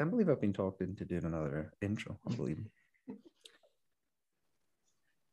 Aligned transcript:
can't 0.00 0.10
believe 0.10 0.30
I've 0.30 0.40
been 0.40 0.54
talked 0.54 0.80
into 0.80 1.04
doing 1.04 1.26
another 1.26 1.74
intro. 1.82 2.16
Unbelievable. 2.26 2.70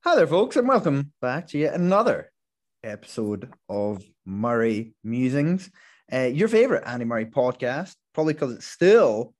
Hi 0.04 0.17
there, 0.17 0.28
folks, 0.28 0.58
and 0.58 0.67
welcome 0.67 1.13
back 1.21 1.47
to 1.47 1.58
yet 1.58 1.74
another 1.74 2.33
episode 2.83 3.49
of 3.69 4.03
Murray 4.26 4.94
Musings, 5.06 5.72
uh, 6.12 6.24
your 6.33 6.49
favorite 6.49 6.83
Andy 6.85 7.06
Murray 7.06 7.28
podcast. 7.28 7.96
Probably 8.13 8.33
because 8.33 8.56
it's 8.56 8.67
still, 8.67 9.33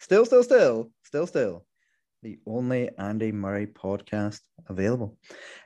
still, 0.00 0.26
still, 0.26 0.42
still, 0.42 0.90
still, 1.02 1.26
still 1.26 1.66
the 2.22 2.38
only 2.46 2.90
Andy 2.98 3.32
Murray 3.32 3.66
podcast 3.66 4.40
available. 4.68 5.16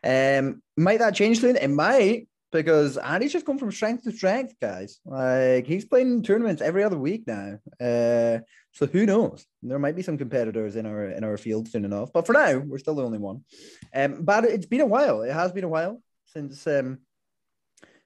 Um, 0.05 0.63
might 0.77 1.01
that 1.01 1.17
change 1.17 1.41
soon? 1.41 1.57
It 1.57 1.71
might, 1.71 2.29
because 2.53 2.97
Andy's 2.97 3.33
just 3.33 3.45
gone 3.45 3.59
from 3.59 3.73
strength 3.73 4.05
to 4.05 4.13
strength, 4.13 4.55
guys. 4.61 5.01
Like 5.05 5.67
he's 5.67 5.85
playing 5.85 6.23
tournaments 6.23 6.63
every 6.63 6.83
other 6.85 6.99
week 6.99 7.27
now. 7.27 7.59
Uh, 7.81 8.39
so 8.79 8.87
who 8.87 9.05
knows? 9.07 9.45
There 9.63 9.79
might 9.81 9.97
be 9.97 10.03
some 10.03 10.17
competitors 10.19 10.77
in 10.77 10.87
our 10.87 11.07
in 11.11 11.25
our 11.25 11.37
field 11.37 11.67
soon 11.69 11.85
enough. 11.85 12.13
But 12.13 12.27
for 12.27 12.33
now, 12.33 12.59
we're 12.59 12.79
still 12.79 12.95
the 12.95 13.05
only 13.05 13.19
one. 13.19 13.43
Um, 13.93 14.23
but 14.25 14.45
it's 14.45 14.67
been 14.67 14.81
a 14.83 14.87
while. 14.87 15.23
It 15.23 15.33
has 15.33 15.51
been 15.53 15.65
a 15.65 15.69
while 15.69 16.01
since 16.27 16.65
um 16.67 16.99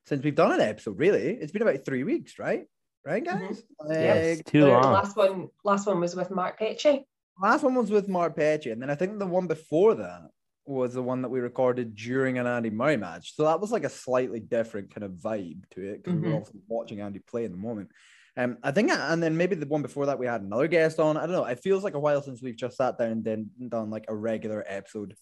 since 0.06 0.24
we've 0.24 0.34
done 0.34 0.52
an 0.52 0.60
episode. 0.60 0.98
Really, 0.98 1.26
it's 1.40 1.52
been 1.52 1.62
about 1.62 1.84
three 1.84 2.04
weeks, 2.04 2.38
right? 2.38 2.64
Right, 3.04 3.22
Mm-hmm. 3.24 3.46
guys. 3.46 3.62
Yes, 3.90 4.36
Like, 4.38 4.46
too 4.46 4.64
long. 4.66 4.92
last 4.92 5.16
one, 5.16 5.48
last 5.64 5.86
one 5.86 6.00
was 6.00 6.14
with 6.16 6.30
Mark 6.30 6.58
Petchey. 6.60 7.04
last 7.40 7.62
one 7.64 7.74
was 7.74 7.90
with 7.90 8.08
Mark 8.08 8.36
Petchey, 8.36 8.72
and 8.72 8.80
then 8.80 8.90
I 8.90 8.94
think 8.94 9.18
the 9.18 9.26
one 9.26 9.48
before 9.48 9.94
that 9.96 10.22
was 10.64 10.94
the 10.94 11.02
one 11.02 11.22
that 11.22 11.28
we 11.28 11.40
recorded 11.40 11.96
during 11.96 12.38
an 12.38 12.46
Andy 12.46 12.70
Murray 12.70 12.96
match. 12.96 13.34
So 13.34 13.42
that 13.44 13.60
was 13.60 13.72
like 13.72 13.82
a 13.84 13.88
slightly 13.90 14.38
different 14.38 14.94
kind 14.94 15.02
of 15.04 15.10
vibe 15.12 15.68
to 15.72 15.80
it 15.82 16.04
because 16.04 16.20
we 16.20 16.28
were 16.28 16.34
also 16.36 16.52
watching 16.68 17.00
Andy 17.00 17.18
play 17.18 17.44
in 17.44 17.50
the 17.50 17.58
moment. 17.58 17.90
Um, 18.36 18.56
I 18.62 18.70
think, 18.70 18.90
and 18.90 19.22
then 19.22 19.36
maybe 19.36 19.54
the 19.56 19.66
one 19.66 19.82
before 19.82 20.06
that 20.06 20.18
we 20.18 20.26
had 20.26 20.40
another 20.40 20.66
guest 20.66 20.98
on. 20.98 21.16
I 21.16 21.22
don't 21.26 21.32
know. 21.32 21.44
It 21.44 21.60
feels 21.60 21.84
like 21.84 21.94
a 21.94 22.00
while 22.00 22.22
since 22.22 22.42
we've 22.42 22.56
just 22.56 22.76
sat 22.78 22.96
down 22.98 23.10
and 23.10 23.24
then 23.24 23.50
done 23.68 23.90
like 23.90 24.06
a 24.08 24.14
regular 24.14 24.64
episode 24.66 25.14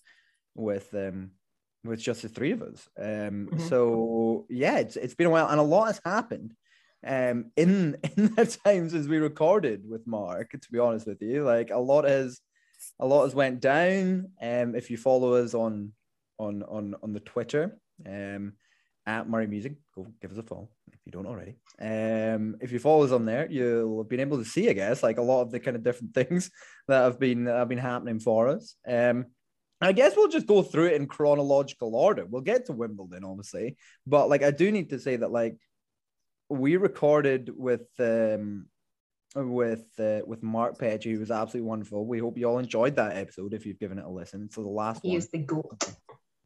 with 0.55 0.93
um 0.95 1.33
with 1.83 2.01
just 2.01 2.23
the 2.23 2.29
three 2.29 2.53
of 2.53 2.63
us. 2.63 2.89
Um, 2.99 3.49
Mhm. 3.53 3.61
so 3.69 4.47
yeah, 4.49 4.79
it's 4.79 4.97
it's 4.97 5.15
been 5.15 5.27
a 5.27 5.31
while, 5.31 5.49
and 5.49 5.59
a 5.59 5.63
lot 5.65 5.87
has 5.87 6.01
happened 6.05 6.55
um 7.05 7.51
in 7.57 7.97
in 8.17 8.27
that 8.37 8.57
time 8.65 8.89
since 8.91 9.09
we 9.09 9.19
recorded 9.19 9.89
with 9.89 10.07
Mark, 10.07 10.53
to 10.53 10.71
be 10.73 10.79
honest 10.79 11.07
with 11.07 11.21
you. 11.21 11.43
Like 11.45 11.71
a 11.71 11.79
lot 11.79 12.05
has 12.05 12.41
a 13.01 13.07
lot 13.07 13.25
has 13.25 13.35
went 13.35 13.61
down. 13.61 14.29
Um 14.41 14.75
if 14.77 14.89
you 14.91 14.97
follow 14.97 15.35
us 15.35 15.53
on 15.55 15.93
on 16.39 16.63
on 16.63 16.95
on 17.03 17.13
the 17.13 17.21
Twitter, 17.21 17.81
um 18.07 18.53
at 19.11 19.29
Murray 19.29 19.47
Music, 19.47 19.75
go 19.95 20.07
give 20.21 20.31
us 20.33 20.39
a 20.39 20.43
follow 20.43 20.69
if 20.93 20.99
you 21.05 21.13
don't 21.13 21.27
already. 21.27 21.55
Um 21.81 22.57
if 22.61 22.73
you 22.73 22.79
follow 22.79 23.05
us 23.05 23.13
on 23.13 23.25
there, 23.27 23.51
you'll 23.51 24.03
have 24.03 24.09
been 24.09 24.21
able 24.27 24.39
to 24.39 24.45
see, 24.45 24.69
I 24.71 24.75
guess, 24.75 25.03
like 25.03 25.19
a 25.19 25.23
lot 25.23 25.43
of 25.43 25.51
the 25.51 25.61
kind 25.61 25.77
of 25.77 25.83
different 25.83 26.15
things 26.19 26.51
that 26.89 27.03
have 27.03 27.19
been 27.19 27.45
that 27.45 27.57
have 27.57 27.69
been 27.69 27.79
happening 27.93 28.21
for 28.21 28.49
us. 28.49 28.77
Um 28.89 29.27
I 29.83 29.93
guess 29.93 30.15
we'll 30.15 30.29
just 30.29 30.47
go 30.47 30.63
through 30.63 30.89
it 30.89 30.99
in 31.01 31.07
chronological 31.07 31.97
order. 31.97 32.27
We'll 32.27 32.43
get 32.43 32.67
to 32.67 32.73
Wimbledon, 32.73 33.25
obviously, 33.25 33.77
but 34.07 34.29
like 34.29 34.43
I 34.43 34.51
do 34.51 34.71
need 34.71 34.91
to 34.91 34.99
say 35.01 35.17
that 35.17 35.33
like 35.33 35.57
we 36.51 36.77
recorded 36.77 37.51
with 37.57 37.89
um 37.99 38.67
with 39.35 39.87
uh, 39.99 40.21
with 40.27 40.43
Mark 40.43 40.79
Petchey, 40.79 41.13
who 41.13 41.21
was 41.21 41.31
absolutely 41.31 41.69
wonderful. 41.69 42.05
We 42.05 42.19
hope 42.19 42.37
you 42.37 42.47
all 42.47 42.59
enjoyed 42.59 42.97
that 42.97 43.17
episode 43.17 43.55
if 43.55 43.65
you've 43.65 43.79
given 43.79 43.99
it 43.99 44.05
a 44.05 44.11
listen. 44.11 44.51
So 44.51 44.63
the 44.63 44.69
last 44.69 45.01
He 45.03 45.11
one, 45.11 45.19
is 45.19 45.29
the 45.29 45.39
goat. 45.39 45.83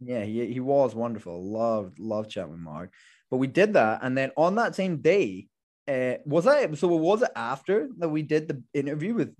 Yeah, 0.04 0.22
he, 0.24 0.52
he 0.52 0.60
was 0.60 0.94
wonderful. 0.94 1.42
Loved 1.42 1.98
loved 1.98 2.30
chatting 2.30 2.52
with 2.52 2.60
Mark. 2.60 2.92
But 3.30 3.38
we 3.38 3.46
did 3.46 3.72
that, 3.74 4.00
and 4.02 4.16
then 4.16 4.30
on 4.36 4.54
that 4.56 4.74
same 4.74 4.98
day, 5.00 5.48
uh, 5.88 6.14
was 6.24 6.44
that 6.44 6.76
so? 6.78 6.88
Was 6.88 7.22
it 7.22 7.30
after 7.34 7.88
that 7.98 8.08
we 8.08 8.22
did 8.22 8.48
the 8.48 8.62
interview 8.78 9.14
with 9.14 9.34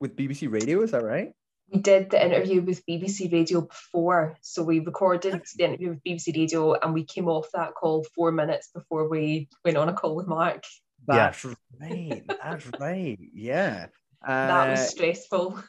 with 0.00 0.16
BBC 0.16 0.50
Radio? 0.52 0.82
Is 0.82 0.90
that 0.92 1.04
right? 1.04 1.32
We 1.72 1.80
did 1.80 2.10
the 2.10 2.24
interview 2.24 2.62
with 2.62 2.84
BBC 2.86 3.30
Radio 3.32 3.60
before, 3.62 4.36
so 4.40 4.62
we 4.62 4.80
recorded 4.80 5.42
the 5.56 5.64
interview 5.64 5.90
with 5.90 6.02
BBC 6.04 6.34
Radio, 6.34 6.74
and 6.74 6.94
we 6.94 7.04
came 7.04 7.28
off 7.28 7.46
that 7.54 7.74
call 7.74 8.04
four 8.14 8.32
minutes 8.32 8.70
before 8.74 9.08
we 9.08 9.48
went 9.64 9.76
on 9.76 9.88
a 9.88 9.92
call 9.92 10.16
with 10.16 10.26
Mark. 10.26 10.64
That's 11.06 11.44
right. 11.80 12.22
That's 12.42 12.66
right. 12.80 13.18
Yeah. 13.34 13.86
That 14.26 14.68
Uh, 14.68 14.70
was 14.72 14.88
stressful. 14.90 15.62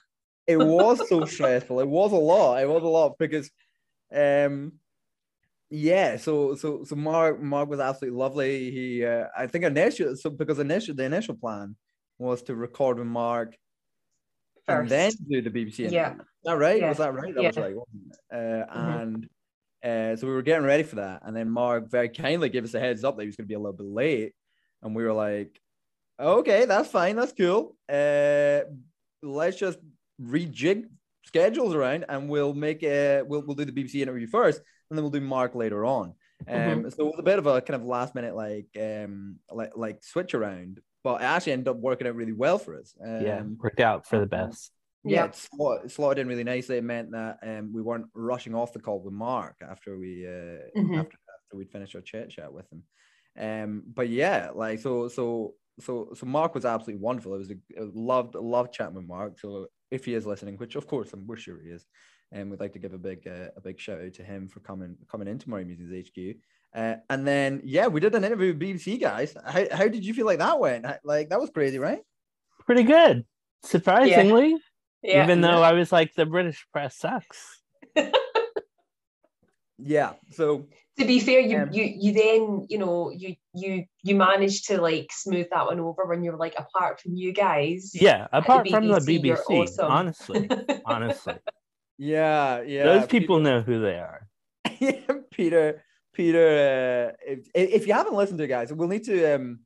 it 0.48 0.58
was 0.58 1.08
so 1.08 1.26
stressful. 1.36 1.80
It 1.82 1.88
was 1.88 2.12
a 2.14 2.16
lot. 2.16 2.62
It 2.62 2.68
was 2.70 2.84
a 2.84 2.88
lot 2.88 3.18
because, 3.20 3.50
um, 4.14 4.74
yeah. 5.70 6.18
So 6.18 6.56
so 6.56 6.84
so 6.84 6.96
Mark 6.96 7.42
Mark 7.42 7.70
was 7.70 7.80
absolutely 7.80 8.18
lovely. 8.20 8.72
He 8.72 9.06
uh, 9.06 9.28
I 9.38 9.47
think 9.47 9.66
initially 9.66 10.16
so 10.16 10.30
because 10.30 10.59
initially 10.59 10.96
the 10.96 11.03
initial 11.06 11.36
plan 11.36 11.75
was 12.18 12.42
to 12.44 12.56
record 12.56 12.97
with 12.97 13.08
Mark 13.08 13.56
and 14.68 14.88
then 14.90 15.12
do 15.30 15.42
the 15.42 15.50
BBC. 15.50 15.80
interview. 15.80 15.90
Yeah. 15.97 16.14
Is 16.16 16.20
that 16.44 16.58
right? 16.58 16.80
Yeah. 16.80 16.90
Was 16.90 16.97
that 17.00 17.14
right? 17.14 17.34
That 17.34 17.44
was 17.44 17.56
Yeah. 17.58 17.64
right. 17.64 17.75
Wasn't 17.75 18.08
it? 18.12 18.20
Uh, 18.31 18.66
Mhm. 18.75 19.02
And 19.02 19.30
uh, 19.84 20.16
so 20.18 20.28
we 20.28 20.34
were 20.34 20.41
getting 20.41 20.66
ready 20.66 20.84
for 20.84 20.97
that, 20.97 21.22
and 21.26 21.36
then 21.36 21.50
Mark 21.50 21.90
very 21.90 22.09
kindly 22.09 22.50
gave 22.50 22.64
us 22.66 22.74
a 22.74 22.80
heads 22.80 23.03
up 23.03 23.16
that 23.16 23.24
he 23.24 23.28
was 23.28 23.36
going 23.38 23.46
to 23.46 23.47
be 23.47 23.53
a 23.56 23.59
little 23.59 23.74
bit 23.78 23.86
late, 23.88 24.34
and 24.84 24.94
we 24.96 25.03
were 25.03 25.14
like, 25.14 25.59
"Okay, 26.20 26.66
that's 26.66 26.90
fine. 26.91 27.16
That's 27.16 27.31
cool. 27.34 27.78
Uh, 27.88 28.62
let's 29.24 29.58
just 29.58 29.80
rejig 30.22 30.90
schedules 31.29 31.75
around, 31.75 32.06
and 32.09 32.28
we'll 32.28 32.53
make 32.53 32.81
a 32.84 33.22
we'll 33.22 33.44
we'll 33.45 33.56
do 33.56 33.66
the 33.66 33.72
BBC 33.72 34.01
interview 34.01 34.28
first, 34.28 34.59
and 34.90 34.97
then 34.97 35.03
we'll 35.03 35.12
do 35.19 35.22
Mark 35.22 35.53
later 35.56 35.85
on." 35.85 36.13
Um, 36.47 36.90
so 36.90 37.03
it 37.03 37.12
was 37.12 37.19
a 37.19 37.23
bit 37.31 37.38
of 37.40 37.47
a 37.47 37.62
kind 37.62 37.79
of 37.79 37.85
last 37.85 38.16
minute 38.16 38.35
like 38.35 38.67
um 38.81 39.38
like 39.51 39.72
like 39.75 40.03
switch 40.03 40.34
around, 40.34 40.79
but 41.03 41.22
it 41.22 41.25
actually 41.25 41.53
ended 41.53 41.67
up 41.67 41.78
working 41.78 42.07
out 42.07 42.16
really 42.16 42.34
well 42.44 42.57
for 42.57 42.78
us. 42.79 42.95
Um, 43.03 43.22
yeah, 43.25 43.41
worked 43.62 43.79
out 43.79 44.07
for 44.07 44.19
the 44.19 44.25
best. 44.25 44.72
yeah, 45.03 45.16
Yeah. 45.17 45.25
it 45.25 45.35
slot, 45.35 45.85
it 45.85 45.91
slotted 45.91 46.19
in 46.22 46.28
really 46.28 46.44
nicely. 46.45 46.78
It 46.78 46.84
meant 46.84 47.12
that 47.12 47.38
um, 47.44 47.72
we 47.73 47.81
weren't 47.81 48.07
rushing 48.13 48.56
off 48.56 48.73
the 48.73 48.79
call 48.79 49.00
with 49.01 49.13
Mark 49.13 49.56
after 49.61 49.97
we 49.97 50.25
uh, 50.28 50.67
Mhm. 50.81 51.00
after 51.00 51.17
after 51.35 51.57
we'd 51.57 51.72
finished 51.72 51.96
our 51.96 52.01
chit 52.01 52.29
chat 52.31 52.51
with 52.53 52.67
him. 52.72 52.84
Um, 53.38 53.84
but 53.94 54.07
yeah, 54.09 54.50
like 54.56 54.79
so 54.79 55.07
so 55.09 55.56
so 55.81 56.09
so 56.13 56.25
Mark 56.25 56.56
was 56.56 56.66
absolutely 56.66 57.01
wonderful. 57.01 57.35
It 57.35 57.44
was 57.44 57.51
a, 57.51 57.57
loved 57.94 58.35
loved 58.35 58.73
chatting 58.73 58.96
with 58.96 59.07
Mark. 59.07 59.40
So 59.40 59.67
if 59.92 60.06
he 60.06 60.14
is 60.14 60.26
listening, 60.26 60.56
which 60.58 60.76
of 60.76 60.88
course 60.88 61.14
I'm 61.14 61.26
we're 61.28 61.38
sure 61.38 61.60
he 61.62 61.70
is, 61.70 61.86
and 62.32 62.44
um, 62.44 62.50
we'd 62.50 62.60
like 62.60 62.74
to 62.74 62.80
give 62.80 62.94
a 62.94 62.98
big 62.98 63.28
uh, 63.28 63.50
a 63.56 63.62
big 63.62 63.80
shout 63.80 64.02
out 64.02 64.14
to 64.14 64.24
him 64.24 64.48
for 64.48 64.60
coming 64.60 64.96
coming 65.10 65.28
into 65.28 65.50
Murray 65.50 65.66
Musings 65.66 66.10
HQ. 66.10 66.36
Uh, 66.76 66.96
and 67.10 67.28
then 67.28 67.62
yeah, 67.64 67.88
we 67.88 68.00
did 68.00 68.14
an 68.16 68.24
interview 68.24 68.54
with 68.54 68.60
BBC 68.62 69.02
guys. 69.02 69.36
How, 69.46 69.66
how 69.72 69.88
did 69.88 70.06
you 70.06 70.14
feel 70.14 70.26
like 70.26 70.40
that 70.40 70.60
went? 70.60 70.86
Like 71.04 71.30
that 71.30 71.40
was 71.40 71.50
crazy, 71.50 71.80
right? 71.80 72.02
Pretty 72.66 72.84
good, 72.84 73.26
surprisingly. 73.64 74.56
yeah. 75.02 75.24
Even 75.24 75.42
though 75.42 75.64
I 75.64 75.74
was 75.74 75.92
like, 75.92 76.14
the 76.14 76.26
British 76.26 76.66
press 76.72 76.96
sucks. 76.96 77.62
Yeah. 79.81 80.13
So 80.31 80.67
to 80.97 81.06
be 81.06 81.19
fair, 81.19 81.40
you, 81.40 81.59
Um, 81.59 81.69
you 81.72 81.84
you 81.84 82.13
then 82.13 82.66
you 82.69 82.78
know 82.78 83.09
you 83.12 83.35
you 83.53 83.85
you 84.03 84.16
managed 84.16 84.67
to 84.67 84.81
like 84.81 85.09
smooth 85.12 85.47
that 85.51 85.66
one 85.66 85.79
over 85.79 86.06
when 86.06 86.23
you 86.23 86.31
were 86.31 86.38
like 86.38 86.56
apart 86.57 87.00
from 87.00 87.16
you 87.16 87.34
guys. 87.34 87.91
Yeah, 87.94 88.28
apart 88.31 88.67
from 88.69 88.88
the 88.88 89.00
BBC, 89.00 89.25
you're 89.25 89.38
BBC, 89.38 89.62
awesome. 89.63 89.91
honestly, 89.91 90.50
honestly, 90.85 91.35
yeah, 91.97 92.62
yeah. 92.62 92.84
those 92.84 93.07
people 93.07 93.40
know 93.40 93.62
who 93.62 93.81
they 93.81 94.00
are. 94.00 94.28
yeah, 94.79 95.00
Peter, 95.31 95.84
Peter. 96.13 97.16
Uh, 97.16 97.16
if, 97.25 97.47
if 97.53 97.88
you 97.88 97.94
haven't 97.94 98.16
listened 98.16 98.38
to 98.40 98.44
it, 98.44 98.47
guys, 98.47 98.73
we'll 98.73 98.90
need 98.90 99.06
to 99.06 99.35
um, 99.35 99.59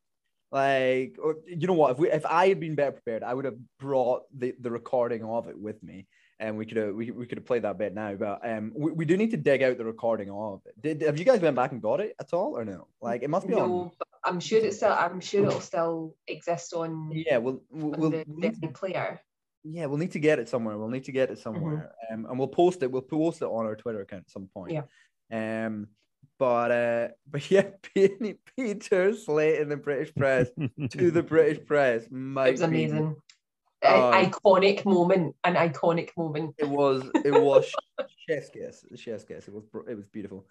like, 0.53 1.18
or, 1.22 1.38
you 1.47 1.66
know 1.66 1.74
what? 1.74 1.94
If 1.94 1.97
we, 1.97 2.12
if 2.12 2.25
I 2.28 2.47
had 2.47 2.59
been 2.59 2.75
better 2.75 2.91
prepared, 2.91 3.24
I 3.24 3.34
would 3.34 3.45
have 3.45 3.57
brought 3.80 4.24
the, 4.38 4.53
the 4.59 4.69
recording 4.69 5.24
of 5.24 5.47
it 5.47 5.59
with 5.59 5.81
me, 5.81 6.06
and 6.40 6.58
we 6.58 6.66
could 6.66 6.78
have 6.78 6.96
we, 6.96 7.12
we 7.12 7.26
could 7.26 7.38
have 7.38 7.46
played 7.46 7.64
that 7.64 7.78
bit 7.78 7.94
now. 7.94 8.16
But 8.16 8.42
um, 8.48 8.72
we, 8.76 8.92
we 8.92 9.06
do 9.06 9.18
need 9.18 9.32
to 9.32 9.38
dig 9.38 9.62
out 9.64 9.78
the 9.78 9.86
recording 9.86 10.30
of 10.30 10.62
it. 10.66 10.82
Did 10.82 11.02
have 11.02 11.18
you 11.20 11.26
guys 11.26 11.40
went 11.42 11.56
back 11.56 11.72
and 11.72 11.82
got 11.82 12.02
it 12.02 12.16
at 12.20 12.34
all, 12.34 12.58
or 12.58 12.66
no? 12.66 12.88
Like, 13.02 13.24
it 13.24 13.30
must 13.30 13.48
be 13.48 13.54
on. 13.54 13.69
No, 13.69 13.92
but 13.98 14.07
I'm 14.25 14.40
sure 14.40 14.60
it's 14.60 14.78
still 14.78 14.92
I'm 14.92 15.19
sure 15.19 15.46
it'll 15.46 15.62
still 15.62 16.16
exist 16.28 16.74
on, 16.74 17.12
Yeah, 17.13 17.38
we'll 17.38 17.62
we'll, 17.69 17.94
on 18.06 18.12
the, 18.12 18.24
we'll 18.28 18.40
need 18.40 18.62
the 18.62 18.68
player. 18.69 19.22
yeah, 19.63 19.86
we'll 19.86 19.98
need 20.00 20.12
to 20.12 20.19
get 20.19 20.40
it 20.40 20.50
somewhere. 20.50 20.78
We'll 20.78 20.90
need 20.90 21.06
to 21.06 21.12
get 21.12 21.30
it 21.30 21.40
somewhere, 21.40 21.92
um, 22.12 22.25
and 22.30 22.38
we'll 22.40 22.48
post 22.48 22.84
it. 22.84 22.92
We'll 22.92 23.02
post 23.02 23.42
it 23.42 23.46
on 23.46 23.66
our 23.66 23.75
Twitter 23.75 24.02
account 24.02 24.24
at 24.28 24.31
some 24.31 24.50
point. 24.54 24.74
Yeah. 24.74 25.66
Um, 25.66 25.88
but 26.40 26.72
uh, 26.72 27.07
but 27.31 27.50
yeah, 27.52 27.69
Peter, 27.94 28.36
Peter 28.57 29.07
in 29.10 29.69
the 29.69 29.80
British 29.81 30.13
press 30.16 30.50
to 30.90 31.12
the 31.12 31.24
British 31.24 31.66
press. 31.66 32.06
Might 32.10 32.48
It 32.48 32.52
was 32.52 32.60
be- 32.62 32.66
amazing. 32.66 33.16
An 33.83 34.25
iconic 34.25 34.85
moment, 34.85 35.35
an 35.44 35.56
iconic 35.56 36.09
moment. 36.18 36.56
It 36.57 36.69
was. 36.69 37.03
It 37.25 37.33
was 37.33 37.71
chef's 38.27 38.50
kiss. 38.50 38.85
Chef's 38.95 39.24
kiss. 39.24 39.47
It 39.47 39.53
was. 39.53 39.63
It 39.89 39.95
was 39.95 40.07
beautiful. 40.07 40.45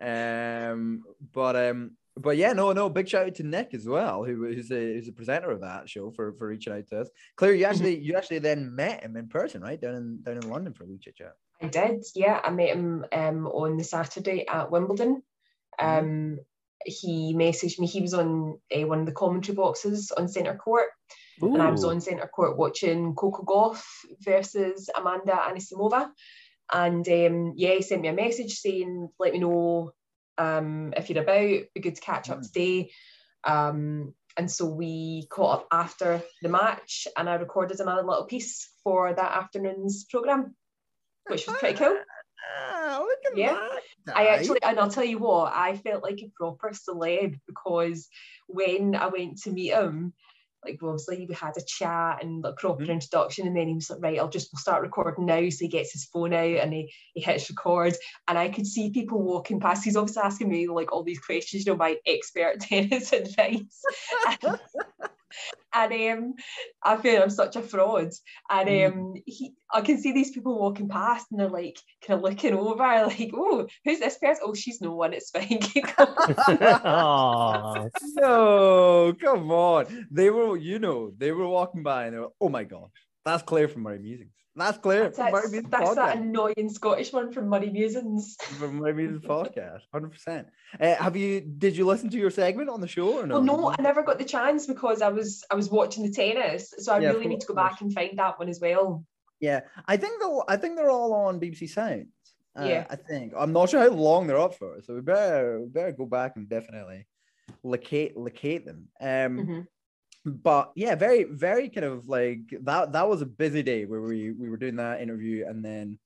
Um, 0.00 1.02
but 1.32 1.56
um, 1.56 1.92
but 2.16 2.36
yeah, 2.36 2.52
no, 2.52 2.72
no. 2.72 2.88
Big 2.88 3.08
shout 3.08 3.26
out 3.26 3.34
to 3.36 3.42
Nick 3.42 3.74
as 3.74 3.86
well, 3.86 4.24
who 4.24 4.46
who's 4.46 4.70
a 4.70 4.94
who's 4.94 5.08
a 5.08 5.12
presenter 5.12 5.50
of 5.50 5.60
that 5.62 5.88
show 5.88 6.10
for 6.10 6.32
for 6.32 6.48
reaching 6.48 6.72
out 6.72 6.86
to 6.88 7.00
us. 7.00 7.08
Claire, 7.36 7.54
you 7.54 7.64
actually 7.64 7.98
you 7.98 8.16
actually 8.16 8.38
then 8.38 8.74
met 8.74 9.02
him 9.02 9.16
in 9.16 9.28
person, 9.28 9.62
right 9.62 9.80
down 9.80 9.94
in 9.94 10.22
down 10.22 10.36
in 10.36 10.48
London 10.48 10.72
for 10.72 10.84
a 10.84 10.86
wee 10.86 10.98
chit 10.98 11.16
chat. 11.16 11.34
I 11.60 11.68
did, 11.68 12.04
yeah. 12.14 12.40
I 12.44 12.50
met 12.50 12.76
him 12.76 13.04
um, 13.12 13.46
on 13.46 13.78
the 13.78 13.84
Saturday 13.84 14.46
at 14.46 14.70
Wimbledon. 14.70 15.22
Um, 15.78 16.38
he 16.84 17.34
messaged 17.34 17.78
me. 17.78 17.86
He 17.86 18.00
was 18.00 18.14
on 18.14 18.58
uh, 18.74 18.86
one 18.86 19.00
of 19.00 19.06
the 19.06 19.12
commentary 19.12 19.56
boxes 19.56 20.12
on 20.12 20.28
centre 20.28 20.54
court, 20.54 20.88
and 21.40 21.62
I 21.62 21.70
was 21.70 21.84
on 21.84 22.00
centre 22.00 22.26
court 22.26 22.56
watching 22.56 23.14
Coco 23.14 23.42
Gauff 23.44 23.82
versus 24.20 24.88
Amanda 24.96 25.32
Anisimova. 25.32 26.10
And 26.72 27.06
um, 27.08 27.52
yeah, 27.56 27.74
he 27.74 27.82
sent 27.82 28.02
me 28.02 28.08
a 28.08 28.12
message 28.12 28.58
saying, 28.58 29.08
"Let 29.18 29.32
me 29.32 29.38
know 29.38 29.92
um, 30.38 30.92
if 30.96 31.08
you're 31.08 31.22
about. 31.22 31.64
Be 31.74 31.80
good 31.80 31.94
to 31.94 32.00
catch 32.00 32.30
up 32.30 32.38
Mm. 32.38 32.42
today." 32.42 32.90
Um, 33.44 34.14
and 34.36 34.50
so 34.50 34.66
we 34.66 35.26
caught 35.30 35.60
up 35.60 35.68
after 35.70 36.22
the 36.42 36.48
match, 36.48 37.06
and 37.16 37.28
I 37.28 37.34
recorded 37.36 37.80
another 37.80 38.02
little 38.02 38.26
piece 38.26 38.68
for 38.82 39.12
that 39.14 39.36
afternoon's 39.36 40.04
program, 40.04 40.54
which 41.28 41.46
was 41.46 41.56
pretty 41.56 41.78
cool. 41.78 41.96
Ah, 42.58 42.98
look 43.00 43.18
at 43.32 43.38
Yeah. 43.38 43.54
that. 44.04 44.16
I 44.16 44.28
actually, 44.28 44.62
and 44.62 44.78
I'll 44.78 44.90
tell 44.90 45.04
you 45.04 45.18
what, 45.18 45.52
I 45.54 45.76
felt 45.76 46.02
like 46.02 46.20
a 46.22 46.30
proper 46.36 46.70
celeb 46.70 47.40
because 47.46 48.08
when 48.46 48.94
I 48.94 49.06
went 49.06 49.42
to 49.42 49.52
meet 49.52 49.72
him, 49.72 50.12
like 50.66 50.82
obviously 50.82 51.26
we 51.28 51.34
had 51.34 51.56
a 51.56 51.64
chat 51.64 52.22
and 52.22 52.44
a 52.44 52.52
proper 52.52 52.84
Mhm. 52.84 52.90
introduction, 52.90 53.46
and 53.46 53.56
then 53.56 53.68
he 53.68 53.74
was 53.74 53.90
like, 53.90 54.02
right, 54.02 54.18
I'll 54.18 54.28
just 54.28 54.52
we'll 54.52 54.60
start 54.60 54.82
recording 54.82 55.26
now. 55.26 55.48
So 55.48 55.58
he 55.60 55.68
gets 55.68 55.92
his 55.92 56.04
phone 56.04 56.32
out 56.32 56.44
and 56.44 56.72
he, 56.72 56.92
he 57.14 57.20
hits 57.20 57.48
record, 57.50 57.96
and 58.28 58.38
I 58.38 58.48
could 58.48 58.66
see 58.66 58.90
people 58.90 59.22
walking 59.22 59.60
past. 59.60 59.84
He's 59.84 59.96
obviously 59.96 60.22
asking 60.22 60.48
me 60.48 60.68
like 60.68 60.92
all 60.92 61.02
these 61.02 61.20
questions, 61.20 61.64
you 61.66 61.72
know, 61.72 61.78
my 61.78 61.96
expert 62.06 62.60
tennis 62.60 63.12
advice. 63.12 63.82
And 65.74 65.92
um, 66.18 66.34
I 66.82 66.96
feel 66.96 67.22
I'm 67.22 67.30
such 67.30 67.56
a 67.56 67.62
fraud. 67.62 68.12
And 68.50 68.68
Mm. 68.68 68.86
um, 68.92 69.14
he, 69.26 69.54
I 69.72 69.80
can 69.82 69.98
see 69.98 70.12
these 70.12 70.30
people 70.30 70.58
walking 70.58 70.88
past, 70.88 71.26
and 71.30 71.40
they're 71.40 71.48
like 71.48 71.78
kind 72.06 72.18
of 72.18 72.24
looking 72.24 72.54
over, 72.54 72.76
like, 73.06 73.30
"Oh, 73.34 73.66
who's 73.84 73.98
this 74.00 74.18
person? 74.18 74.44
Oh, 74.46 74.54
she's 74.54 74.80
no 74.80 74.94
one. 74.94 75.12
It's 75.12 75.30
fine." 75.30 75.58
Keep 75.58 75.96
going." 75.96 76.36
Aw. 76.84 77.88
no, 78.16 79.14
come 79.20 79.50
on. 79.50 80.08
They 80.10 80.30
were, 80.30 80.56
you 80.56 80.78
know, 80.78 81.12
they 81.16 81.32
were 81.32 81.48
walking 81.48 81.82
by 81.82 82.06
and 82.06 82.14
they 82.14 82.20
were, 82.20 82.32
oh 82.40 82.48
my 82.48 82.64
gosh, 82.64 82.90
that's 83.24 83.42
Claire 83.42 83.68
from 83.68 83.82
Murray 83.82 83.98
Musings. 83.98 84.30
That's 84.56 84.82
Murray 84.84 85.10
that's 85.10 85.70
that's 85.70 85.94
that 85.96 86.16
annoying 86.16 86.70
Scottish 86.70 87.12
one 87.12 87.30
from 87.30 87.48
Murray 87.48 87.68
Musings. 87.70 88.36
From 88.58 88.76
Murray 88.76 88.94
Musings 88.94 89.22
podcast, 89.22 89.82
hundred 89.92 90.12
percent. 90.12 90.46
Uh, 90.80 90.94
have 90.94 91.14
you? 91.14 91.42
Did 91.42 91.76
you 91.76 91.84
listen 91.84 92.08
to 92.10 92.16
your 92.16 92.30
segment 92.30 92.70
on 92.70 92.80
the 92.80 92.88
show 92.88 93.18
or 93.18 93.26
no? 93.26 93.34
Well, 93.34 93.44
no, 93.44 93.74
I 93.78 93.82
never 93.82 94.02
got 94.02 94.18
the 94.18 94.24
chance 94.24 94.66
because 94.66 95.02
I 95.02 95.08
was 95.10 95.44
I 95.50 95.54
was 95.56 95.68
watching 95.70 96.04
the 96.04 96.10
tennis, 96.10 96.72
so 96.78 96.94
I 96.94 97.00
Yeah, 97.00 97.10
really 97.10 97.26
need 97.26 97.40
to 97.40 97.46
go 97.46 97.54
back 97.54 97.82
and 97.82 97.92
find 97.92 98.18
that 98.18 98.38
one 98.38 98.48
as 98.48 98.58
well. 98.58 99.04
Yeah, 99.40 99.60
I 99.86 99.98
think 99.98 100.20
they'll. 100.20 100.42
I 100.48 100.56
think 100.56 100.76
they're 100.76 100.90
all 100.90 101.12
on 101.12 101.38
BBC 101.38 101.68
Sounds. 101.68 102.08
Uh, 102.58 102.64
Yeah. 102.64 102.86
I 102.88 102.96
think. 102.96 103.34
I'm 103.36 103.52
not 103.52 103.68
sure 103.68 103.80
how 103.80 103.90
long 103.90 104.26
they're 104.26 104.40
up 104.40 104.54
for, 104.54 104.80
so 104.80 104.94
we 104.94 105.02
better 105.02 105.60
we 105.60 105.68
better 105.68 105.92
go 105.92 106.06
back 106.06 106.36
and 106.36 106.48
definitely 106.48 107.06
locate 107.62 108.16
locate 108.16 108.64
them. 108.64 108.88
Um, 109.00 109.38
Mhm. 109.38 109.66
But 110.26 110.72
yeah, 110.74 110.96
very, 110.96 111.24
very 111.24 111.68
kind 111.68 111.86
of 111.86 112.08
like 112.08 112.40
that. 112.62 112.92
That 112.92 113.08
was 113.08 113.22
a 113.22 113.26
busy 113.26 113.62
day 113.62 113.84
where 113.84 114.00
we 114.00 114.32
we 114.32 114.50
were 114.50 114.56
doing 114.56 114.76
that 114.76 115.00
interview 115.00 115.46
and 115.46 115.64
then, 115.64 115.98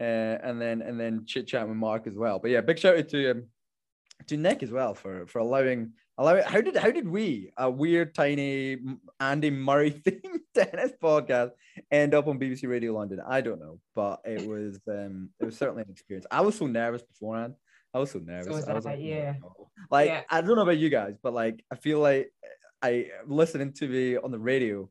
uh, 0.00 0.04
and 0.04 0.60
then 0.60 0.82
and 0.82 0.98
then 0.98 1.24
chit 1.26 1.48
chat 1.48 1.66
with 1.66 1.76
Mark 1.76 2.06
as 2.06 2.14
well. 2.14 2.38
But 2.38 2.52
yeah, 2.52 2.60
big 2.60 2.78
shout 2.78 2.96
out 2.96 3.08
to 3.08 3.30
um, 3.32 3.44
to 4.28 4.36
Nick 4.36 4.62
as 4.62 4.70
well 4.70 4.94
for 4.94 5.26
for 5.26 5.40
allowing 5.40 5.92
allowing. 6.16 6.44
How 6.44 6.60
did 6.60 6.76
how 6.76 6.92
did 6.92 7.08
we 7.08 7.50
a 7.56 7.68
weird 7.68 8.14
tiny 8.14 8.78
Andy 9.18 9.50
Murray 9.50 9.90
themed 10.06 10.40
tennis 10.54 10.92
podcast 11.02 11.50
end 11.90 12.14
up 12.14 12.28
on 12.28 12.38
BBC 12.38 12.68
Radio 12.68 12.94
London? 12.94 13.20
I 13.26 13.40
don't 13.40 13.60
know, 13.60 13.80
but 13.96 14.20
it 14.24 14.46
was 14.46 14.78
um 14.88 15.30
it 15.40 15.44
was 15.44 15.58
certainly 15.58 15.82
an 15.82 15.90
experience. 15.90 16.26
I 16.30 16.42
was 16.42 16.56
so 16.56 16.68
nervous 16.68 17.02
beforehand. 17.02 17.54
I 17.92 17.98
was 17.98 18.10
so 18.10 18.18
nervous. 18.18 18.48
was 18.48 18.68
I 18.68 18.74
was 18.74 18.86
I, 18.86 18.90
like, 18.90 18.98
oh 18.98 19.02
yeah. 19.02 19.34
Like 19.90 20.08
Yeah. 20.08 20.22
I 20.30 20.40
don't 20.40 20.56
know 20.56 20.62
about 20.62 20.78
you 20.78 20.90
guys, 20.90 21.16
but 21.20 21.32
like 21.32 21.64
I 21.70 21.76
feel 21.76 21.98
like 21.98 22.30
I 22.86 23.06
listening 23.26 23.72
to 23.74 23.88
me 23.88 24.16
on 24.16 24.30
the 24.30 24.38
radio. 24.38 24.88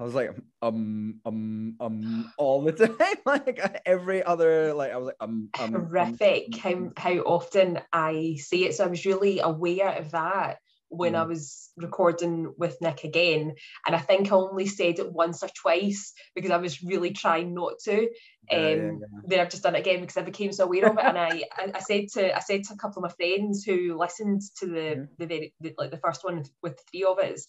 I 0.00 0.02
was 0.02 0.14
like 0.14 0.30
um 0.62 1.20
um 1.24 1.76
um 1.78 2.32
all 2.38 2.62
the 2.62 2.72
time, 2.72 3.16
like 3.26 3.82
every 3.86 4.22
other 4.22 4.74
like 4.74 4.92
I 4.92 4.96
was 4.96 5.06
like 5.06 5.16
um 5.20 5.50
um, 5.58 5.72
horrific 5.74 6.64
um, 6.66 6.92
how 6.96 7.02
how 7.02 7.12
often 7.22 7.80
I 7.92 8.36
say 8.38 8.64
it. 8.64 8.74
So 8.74 8.84
I 8.84 8.88
was 8.88 9.04
really 9.04 9.40
aware 9.40 9.90
of 9.90 10.10
that 10.12 10.58
when 10.96 11.14
I 11.14 11.22
Mm. 11.22 11.26
was 11.26 11.70
recording 11.76 12.54
with 12.56 12.80
Nick 12.80 13.04
again. 13.04 13.54
And 13.86 13.96
I 13.96 13.98
think 13.98 14.30
I 14.30 14.36
only 14.36 14.66
said 14.66 14.98
it 14.98 15.12
once 15.12 15.42
or 15.42 15.48
twice 15.48 16.12
because 16.34 16.50
I 16.50 16.56
was 16.58 16.82
really 16.82 17.10
trying 17.12 17.54
not 17.54 17.74
to. 17.84 18.08
yeah, 18.50 18.68
yeah, 18.68 18.90
Um, 18.90 19.00
yeah. 19.00 19.20
then 19.24 19.40
I've 19.40 19.48
just 19.50 19.62
done 19.62 19.74
it 19.74 19.80
again 19.80 20.00
because 20.00 20.16
I 20.18 20.22
became 20.22 20.52
so 20.52 20.64
aware 20.64 20.88
of 20.90 20.98
it. 20.98 21.04
And 21.06 21.18
I, 21.18 21.44
I, 21.58 21.72
I 21.76 21.78
said 21.80 22.08
to 22.14 22.36
I 22.36 22.40
said 22.40 22.64
to 22.64 22.74
a 22.74 22.76
couple 22.76 23.02
of 23.04 23.10
my 23.10 23.14
friends 23.16 23.64
who 23.64 23.96
listened 23.98 24.42
to 24.58 24.66
the 24.66 24.96
Mhm. 24.96 25.08
the 25.18 25.26
very 25.26 25.54
the, 25.60 25.74
like 25.78 25.90
the 25.90 25.98
first 25.98 26.24
one 26.24 26.44
with 26.62 26.78
three 26.90 27.04
of 27.04 27.18
us, 27.18 27.46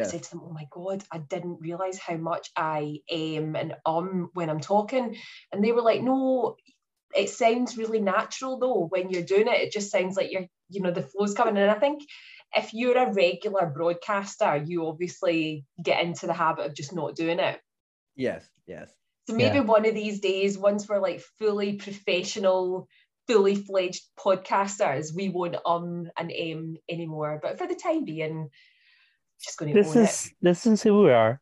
I 0.00 0.04
said 0.06 0.22
to 0.24 0.30
them, 0.30 0.42
"Oh 0.44 0.52
my 0.52 0.66
god, 0.70 1.04
I 1.12 1.18
didn't 1.18 1.60
realize 1.60 1.98
how 1.98 2.16
much 2.16 2.50
I 2.56 3.00
am 3.10 3.54
and 3.56 3.74
um 3.84 4.30
when 4.32 4.48
I'm 4.50 4.60
talking," 4.60 5.16
and 5.52 5.64
they 5.64 5.72
were 5.72 5.82
like, 5.82 6.02
"No." 6.02 6.56
It 7.14 7.28
sounds 7.30 7.76
really 7.76 8.00
natural 8.00 8.58
though 8.58 8.86
when 8.88 9.10
you're 9.10 9.22
doing 9.24 9.48
it. 9.48 9.60
It 9.60 9.72
just 9.72 9.90
sounds 9.90 10.16
like 10.16 10.30
you're, 10.30 10.46
you 10.68 10.80
know, 10.80 10.92
the 10.92 11.02
flow's 11.02 11.34
coming. 11.34 11.56
And 11.56 11.70
I 11.70 11.74
think 11.78 12.02
if 12.54 12.74
you're 12.74 12.96
a 12.98 13.12
regular 13.12 13.66
broadcaster, 13.66 14.56
you 14.56 14.86
obviously 14.86 15.64
get 15.82 16.02
into 16.02 16.26
the 16.26 16.32
habit 16.32 16.66
of 16.66 16.74
just 16.74 16.94
not 16.94 17.14
doing 17.14 17.38
it. 17.38 17.60
Yes, 18.16 18.48
yes. 18.66 18.90
So 19.28 19.34
maybe 19.36 19.56
Yeah. 19.56 19.64
one 19.64 19.86
of 19.86 19.94
these 19.94 20.20
days, 20.20 20.58
once 20.58 20.88
we're 20.88 20.98
like 20.98 21.20
fully 21.38 21.74
professional, 21.74 22.88
fully 23.28 23.54
fledged 23.54 24.02
podcasters, 24.18 25.14
we 25.14 25.28
won't 25.28 25.56
um 25.64 26.10
and 26.18 26.32
aim 26.32 26.76
anymore. 26.88 27.38
But 27.42 27.58
for 27.58 27.66
the 27.66 27.76
time 27.76 28.04
being, 28.04 28.48
just 29.42 29.58
going 29.58 29.72
to 29.72 29.78
This 29.80 29.88
own 29.88 30.02
it. 30.02 30.08
is 30.08 30.32
this 30.42 30.66
is 30.66 30.82
who 30.82 31.02
we 31.04 31.12
are. 31.12 31.40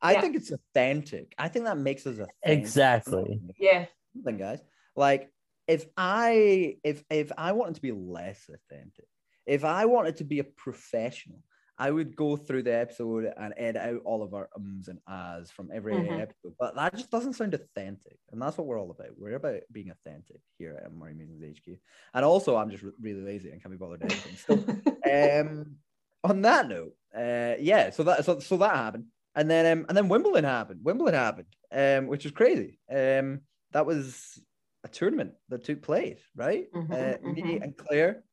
I 0.00 0.12
Yeah. 0.12 0.20
think 0.20 0.36
it's 0.36 0.52
authentic. 0.52 1.34
I 1.38 1.48
think 1.48 1.64
that 1.64 1.78
makes 1.78 2.06
us 2.06 2.18
authentic. 2.18 2.28
Exactly. 2.42 3.40
Yeah. 3.58 3.86
Something, 4.14 4.36
guys. 4.36 4.60
Like 4.94 5.32
if 5.66 5.86
I 5.96 6.76
if 6.84 7.02
if 7.10 7.32
I 7.36 7.52
wanted 7.52 7.74
to 7.76 7.82
be 7.82 7.92
less 7.92 8.48
authentic, 8.48 9.06
if 9.46 9.64
I 9.64 9.86
wanted 9.86 10.16
to 10.18 10.24
be 10.24 10.38
a 10.40 10.44
professional, 10.44 11.42
I 11.78 11.90
would 11.90 12.16
go 12.16 12.36
through 12.36 12.62
the 12.62 12.74
episode 12.74 13.32
and 13.36 13.52
edit 13.56 13.82
out 13.82 14.00
all 14.04 14.22
of 14.22 14.32
our 14.34 14.48
ums 14.54 14.88
and 14.88 14.98
ahs 15.06 15.50
from 15.50 15.70
every 15.72 15.94
Mhm. 15.94 16.20
episode. 16.20 16.54
But 16.58 16.74
that 16.76 16.94
just 16.96 17.10
doesn't 17.10 17.34
sound 17.34 17.54
authentic, 17.54 18.18
and 18.32 18.40
that's 18.40 18.56
what 18.56 18.66
we're 18.66 18.80
all 18.80 18.90
about. 18.90 19.16
We're 19.18 19.34
about 19.36 19.60
being 19.70 19.90
authentic 19.90 20.40
here 20.58 20.80
at 20.82 20.92
Murray 20.92 21.14
Musings 21.14 21.42
HQ. 21.44 21.78
And 22.14 22.24
also, 22.24 22.56
I'm 22.56 22.70
just 22.70 22.82
re- 22.82 22.92
really 23.00 23.22
lazy 23.22 23.50
and 23.50 23.60
can't 23.62 23.72
be 23.72 23.78
bothered 23.78 24.02
anything. 24.02 24.36
So 24.36 24.64
um 25.10 25.76
on 26.24 26.42
that 26.42 26.66
note 26.68 26.94
uh 27.16 27.54
yeah 27.58 27.90
so 27.90 28.02
that 28.02 28.24
so, 28.24 28.40
so 28.40 28.56
that 28.56 28.74
happened 28.74 29.06
and 29.36 29.48
then 29.50 29.78
um 29.80 29.86
and 29.88 29.96
then 29.96 30.08
wimbledon 30.08 30.44
happened 30.44 30.80
wimbledon 30.82 31.14
happened 31.20 31.46
um 31.70 32.08
which 32.08 32.24
was 32.24 32.32
crazy 32.32 32.80
um 32.90 33.42
that 33.72 33.86
was 33.86 34.40
a 34.84 34.88
tournament 34.88 35.34
that 35.48 35.62
took 35.64 35.82
place 35.82 36.20
right 36.34 36.68
Mhm, 36.72 36.92
uh, 36.92 37.16
me 37.24 37.42
mhm. 37.42 37.62
and 37.62 37.76
claire 37.76 38.24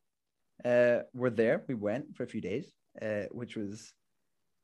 uh 0.64 1.00
were 1.12 1.30
there 1.30 1.64
we 1.68 1.74
went 1.74 2.16
for 2.16 2.22
a 2.22 2.26
few 2.26 2.40
days 2.40 2.72
uh 3.02 3.24
which 3.30 3.56
was 3.56 3.92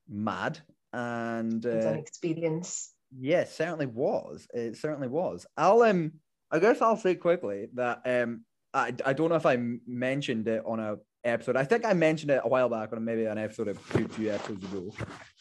mad 0.09 0.59
and 0.93 1.65
It's 1.65 1.87
an 1.87 1.95
uh, 1.95 1.99
experience. 1.99 2.95
Yes, 3.19 3.55
certainly 3.55 3.87
was. 3.87 4.47
It 4.55 4.77
certainly 4.77 5.09
was. 5.09 5.47
I'll 5.57 5.83
um, 5.83 6.13
I 6.51 6.59
guess 6.59 6.81
I'll 6.81 6.97
say 6.97 7.15
quickly 7.15 7.69
that 7.75 8.03
um, 8.05 8.45
I, 8.73 8.95
I 9.05 9.13
don't 9.13 9.29
know 9.29 9.37
if 9.37 9.47
I 9.47 9.59
mentioned 9.87 10.49
it 10.49 10.63
on 10.65 10.81
a 10.81 10.97
episode. 11.25 11.57
I 11.57 11.65
think 11.65 11.85
I 11.85 11.93
mentioned 11.93 12.31
it 12.31 12.41
a 12.45 12.49
while 12.49 12.69
back 12.69 12.93
on 12.93 13.05
maybe 13.05 13.25
an 13.25 13.39
episode 13.39 13.69
of 13.69 13.79
two 13.93 14.07
two 14.09 14.31
episodes 14.31 14.65
ago 14.65 14.93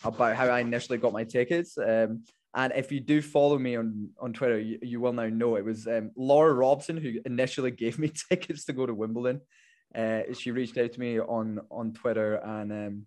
about 0.04 0.36
how 0.36 0.48
I 0.48 0.60
initially 0.60 0.98
got 0.98 1.13
my 1.13 1.24
tickets. 1.24 1.78
Um, 1.78 2.24
and 2.56 2.74
if 2.75 2.92
you 2.92 3.00
do 3.00 3.22
follow 3.22 3.60
me 3.60 3.75
on 3.75 4.10
on 4.20 4.34
Twitter, 4.34 4.60
you, 4.60 4.80
you 4.82 5.00
will 5.00 5.13
now 5.13 5.28
know 5.28 5.56
it 5.56 5.66
was 5.66 5.88
um, 5.88 6.12
Laura 6.16 6.54
Robson 6.54 6.98
who 6.98 7.20
initially 7.25 7.72
gave 7.84 8.00
me 8.00 8.12
tickets 8.30 8.66
to 8.66 8.74
go 8.74 8.86
to 8.86 8.94
Wimbledon. 8.94 9.42
Uh, 9.96 10.22
she 10.34 10.51
reached 10.51 10.77
out 10.77 10.91
to 10.93 11.00
me 11.00 11.19
on 11.19 11.60
on 11.72 11.93
Twitter 11.93 12.36
and 12.36 12.72
um, 12.72 13.05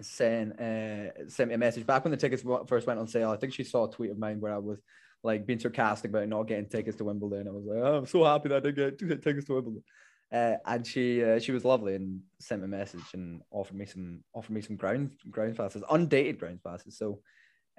sent 0.00 0.58
uh, 0.60 1.28
sent 1.28 1.48
me 1.48 1.54
a 1.54 1.58
message 1.58 1.86
back 1.86 2.04
when 2.04 2.10
the 2.10 2.16
tickets 2.16 2.42
first 2.66 2.86
went 2.86 2.98
on 2.98 3.06
sale. 3.06 3.30
I 3.30 3.36
think 3.36 3.52
she 3.52 3.64
saw 3.64 3.86
a 3.86 3.90
tweet 3.90 4.10
of 4.10 4.18
mine 4.18 4.40
where 4.40 4.52
I 4.52 4.58
was 4.58 4.80
like 5.22 5.46
being 5.46 5.60
sarcastic 5.60 6.10
about 6.10 6.28
not 6.28 6.48
getting 6.48 6.68
tickets 6.68 6.96
to 6.96 7.04
Wimbledon. 7.04 7.46
I 7.46 7.52
was 7.52 7.64
like, 7.64 7.78
oh, 7.78 7.98
I'm 7.98 8.06
so 8.06 8.24
happy 8.24 8.48
that 8.48 8.56
I 8.56 8.70
did 8.70 8.98
get, 8.98 9.22
tickets 9.22 9.46
to 9.46 9.54
Wimbledon. 9.54 9.84
Uh, 10.32 10.56
and 10.66 10.86
she 10.86 11.22
uh, 11.22 11.38
she 11.38 11.52
was 11.52 11.64
lovely 11.64 11.94
and 11.94 12.20
sent 12.40 12.62
me 12.62 12.64
a 12.64 12.68
message 12.68 13.04
and 13.14 13.42
offered 13.50 13.76
me 13.76 13.86
some 13.86 14.24
offered 14.34 14.54
me 14.54 14.62
some 14.62 14.76
ground 14.76 15.12
ground 15.30 15.56
passes, 15.56 15.84
undated 15.90 16.38
ground 16.38 16.58
passes. 16.64 16.96
So 16.98 17.20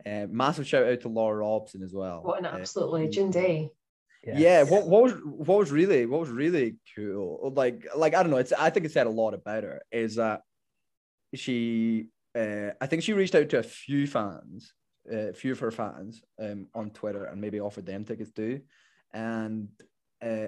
uh, 0.06 0.28
massive 0.30 0.68
shout 0.68 0.86
out 0.86 1.02
to 1.02 1.10
Laura 1.10 1.38
Robson 1.38 1.84
as 1.84 1.94
well. 1.94 2.22
What 2.24 2.40
an 2.40 2.46
Uh, 2.46 2.58
absolute 2.60 2.92
legend, 2.92 3.36
eh? 3.36 3.68
Yeah, 4.32 4.64
what, 4.64 4.88
what 4.88 5.04
was 5.04 5.14
what 5.24 5.60
was 5.60 5.72
really 5.72 6.06
what 6.06 6.22
was 6.22 6.30
really 6.30 6.78
cool, 6.96 7.52
like 7.56 7.86
like 7.96 8.16
I 8.16 8.24
don't 8.24 8.32
know, 8.32 8.38
it's 8.38 8.54
I 8.54 8.70
think 8.70 8.86
it 8.86 8.92
said 8.92 9.08
a 9.08 9.12
lot 9.12 9.34
about 9.34 9.64
her 9.64 9.82
is 9.92 10.16
that 10.16 10.42
she 11.36 12.08
uh, 12.36 12.72
I 12.82 12.88
think 12.88 13.04
she 13.04 13.14
reached 13.14 13.36
out 13.36 13.50
to 13.50 13.60
a 13.60 13.64
few 13.64 14.08
fans, 14.08 14.74
uh, 15.12 15.30
a 15.30 15.34
few 15.34 15.52
of 15.52 15.60
her 15.60 15.72
fans 15.72 16.22
um, 16.42 16.68
on 16.74 16.92
Twitter 16.92 17.26
and 17.26 17.42
maybe 17.42 17.60
offered 17.60 17.86
them 17.86 18.06
tickets 18.06 18.32
too, 18.32 18.62
and 19.14 19.70
uh, 20.22 20.48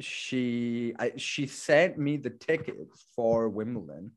she 0.00 0.94
I, 0.98 1.12
she 1.16 1.46
sent 1.46 1.98
me 1.98 2.16
the 2.16 2.30
tickets 2.30 3.06
for 3.14 3.48
Wimbledon 3.48 4.12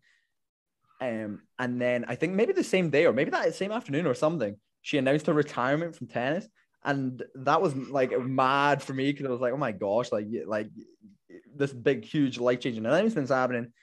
Um, 1.00 1.42
and 1.60 1.80
then 1.80 2.06
I 2.08 2.16
think 2.16 2.34
maybe 2.34 2.54
the 2.54 2.64
same 2.64 2.90
day 2.90 3.06
or 3.06 3.14
maybe 3.14 3.32
that 3.32 3.54
same 3.54 3.72
afternoon 3.72 4.08
or 4.08 4.16
something, 4.16 4.58
she 4.82 4.98
announced 4.98 5.28
her 5.28 5.34
retirement 5.34 5.96
from 5.96 6.08
tennis. 6.08 6.48
And 6.88 7.24
that 7.36 7.62
was 7.62 7.76
like 7.76 8.18
mad 8.20 8.82
for 8.82 8.96
me 8.96 9.12
because 9.12 9.28
I 9.28 9.30
was 9.30 9.42
like, 9.42 9.54
oh 9.54 9.58
my 9.58 9.74
gosh, 9.74 10.12
like, 10.12 10.28
like 10.48 10.70
this 11.54 11.74
big, 11.74 12.06
huge 12.06 12.40
life 12.40 12.62
changing 12.62 12.86
announcement's 12.86 13.32
happening. 13.32 13.74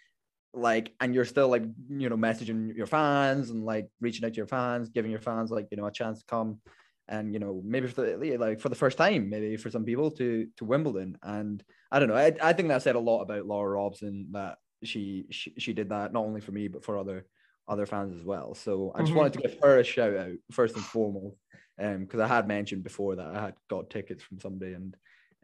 Like, 0.53 0.95
and 1.01 1.15
you're 1.15 1.25
still 1.25 1.49
like, 1.49 1.65
you 1.89 2.09
know, 2.09 2.17
messaging 2.17 2.75
your 2.77 2.87
fans 2.87 3.51
and 3.51 3.65
like 3.65 3.89
reaching 4.01 4.25
out 4.25 4.33
to 4.35 4.37
your 4.37 4.47
fans, 4.47 4.91
giving 4.91 5.11
your 5.11 5.21
fans 5.21 5.51
like, 5.51 5.69
you 5.71 5.77
know, 5.77 5.87
a 5.87 5.93
chance 5.93 6.21
to 6.21 6.27
come 6.27 6.61
and 7.09 7.35
you 7.35 7.39
know 7.39 7.61
maybe 7.65 7.87
for 7.87 8.01
the 8.17 8.37
like 8.39 8.61
for 8.61 8.71
the 8.71 8.75
first 8.75 8.97
time 8.97 9.29
maybe 9.29 9.59
for 9.59 9.71
some 9.71 9.85
people 9.85 10.11
to 10.11 10.49
to 10.57 10.65
Wimbledon 10.65 11.19
and 11.23 11.63
I 11.93 11.99
don't 11.99 12.09
know 12.09 12.17
I, 12.17 12.33
I 12.43 12.55
think 12.55 12.69
that 12.69 12.83
said 12.83 12.97
a 12.97 13.01
lot 13.01 13.21
about 13.21 13.45
Laura 13.45 13.73
Robson 13.73 14.29
that 14.33 14.57
she, 14.85 15.27
she 15.31 15.53
she 15.59 15.75
did 15.75 15.91
that 15.91 16.15
not 16.15 16.25
only 16.25 16.41
for 16.41 16.53
me 16.53 16.69
but 16.69 16.85
for 16.85 16.97
other 16.97 17.27
other 17.69 17.85
fans 17.85 18.15
as 18.15 18.25
well 18.25 18.55
so 18.55 18.91
I 18.95 19.03
just 19.03 19.13
Mhm. 19.13 19.17
wanted 19.17 19.35
to 19.35 19.39
give 19.41 19.59
her 19.63 19.79
a 19.81 19.85
shout 19.85 20.17
out 20.17 20.33
first 20.51 20.77
and 20.77 20.87
foremost 20.87 21.44
um 21.81 22.05
because 22.05 22.21
I 22.21 22.29
had 22.29 22.49
mentioned 22.49 22.83
before 22.83 23.17
that 23.17 23.35
I 23.35 23.43
had 23.43 23.55
got 23.69 23.91
tickets 23.91 24.23
from 24.23 24.41
somebody 24.41 24.75
and 24.75 24.97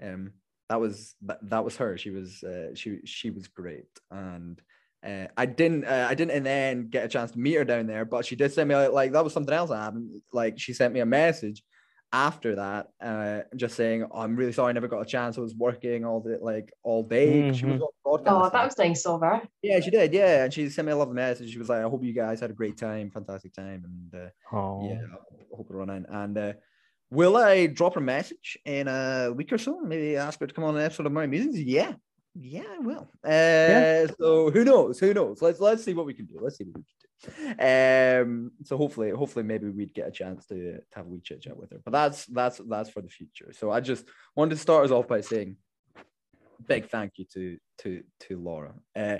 um 0.02 0.32
that 0.68 0.80
was 0.80 1.14
that, 1.22 1.38
that 1.50 1.64
was 1.64 1.76
her 1.76 1.96
she 1.98 2.10
was 2.10 2.42
uh, 2.44 2.74
she 2.74 3.00
she 3.04 3.30
was 3.30 3.48
great 3.48 3.88
and 4.10 4.60
uh, 5.04 5.26
I 5.36 5.46
didn't 5.46 5.84
uh, 5.84 6.06
I 6.08 6.14
didn't 6.14 6.32
in 6.32 6.44
the 6.44 6.50
end 6.50 6.90
get 6.90 7.06
a 7.06 7.08
chance 7.08 7.30
to 7.32 7.38
meet 7.38 7.54
her 7.54 7.64
down 7.64 7.86
there, 7.86 8.04
but 8.04 8.26
she 8.26 8.36
did 8.36 8.52
send 8.52 8.68
me 8.68 8.76
like, 8.76 9.12
that 9.12 9.24
was 9.24 9.32
something 9.32 9.54
else 9.54 9.70
that 9.70 9.78
happened. 9.78 10.20
Like 10.32 10.58
she 10.58 10.74
sent 10.74 10.92
me 10.92 11.00
a 11.00 11.06
message 11.06 11.62
after 12.12 12.56
that, 12.56 12.88
uh, 13.00 13.40
just 13.56 13.76
saying, 13.76 14.04
oh, 14.10 14.20
"I'm 14.20 14.34
really 14.36 14.52
sorry, 14.52 14.70
I 14.70 14.72
never 14.72 14.88
got 14.88 15.00
a 15.00 15.04
chance. 15.06 15.38
I 15.38 15.40
was 15.40 15.54
working 15.54 16.04
all 16.04 16.20
the 16.20 16.38
like 16.40 16.72
all 16.82 17.02
day." 17.02 17.52
She 17.52 17.64
was 17.66 17.80
on 17.82 17.88
Oh, 18.04 18.16
that 18.50 18.64
was 18.64 18.76
nice 18.76 19.06
of 19.06 19.20
her. 19.20 19.40
yeah, 19.62 19.78
she 19.78 19.90
did. 19.90 20.12
Yeah, 20.12 20.44
and 20.44 20.52
she 20.52 20.68
sent 20.68 20.86
me 20.86 20.92
a 20.92 20.96
lovely 20.96 21.14
message. 21.14 21.50
She 21.52 21.58
was 21.58 21.68
like, 21.68 21.78
"I 21.84 21.88
hope 21.88 22.02
you 22.02 22.12
guys 22.12 22.40
had 22.40 22.50
a 22.50 22.54
great 22.54 22.76
time, 22.76 23.10
fantastic 23.10 23.52
time, 23.54 23.84
and 23.84 24.22
uh, 24.22 24.56
Oh, 24.56 24.88
yeah, 24.88 25.02
I 25.04 25.56
hope 25.56 25.68
it 25.70 25.74
run 25.74 25.90
in." 25.90 26.06
And 26.06 26.36
uh, 26.36 26.52
will 27.10 27.36
I 27.36 27.66
drop 27.66 27.94
her 27.94 28.00
a 28.00 28.02
message 28.02 28.58
in 28.64 28.88
a 28.88 29.32
week 29.32 29.52
or 29.52 29.58
so? 29.58 29.78
Maybe 29.80 30.16
ask 30.16 30.40
her 30.40 30.46
to 30.48 30.54
come 30.54 30.64
on 30.64 30.76
an 30.76 30.82
episode 30.84 31.06
of 31.06 31.12
My 31.12 31.26
Musings. 31.26 31.60
Yeah, 31.62 31.92
yeah, 32.34 32.64
I 32.68 32.78
will. 32.80 33.08
Uh, 33.24 33.28
yeah. 33.30 34.06
So 34.18 34.50
who 34.50 34.64
knows? 34.64 34.98
Who 34.98 35.14
knows? 35.14 35.40
Let's 35.40 35.60
let's 35.60 35.84
see 35.84 35.94
what 35.94 36.06
we 36.06 36.14
can 36.14 36.26
do. 36.26 36.38
Let's 36.40 36.58
see 36.58 36.64
what 36.64 36.74
we 36.78 36.82
can 36.82 36.86
do. 37.02 37.08
Um, 37.58 38.52
so 38.64 38.76
hopefully, 38.76 39.10
hopefully, 39.10 39.44
maybe 39.44 39.68
we'd 39.68 39.94
get 39.94 40.08
a 40.08 40.12
chance 40.12 40.46
to, 40.46 40.54
to 40.54 40.80
have 40.94 41.06
a 41.06 41.08
wee 41.08 41.20
chit 41.20 41.42
chat 41.42 41.56
with 41.56 41.70
her. 41.70 41.80
But 41.84 41.92
that's 41.92 42.26
that's 42.26 42.60
that's 42.68 42.90
for 42.90 43.02
the 43.02 43.08
future. 43.08 43.52
So 43.52 43.70
I 43.70 43.80
just 43.80 44.06
wanted 44.34 44.50
to 44.50 44.60
start 44.60 44.84
us 44.84 44.90
off 44.90 45.08
by 45.08 45.20
saying 45.20 45.56
big 46.66 46.88
thank 46.88 47.12
you 47.16 47.24
to 47.34 47.58
to 47.78 48.02
to 48.20 48.38
Laura. 48.38 48.74
Uh, 48.94 49.18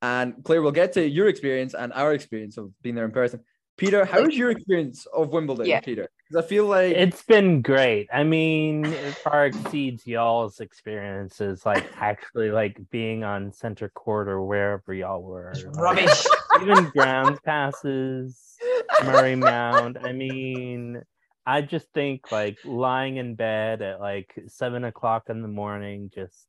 and 0.00 0.42
Claire, 0.42 0.62
we'll 0.62 0.72
get 0.72 0.92
to 0.94 1.08
your 1.08 1.28
experience 1.28 1.74
and 1.74 1.92
our 1.92 2.12
experience 2.12 2.56
of 2.56 2.72
being 2.82 2.94
there 2.94 3.04
in 3.04 3.12
person. 3.12 3.40
Peter, 3.76 4.04
how 4.04 4.22
was 4.22 4.36
your 4.36 4.50
experience 4.50 5.06
of 5.06 5.30
Wimbledon, 5.30 5.66
Yeah. 5.66 5.80
Peter? 5.80 6.08
Because 6.28 6.44
I 6.44 6.48
feel 6.48 6.66
like 6.66 6.94
it's 6.94 7.22
been 7.22 7.62
great. 7.62 8.08
I 8.12 8.22
mean, 8.22 8.84
it 8.84 9.14
far 9.14 9.46
exceeds 9.46 10.06
y'all's 10.06 10.60
experiences, 10.60 11.64
like 11.64 11.84
actually 11.96 12.50
like 12.50 12.78
being 12.90 13.24
on 13.24 13.52
center 13.52 13.88
court 13.88 14.28
or 14.28 14.44
wherever 14.44 14.92
y'all 14.92 15.22
were. 15.22 15.50
It's 15.50 15.64
rubbish. 15.64 16.26
Even 16.60 16.90
ground 16.90 17.42
passes, 17.42 18.56
Murray 19.04 19.36
Mound. 19.36 19.98
I 19.98 20.12
mean, 20.12 21.02
I 21.46 21.62
just 21.62 21.88
think 21.92 22.30
like 22.30 22.58
lying 22.64 23.16
in 23.16 23.34
bed 23.34 23.82
at 23.82 24.00
like 24.00 24.32
seven 24.48 24.84
o'clock 24.84 25.24
in 25.28 25.42
the 25.42 25.48
morning, 25.48 26.10
just 26.14 26.46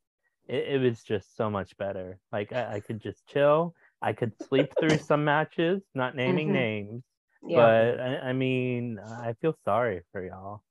it, 0.48 0.68
it 0.76 0.82
was 0.82 1.04
just 1.04 1.36
so 1.36 1.50
much 1.50 1.76
better. 1.78 2.20
Like 2.32 2.52
I, 2.54 2.76
I 2.76 2.80
could 2.82 3.02
just 3.02 3.26
chill. 3.28 3.76
I 4.02 4.14
could 4.14 4.34
sleep 4.50 4.74
through 4.80 4.98
some 5.00 5.24
matches, 5.24 5.82
not 5.96 6.16
naming 6.16 6.50
Mhm. 6.50 6.54
names, 6.54 7.04
Yeah. 7.48 7.56
but 7.56 8.00
I, 8.00 8.18
I 8.30 8.34
mean, 8.34 9.00
I 9.00 9.34
feel 9.42 9.56
sorry 9.66 10.02
for 10.12 10.26
y'all. 10.26 10.64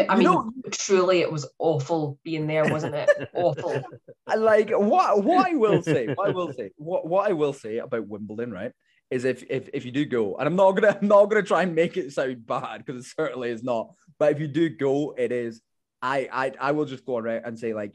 It- 0.00 0.06
I 0.10 0.14
mean, 0.16 0.24
know- 0.24 0.52
truly, 0.70 1.20
it 1.20 1.30
was 1.30 1.48
awful 1.58 2.18
being 2.24 2.46
there, 2.46 2.70
wasn't 2.70 2.94
it? 2.94 3.10
awful. 3.34 3.82
Like 4.36 4.68
what 4.70 5.24
what 5.24 5.48
I 5.50 5.54
will 5.54 5.82
say, 5.82 6.08
what 6.14 6.28
I 6.28 6.32
will 6.32 6.52
say, 6.52 6.70
what, 6.76 7.06
what 7.06 7.30
I 7.30 7.32
will 7.32 7.54
say 7.54 7.78
about 7.78 8.06
Wimbledon, 8.08 8.52
right? 8.52 8.72
Is 9.10 9.24
if 9.24 9.42
if 9.48 9.70
if 9.72 9.86
you 9.86 9.90
do 9.90 10.04
go, 10.04 10.36
and 10.36 10.46
I'm 10.46 10.54
not 10.54 10.72
gonna 10.72 10.98
I'm 11.00 11.08
not 11.08 11.24
gonna 11.30 11.42
try 11.42 11.62
and 11.62 11.74
make 11.74 11.96
it 11.96 12.12
sound 12.12 12.46
bad 12.46 12.84
because 12.84 13.06
it 13.06 13.08
certainly 13.18 13.48
is 13.48 13.62
not. 13.62 13.94
But 14.18 14.32
if 14.32 14.38
you 14.40 14.46
do 14.46 14.68
go, 14.68 15.14
it 15.16 15.32
is. 15.32 15.62
I 16.02 16.28
I 16.30 16.52
I 16.68 16.72
will 16.72 16.84
just 16.84 17.06
go 17.06 17.16
around 17.16 17.46
and 17.46 17.58
say 17.58 17.72
like, 17.72 17.94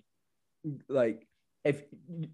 like 0.89 1.27
if 1.63 1.83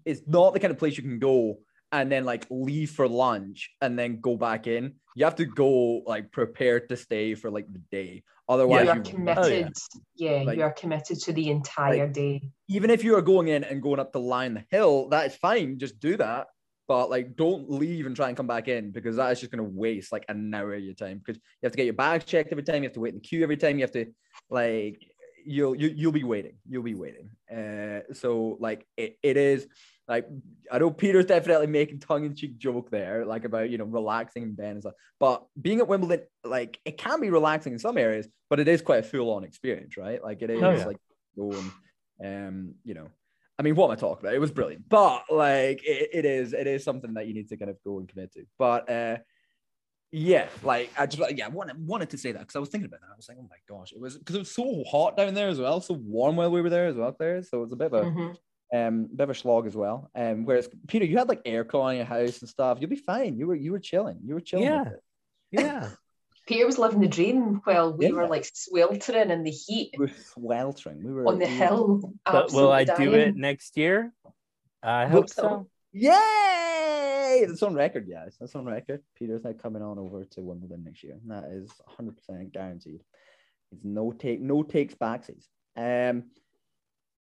it's 0.06 0.22
not 0.26 0.54
the 0.54 0.60
kind 0.60 0.70
of 0.72 0.78
place 0.78 0.96
you 0.96 1.02
can 1.02 1.18
go 1.18 1.58
and 1.92 2.10
then 2.10 2.24
like 2.24 2.46
leave 2.50 2.90
for 2.90 3.08
lunch 3.08 3.70
and 3.80 3.98
then 3.98 4.20
go 4.20 4.36
back 4.36 4.66
in. 4.66 4.94
You 5.16 5.24
have 5.24 5.36
to 5.36 5.44
go 5.44 6.02
like 6.06 6.30
prepared 6.32 6.88
to 6.88 6.96
stay 6.96 7.34
for 7.34 7.50
like 7.50 7.66
the 7.72 7.80
day. 7.90 8.22
Otherwise, 8.48 8.84
you 8.84 8.90
are 8.90 8.96
you 8.96 9.02
committed. 9.02 9.72
yeah, 10.16 10.42
Like- 10.44 10.58
you 10.58 10.64
are 10.64 10.72
committed 10.72 11.18
to 11.20 11.32
the 11.32 11.50
entire 11.50 12.08
day. 12.08 12.42
even 12.68 12.90
if 12.90 13.04
you 13.04 13.16
are 13.16 13.22
going 13.22 13.48
in 13.48 13.62
and 13.64 13.80
going 13.82 14.00
up 14.00 14.12
to 14.12 14.18
line 14.18 14.54
the 14.54 14.64
hill, 14.70 15.08
that 15.08 15.26
is 15.26 15.36
fine. 15.36 15.78
Just 15.78 16.00
do 16.00 16.16
that. 16.16 16.46
But 16.88 17.08
like, 17.08 17.36
don't 17.36 17.70
leave 17.70 18.06
and 18.06 18.16
try 18.16 18.26
and 18.26 18.36
come 18.36 18.48
back 18.48 18.66
in 18.66 18.90
because 18.90 19.14
that 19.16 19.30
is 19.30 19.38
just 19.38 19.52
going 19.52 19.64
to 19.64 19.70
waste 19.78 20.10
like 20.10 20.24
an 20.28 20.52
hour 20.52 20.74
of 20.74 20.82
your 20.82 20.94
time 20.94 21.18
because 21.18 21.36
you 21.36 21.66
have 21.66 21.72
to 21.72 21.76
get 21.76 21.84
your 21.84 21.94
bag 21.94 22.26
checked 22.26 22.50
every 22.50 22.64
time. 22.64 22.82
You 22.82 22.88
have 22.88 22.94
to 22.94 23.00
wait 23.00 23.10
in 23.14 23.20
the 23.20 23.28
queue 23.28 23.44
every 23.44 23.56
time. 23.56 23.78
You 23.78 23.84
have 23.84 23.92
to 23.92 24.06
like, 24.48 25.00
you'll 25.46 25.76
you, 25.76 25.92
you'll 25.94 26.10
be 26.10 26.24
waiting. 26.24 26.54
You'll 26.68 26.82
be 26.82 26.96
waiting. 26.96 27.30
Uh, 27.48 28.12
so 28.12 28.56
like, 28.58 28.84
it, 28.96 29.16
it 29.22 29.36
is 29.36 29.68
like 30.10 30.26
I 30.72 30.78
know 30.78 30.90
Peter's 30.90 31.24
definitely 31.26 31.68
making 31.68 32.00
tongue 32.00 32.24
in 32.24 32.34
cheek 32.34 32.58
joke 32.58 32.90
there, 32.90 33.24
like 33.24 33.44
about 33.44 33.70
you 33.70 33.78
know 33.78 33.84
relaxing 33.84 34.42
in 34.42 34.54
bed 34.54 34.72
and 34.72 34.82
stuff. 34.82 34.94
But 35.20 35.46
being 35.60 35.78
at 35.78 35.88
Wimbledon, 35.88 36.26
like 36.44 36.78
it 36.84 36.98
can 36.98 37.20
be 37.20 37.30
relaxing 37.30 37.72
in 37.72 37.78
some 37.78 37.96
areas, 37.96 38.28
but 38.50 38.58
it 38.60 38.66
is 38.68 38.82
quite 38.82 38.98
a 38.98 39.02
full 39.04 39.30
on 39.30 39.44
experience, 39.44 39.96
right? 39.96 40.22
Like 40.22 40.42
it 40.42 40.50
is 40.50 40.62
Oh, 40.62 40.72
yeah. 40.72 40.84
like 40.84 40.96
going, 41.36 41.72
um, 42.24 42.74
you 42.84 42.94
know. 42.94 43.08
I 43.58 43.62
mean, 43.62 43.76
what 43.76 43.86
am 43.86 43.92
I 43.92 43.96
talking 43.96 44.24
about? 44.24 44.34
It 44.34 44.38
was 44.40 44.50
brilliant, 44.50 44.88
but 44.88 45.24
like 45.30 45.82
it, 45.84 46.08
it 46.12 46.24
is, 46.24 46.54
it 46.54 46.66
is 46.66 46.82
something 46.82 47.14
that 47.14 47.26
you 47.28 47.34
need 47.34 47.48
to 47.50 47.56
kind 47.56 47.70
of 47.70 47.76
go 47.84 47.98
and 47.98 48.08
commit 48.08 48.32
to. 48.32 48.44
But 48.58 48.90
uh, 48.90 49.18
yeah, 50.12 50.48
like 50.64 50.90
I 50.98 51.06
just 51.06 51.36
yeah 51.36 51.44
I 51.46 51.48
wanted 51.50 51.76
wanted 51.86 52.10
to 52.10 52.18
say 52.18 52.32
that 52.32 52.40
because 52.40 52.56
I 52.56 52.58
was 52.58 52.70
thinking 52.70 52.86
about 52.86 53.00
that. 53.02 53.12
I 53.12 53.16
was 53.16 53.28
like, 53.28 53.38
oh 53.38 53.48
my 53.48 53.58
gosh, 53.68 53.92
it 53.92 54.00
was 54.00 54.18
because 54.18 54.34
it 54.34 54.40
was 54.40 54.50
so 54.54 54.82
hot 54.90 55.16
down 55.16 55.34
there 55.34 55.48
as 55.48 55.60
well, 55.60 55.80
so 55.80 55.94
warm 55.94 56.36
while 56.36 56.50
we 56.50 56.62
were 56.62 56.70
there 56.70 56.86
as 56.86 56.96
well. 56.96 57.14
There, 57.18 57.42
so 57.42 57.58
it 57.58 57.64
was 57.64 57.72
a 57.72 57.76
bit 57.76 57.92
of 57.92 58.06
a 58.06 58.10
Mhm. 58.10 58.36
Um 58.72 59.06
bit 59.06 59.24
of 59.24 59.30
a 59.30 59.34
slog 59.34 59.66
as 59.66 59.76
well. 59.76 60.10
Um, 60.14 60.44
whereas 60.44 60.68
Peter, 60.86 61.04
you 61.04 61.18
had 61.18 61.28
like 61.28 61.42
aircon 61.44 61.92
in 61.92 61.96
your 61.98 62.06
house 62.06 62.40
and 62.40 62.48
stuff. 62.48 62.78
You'll 62.80 62.90
be 62.90 62.96
fine. 62.96 63.36
You 63.36 63.46
were 63.46 63.54
you 63.54 63.72
were 63.72 63.80
chilling. 63.80 64.18
You 64.24 64.34
were 64.34 64.40
chilling. 64.40 64.66
Yeah. 64.66 64.84
Yeah. 65.50 65.88
Peter 66.46 66.66
was 66.66 66.78
living 66.78 67.00
the 67.00 67.08
dream 67.08 67.60
while 67.64 67.92
we 67.92 68.06
Yeah. 68.06 68.12
were 68.12 68.26
like 68.26 68.48
sweltering 68.52 69.30
in 69.30 69.44
the 69.44 69.50
heat 69.50 69.90
We 69.96 70.06
were 70.06 70.12
sweltering. 70.34 71.04
We 71.04 71.12
were 71.12 71.26
on 71.26 71.38
the 71.38 71.46
we 71.46 71.50
hill. 71.52 72.12
But 72.24 72.52
will 72.52 72.72
I 72.72 72.80
absolutely 72.82 73.06
do 73.18 73.20
it 73.20 73.36
next 73.36 73.76
year? 73.76 74.12
I 74.82 75.02
Hope 75.06 75.12
hope 75.12 75.28
so. 75.30 75.42
so. 75.42 75.66
Yay! 75.92 77.44
That's 77.46 77.62
on 77.62 77.74
record, 77.74 78.08
guys. 78.10 78.36
That's 78.40 78.54
on 78.54 78.64
record. 78.64 79.02
Peter's 79.16 79.44
not 79.44 79.58
coming 79.62 79.82
on 79.82 79.98
over 79.98 80.24
to 80.24 80.40
Wimbledon 80.42 80.84
next 80.84 81.02
year. 81.04 81.18
That 81.26 81.44
is 81.50 81.70
100% 81.98 82.52
guaranteed. 82.52 83.02
It's 83.72 83.84
no 83.84 84.12
take, 84.12 84.40
no 84.40 84.62
takes 84.62 84.94
backsies. 84.94 85.44
Um, 85.76 86.24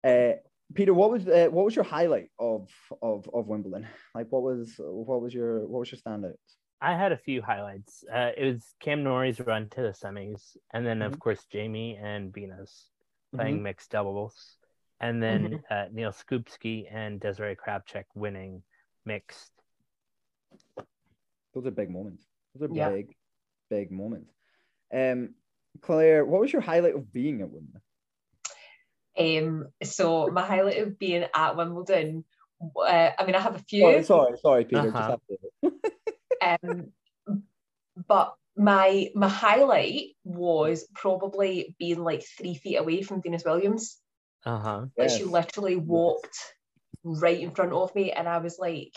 uh, 0.05 0.35
Peter, 0.75 0.93
what 0.93 1.11
was 1.11 1.27
uh, 1.27 1.49
what 1.51 1.65
was 1.65 1.75
your 1.75 1.85
highlight 1.85 2.31
of 2.39 2.69
of 3.01 3.29
of 3.33 3.47
Wimbledon? 3.47 3.87
Like, 4.15 4.27
what 4.31 4.43
was 4.43 4.75
what 4.79 5.21
was 5.23 5.33
your 5.33 5.67
what 5.67 5.81
was 5.81 5.93
your 5.93 6.01
standout? 6.01 6.35
I 6.81 6.95
had 6.95 7.11
a 7.13 7.17
few 7.17 7.43
highlights. 7.43 8.05
Uh, 8.13 8.31
it 8.37 8.45
was 8.45 8.75
Cam 8.79 9.03
Norrie's 9.03 9.41
run 9.41 9.69
to 9.71 9.83
the 9.83 9.89
semis, 9.89 10.57
and 10.73 10.87
then 10.87 11.03
of 11.03 11.15
Mhm. 11.15 11.19
course 11.19 11.45
Jamie 11.51 11.97
and 11.97 12.33
Venus 12.33 12.91
Mm-hmm. 13.35 13.37
playing 13.39 13.63
mixed 13.63 13.91
doubles, 13.91 14.59
and 15.01 15.23
then 15.23 15.63
uh, 15.71 15.87
Neil 15.93 16.13
Skupski 16.13 16.87
and 16.91 17.21
Desirae 17.21 17.57
Krawczyk 17.57 18.05
winning 18.15 18.63
mixed. 19.05 19.53
Those 21.55 21.67
are 21.67 21.71
big 21.71 21.91
moments. 21.91 22.27
Those 22.55 22.71
are 22.71 22.75
Yeah. 22.75 22.91
big, 22.91 23.17
big 23.71 23.91
moments. 23.91 24.33
Um, 24.93 25.35
Claire, 25.81 26.25
what 26.25 26.41
was 26.41 26.53
your 26.53 26.63
highlight 26.63 26.95
of 26.95 27.13
being 27.13 27.41
at 27.43 27.51
Wimbledon? 27.51 27.83
Um, 29.19 29.69
so 29.83 30.29
my 30.29 30.47
highlight 30.47 30.79
of 30.79 30.99
being 30.99 31.25
at 31.35 31.57
Wimbledon, 31.57 32.25
uh, 32.77 33.11
I 33.19 33.25
mean, 33.27 33.35
I 33.35 33.41
have 33.41 33.57
a 33.57 33.61
few. 33.61 33.85
Oh, 33.87 34.03
sorry, 34.03 34.39
sorry, 34.39 34.65
Peter. 34.65 34.89
Uh-huh. 34.89 35.17
have 36.41 36.61
um, 36.61 36.93
but 38.07 38.35
my 38.57 39.11
my 39.15 39.29
highlight 39.29 40.17
was 40.25 40.87
probably 40.95 41.75
being 41.79 42.03
like 42.03 42.25
three 42.25 42.55
feet 42.55 42.77
away 42.77 43.03
from 43.03 43.23
Venus 43.23 43.45
Williams. 43.45 43.99
Uh 44.45 44.59
huh. 44.59 44.87
Like 44.97 45.11
she 45.11 45.25
literally 45.25 45.77
walked 45.77 46.39
right 47.03 47.41
in 47.41 47.51
front 47.51 47.73
of 47.73 47.95
me, 47.95 48.13
and 48.13 48.29
I 48.29 48.39
was 48.39 48.59
like 48.59 48.95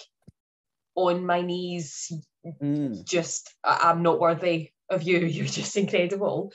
on 0.96 1.26
my 1.26 1.42
knees, 1.42 2.12
Mm, 2.44 3.06
just 3.06 3.54
I- 3.64 3.92
I'm 3.92 4.02
not 4.02 4.20
worthy 4.20 4.72
of 4.90 5.04
you. 5.04 5.20
You're 5.26 5.46
just 5.46 5.78
incredible. 5.78 6.52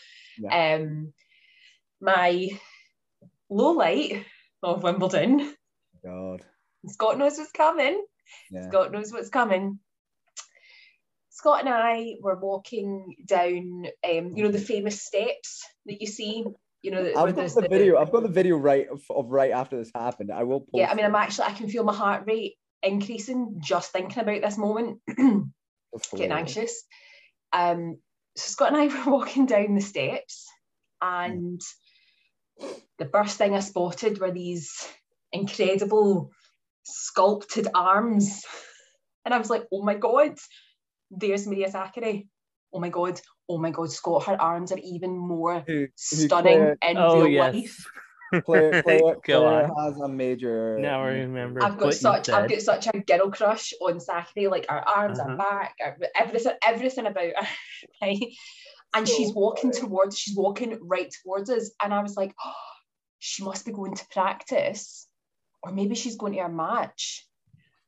Um, 0.52 1.12
my 2.00 2.48
low 3.50 3.72
light 3.72 4.24
of 4.62 4.82
Wimbledon. 4.82 5.54
God. 6.04 6.42
Scott 6.86 7.18
knows 7.18 7.38
what's 7.38 7.52
coming. 7.52 8.04
Yeah. 8.50 8.68
Scott 8.68 8.92
knows 8.92 9.12
what's 9.12 9.28
coming. 9.28 9.78
Scott 11.30 11.60
and 11.60 11.68
I 11.68 12.14
were 12.20 12.38
walking 12.38 13.14
down, 13.24 13.86
um, 14.08 14.36
you 14.36 14.44
know, 14.44 14.50
the 14.50 14.58
famous 14.58 15.02
steps 15.02 15.64
that 15.84 16.00
you 16.00 16.06
see. 16.06 16.44
You 16.82 16.90
know, 16.90 17.04
I've 17.04 17.14
got 17.14 17.36
there's 17.36 17.54
the 17.54 17.68
video. 17.68 17.98
I've 17.98 18.12
got 18.12 18.22
the 18.22 18.28
video 18.28 18.56
right 18.56 18.86
of, 18.88 19.02
of 19.10 19.30
right 19.30 19.50
after 19.50 19.76
this 19.76 19.90
happened. 19.94 20.30
I 20.32 20.44
will. 20.44 20.60
Post 20.60 20.70
Yeah, 20.74 20.90
I 20.90 20.94
mean. 20.94 21.04
I'm 21.04 21.14
actually, 21.14 21.46
I 21.46 21.52
can 21.52 21.68
feel 21.68 21.84
my 21.84 21.94
heart 21.94 22.24
rate 22.26 22.54
increasing 22.82 23.56
just 23.58 23.92
thinking 23.92 24.22
about 24.22 24.40
this 24.40 24.56
moment. 24.56 25.00
Getting 26.12 26.32
anxious. 26.32 26.84
Um, 27.52 27.98
so 28.36 28.50
Scott 28.50 28.72
and 28.72 28.76
I 28.76 28.86
were 29.04 29.12
walking 29.12 29.46
down 29.46 29.74
the 29.74 29.80
steps, 29.80 30.46
and 31.02 31.60
the 32.98 33.06
first 33.06 33.36
thing 33.38 33.54
I 33.54 33.60
spotted 33.60 34.18
were 34.20 34.30
these 34.30 34.72
incredible 35.32 36.30
sculpted 36.84 37.68
arms, 37.74 38.42
and 39.24 39.34
I 39.34 39.38
was 39.38 39.50
like, 39.50 39.64
"Oh 39.72 39.82
my 39.82 39.94
god, 39.94 40.38
there's 41.10 41.46
Maria 41.46 41.68
Sakkari! 41.70 42.28
Oh 42.72 42.80
my 42.80 42.88
god, 42.88 43.20
oh 43.48 43.58
my 43.58 43.70
god, 43.70 43.90
Scott, 43.92 44.24
her 44.24 44.40
arms 44.40 44.72
are 44.72 44.78
even 44.82 45.16
more 45.16 45.60
Who- 45.66 45.86
who 45.86 45.88
stunning 45.94 46.58
Claire- 46.58 46.78
in 46.82 46.96
Oh 46.96 47.14
real 47.24 47.28
yes. 47.28 47.54
life." 47.54 47.86
Claire, 48.44 48.82
Claire, 48.82 49.00
Go 49.26 49.40
Claire 49.40 49.70
on. 49.70 49.84
has 49.92 50.00
a 50.00 50.08
major. 50.08 50.78
Now 50.80 51.04
I 51.04 51.08
remember. 51.10 51.62
I've 51.62 51.78
got 51.78 51.94
such 51.94 52.28
I've 52.28 52.50
got 52.50 52.60
such 52.60 52.88
a 52.92 52.98
girl 52.98 53.30
crush 53.30 53.72
on 53.80 54.00
Zachary, 54.00 54.48
like 54.48 54.66
her 54.68 54.82
arms, 54.88 55.20
Uh-huh. 55.20 55.30
her 55.30 55.36
back, 55.36 55.74
her, 55.80 55.96
everything, 56.14 56.52
everything 56.66 57.06
about 57.06 57.32
her, 57.36 57.48
right? 58.02 58.18
And 58.94 59.06
oh 59.08 59.12
she's 59.14 59.32
walking 59.34 59.72
towards, 59.72 60.18
she's 60.18 60.36
walking 60.36 60.78
right 60.82 61.12
towards 61.22 61.50
us, 61.50 61.70
and 61.82 61.92
I 61.92 62.02
was 62.02 62.16
like, 62.16 62.34
oh, 62.44 62.52
she 63.18 63.44
must 63.44 63.64
be 63.66 63.72
going 63.72 63.94
to 63.94 64.04
practice, 64.10 65.06
or 65.62 65.72
maybe 65.72 65.94
she's 65.94 66.16
going 66.16 66.34
to 66.34 66.40
her 66.40 66.48
match. 66.48 67.26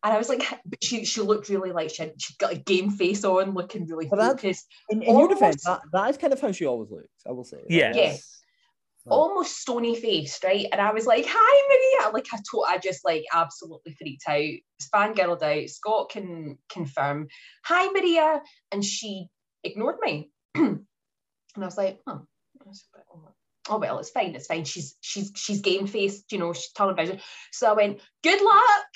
And 0.05 0.13
I 0.15 0.19
was 0.19 0.29
like, 0.29 0.43
but 0.67 0.83
she 0.83 1.05
she 1.05 1.21
looked 1.21 1.49
really 1.49 1.73
like 1.73 1.91
she 1.91 2.03
had, 2.03 2.13
she 2.21 2.35
got 2.39 2.53
a 2.53 2.57
game 2.57 2.91
face 2.91 3.25
on, 3.25 3.55
looking 3.55 3.87
really 3.87 4.07
But 4.07 4.17
that's- 4.17 4.41
focused, 4.43 4.67
In, 4.91 5.03
in 5.03 5.19
your 5.19 5.29
defense, 5.29 5.65
that, 5.65 5.81
that 5.93 6.11
is 6.11 6.19
kind 6.19 6.33
of 6.33 6.41
how 6.41 6.53
she 6.53 6.67
always 6.67 6.91
looks. 6.91 7.09
I 7.27 7.33
will 7.33 7.45
say. 7.45 7.59
Yes. 7.69 7.95
Yeah. 7.97 9.13
almost 9.15 9.57
stony 9.59 9.97
faced, 9.97 10.45
right? 10.45 10.67
And 10.71 10.81
I 10.83 10.93
was 10.93 11.07
like, 11.07 11.25
"Hi, 11.27 12.03
Maria!" 12.03 12.13
Like 12.13 12.27
I 12.33 12.39
told, 12.51 12.67
I 12.69 12.77
just 12.79 13.05
like 13.07 13.25
absolutely 13.33 13.95
freaked 13.95 14.25
out, 14.29 14.55
fangirled 14.95 15.43
out. 15.43 15.69
Scott 15.71 16.11
can 16.11 16.59
confirm, 16.69 17.29
"Hi, 17.65 17.89
Maria," 17.89 18.43
and 18.71 18.85
she 18.85 19.29
ignored 19.65 19.97
me, 20.03 20.31
and 21.55 21.65
I 21.65 21.67
was 21.67 21.77
like, 21.77 22.01
"Oh, 22.07 22.27
that's 22.65 22.87
a 22.95 22.99
bit 22.99 23.07
odd. 23.13 23.33
oh 23.71 23.79
well, 23.79 23.99
it's 23.99 24.11
fine, 24.11 24.35
it's 24.35 24.47
fine." 24.47 24.65
She's 24.65 24.97
she's 25.01 25.33
she's 25.35 25.61
game 25.61 25.87
faced, 25.87 26.33
you 26.33 26.39
know, 26.39 26.53
she's 26.53 26.73
television. 26.73 27.21
So 27.53 27.71
I 27.71 27.75
went, 27.75 28.01
"Good 28.23 28.43
luck, 28.43 28.87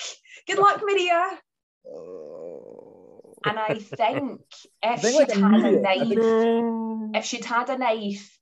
good 0.47 0.59
luck, 0.59 0.81
Maria." 0.83 1.39
Oh. 1.87 3.35
And 3.45 3.59
I 3.59 3.75
think 3.75 4.41
I 4.83 4.95
if 4.95 5.01
think, 5.01 5.31
she'd 5.31 5.41
like, 5.41 5.53
had 5.53 5.75
a 5.75 5.79
I 5.79 5.97
knife, 5.97 7.17
if 7.17 7.25
she'd 7.25 7.45
had 7.45 7.71
a 7.71 7.79
knife, 7.79 8.39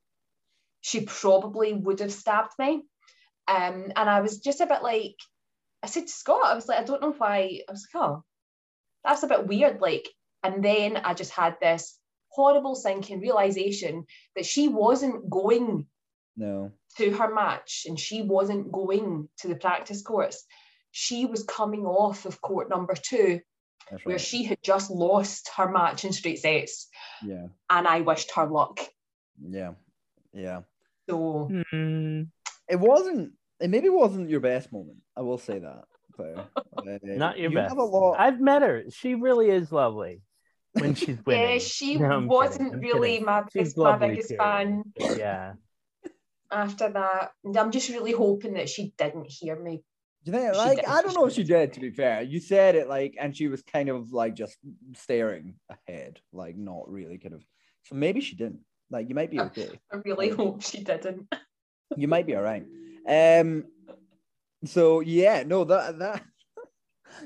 she 0.81 1.01
probably 1.01 1.73
would 1.73 1.99
have 1.99 2.13
stabbed 2.13 2.53
me. 2.59 2.83
Um, 3.47 3.91
and 3.95 4.09
I 4.09 4.21
was 4.21 4.39
just 4.39 4.61
a 4.61 4.65
bit 4.65 4.83
like, 4.83 5.15
I 5.83 5.87
said 5.87 6.07
to 6.07 6.13
Scott, 6.13 6.45
I 6.45 6.55
was 6.55 6.67
like, 6.67 6.79
I 6.79 6.83
don't 6.83 7.01
know 7.01 7.15
why. 7.17 7.61
I 7.67 7.71
was 7.71 7.87
like, 7.93 8.03
oh, 8.03 8.23
that's 9.03 9.23
a 9.23 9.27
bit 9.27 9.47
weird. 9.47 9.81
Like, 9.81 10.07
and 10.43 10.63
then 10.63 10.97
I 10.97 11.13
just 11.13 11.31
had 11.31 11.57
this 11.59 11.97
horrible 12.31 12.75
sinking 12.75 13.19
realization 13.19 14.05
that 14.35 14.45
she 14.45 14.67
wasn't 14.67 15.29
going 15.29 15.87
No. 16.37 16.71
to 16.97 17.11
her 17.11 17.33
match 17.33 17.85
and 17.87 17.99
she 17.99 18.21
wasn't 18.21 18.71
going 18.71 19.29
to 19.39 19.47
the 19.47 19.55
practice 19.55 20.01
courts. 20.01 20.45
She 20.91 21.25
was 21.25 21.43
coming 21.43 21.85
off 21.85 22.25
of 22.25 22.41
court 22.41 22.69
number 22.69 22.93
two, 22.95 23.39
That's 23.89 24.05
where 24.05 24.15
right. 24.15 24.21
she 24.21 24.43
had 24.43 24.57
just 24.63 24.89
lost 24.91 25.49
her 25.57 25.69
match 25.71 26.05
in 26.05 26.13
straight 26.13 26.39
sets, 26.39 26.87
Yeah. 27.23 27.47
and 27.69 27.87
I 27.87 28.01
wished 28.01 28.31
her 28.35 28.45
luck. 28.47 28.79
Yeah. 29.41 29.73
Yeah. 30.33 30.61
So 31.09 31.49
Hmm, 31.71 32.23
It 32.69 32.79
wasn't. 32.79 33.33
It 33.59 33.69
maybe 33.69 33.89
wasn't 33.89 34.29
your 34.29 34.39
best 34.39 34.71
moment. 34.71 34.99
I 35.15 35.21
will 35.21 35.37
say 35.37 35.59
that. 35.59 35.83
Claire. 36.13 36.45
Uh, 36.77 36.97
not 37.03 37.37
your 37.37 37.51
you 37.51 37.55
best. 37.57 37.69
Have 37.69 37.77
a 37.77 37.83
lot. 37.83 38.15
I've 38.17 38.39
met 38.39 38.61
her. 38.61 38.85
She 38.91 39.13
really 39.15 39.49
is 39.49 39.71
lovely 39.73 40.21
when 40.73 40.95
she's 40.95 41.17
winning. 41.25 41.51
Yeah, 41.53 41.57
she 41.59 41.95
No, 41.97 42.21
wasn't 42.27 42.71
kidding, 42.73 42.79
really 42.81 43.09
kidding. 43.13 43.25
my, 43.25 43.41
She's 43.43 43.53
biggest, 43.53 43.77
my 43.77 43.83
lovely 43.91 44.07
biggest 44.09 44.29
too. 44.29 44.37
fan 44.37 44.83
Yeah. 44.99 45.53
after 46.51 46.89
that. 46.89 47.31
And 47.43 47.57
I'm 47.57 47.71
just 47.71 47.89
really 47.89 48.11
hoping 48.13 48.53
that 48.53 48.69
she 48.69 48.93
didn't 48.97 49.27
hear 49.29 49.61
me. 49.61 49.83
Do 50.23 50.31
you 50.31 50.37
think, 50.37 50.55
like. 50.55 50.87
I 50.87 51.01
don't 51.01 51.15
know 51.15 51.25
if 51.25 51.33
she 51.33 51.43
did, 51.43 51.73
to 51.73 51.79
be 51.79 51.89
fair. 51.89 52.21
You 52.21 52.39
said 52.39 52.75
it, 52.75 52.87
like, 52.87 53.15
and 53.19 53.35
she 53.35 53.47
was 53.47 53.63
kind 53.63 53.89
of 53.89 54.11
like 54.13 54.35
just 54.35 54.55
staring 54.95 55.55
ahead, 55.69 56.19
like, 56.31 56.55
not 56.57 56.87
really 56.89 57.17
kind 57.17 57.33
of. 57.33 57.43
So 57.85 57.95
maybe 57.95 58.21
she 58.21 58.35
didn't. 58.35 58.59
Like, 58.91 59.09
you 59.09 59.15
might 59.15 59.31
be 59.31 59.39
okay. 59.49 59.69
I 59.91 59.97
really 60.05 60.29
hope 60.29 60.61
she 60.61 60.83
didn't. 60.83 61.33
you 61.97 62.07
might 62.07 62.27
be 62.27 62.35
all 62.35 62.43
right. 62.43 62.65
Um, 63.07 63.65
so 64.63 64.99
yeah, 64.99 65.43
no, 65.43 65.63
that 65.63 65.97
that. 65.99 66.23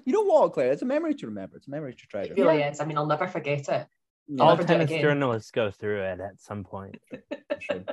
You 0.06 0.14
know 0.14 0.24
what, 0.24 0.54
Claire? 0.54 0.72
It's 0.72 0.82
a 0.82 0.86
memory 0.86 1.16
to 1.16 1.28
remember. 1.28 1.58
It's 1.58 1.68
a 1.68 1.72
memory 1.72 1.94
to 1.94 2.08
treasure. 2.08 2.34
It 2.36 2.40
really 2.42 2.62
is. 2.62 2.80
I 2.80 2.86
mean, 2.86 2.98
I'll 2.98 3.06
never 3.06 3.28
forget 3.28 3.68
it. 3.70 3.88
Yeah, 4.28 4.44
All 4.44 4.50
never 4.50 4.64
do 4.64 4.68
tennis 4.68 4.90
again. 4.90 5.02
journalists 5.02 5.52
go 5.52 5.70
through 5.72 6.02
it 6.02 6.20
at 6.20 6.42
some 6.42 6.64
point. 6.64 6.98
sure. 7.60 7.84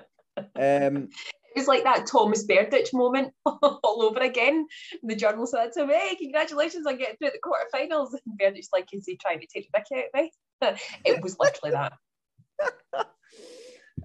Um, 0.57 1.09
It 1.55 1.59
was 1.59 1.69
like 1.69 1.85
that 1.85 2.07
Tomas 2.07 2.47
Berdych 2.47 2.95
moment 2.95 3.35
all 3.47 4.03
over 4.03 4.21
again. 4.21 4.67
The 5.03 5.15
journal 5.15 5.47
said 5.47 5.73
to 5.73 5.87
me, 5.87 5.95
hey, 5.95 6.15
congratulations 6.17 6.87
on 6.87 6.97
getting 6.97 7.17
through 7.17 7.31
the 7.33 7.41
quarterfinals. 7.45 8.13
And 8.27 8.39
Berdych's 8.41 8.71
like, 8.73 8.89
is 8.93 9.05
he 9.07 9.17
trying 9.19 9.41
to 9.41 9.47
take 9.47 9.69
the 9.71 9.79
mickey 9.79 10.03
out 10.03 10.71
of 10.71 10.75
me? 10.75 10.81
it 11.05 11.23
was 11.23 11.37
literally 11.39 11.73
that. 11.73 11.93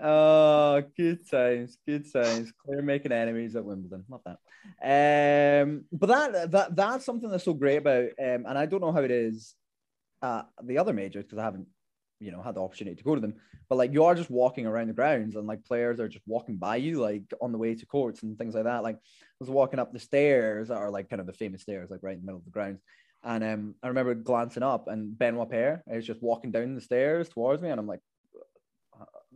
Oh, 0.01 0.83
good 0.95 1.29
times, 1.29 1.77
good 1.85 2.11
times. 2.11 2.51
Claire 2.63 2.81
making 2.81 3.11
enemies 3.11 3.55
at 3.55 3.65
Wimbledon. 3.65 4.05
Love 4.09 4.21
that. 4.25 5.63
Um, 5.63 5.85
but 5.91 6.07
that 6.07 6.51
that 6.51 6.75
that's 6.75 7.05
something 7.05 7.29
that's 7.29 7.45
so 7.45 7.53
great 7.53 7.77
about. 7.77 8.09
Um, 8.19 8.45
and 8.45 8.57
I 8.57 8.65
don't 8.65 8.81
know 8.81 8.91
how 8.91 9.01
it 9.01 9.11
is 9.11 9.55
at 10.21 10.47
the 10.63 10.77
other 10.77 10.93
majors 10.93 11.25
because 11.25 11.39
I 11.39 11.43
haven't, 11.43 11.67
you 12.19 12.31
know, 12.31 12.41
had 12.41 12.55
the 12.55 12.61
opportunity 12.61 12.95
to 12.95 13.03
go 13.03 13.15
to 13.15 13.21
them. 13.21 13.35
But 13.69 13.77
like 13.77 13.93
you 13.93 14.03
are 14.03 14.15
just 14.15 14.29
walking 14.29 14.65
around 14.65 14.87
the 14.87 14.93
grounds 14.93 15.35
and 15.35 15.47
like 15.47 15.65
players 15.65 15.99
are 15.99 16.07
just 16.07 16.25
walking 16.27 16.57
by 16.57 16.77
you, 16.77 17.01
like 17.01 17.23
on 17.41 17.51
the 17.51 17.57
way 17.57 17.75
to 17.75 17.85
courts 17.85 18.23
and 18.23 18.37
things 18.37 18.55
like 18.55 18.65
that. 18.65 18.83
Like 18.83 18.95
I 18.95 18.99
was 19.39 19.49
walking 19.49 19.79
up 19.79 19.93
the 19.93 19.99
stairs 19.99 20.67
that 20.67 20.77
are 20.77 20.91
like 20.91 21.09
kind 21.09 21.19
of 21.19 21.27
the 21.27 21.33
famous 21.33 21.63
stairs, 21.63 21.89
like 21.89 22.03
right 22.03 22.13
in 22.15 22.21
the 22.21 22.25
middle 22.25 22.39
of 22.39 22.45
the 22.45 22.51
grounds. 22.51 22.81
And 23.23 23.43
um, 23.43 23.75
I 23.81 23.87
remember 23.87 24.13
glancing 24.13 24.63
up 24.63 24.87
and 24.87 25.17
Benoit 25.17 25.49
Paire 25.49 25.83
is 25.87 26.05
just 26.05 26.21
walking 26.21 26.51
down 26.51 26.75
the 26.75 26.81
stairs 26.81 27.27
towards 27.29 27.61
me, 27.61 27.69
and 27.69 27.79
I'm 27.79 27.87
like, 27.87 27.99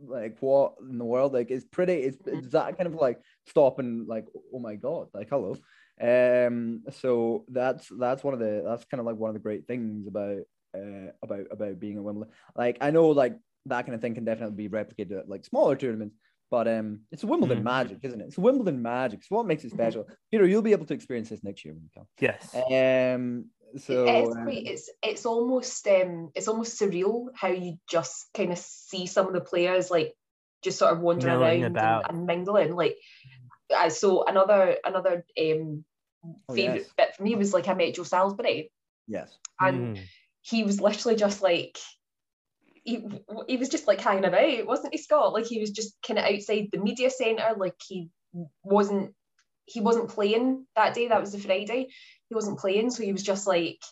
like 0.02 0.36
what 0.40 0.74
in 0.80 0.98
the 0.98 1.04
world 1.04 1.32
like 1.32 1.50
it's 1.50 1.64
pretty 1.66 1.92
it's, 1.94 2.16
it's 2.26 2.48
that 2.48 2.76
kind 2.76 2.86
of 2.86 2.94
like 2.94 3.20
stopping. 3.46 4.06
like 4.08 4.26
oh 4.54 4.58
my 4.58 4.74
god 4.74 5.08
like 5.12 5.28
hello 5.28 5.56
um 6.00 6.82
so 6.90 7.44
that's 7.48 7.88
that's 7.98 8.24
one 8.24 8.34
of 8.34 8.40
the 8.40 8.62
that's 8.66 8.84
kind 8.86 9.00
of 9.00 9.06
like 9.06 9.16
one 9.16 9.28
of 9.28 9.34
the 9.34 9.40
great 9.40 9.66
things 9.66 10.06
about 10.06 10.40
uh 10.74 11.10
about 11.22 11.46
about 11.50 11.78
being 11.78 11.98
a 11.98 12.02
Wimbledon 12.02 12.32
like 12.56 12.78
I 12.80 12.90
know 12.90 13.08
like 13.08 13.36
that 13.66 13.82
kind 13.86 13.94
of 13.94 14.00
thing 14.00 14.14
can 14.14 14.24
definitely 14.24 14.56
be 14.56 14.68
replicated 14.68 15.18
at 15.18 15.28
like 15.28 15.44
smaller 15.44 15.76
tournaments 15.76 16.16
but 16.50 16.66
um 16.66 17.00
it's 17.12 17.22
a 17.22 17.26
Wimbledon 17.26 17.60
Mhm. 17.60 17.64
magic 17.64 17.98
isn't 18.02 18.20
it 18.20 18.28
it's 18.28 18.38
Wimbledon 18.38 18.80
magic 18.80 19.20
it's 19.20 19.30
what 19.30 19.46
makes 19.46 19.64
it 19.64 19.68
Mhm. 19.72 19.76
special 19.76 20.08
Peter 20.30 20.46
you'll 20.46 20.62
be 20.62 20.72
able 20.72 20.86
to 20.86 20.94
experience 20.94 21.28
this 21.28 21.44
next 21.44 21.64
year 21.64 21.74
when 21.74 21.82
you 21.84 21.90
come. 21.94 22.06
Yes. 22.18 22.54
um 22.54 23.50
so 23.76 24.04
it's, 24.06 24.36
um, 24.36 24.44
quite- 24.44 24.66
it's 24.66 24.90
it's 25.02 25.26
almost 25.26 25.86
um 25.88 26.30
it's 26.34 26.48
almost 26.48 26.80
surreal 26.80 27.28
how 27.34 27.48
you 27.48 27.78
just 27.88 28.26
kind 28.34 28.52
of 28.52 28.58
see 28.58 29.06
some 29.06 29.26
of 29.26 29.32
the 29.32 29.40
players 29.40 29.90
like 29.90 30.14
just 30.62 30.78
sort 30.78 30.92
of 30.92 31.00
wandering 31.00 31.34
around 31.64 31.76
and, 31.76 32.06
and 32.08 32.26
mingling 32.26 32.74
like 32.74 32.96
uh, 33.74 33.88
so 33.88 34.24
another 34.24 34.76
another 34.84 35.24
um 35.40 35.84
oh, 36.48 36.54
favorite 36.54 36.82
yes. 36.82 36.92
bit 36.96 37.16
for 37.16 37.22
me 37.22 37.34
was 37.34 37.52
like 37.52 37.68
I 37.68 37.74
met 37.74 37.94
Joe 37.94 38.04
Salisbury. 38.04 38.70
Yes. 39.08 39.36
And 39.60 39.96
Mm. 39.96 40.02
he 40.42 40.64
was 40.64 40.80
literally 40.80 41.16
just 41.16 41.42
like 41.42 41.78
he, 42.84 43.04
he 43.46 43.56
was 43.56 43.68
just 43.68 43.86
like 43.86 44.00
hanging 44.00 44.24
about 44.24 44.66
wasn't 44.66 44.92
he 44.92 44.98
Scott? 44.98 45.32
Like 45.32 45.46
he 45.46 45.60
was 45.60 45.70
just 45.70 45.96
kind 46.06 46.18
of 46.18 46.24
outside 46.24 46.68
the 46.72 46.78
media 46.78 47.10
centre 47.10 47.54
like 47.56 47.76
he 47.86 48.08
wasn't 48.62 49.14
he 49.66 49.80
wasn't 49.80 50.08
playing 50.08 50.66
that 50.74 50.94
day 50.94 51.08
that 51.08 51.20
was 51.20 51.32
the 51.32 51.38
Friday 51.38 51.88
he 52.32 52.34
wasn't 52.34 52.58
playing 52.58 52.90
so 52.90 53.02
he 53.02 53.12
was 53.12 53.22
just 53.22 53.46
like 53.46 53.82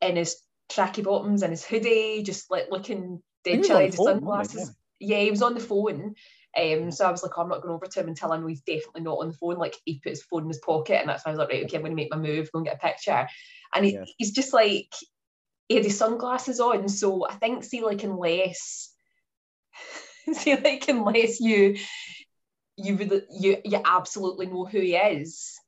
in 0.00 0.16
his 0.16 0.36
tracky 0.70 1.02
bottoms 1.02 1.42
and 1.42 1.50
his 1.50 1.64
hoodie 1.64 2.22
just 2.22 2.50
like 2.50 2.66
looking 2.70 3.20
dead 3.44 3.64
chilly 3.64 3.86
the 3.86 3.90
the 3.90 3.96
phone, 3.96 4.20
wasn't 4.20 4.20
sunglasses 4.20 4.76
yeah 5.00 5.18
he 5.18 5.30
was 5.30 5.42
on 5.42 5.54
the 5.54 5.60
phone 5.60 6.14
um, 6.54 6.90
so 6.90 7.06
I 7.06 7.10
was 7.10 7.22
like, 7.22 7.32
oh, 7.36 7.42
I'm 7.42 7.48
not 7.48 7.62
going 7.62 7.74
over 7.74 7.86
to 7.86 8.00
him 8.00 8.08
until 8.08 8.32
I 8.32 8.36
know 8.36 8.46
he's 8.46 8.60
definitely 8.60 9.02
not 9.02 9.18
on 9.18 9.28
the 9.28 9.34
phone. 9.34 9.56
Like 9.56 9.74
he 9.84 10.00
put 10.00 10.10
his 10.10 10.22
phone 10.22 10.42
in 10.42 10.48
his 10.48 10.58
pocket, 10.58 11.00
and 11.00 11.08
that's 11.08 11.24
when 11.24 11.30
I 11.30 11.32
was 11.32 11.38
like, 11.38 11.48
right, 11.48 11.64
okay, 11.64 11.76
I'm 11.76 11.82
going 11.82 11.92
to 11.92 11.96
make 11.96 12.10
my 12.10 12.18
move, 12.18 12.52
go 12.52 12.58
and 12.58 12.66
get 12.66 12.76
a 12.76 12.78
picture. 12.78 13.26
And 13.74 13.84
he, 13.86 13.92
Yes. 13.92 14.12
he's 14.18 14.32
just 14.32 14.52
like, 14.52 14.92
he 15.68 15.76
had 15.76 15.84
his 15.84 15.96
sunglasses 15.96 16.60
on. 16.60 16.88
So 16.88 17.26
I 17.26 17.34
think, 17.36 17.64
see, 17.64 17.82
like 17.82 18.02
unless, 18.02 18.92
see, 20.32 20.56
like 20.56 20.86
unless 20.88 21.40
you, 21.40 21.78
you 22.76 22.96
would, 22.96 23.26
you, 23.30 23.56
you 23.64 23.80
absolutely 23.82 24.46
know 24.46 24.66
who 24.66 24.80
he 24.80 24.96
is. 24.96 25.58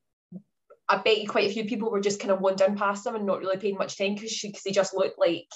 I 0.89 0.99
bet 0.99 1.19
you 1.19 1.29
quite 1.29 1.49
a 1.49 1.53
few 1.53 1.65
people 1.65 1.91
were 1.91 2.01
just 2.01 2.21
kind 2.21 2.31
of 2.31 2.41
wandering 2.41 2.77
past 2.77 3.07
him 3.07 3.15
and 3.15 3.25
not 3.27 3.39
really 3.41 3.57
paying 3.57 3.77
much 3.79 3.95
attention 3.95 4.51
because 4.51 4.63
they 4.65 4.71
just 4.73 4.95
looked 4.95 5.19
like 5.19 5.47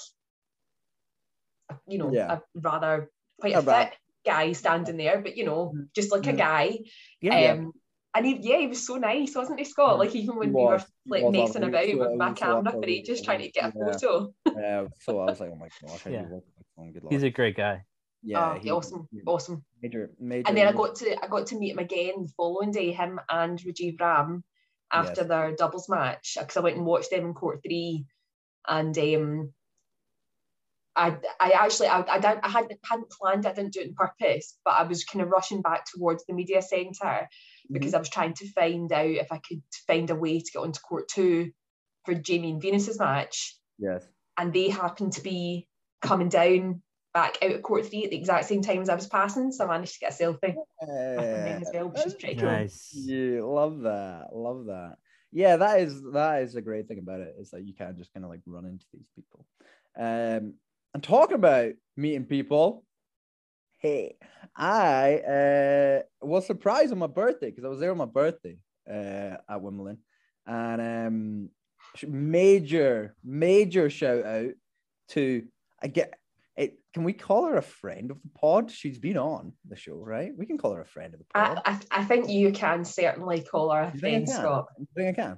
you 1.87 1.97
know, 1.97 2.11
Yeah. 2.11 2.39
a 2.39 2.41
rather 2.59 3.09
quite 3.39 3.53
a 3.53 3.59
A 3.59 3.61
fit 3.61 3.93
guy 4.25 4.51
standing 4.53 4.97
there, 4.97 5.21
but 5.21 5.37
you 5.37 5.45
know, 5.45 5.73
just 5.95 6.11
like 6.11 6.25
a 6.27 6.33
Mhm. 6.33 6.37
guy. 6.37 6.79
Yeah. 7.21 7.51
Um, 7.53 7.73
and 8.15 8.25
he, 8.25 8.37
yeah, 8.41 8.57
he 8.57 8.67
was 8.67 8.85
so 8.85 8.95
nice, 8.95 9.35
wasn't 9.35 9.59
he, 9.59 9.65
Scott? 9.65 9.91
Yeah, 9.91 9.99
Like 9.99 10.15
even 10.15 10.35
when 10.35 10.49
he 10.49 10.55
we 10.55 10.63
were 10.63 10.83
like 11.05 11.23
was 11.23 11.31
messing 11.31 11.63
about 11.63 11.85
He 11.85 11.93
was 11.95 12.07
with 12.07 12.13
so- 12.13 12.17
my 12.17 12.29
he 12.29 12.35
so 12.35 12.39
camera 12.45 12.71
for 12.71 12.77
lovely. 12.77 12.99
ages 12.99 13.21
trying 13.21 13.39
to 13.41 13.51
get 13.51 13.65
a 13.65 13.73
Yeah. 13.77 13.91
photo. 13.91 14.33
Yeah, 14.57 14.87
so 15.01 15.19
I 15.19 15.25
was 15.25 15.39
like, 15.39 15.51
oh 15.51 15.55
my 15.55 15.69
gosh, 15.81 16.01
how 16.03 16.09
Yeah. 16.09 16.23
you 16.23 16.33
work 16.33 16.43
with 16.45 16.55
my 16.57 16.63
phone? 16.83 16.91
Good 16.91 17.03
He's 17.11 17.23
a 17.23 17.29
great 17.29 17.55
guy. 17.55 17.83
yeah, 18.23 18.53
Oh, 18.55 18.59
he- 18.59 18.71
awesome, 18.71 19.07
he- 19.11 19.21
awesome. 19.27 19.63
major, 19.81 20.11
major. 20.19 20.47
And 20.47 20.57
then 20.57 20.67
I 20.67 20.71
got 20.73 20.95
to 20.95 21.23
I 21.23 21.27
got 21.27 21.45
to 21.47 21.55
meet 21.59 21.71
him 21.71 21.79
again 21.79 22.23
the 22.23 22.33
following 22.35 22.71
day, 22.71 22.91
him 22.91 23.19
and 23.29 23.59
Rajiv 23.59 23.99
Ram 24.01 24.43
after 24.91 25.21
Yes. 25.21 25.27
their 25.27 25.55
doubles 25.55 25.89
match 25.89 26.37
because 26.39 26.57
I 26.57 26.61
went 26.61 26.77
and 26.77 26.85
watched 26.85 27.11
them 27.11 27.25
in 27.25 27.33
court 27.33 27.61
three, 27.63 28.05
and 28.67 28.97
um, 28.97 29.53
I 30.95 31.17
I 31.39 31.51
actually 31.51 31.87
I 31.87 32.01
I, 32.01 32.39
I 32.43 32.49
hadn't 32.49 32.79
hadn't 32.83 33.11
planned 33.11 33.45
I 33.45 33.53
didn't 33.53 33.73
do 33.73 33.81
it 33.81 33.89
on 33.89 33.95
purpose, 33.95 34.57
but 34.65 34.71
I 34.71 34.83
was 34.83 35.05
kind 35.05 35.21
of 35.23 35.29
rushing 35.29 35.61
back 35.61 35.85
towards 35.85 36.25
the 36.25 36.33
media 36.33 36.61
centre 36.61 37.27
because 37.71 37.93
I 37.93 37.99
was 37.99 38.09
trying 38.09 38.33
to 38.35 38.51
find 38.51 38.91
out 38.91 39.05
if 39.05 39.31
I 39.31 39.37
could 39.39 39.61
find 39.87 40.09
a 40.09 40.15
way 40.15 40.39
to 40.39 40.51
get 40.51 40.59
onto 40.59 40.79
court 40.81 41.07
two 41.07 41.51
for 42.05 42.13
Jamie 42.13 42.51
and 42.51 42.61
Venus's 42.61 42.99
match, 42.99 43.57
Yes. 43.77 44.05
and 44.37 44.51
they 44.53 44.69
happened 44.69 45.13
to 45.13 45.21
be 45.21 45.67
coming 46.01 46.29
down 46.29 46.81
back 47.13 47.37
out 47.41 47.51
of 47.51 47.61
court 47.61 47.85
three 47.87 48.03
at 48.03 48.11
the 48.11 48.17
exact 48.17 48.45
same 48.45 48.61
time 48.61 48.81
as 48.81 48.89
I 48.89 48.95
was 48.95 49.07
passing, 49.07 49.51
so 49.51 49.65
I 49.65 49.67
managed 49.67 49.93
to 49.93 49.99
get 49.99 50.19
a 50.19 50.23
selfie 50.23 50.55
with 50.55 51.45
them 51.45 51.61
as 51.61 51.71
well, 51.73 51.89
which 51.89 52.05
is 52.05 52.13
pretty 52.13 52.35
cool. 52.35 52.49
Nice. 52.49 52.91
Yeah, 52.93 53.41
love 53.43 53.81
that. 53.81 54.27
Love 54.31 54.65
that. 54.65 54.97
Yeah, 55.31 55.57
that 55.57 55.81
is 55.81 56.01
that 56.13 56.41
is 56.43 56.55
a 56.55 56.61
great 56.61 56.87
thing 56.87 56.99
about 56.99 57.21
it. 57.21 57.35
Is 57.39 57.51
that 57.51 57.63
you 57.63 57.73
can 57.73 57.95
just 57.97 58.13
kind 58.13 58.23
of 58.25 58.31
like 58.31 58.41
run 58.45 58.65
into 58.65 58.85
these 58.93 59.07
people. 59.15 59.45
Um, 59.97 60.53
and 60.93 61.03
talking 61.03 61.35
about 61.35 61.73
meeting 61.97 62.25
people, 62.25 62.83
hey, 63.77 64.17
I 64.55 65.15
uh 65.19 66.01
was 66.21 66.47
surprised 66.47 66.91
on 66.91 66.99
my 66.99 67.07
birthday 67.07 67.49
because 67.49 67.65
I 67.65 67.69
was 67.69 67.79
there 67.79 67.91
on 67.91 67.97
my 67.97 68.05
birthday 68.05 68.57
uh 68.89 69.37
at 69.49 69.61
Wimbledon, 69.61 69.99
and 70.47 70.81
um, 70.81 71.49
major 72.07 73.15
major 73.23 73.89
shout 73.89 74.25
out 74.25 74.51
to 75.09 75.43
I 75.81 75.87
get 75.87 76.09
it. 76.09 76.18
Can 76.99 77.05
we 77.05 77.13
call 77.13 77.45
her 77.45 77.55
a 77.55 77.61
friend 77.61 78.11
of 78.11 78.21
the 78.21 78.27
pod? 78.37 78.69
She's 78.69 78.99
been 78.99 79.15
on 79.15 79.53
the 79.65 79.77
show, 79.77 79.95
right? 79.95 80.33
We 80.37 80.45
can 80.45 80.57
call 80.57 80.73
her 80.73 80.81
a 80.81 80.85
friend 80.85 81.13
of 81.13 81.19
the 81.21 81.25
pod. 81.33 81.61
I, 81.65 81.71
I, 81.71 82.01
I 82.01 82.03
think 82.03 82.27
you 82.27 82.51
can 82.51 82.83
certainly 82.83 83.41
call 83.41 83.71
her 83.71 83.83
a 83.83 83.97
friend, 83.97 84.27
I? 84.29 84.33
Scott. 84.33 84.65
You 84.77 84.85
think 84.97 85.17
I 85.17 85.21
can? 85.21 85.37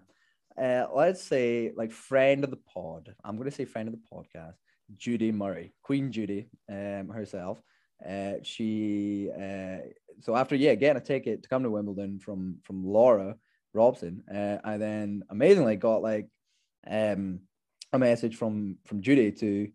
Uh, 0.59 0.87
let's 0.91 1.21
say 1.21 1.71
like 1.75 1.91
friend 1.91 2.43
of 2.43 2.49
the 2.49 2.57
pod. 2.57 3.13
I'm 3.23 3.37
going 3.37 3.47
to 3.47 3.55
say 3.55 3.65
friend 3.65 3.87
of 3.87 3.93
the 3.93 4.01
podcast. 4.11 4.55
Judy 4.97 5.31
Murray, 5.31 5.75
Queen 5.83 6.11
Judy, 6.11 6.47
um, 6.67 7.09
herself. 7.09 7.61
Uh, 8.03 8.37
she 8.41 9.29
uh, 9.31 9.85
so 10.19 10.35
after 10.35 10.55
yeah 10.55 10.73
getting 10.73 10.99
a 10.99 11.05
ticket 11.05 11.43
to 11.43 11.49
come 11.49 11.61
to 11.61 11.69
Wimbledon 11.69 12.17
from 12.17 12.57
from 12.63 12.83
Laura 12.83 13.35
Robson, 13.75 14.23
uh, 14.33 14.57
I 14.63 14.77
then 14.77 15.21
amazingly 15.29 15.75
got 15.75 16.01
like 16.01 16.27
um 16.89 17.41
a 17.93 17.99
message 17.99 18.35
from 18.35 18.77
from 18.87 19.03
Judy 19.03 19.31
to 19.33 19.69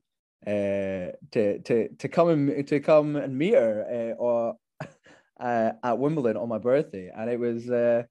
uh 0.47 1.13
to 1.33 1.59
to 1.65 1.89
to 1.99 2.09
come 2.09 2.29
and 2.29 2.69
to 2.69 2.81
come 2.81 3.17
and 3.17 3.37
meet 3.37 3.55
her 3.55 4.15
uh, 4.17 4.23
or 4.23 4.57
uh, 5.41 5.73
at 5.83 5.99
Wimbledon 5.99 6.37
on 6.37 6.49
my 6.49 6.59
birthday, 6.59 7.11
and 7.15 7.31
it 7.31 7.39
was 7.39 7.69
uh 7.71 8.03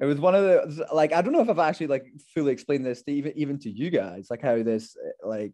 it 0.00 0.04
was 0.04 0.18
one 0.20 0.34
of 0.34 0.44
the 0.44 0.86
like 0.92 1.12
I 1.12 1.22
don't 1.22 1.32
know 1.32 1.40
if 1.40 1.50
I've 1.50 1.58
actually 1.58 1.88
like 1.88 2.06
fully 2.34 2.52
explained 2.52 2.86
this 2.86 3.02
to 3.02 3.12
even 3.12 3.32
even 3.36 3.58
to 3.60 3.70
you 3.70 3.90
guys 3.90 4.28
like 4.30 4.42
how 4.42 4.62
this 4.62 4.96
uh, 4.96 5.28
like 5.28 5.52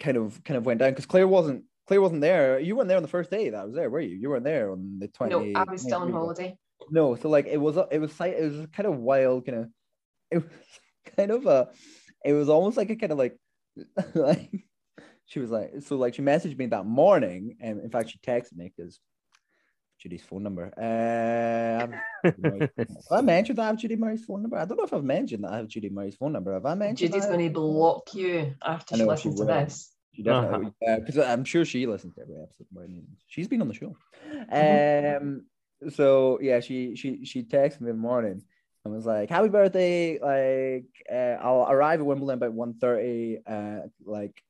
kind 0.00 0.16
of 0.16 0.42
kind 0.44 0.58
of 0.58 0.66
went 0.66 0.80
down 0.80 0.90
because 0.90 1.06
Claire 1.06 1.28
wasn't 1.28 1.64
Claire 1.86 2.00
wasn't 2.00 2.20
there. 2.20 2.58
You 2.58 2.74
weren't 2.74 2.88
there 2.88 2.96
on 2.96 3.04
the 3.04 3.08
first 3.08 3.30
day 3.30 3.50
that 3.50 3.60
I 3.60 3.64
was 3.64 3.74
there, 3.74 3.88
were 3.88 4.00
you? 4.00 4.16
You 4.16 4.30
weren't 4.30 4.44
there 4.44 4.72
on 4.72 4.98
the 4.98 5.08
twenty. 5.08 5.52
No, 5.52 5.60
I 5.60 5.70
was 5.70 5.82
still 5.82 6.00
on 6.00 6.12
holiday. 6.12 6.56
No, 6.90 7.14
so 7.14 7.28
like 7.28 7.46
it 7.46 7.58
was 7.58 7.76
it 7.90 8.00
was 8.00 8.12
it 8.20 8.42
was 8.42 8.66
kind 8.72 8.86
of 8.86 8.98
wild, 8.98 9.46
kind 9.46 9.58
of 9.58 9.68
it 10.30 10.36
was 10.38 10.52
kind 11.16 11.30
of 11.30 11.46
a 11.46 11.68
it 12.24 12.32
was 12.32 12.48
almost 12.48 12.76
like 12.76 12.90
a 12.90 12.96
kind 12.96 13.12
of 13.12 13.18
like 13.18 13.36
like 14.14 14.50
she 15.26 15.40
was 15.40 15.50
like 15.50 15.72
so 15.80 15.96
like 15.96 16.14
she 16.14 16.22
messaged 16.22 16.58
me 16.58 16.66
that 16.66 16.86
morning 16.86 17.56
and 17.60 17.80
in 17.80 17.90
fact 17.90 18.10
she 18.10 18.18
texted 18.18 18.56
me 18.56 18.72
because 18.74 19.00
Judy's 19.98 20.22
phone 20.22 20.42
number. 20.42 20.66
Um, 20.76 21.94
have 22.22 22.88
I 23.10 23.20
mentioned 23.22 23.58
that 23.58 23.62
I 23.62 23.66
have 23.68 23.78
Judy 23.78 23.96
Murray's 23.96 24.24
phone 24.24 24.42
number? 24.42 24.58
I 24.58 24.64
don't 24.64 24.76
know 24.76 24.84
if 24.84 24.92
I've 24.92 25.04
mentioned 25.04 25.44
that 25.44 25.52
I 25.52 25.56
have 25.56 25.68
Judy 25.68 25.88
Murray's 25.88 26.16
phone 26.16 26.32
number. 26.32 26.52
Have 26.52 26.66
I 26.66 26.74
mentioned 26.74 27.12
Judy's 27.12 27.26
going 27.26 27.46
to 27.46 27.50
block 27.50 28.14
you 28.14 28.54
after 28.62 28.96
she 28.96 29.02
know 29.02 29.16
she 29.16 29.30
listens 29.30 29.40
to 29.40 29.46
will. 29.46 29.54
this. 29.54 29.92
She 30.14 30.22
definitely, 30.22 30.72
because 30.80 31.18
I'm 31.18 31.44
sure 31.44 31.64
she 31.64 31.86
listens 31.86 32.14
to 32.14 32.22
every 32.22 32.36
episode. 32.36 32.66
I 32.78 32.86
mean, 32.86 33.06
She's 33.26 33.48
been 33.48 33.60
on 33.60 33.68
the 33.68 33.74
show. 33.74 33.96
Um, 34.50 35.44
so 35.90 36.38
yeah, 36.40 36.60
she 36.60 36.96
she 36.96 37.24
she 37.24 37.42
texted 37.42 37.82
me 37.82 37.90
in 37.90 37.96
the 37.96 38.02
morning 38.02 38.42
and 38.84 38.94
was 38.94 39.04
like, 39.04 39.28
"Happy 39.28 39.48
birthday! 39.48 40.18
Like, 40.18 40.86
uh, 41.12 41.42
I'll 41.42 41.66
arrive 41.70 42.00
at 42.00 42.06
Wimbledon 42.06 42.42
about 42.42 42.54
1.30, 42.54 43.40
Uh, 43.46 43.88
like, 44.04 44.42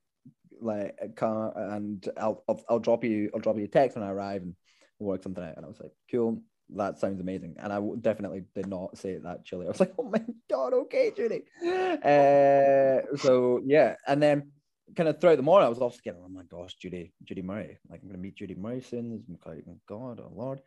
like, 0.66 0.96
come 1.16 1.52
and 1.55 2.09
I'll, 2.18 2.44
I'll 2.68 2.79
drop 2.79 3.05
you 3.05 3.31
I'll 3.35 3.40
drop 3.40 3.57
you 3.57 3.64
a 3.64 3.68
text 3.68 3.96
when 3.96 4.05
I 4.07 4.11
arrive 4.11 4.42
and 4.42 4.55
we'll 4.98 5.11
work 5.11 5.22
something 5.22 5.42
out." 5.42 5.57
And 5.57 5.64
I 5.64 5.68
was 5.68 5.81
like, 5.81 5.92
"Cool." 6.11 6.42
That 6.74 6.98
sounds 6.98 7.20
amazing, 7.20 7.57
and 7.59 7.72
I 7.72 7.81
definitely 8.00 8.42
did 8.55 8.66
not 8.66 8.98
say 8.98 9.11
it 9.11 9.22
that 9.22 9.44
chilly. 9.44 9.66
I 9.66 9.70
was 9.70 9.81
like, 9.85 9.94
"Oh 9.98 10.11
my 10.11 10.24
god, 10.50 10.74
okay, 10.74 11.12
Judy." 11.16 11.44
Uh, 11.62 13.16
so 13.16 13.61
yeah, 13.64 13.94
and 14.07 14.22
then 14.22 14.50
kind 14.94 15.09
of 15.09 15.20
throughout 15.20 15.37
the 15.37 15.42
morning, 15.42 15.66
I 15.66 15.70
was 15.70 15.79
also 15.79 15.98
getting, 16.02 16.20
oh 16.24 16.29
my 16.29 16.42
gosh, 16.44 16.74
Judy, 16.74 17.12
Judy 17.24 17.42
Murray. 17.42 17.79
Like 17.88 18.00
I'm 18.02 18.09
gonna 18.09 18.18
meet 18.18 18.37
Judy 18.37 18.55
Murray 18.55 18.81
soon. 18.81 19.22
Like, 19.44 19.64
oh 19.68 19.79
God, 19.88 20.20
oh 20.20 20.33
Lord. 20.35 20.61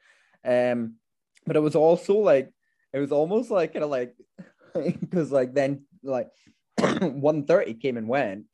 Um, 0.43 0.95
but 1.45 1.55
it 1.55 1.61
was 1.61 1.75
also 1.75 2.15
like 2.15 2.51
it 2.93 2.99
was 2.99 3.11
almost 3.11 3.51
like 3.51 3.73
kind 3.73 3.83
of 3.83 3.89
like 3.89 4.15
because 4.99 5.31
like 5.31 5.53
then 5.53 5.85
like 6.03 6.27
1.30 6.79 7.81
came 7.81 7.97
and 7.97 8.07
went, 8.07 8.45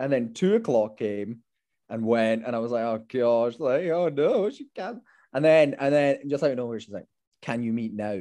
and 0.00 0.12
then 0.12 0.32
two 0.32 0.54
o'clock 0.54 0.96
came 0.98 1.40
and 1.88 2.04
went, 2.04 2.44
and 2.46 2.56
I 2.56 2.58
was 2.58 2.72
like, 2.72 2.84
oh 2.84 3.04
gosh, 3.06 3.60
like 3.60 3.86
oh 3.88 4.08
no, 4.08 4.50
she 4.50 4.66
can't. 4.74 5.00
And 5.32 5.44
then 5.44 5.76
and 5.78 5.94
then 5.94 6.28
just 6.28 6.42
out 6.42 6.50
of 6.50 6.56
nowhere, 6.56 6.80
she's 6.80 6.92
like, 6.92 7.06
can 7.42 7.62
you 7.62 7.72
meet 7.72 7.92
now? 7.92 8.20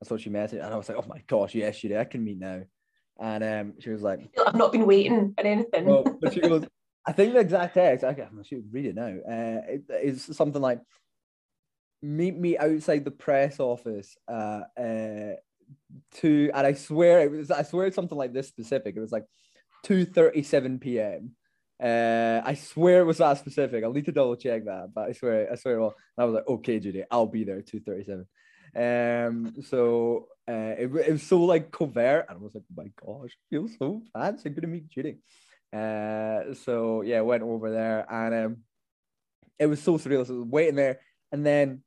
That's 0.00 0.10
what 0.10 0.20
she 0.20 0.30
messaged, 0.30 0.64
and 0.64 0.72
I 0.72 0.76
was 0.76 0.88
like, 0.88 0.98
oh 0.98 1.08
my 1.08 1.22
gosh, 1.26 1.54
yes, 1.54 1.80
Judy, 1.80 1.96
I 1.96 2.04
can 2.04 2.22
meet 2.22 2.38
now. 2.38 2.62
And 3.18 3.44
um, 3.44 3.74
she 3.80 3.90
was 3.90 4.02
like, 4.02 4.20
I've 4.46 4.54
not 4.54 4.72
been 4.72 4.86
waiting 4.86 5.34
or 5.38 5.46
anything. 5.46 5.86
well, 5.86 6.04
but 6.20 6.34
she 6.34 6.40
goes, 6.40 6.66
I 7.06 7.12
think 7.12 7.32
the 7.32 7.40
exact 7.40 7.74
text, 7.74 8.04
I 8.04 8.12
can 8.12 8.42
she 8.44 8.60
read 8.70 8.86
it 8.86 8.94
now, 8.94 9.06
uh, 9.06 9.60
it 9.68 9.84
is 10.02 10.24
something 10.24 10.60
like, 10.60 10.80
meet 12.02 12.36
me 12.36 12.58
outside 12.58 13.04
the 13.04 13.10
press 13.10 13.60
office 13.60 14.16
uh, 14.28 14.62
uh, 14.78 15.34
to, 16.16 16.50
and 16.52 16.66
I 16.66 16.74
swear 16.74 17.20
it 17.20 17.30
was, 17.30 17.50
I 17.50 17.62
swear 17.62 17.86
it's 17.86 17.96
something 17.96 18.18
like 18.18 18.32
this 18.32 18.48
specific. 18.48 18.96
It 18.96 19.00
was 19.00 19.12
like 19.12 19.24
2.37 19.84 20.80
p.m. 20.80 21.36
Uh, 21.82 22.40
I 22.44 22.54
swear 22.54 23.00
it 23.00 23.04
was 23.04 23.18
that 23.18 23.38
specific. 23.38 23.84
I'll 23.84 23.92
need 23.92 24.06
to 24.06 24.12
double 24.12 24.36
check 24.36 24.64
that, 24.64 24.90
but 24.94 25.08
I 25.08 25.12
swear, 25.12 25.48
I 25.52 25.56
swear. 25.56 25.80
Well, 25.80 25.94
I 26.16 26.24
was 26.24 26.34
like, 26.34 26.48
okay, 26.48 26.78
Judy, 26.78 27.04
I'll 27.10 27.26
be 27.26 27.44
there 27.44 27.62
2.37. 27.62 28.26
Um, 28.76 29.54
so 29.62 30.28
uh, 30.48 30.74
it, 30.78 30.94
it 30.94 31.12
was 31.12 31.22
so 31.22 31.40
like 31.40 31.70
covert, 31.70 32.26
and 32.28 32.38
I 32.38 32.40
was 32.40 32.54
like, 32.54 32.64
my 32.74 32.90
gosh, 33.04 33.30
I 33.32 33.42
feel 33.50 33.68
so 33.68 34.02
fancy. 34.12 34.48
I'm 34.48 34.54
gonna 34.54 34.68
meet 34.68 34.88
Judy. 34.88 35.18
Uh, 35.72 36.54
so 36.54 37.02
yeah, 37.02 37.20
went 37.20 37.42
over 37.42 37.70
there, 37.70 38.06
and 38.10 38.34
um, 38.34 38.56
it 39.58 39.66
was 39.66 39.82
so 39.82 39.98
surreal. 39.98 40.26
So 40.26 40.34
I 40.34 40.38
was 40.38 40.46
waiting 40.46 40.76
there, 40.76 41.00
and 41.32 41.44
then 41.44 41.82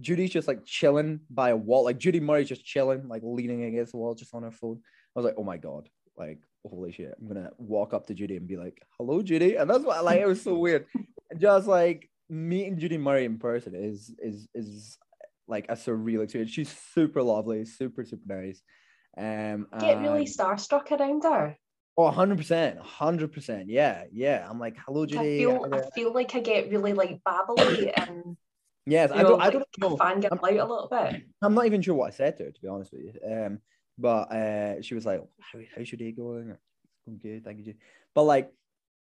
Judy's 0.00 0.30
just 0.30 0.48
like 0.48 0.64
chilling 0.64 1.20
by 1.30 1.50
a 1.50 1.56
wall. 1.56 1.84
Like 1.84 1.98
Judy 1.98 2.20
Murray's 2.20 2.48
just 2.48 2.64
chilling, 2.64 3.08
like 3.08 3.22
leaning 3.24 3.64
against 3.64 3.92
the 3.92 3.98
wall, 3.98 4.14
just 4.14 4.34
on 4.34 4.42
her 4.42 4.50
phone. 4.50 4.80
I 5.14 5.18
was 5.18 5.24
like, 5.24 5.36
oh 5.38 5.44
my 5.44 5.56
god, 5.56 5.88
like 6.16 6.40
holy 6.64 6.92
shit, 6.92 7.14
I'm 7.20 7.28
gonna 7.28 7.50
walk 7.58 7.94
up 7.94 8.06
to 8.06 8.14
Judy 8.14 8.36
and 8.36 8.46
be 8.46 8.56
like, 8.56 8.82
hello, 8.98 9.22
Judy, 9.22 9.56
and 9.56 9.68
that's 9.68 9.84
what 9.84 10.04
like 10.04 10.20
it 10.20 10.26
was 10.26 10.42
so 10.42 10.54
weird. 10.58 10.86
Just 11.38 11.66
like 11.66 12.10
meeting 12.28 12.78
Judy 12.78 12.98
Murray 12.98 13.24
in 13.24 13.38
person 13.38 13.74
is 13.74 14.14
is 14.18 14.48
is 14.54 14.98
like 15.46 15.66
a 15.68 15.74
surreal 15.74 16.22
experience. 16.22 16.50
She's 16.52 16.74
super 16.94 17.22
lovely, 17.22 17.64
super 17.64 18.04
super 18.04 18.22
nice. 18.34 18.62
Um, 19.16 19.66
Get 19.78 20.00
really 20.00 20.24
starstruck 20.24 20.90
around 20.90 21.22
her. 21.24 21.56
Oh, 21.96 22.10
100%. 22.10 22.82
100%. 22.84 23.64
Yeah. 23.68 24.02
Yeah. 24.12 24.44
I'm 24.50 24.58
like, 24.58 24.76
hello, 24.84 25.04
I 25.04 25.06
Judy. 25.06 25.38
feel 25.38 25.68
I 25.72 25.82
feel 25.94 26.12
like 26.12 26.34
I 26.34 26.40
get 26.40 26.68
really 26.70 26.92
like 26.92 27.20
babbly 27.26 27.92
and 28.08 28.36
Yes. 28.86 29.10
you 29.10 29.16
I 29.20 29.22
know, 29.22 29.28
don't, 29.28 29.40
I 29.40 29.44
like, 29.44 29.52
don't 29.52 29.66
know. 29.78 29.96
fangirl 29.96 30.38
I'm- 30.42 30.58
out 30.60 30.68
a 30.68 30.72
little 30.72 30.88
bit. 30.90 31.22
I'm 31.40 31.54
not 31.54 31.66
even 31.66 31.82
sure 31.82 31.94
what 31.94 32.08
I 32.08 32.16
said 32.16 32.36
to 32.38 32.44
her, 32.44 32.50
to 32.50 32.60
be 32.60 32.66
honest 32.66 32.92
with 32.92 33.02
you. 33.02 33.12
Um, 33.24 33.60
but 33.98 34.32
uh, 34.32 34.82
she 34.82 34.94
was 34.94 35.06
like, 35.06 35.22
how, 35.40 35.58
how's 35.76 35.90
your 35.90 35.98
day 35.98 36.12
going? 36.12 36.56
I'm 37.06 37.16
good. 37.16 37.44
Thank 37.44 37.58
you. 37.58 37.64
Judy." 37.64 37.78
But 38.14 38.22
like, 38.24 38.52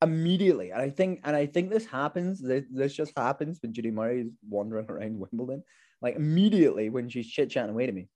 immediately, 0.03 0.71
and 0.71 0.81
I 0.81 0.91
think, 0.91 1.21
and 1.25 1.37
I 1.37 1.47
think 1.47 1.71
this 1.71 1.87
happens, 1.87 2.41
this, 2.41 2.65
this 2.71 2.95
just 2.95 3.13
happens 3.17 3.59
when 3.63 3.73
Judy 3.73 3.91
Murray 3.91 4.23
is 4.23 4.33
wandering 4.49 4.87
around 4.89 5.19
Wimbledon. 5.19 5.63
Like, 6.01 6.17
immediately 6.17 6.91
when 6.91 7.09
she's 7.09 7.29
chit 7.29 7.51
chatting 7.51 7.71
away 7.71 7.87
to 7.87 7.93
me, 7.93 8.09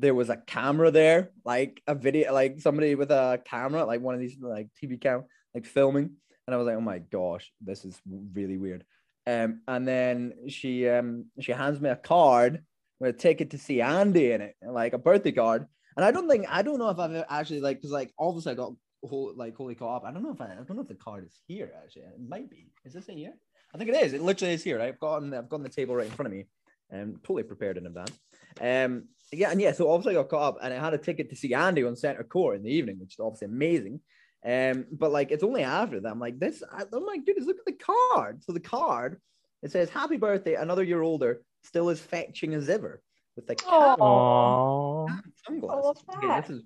there 0.00 0.14
was 0.14 0.30
a 0.30 0.36
camera 0.36 0.90
there, 0.90 1.30
like 1.44 1.82
a 1.86 1.94
video, 1.94 2.32
like 2.32 2.60
somebody 2.60 2.94
with 2.94 3.10
a 3.10 3.40
camera, 3.44 3.84
like 3.84 4.00
one 4.00 4.14
of 4.14 4.20
these 4.20 4.36
like 4.40 4.68
TV 4.80 5.00
cam, 5.00 5.24
like 5.54 5.66
filming. 5.66 6.10
and 6.46 6.54
I 6.54 6.56
was 6.56 6.66
like, 6.66 6.76
oh 6.76 6.80
my 6.80 6.98
gosh, 6.98 7.50
this 7.60 7.84
is 7.84 8.00
really 8.32 8.58
weird. 8.58 8.84
Um, 9.26 9.60
and 9.68 9.86
then 9.86 10.32
she 10.48 10.88
um 10.88 11.26
she 11.40 11.52
hands 11.52 11.80
me 11.80 11.90
a 11.90 11.96
card 11.96 12.64
with 13.00 13.14
a 13.14 13.18
ticket 13.18 13.50
to 13.50 13.58
see 13.58 13.80
Andy 13.80 14.32
in 14.32 14.40
it, 14.40 14.54
like 14.66 14.92
a 14.92 14.98
birthday 14.98 15.32
card. 15.32 15.66
And 15.98 16.04
I 16.04 16.12
don't 16.12 16.28
think 16.28 16.46
I 16.48 16.62
don't 16.62 16.78
know 16.78 16.90
if 16.90 16.98
I've 17.00 17.24
actually 17.28 17.60
like 17.60 17.78
because 17.78 17.90
like 17.90 18.12
obviously 18.20 18.52
I 18.52 18.54
got 18.54 18.72
whole 19.02 19.32
like 19.34 19.56
holy 19.56 19.74
co-op. 19.74 20.04
I 20.04 20.12
don't 20.12 20.22
know 20.22 20.30
if 20.30 20.40
I, 20.40 20.44
I 20.44 20.54
don't 20.54 20.76
know 20.76 20.82
if 20.82 20.88
the 20.88 20.94
card 20.94 21.26
is 21.26 21.40
here 21.48 21.72
actually. 21.82 22.02
It 22.02 22.20
might 22.28 22.48
be. 22.48 22.70
Is 22.84 22.92
this 22.92 23.06
in 23.06 23.18
here? 23.18 23.34
I 23.74 23.78
think 23.78 23.90
it 23.90 23.96
is. 23.96 24.12
It 24.12 24.22
literally 24.22 24.54
is 24.54 24.62
here. 24.62 24.78
Right? 24.78 24.90
I've 24.90 25.00
got 25.00 25.24
I've 25.24 25.48
got 25.48 25.60
the 25.60 25.68
table 25.68 25.96
right 25.96 26.06
in 26.06 26.12
front 26.12 26.28
of 26.28 26.32
me. 26.32 26.46
and 26.90 27.16
totally 27.24 27.42
prepared 27.42 27.78
in 27.78 27.86
advance. 27.86 28.16
Um, 28.60 29.08
yeah, 29.32 29.50
and 29.50 29.60
yeah, 29.60 29.72
so 29.72 29.90
obviously 29.90 30.16
I 30.16 30.22
got 30.22 30.28
caught 30.28 30.54
up 30.54 30.58
and 30.62 30.72
I 30.72 30.78
had 30.78 30.94
a 30.94 30.98
ticket 30.98 31.30
to 31.30 31.36
see 31.36 31.52
Andy 31.52 31.82
on 31.82 31.96
Center 31.96 32.22
Court 32.22 32.56
in 32.58 32.62
the 32.62 32.70
evening, 32.70 33.00
which 33.00 33.14
is 33.14 33.20
obviously 33.20 33.48
amazing. 33.48 34.00
Um, 34.46 34.86
but 34.92 35.10
like 35.10 35.32
it's 35.32 35.42
only 35.42 35.64
after 35.64 35.98
that 35.98 36.12
I'm 36.12 36.20
like, 36.20 36.38
this, 36.38 36.62
I, 36.72 36.84
I'm 36.92 37.06
like, 37.06 37.26
goodness, 37.26 37.46
look 37.46 37.58
at 37.58 37.66
the 37.66 37.72
card. 38.12 38.44
So 38.44 38.52
the 38.52 38.60
card 38.60 39.20
it 39.64 39.72
says, 39.72 39.90
Happy 39.90 40.16
birthday, 40.16 40.54
another 40.54 40.84
year 40.84 41.02
older, 41.02 41.42
still 41.64 41.88
as 41.88 41.98
fetching 41.98 42.54
as 42.54 42.68
ever 42.68 43.02
with 43.38 43.46
the 43.46 43.54
cat 43.54 43.98
Aww. 44.00 45.06
sunglasses. 45.46 46.02
Okay, 46.16 46.40
this 46.40 46.50
is 46.50 46.62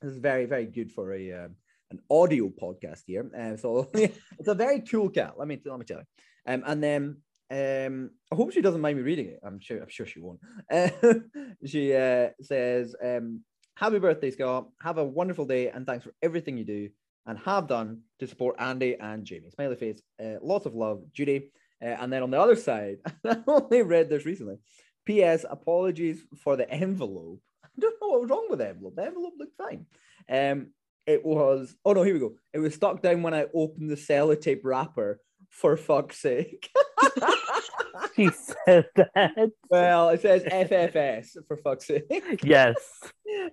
this 0.00 0.12
is 0.12 0.18
very, 0.18 0.46
very 0.46 0.64
good 0.64 0.90
for 0.90 1.12
a 1.12 1.32
um, 1.32 1.56
an 1.90 2.00
audio 2.10 2.48
podcast 2.48 3.02
here. 3.06 3.30
Uh, 3.38 3.56
so 3.58 3.90
it's 3.94 4.48
a 4.48 4.54
very 4.54 4.80
cool 4.80 5.10
cat. 5.10 5.34
Let 5.36 5.46
me 5.46 5.60
let 5.64 5.78
me 5.78 5.84
tell 5.84 5.98
you. 5.98 6.52
Um, 6.52 6.62
and 6.66 6.82
then 6.82 7.02
um, 7.50 8.10
I 8.32 8.36
hope 8.36 8.52
she 8.52 8.62
doesn't 8.62 8.80
mind 8.80 8.96
me 8.96 9.02
reading 9.02 9.26
it. 9.26 9.40
I'm 9.44 9.60
sure 9.60 9.82
I'm 9.82 9.90
sure 9.90 10.06
she 10.06 10.20
won't. 10.20 10.40
Uh, 10.72 10.88
she 11.66 11.94
uh, 11.94 12.30
says, 12.40 12.96
um, 13.04 13.42
"Happy 13.76 13.98
birthday, 13.98 14.30
Scott. 14.30 14.68
Have 14.80 14.96
a 14.96 15.04
wonderful 15.04 15.44
day, 15.44 15.68
and 15.68 15.86
thanks 15.86 16.04
for 16.04 16.14
everything 16.22 16.56
you 16.56 16.64
do 16.64 16.88
and 17.26 17.38
have 17.40 17.68
done 17.68 18.00
to 18.20 18.26
support 18.26 18.56
Andy 18.58 18.96
and 18.98 19.26
Jamie." 19.26 19.50
Smiley 19.50 19.76
face. 19.76 20.00
Uh, 20.18 20.36
lots 20.40 20.64
of 20.64 20.74
love, 20.74 21.02
Judy. 21.12 21.50
Uh, 21.80 21.96
and 22.00 22.12
then 22.12 22.22
on 22.24 22.30
the 22.30 22.40
other 22.40 22.56
side, 22.56 22.96
I 23.24 23.38
only 23.46 23.82
read 23.82 24.08
this 24.08 24.24
recently. 24.24 24.56
P.S. 25.08 25.46
Apologies 25.48 26.22
for 26.42 26.54
the 26.56 26.70
envelope. 26.84 27.40
I 27.64 27.68
don't 27.80 27.94
know 28.00 28.08
what 28.08 28.20
was 28.20 28.30
wrong 28.30 28.46
with 28.50 28.58
the 28.58 28.68
envelope. 28.68 28.94
The 28.94 29.06
envelope 29.06 29.32
looked 29.38 29.56
fine. 29.56 29.86
Um, 30.28 30.72
it 31.06 31.24
was. 31.24 31.74
Oh 31.82 31.94
no, 31.94 32.02
here 32.02 32.12
we 32.12 32.20
go. 32.20 32.34
It 32.52 32.58
was 32.58 32.74
stuck 32.74 33.00
down 33.00 33.22
when 33.22 33.32
I 33.32 33.46
opened 33.54 33.90
the 33.90 33.94
sellotape 33.94 34.60
wrapper. 34.62 35.20
For 35.48 35.76
fuck's 35.76 36.18
sake. 36.18 36.70
She 38.14 38.30
said 38.30 38.86
that. 38.96 39.50
well, 39.70 40.08
it 40.10 40.20
says 40.22 40.42
FFS 40.42 41.36
for 41.46 41.56
fuck's 41.56 41.86
sake. 41.86 42.40
Yes. 42.44 42.76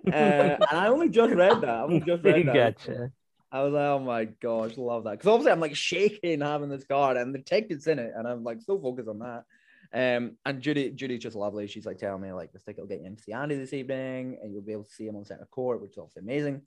Uh, 0.08 0.10
and 0.10 0.64
I 0.70 0.88
only 0.88 1.08
just 1.08 1.34
read 1.34 1.60
that. 1.60 1.68
I 1.68 1.82
only 1.82 2.00
just 2.00 2.24
read 2.24 2.46
that. 2.48 2.54
Gotcha. 2.54 3.10
I 3.52 3.62
was 3.62 3.72
like, 3.72 3.82
oh 3.82 3.98
my 4.00 4.24
gosh, 4.24 4.76
love 4.76 5.04
that. 5.04 5.12
Because 5.12 5.28
obviously 5.28 5.52
I'm 5.52 5.60
like 5.60 5.76
shaking 5.76 6.40
having 6.40 6.68
this 6.68 6.84
card 6.84 7.16
and 7.16 7.34
the 7.34 7.40
ticket's 7.40 7.86
in 7.86 7.98
it, 7.98 8.12
and 8.16 8.26
I'm 8.26 8.42
like 8.42 8.62
so 8.62 8.78
focused 8.80 9.08
on 9.08 9.20
that. 9.20 9.44
Um, 9.92 10.36
and 10.44 10.60
Judy, 10.60 10.90
Judy's 10.90 11.22
just 11.22 11.36
lovely. 11.36 11.66
She's 11.66 11.86
like 11.86 11.98
telling 11.98 12.22
me 12.22 12.32
like 12.32 12.52
this 12.52 12.62
ticket 12.62 12.82
will 12.82 12.88
get 12.88 13.00
you 13.00 13.06
in 13.06 13.16
to 13.16 13.22
see 13.22 13.32
Andy 13.32 13.56
this 13.56 13.72
evening, 13.72 14.38
and 14.42 14.52
you'll 14.52 14.62
be 14.62 14.72
able 14.72 14.84
to 14.84 14.92
see 14.92 15.06
him 15.06 15.16
on 15.16 15.24
center 15.24 15.48
court, 15.50 15.80
which 15.80 15.92
is 15.92 15.98
obviously 15.98 16.22
amazing. 16.22 16.62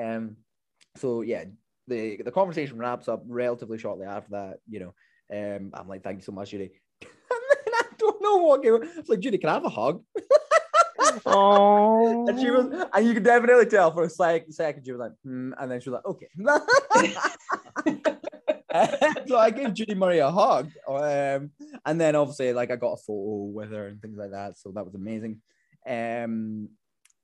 Um, 0.00 0.36
so 0.96 1.22
yeah, 1.22 1.44
the 1.88 2.22
the 2.22 2.30
conversation 2.30 2.78
wraps 2.78 3.08
up 3.08 3.22
relatively 3.26 3.78
shortly 3.78 4.06
after 4.06 4.30
that. 4.32 4.58
You 4.68 4.80
know, 4.80 4.94
um, 5.32 5.70
I'm 5.74 5.88
like, 5.88 6.02
thank 6.02 6.18
you 6.18 6.24
so 6.24 6.32
much, 6.32 6.50
Judy. 6.50 6.70
and 7.02 7.10
then 7.30 7.74
I 7.74 7.82
don't 7.98 8.22
know 8.22 8.36
what 8.36 8.62
came. 8.62 8.78
It's 8.82 9.08
like, 9.08 9.20
Judy, 9.20 9.38
can 9.38 9.50
I 9.50 9.54
have 9.54 9.64
a 9.64 9.70
hug? 9.70 10.02
Oh. 11.26 12.26
And 12.28 12.38
she 12.38 12.50
was, 12.50 12.66
and 12.92 13.06
you 13.06 13.14
could 13.14 13.24
definitely 13.24 13.66
tell 13.66 13.92
for 13.92 14.04
a 14.04 14.10
sec- 14.10 14.46
second, 14.50 14.84
she 14.84 14.92
was 14.92 15.00
like, 15.00 15.12
hmm, 15.22 15.52
and 15.58 15.70
then 15.70 15.80
she 15.80 15.90
was 15.90 16.00
like, 16.00 16.06
okay. 16.06 16.28
so 19.26 19.38
I 19.38 19.50
gave 19.50 19.74
Judy 19.74 19.94
Murray 19.94 20.18
a 20.18 20.30
hug. 20.30 20.70
Um, 20.88 21.50
and 21.86 22.00
then 22.00 22.16
obviously, 22.16 22.52
like, 22.52 22.70
I 22.70 22.76
got 22.76 22.92
a 22.92 22.96
photo 22.96 23.44
with 23.44 23.70
her 23.70 23.86
and 23.86 24.00
things 24.00 24.18
like 24.18 24.32
that. 24.32 24.58
So 24.58 24.72
that 24.72 24.84
was 24.84 24.94
amazing. 24.94 25.40
Um, 25.86 26.70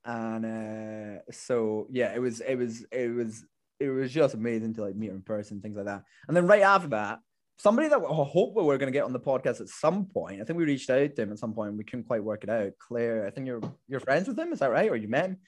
and 0.04 0.46
uh, 0.46 1.20
so 1.30 1.86
yeah, 1.90 2.14
it 2.14 2.20
was, 2.20 2.40
it 2.40 2.56
was, 2.56 2.84
it 2.90 3.08
was, 3.14 3.44
it 3.78 3.88
was 3.90 4.12
just 4.12 4.34
amazing 4.34 4.74
to 4.74 4.82
like 4.82 4.94
meet 4.94 5.08
her 5.08 5.14
in 5.14 5.22
person, 5.22 5.60
things 5.60 5.76
like 5.76 5.86
that. 5.86 6.04
And 6.28 6.36
then 6.36 6.46
right 6.46 6.62
after 6.62 6.88
that, 6.88 7.20
somebody 7.58 7.88
that 7.88 7.98
I 7.98 8.24
hope 8.24 8.54
we 8.54 8.62
were 8.62 8.78
going 8.78 8.92
to 8.92 8.96
get 8.98 9.04
on 9.04 9.12
the 9.12 9.20
podcast 9.20 9.60
at 9.60 9.68
some 9.68 10.06
point. 10.06 10.40
I 10.40 10.44
think 10.44 10.58
we 10.58 10.64
reached 10.64 10.88
out 10.88 11.14
to 11.16 11.22
him 11.22 11.32
at 11.32 11.38
some 11.38 11.52
point. 11.52 11.76
We 11.76 11.84
couldn't 11.84 12.06
quite 12.06 12.24
work 12.24 12.44
it 12.44 12.50
out. 12.50 12.72
Claire, 12.78 13.26
I 13.26 13.30
think 13.30 13.46
you're 13.46 13.60
you're 13.88 14.00
friends 14.00 14.28
with 14.28 14.38
him. 14.38 14.52
Is 14.52 14.60
that 14.60 14.70
right? 14.70 14.90
Or 14.90 14.96
you 14.96 15.08
met 15.08 15.26
him? 15.26 15.38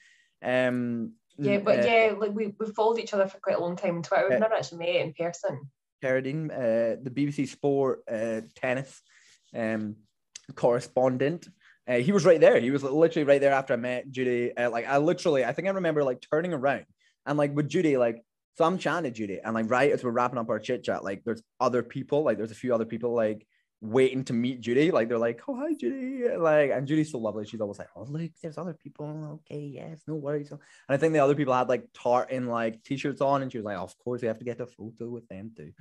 Um, 0.43 1.13
Yeah, 1.37 1.57
but 1.59 1.79
uh, 1.79 1.83
yeah, 1.83 2.13
like 2.17 2.33
we 2.33 2.53
we 2.59 2.67
followed 2.73 2.99
each 2.99 3.13
other 3.13 3.27
for 3.27 3.39
quite 3.39 3.57
a 3.57 3.61
long 3.61 3.75
time 3.75 3.97
on 3.97 4.03
Twitter. 4.03 4.25
We've 4.25 4.33
Yeah. 4.33 4.39
never 4.39 4.53
actually 4.55 4.79
met 4.79 4.95
in 4.95 5.13
person. 5.13 5.71
Carradine, 6.03 6.51
uh, 6.51 6.97
the 7.01 7.11
BBC 7.11 7.47
Sport 7.47 8.01
uh, 8.11 8.41
tennis 8.55 9.01
um, 9.55 9.95
correspondent. 10.55 11.47
Uh, 11.87 11.95
he 11.95 12.11
was 12.11 12.25
right 12.25 12.39
there. 12.39 12.59
He 12.59 12.71
was 12.71 12.83
literally 12.83 13.25
right 13.25 13.41
there 13.41 13.53
after 13.53 13.73
I 13.73 13.77
met 13.77 14.11
Judy. 14.11 14.55
Uh, 14.55 14.69
like 14.69 14.87
I 14.87 14.97
literally, 14.97 15.45
I 15.45 15.53
think 15.53 15.67
I 15.67 15.71
remember 15.71 16.03
like 16.03 16.23
turning 16.29 16.53
around 16.53 16.85
and 17.25 17.37
like 17.37 17.55
with 17.55 17.69
Judy, 17.69 17.97
like 17.97 18.23
so 18.55 18.65
I'm 18.65 18.77
chatting 18.77 19.11
to 19.11 19.17
Judy, 19.17 19.39
and 19.43 19.53
like 19.53 19.69
right 19.69 19.91
as 19.91 20.03
we're 20.03 20.11
wrapping 20.11 20.37
up 20.37 20.49
our 20.49 20.59
chit 20.59 20.83
chat, 20.83 21.03
like 21.03 21.23
there's 21.23 21.41
other 21.59 21.83
people, 21.83 22.23
like 22.23 22.37
there's 22.37 22.51
a 22.51 22.55
few 22.55 22.73
other 22.73 22.85
people 22.85 23.13
like 23.13 23.47
waiting 23.83 24.23
to 24.23 24.33
meet 24.33 24.61
Judy. 24.61 24.91
Like 24.91 25.09
they're 25.09 25.17
like, 25.17 25.41
"Oh 25.47 25.55
hi, 25.55 25.73
Judy!" 25.73 26.35
Like, 26.35 26.71
and 26.71 26.87
Judy's 26.87 27.11
so 27.11 27.19
lovely. 27.19 27.45
She's 27.45 27.59
always 27.61 27.77
like, 27.77 27.89
"Oh 27.95 28.03
look, 28.03 28.31
there's 28.41 28.57
other 28.57 28.73
people. 28.73 29.41
Okay, 29.45 29.59
yes, 29.59 30.01
no 30.07 30.15
worries." 30.15 30.51
And 30.51 30.59
I 30.89 30.97
think 30.97 31.13
the 31.13 31.19
other 31.19 31.35
people 31.35 31.53
had 31.53 31.69
like 31.69 31.87
tartan 31.93 32.47
like 32.47 32.81
t-shirts 32.83 33.21
on, 33.21 33.41
and 33.41 33.51
she 33.51 33.57
was 33.57 33.65
like, 33.65 33.77
"Of 33.77 33.97
course, 33.99 34.21
we 34.21 34.27
have 34.29 34.39
to 34.39 34.45
get 34.45 34.61
a 34.61 34.65
photo 34.65 35.09
with 35.09 35.27
them 35.27 35.51
too." 35.55 35.73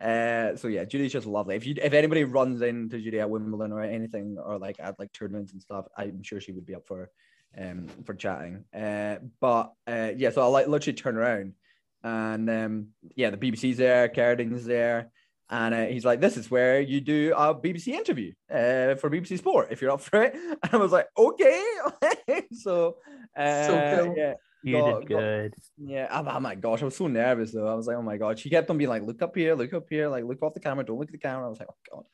Uh, 0.00 0.56
so 0.56 0.68
yeah, 0.68 0.84
Judy's 0.84 1.12
just 1.12 1.26
lovely. 1.26 1.56
If 1.56 1.66
you 1.66 1.74
if 1.80 1.92
anybody 1.92 2.24
runs 2.24 2.62
into 2.62 2.98
Judy 2.98 3.20
at 3.20 3.30
Wimbledon 3.30 3.72
or 3.72 3.82
anything, 3.82 4.38
or 4.42 4.58
like 4.58 4.76
at 4.80 4.98
like 4.98 5.12
tournaments 5.12 5.52
and 5.52 5.60
stuff, 5.60 5.86
I'm 5.96 6.22
sure 6.22 6.40
she 6.40 6.52
would 6.52 6.66
be 6.66 6.74
up 6.74 6.86
for 6.86 7.10
um 7.58 7.86
for 8.04 8.14
chatting. 8.14 8.64
Uh, 8.74 9.16
but 9.40 9.72
uh, 9.86 10.12
yeah, 10.16 10.30
so 10.30 10.42
I 10.42 10.46
like 10.46 10.66
literally 10.66 10.96
turn 10.96 11.16
around, 11.16 11.54
and 12.02 12.48
um 12.48 12.86
yeah, 13.14 13.30
the 13.30 13.36
BBC's 13.36 13.76
there, 13.76 14.08
Carradine's 14.08 14.64
there. 14.64 15.10
And 15.52 15.74
uh, 15.74 15.86
he's 15.86 16.04
like, 16.04 16.20
"This 16.20 16.36
is 16.36 16.48
where 16.50 16.80
you 16.80 17.00
do 17.00 17.34
a 17.36 17.52
BBC 17.54 17.88
interview 17.88 18.32
uh, 18.50 18.94
for 18.94 19.10
BBC 19.10 19.36
Sport 19.38 19.68
if 19.72 19.82
you're 19.82 19.90
up 19.90 20.00
for 20.00 20.22
it." 20.22 20.34
And 20.62 20.72
I 20.72 20.76
was 20.76 20.92
like, 20.92 21.08
"Okay." 21.18 21.64
so, 22.52 22.96
uh, 23.36 23.96
cool. 24.04 24.14
yeah, 24.16 24.34
You 24.62 24.78
Got- 24.78 25.00
did 25.00 25.08
got- 25.08 25.18
good. 25.18 25.54
yeah. 25.78 26.06
Oh, 26.12 26.24
oh 26.28 26.40
my 26.40 26.54
gosh, 26.54 26.82
I 26.82 26.84
was 26.84 26.96
so 26.96 27.08
nervous 27.08 27.52
though. 27.52 27.66
I 27.66 27.74
was 27.74 27.86
like, 27.88 27.96
"Oh 27.96 28.02
my 28.02 28.16
god." 28.16 28.38
She 28.38 28.48
kept 28.48 28.70
on 28.70 28.78
being 28.78 28.90
like, 28.90 29.02
"Look 29.02 29.22
up 29.22 29.34
here, 29.34 29.54
look 29.56 29.72
up 29.74 29.86
here, 29.90 30.08
like 30.08 30.24
look 30.24 30.40
off 30.42 30.54
the 30.54 30.60
camera, 30.60 30.84
don't 30.84 30.98
look 31.00 31.08
at 31.08 31.12
the 31.12 31.18
camera." 31.18 31.46
I 31.46 31.48
was 31.50 31.58
like, 31.58 31.68
"Oh 31.92 32.04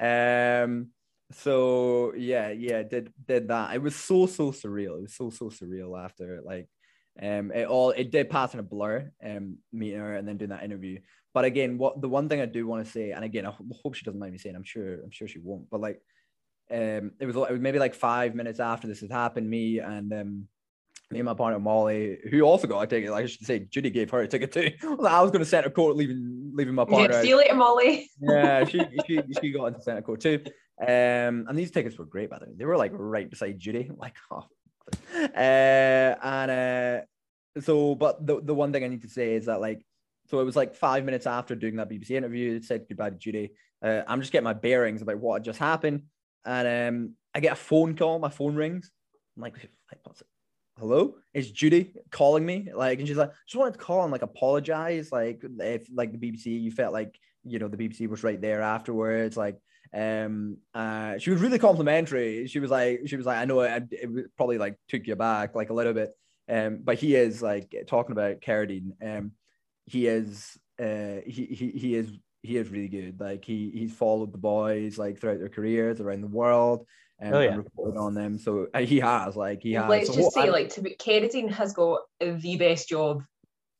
god." 0.00 0.64
Um. 0.64 0.88
So 1.32 2.12
yeah, 2.16 2.50
yeah, 2.50 2.82
did 2.82 3.12
did 3.28 3.48
that. 3.48 3.74
It 3.74 3.82
was 3.82 3.94
so 3.94 4.26
so 4.26 4.50
surreal. 4.50 4.98
It 4.98 5.02
was 5.02 5.14
so 5.14 5.30
so 5.30 5.48
surreal 5.48 5.96
after 6.02 6.40
like, 6.44 6.68
um, 7.22 7.52
it 7.52 7.66
all 7.68 7.90
it 7.90 8.10
did 8.10 8.30
pass 8.30 8.52
in 8.54 8.58
a 8.60 8.64
blur. 8.64 9.12
Um, 9.24 9.58
meeting 9.72 10.00
her 10.00 10.14
and 10.16 10.26
then 10.26 10.38
doing 10.38 10.50
that 10.50 10.64
interview. 10.64 10.98
But 11.32 11.44
again, 11.44 11.78
what 11.78 12.00
the 12.00 12.08
one 12.08 12.28
thing 12.28 12.40
I 12.40 12.46
do 12.46 12.66
want 12.66 12.84
to 12.84 12.90
say, 12.90 13.12
and 13.12 13.24
again, 13.24 13.46
I 13.46 13.52
hope 13.82 13.94
she 13.94 14.04
doesn't 14.04 14.18
mind 14.18 14.32
me 14.32 14.38
saying, 14.38 14.56
I'm 14.56 14.64
sure, 14.64 14.94
I'm 15.04 15.10
sure 15.10 15.28
she 15.28 15.38
won't. 15.38 15.70
But 15.70 15.80
like, 15.80 16.00
um, 16.70 17.12
it 17.20 17.26
was 17.26 17.36
it 17.36 17.52
was 17.52 17.60
maybe 17.60 17.78
like 17.78 17.94
five 17.94 18.34
minutes 18.34 18.60
after 18.60 18.88
this 18.88 19.00
had 19.00 19.12
happened. 19.12 19.48
Me 19.48 19.78
and 19.78 20.12
um, 20.12 20.48
me 21.10 21.18
and 21.18 21.26
my 21.26 21.34
partner 21.34 21.58
Molly, 21.58 22.18
who 22.30 22.42
also 22.42 22.66
got 22.66 22.80
a 22.80 22.86
ticket. 22.86 23.10
Like 23.10 23.24
I 23.24 23.26
should 23.26 23.46
say, 23.46 23.60
Judy 23.60 23.90
gave 23.90 24.10
her 24.10 24.20
a 24.20 24.28
ticket 24.28 24.52
too. 24.52 24.70
I 25.04 25.20
was 25.20 25.30
going 25.30 25.40
to 25.40 25.44
center 25.44 25.70
court, 25.70 25.96
leaving 25.96 26.52
leaving 26.54 26.74
my 26.74 26.84
partner. 26.84 27.16
Yeah, 27.16 27.22
see 27.22 27.28
you 27.28 27.36
later, 27.36 27.54
Molly. 27.54 28.10
yeah, 28.20 28.64
she, 28.64 28.80
she 29.06 29.22
she 29.40 29.50
got 29.52 29.66
into 29.66 29.82
center 29.82 30.02
court 30.02 30.20
too. 30.20 30.40
Um, 30.80 31.46
and 31.48 31.58
these 31.58 31.70
tickets 31.70 31.98
were 31.98 32.06
great, 32.06 32.30
by 32.30 32.38
the 32.38 32.46
way. 32.46 32.52
They 32.56 32.64
were 32.64 32.76
like 32.76 32.92
right 32.94 33.28
beside 33.28 33.58
Judy. 33.58 33.90
Like, 33.98 34.16
oh, 34.30 34.46
uh, 35.14 36.16
and 36.22 36.50
uh, 36.50 37.60
so, 37.60 37.94
but 37.94 38.24
the 38.26 38.40
the 38.40 38.54
one 38.54 38.72
thing 38.72 38.84
I 38.84 38.88
need 38.88 39.02
to 39.02 39.08
say 39.08 39.34
is 39.34 39.46
that 39.46 39.60
like, 39.60 39.84
so 40.30 40.38
it 40.38 40.44
was 40.44 40.54
like 40.54 40.76
five 40.76 41.04
minutes 41.04 41.26
after 41.26 41.56
doing 41.56 41.76
that 41.76 41.90
BBC 41.90 42.12
interview. 42.12 42.54
It 42.54 42.64
said 42.64 42.86
goodbye 42.88 43.10
to 43.10 43.16
Judy. 43.16 43.50
Uh, 43.82 44.02
I'm 44.06 44.20
just 44.20 44.32
getting 44.32 44.44
my 44.44 44.52
bearings 44.52 45.02
about 45.02 45.18
what 45.18 45.34
had 45.34 45.44
just 45.44 45.58
happened, 45.58 46.04
and 46.44 46.88
um, 46.88 47.14
I 47.34 47.40
get 47.40 47.54
a 47.54 47.56
phone 47.56 47.96
call. 47.96 48.20
My 48.20 48.28
phone 48.28 48.54
rings. 48.54 48.92
I'm 49.36 49.42
like? 49.42 49.56
Hello, 50.78 51.16
it's 51.34 51.50
Judy 51.50 51.92
calling 52.10 52.46
me. 52.46 52.68
Like, 52.72 53.00
and 53.00 53.08
she's 53.08 53.16
like, 53.16 53.32
just 53.46 53.58
wanted 53.58 53.72
to 53.72 53.80
call 53.80 54.02
and 54.04 54.12
like 54.12 54.22
apologize. 54.22 55.10
Like, 55.10 55.42
if 55.58 55.88
like 55.92 56.12
the 56.12 56.18
BBC, 56.18 56.46
you 56.62 56.70
felt 56.70 56.92
like 56.92 57.18
you 57.42 57.58
know 57.58 57.68
the 57.68 57.76
BBC 57.76 58.08
was 58.08 58.22
right 58.22 58.40
there 58.40 58.62
afterwards. 58.62 59.36
Like, 59.36 59.58
um, 59.92 60.58
uh, 60.74 61.18
she 61.18 61.30
was 61.30 61.40
really 61.40 61.58
complimentary. 61.58 62.46
She 62.46 62.60
was 62.60 62.70
like, 62.70 63.00
she 63.06 63.16
was 63.16 63.26
like, 63.26 63.38
I 63.38 63.46
know 63.46 63.60
it, 63.60 63.88
it 63.90 64.36
probably 64.36 64.58
like 64.58 64.76
took 64.88 65.08
you 65.08 65.16
back 65.16 65.56
like 65.56 65.70
a 65.70 65.74
little 65.74 65.92
bit. 65.92 66.10
Um, 66.48 66.80
but 66.84 66.98
he 66.98 67.16
is 67.16 67.42
like 67.42 67.74
talking 67.88 68.12
about 68.12 68.40
Carradine. 68.40 68.92
Um, 69.02 69.32
he 69.90 70.06
is, 70.06 70.56
uh, 70.80 71.20
he 71.26 71.44
he 71.46 71.70
he 71.70 71.94
is 71.94 72.10
he 72.42 72.56
is 72.56 72.68
really 72.70 72.88
good. 72.88 73.20
Like 73.20 73.44
he 73.44 73.70
he's 73.74 73.92
followed 73.92 74.32
the 74.32 74.38
boys 74.38 74.98
like 74.98 75.18
throughout 75.20 75.38
their 75.40 75.48
careers 75.48 76.00
around 76.00 76.22
the 76.22 76.26
world. 76.28 76.86
Um, 77.22 77.34
Oh, 77.34 77.40
yeah. 77.40 77.48
and 77.50 77.58
reported 77.58 77.98
on 77.98 78.14
them. 78.14 78.38
So 78.38 78.68
uh, 78.72 78.80
he 78.80 78.98
has 79.00 79.36
like 79.36 79.62
he 79.62 79.72
has. 79.74 79.90
Let's 79.90 80.06
So 80.08 80.14
just 80.14 80.24
what 80.26 80.32
say, 80.34 80.48
I- 80.48 80.52
like, 80.52 80.70
to 80.70 80.80
be, 80.82 80.96
Carradine 80.96 81.50
has 81.50 81.74
got 81.74 82.00
the 82.18 82.56
best 82.56 82.88
job 82.88 83.22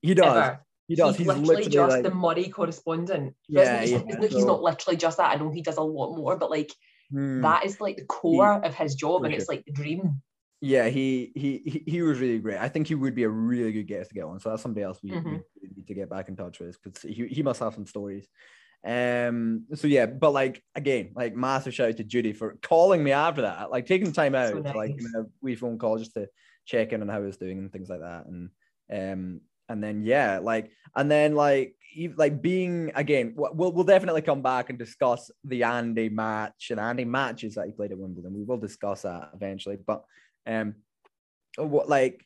he 0.03 0.13
does. 0.15 0.27
ever. 0.27 0.61
He 0.89 0.97
does. 0.97 1.17
He's, 1.17 1.19
He's 1.19 1.27
literally, 1.29 1.47
literally 1.49 1.71
just 1.71 1.91
like- 1.97 2.03
the 2.03 2.15
Murray 2.15 2.49
correspondent. 2.51 3.35
Yeah, 3.49 3.83
Isn't- 3.83 4.09
yeah, 4.09 4.17
he's, 4.21 4.31
he's 4.33 4.41
so- 4.43 4.47
not 4.49 4.63
literally 4.63 4.97
just 4.99 5.17
that. 5.19 5.31
I 5.31 5.37
know 5.37 5.51
he 5.51 5.63
does 5.63 5.77
a 5.79 5.83
lot 5.83 6.17
more, 6.17 6.37
but 6.37 6.51
like 6.51 6.71
Hmm. 7.11 7.41
that 7.43 7.65
is 7.65 7.81
like 7.81 7.97
the 7.97 8.05
core 8.05 8.63
of 8.65 8.75
his 8.75 8.95
job, 8.95 9.23
for 9.23 9.27
and 9.27 9.35
it's 9.35 9.49
like 9.49 9.65
the 9.65 9.73
dream. 9.73 10.21
Yeah, 10.63 10.89
he, 10.89 11.33
he 11.35 11.83
he 11.87 12.03
was 12.03 12.21
really 12.21 12.39
great. 12.39 12.59
I 12.59 12.69
think 12.69 12.87
he 12.87 12.95
would 12.95 13.15
be 13.15 13.23
a 13.23 13.29
really 13.31 13.73
good 13.73 13.87
guest 13.87 14.11
to 14.11 14.15
get 14.15 14.25
on. 14.25 14.41
So 14.41 14.51
that's 14.51 14.63
somebody 14.63 14.85
else 14.85 15.03
we, 15.03 15.11
we 15.11 15.17
Mhm. 15.17 15.43
really 15.63 15.75
need 15.77 15.87
to 15.87 15.95
get 15.95 16.11
back 16.11 16.29
in 16.29 16.37
touch 16.37 16.61
with 16.61 16.77
because 16.83 17.01
he, 17.03 17.27
he 17.29 17.43
must 17.43 17.61
have 17.61 17.75
some 17.75 17.87
stories. 17.87 18.29
Um. 18.85 19.67
So 19.75 19.87
yeah, 19.87 20.07
but 20.07 20.33
like 20.33 20.63
again, 20.75 21.13
like 21.15 21.35
massive 21.35 21.75
shout 21.75 21.91
out 21.91 21.97
to 21.99 22.05
Judy 22.05 22.33
for 22.33 22.57
calling 22.63 23.03
me 23.03 23.13
after 23.13 23.43
that, 23.43 23.71
like 23.71 23.87
taking 23.87 24.13
time 24.13 24.35
out, 24.35 24.51
So 24.51 24.59
like 24.59 24.91
nice. 24.91 24.97
give 24.97 25.13
me 25.13 25.21
a 25.21 25.25
wee 25.43 25.55
phone 25.55 25.79
call 25.79 25.99
just 25.99 26.15
to 26.15 26.29
check 26.67 26.93
in 26.93 27.01
on 27.03 27.09
how 27.09 27.21
was 27.23 27.37
doing 27.39 27.59
and 27.59 27.73
things 27.73 27.89
like 27.89 28.01
that. 28.01 28.27
And 28.27 28.51
um 28.93 29.41
and 29.69 29.83
then 29.83 30.03
yeah, 30.03 30.41
like 30.41 30.73
and 30.95 31.11
then 31.11 31.35
like 31.35 31.75
like 32.17 32.41
being 32.41 32.93
again, 32.95 33.35
we'll 33.37 33.73
we'll 33.73 33.85
definitely 33.85 34.23
come 34.23 34.43
back 34.43 34.71
and 34.71 34.79
discuss 34.79 35.31
the 35.45 35.63
Andy 35.63 36.09
match 36.09 36.71
and 36.71 36.81
Andy 36.81 37.05
matches 37.05 37.55
that 37.55 37.67
he 37.67 37.73
played 37.73 37.93
at 37.93 37.99
Wimbledon. 37.99 38.35
We 38.35 38.45
will 38.45 38.59
discuss 38.59 39.03
that 39.03 39.31
eventually, 39.35 39.77
but 39.77 40.05
um, 40.47 40.75
what 41.57 41.89
like 41.89 42.25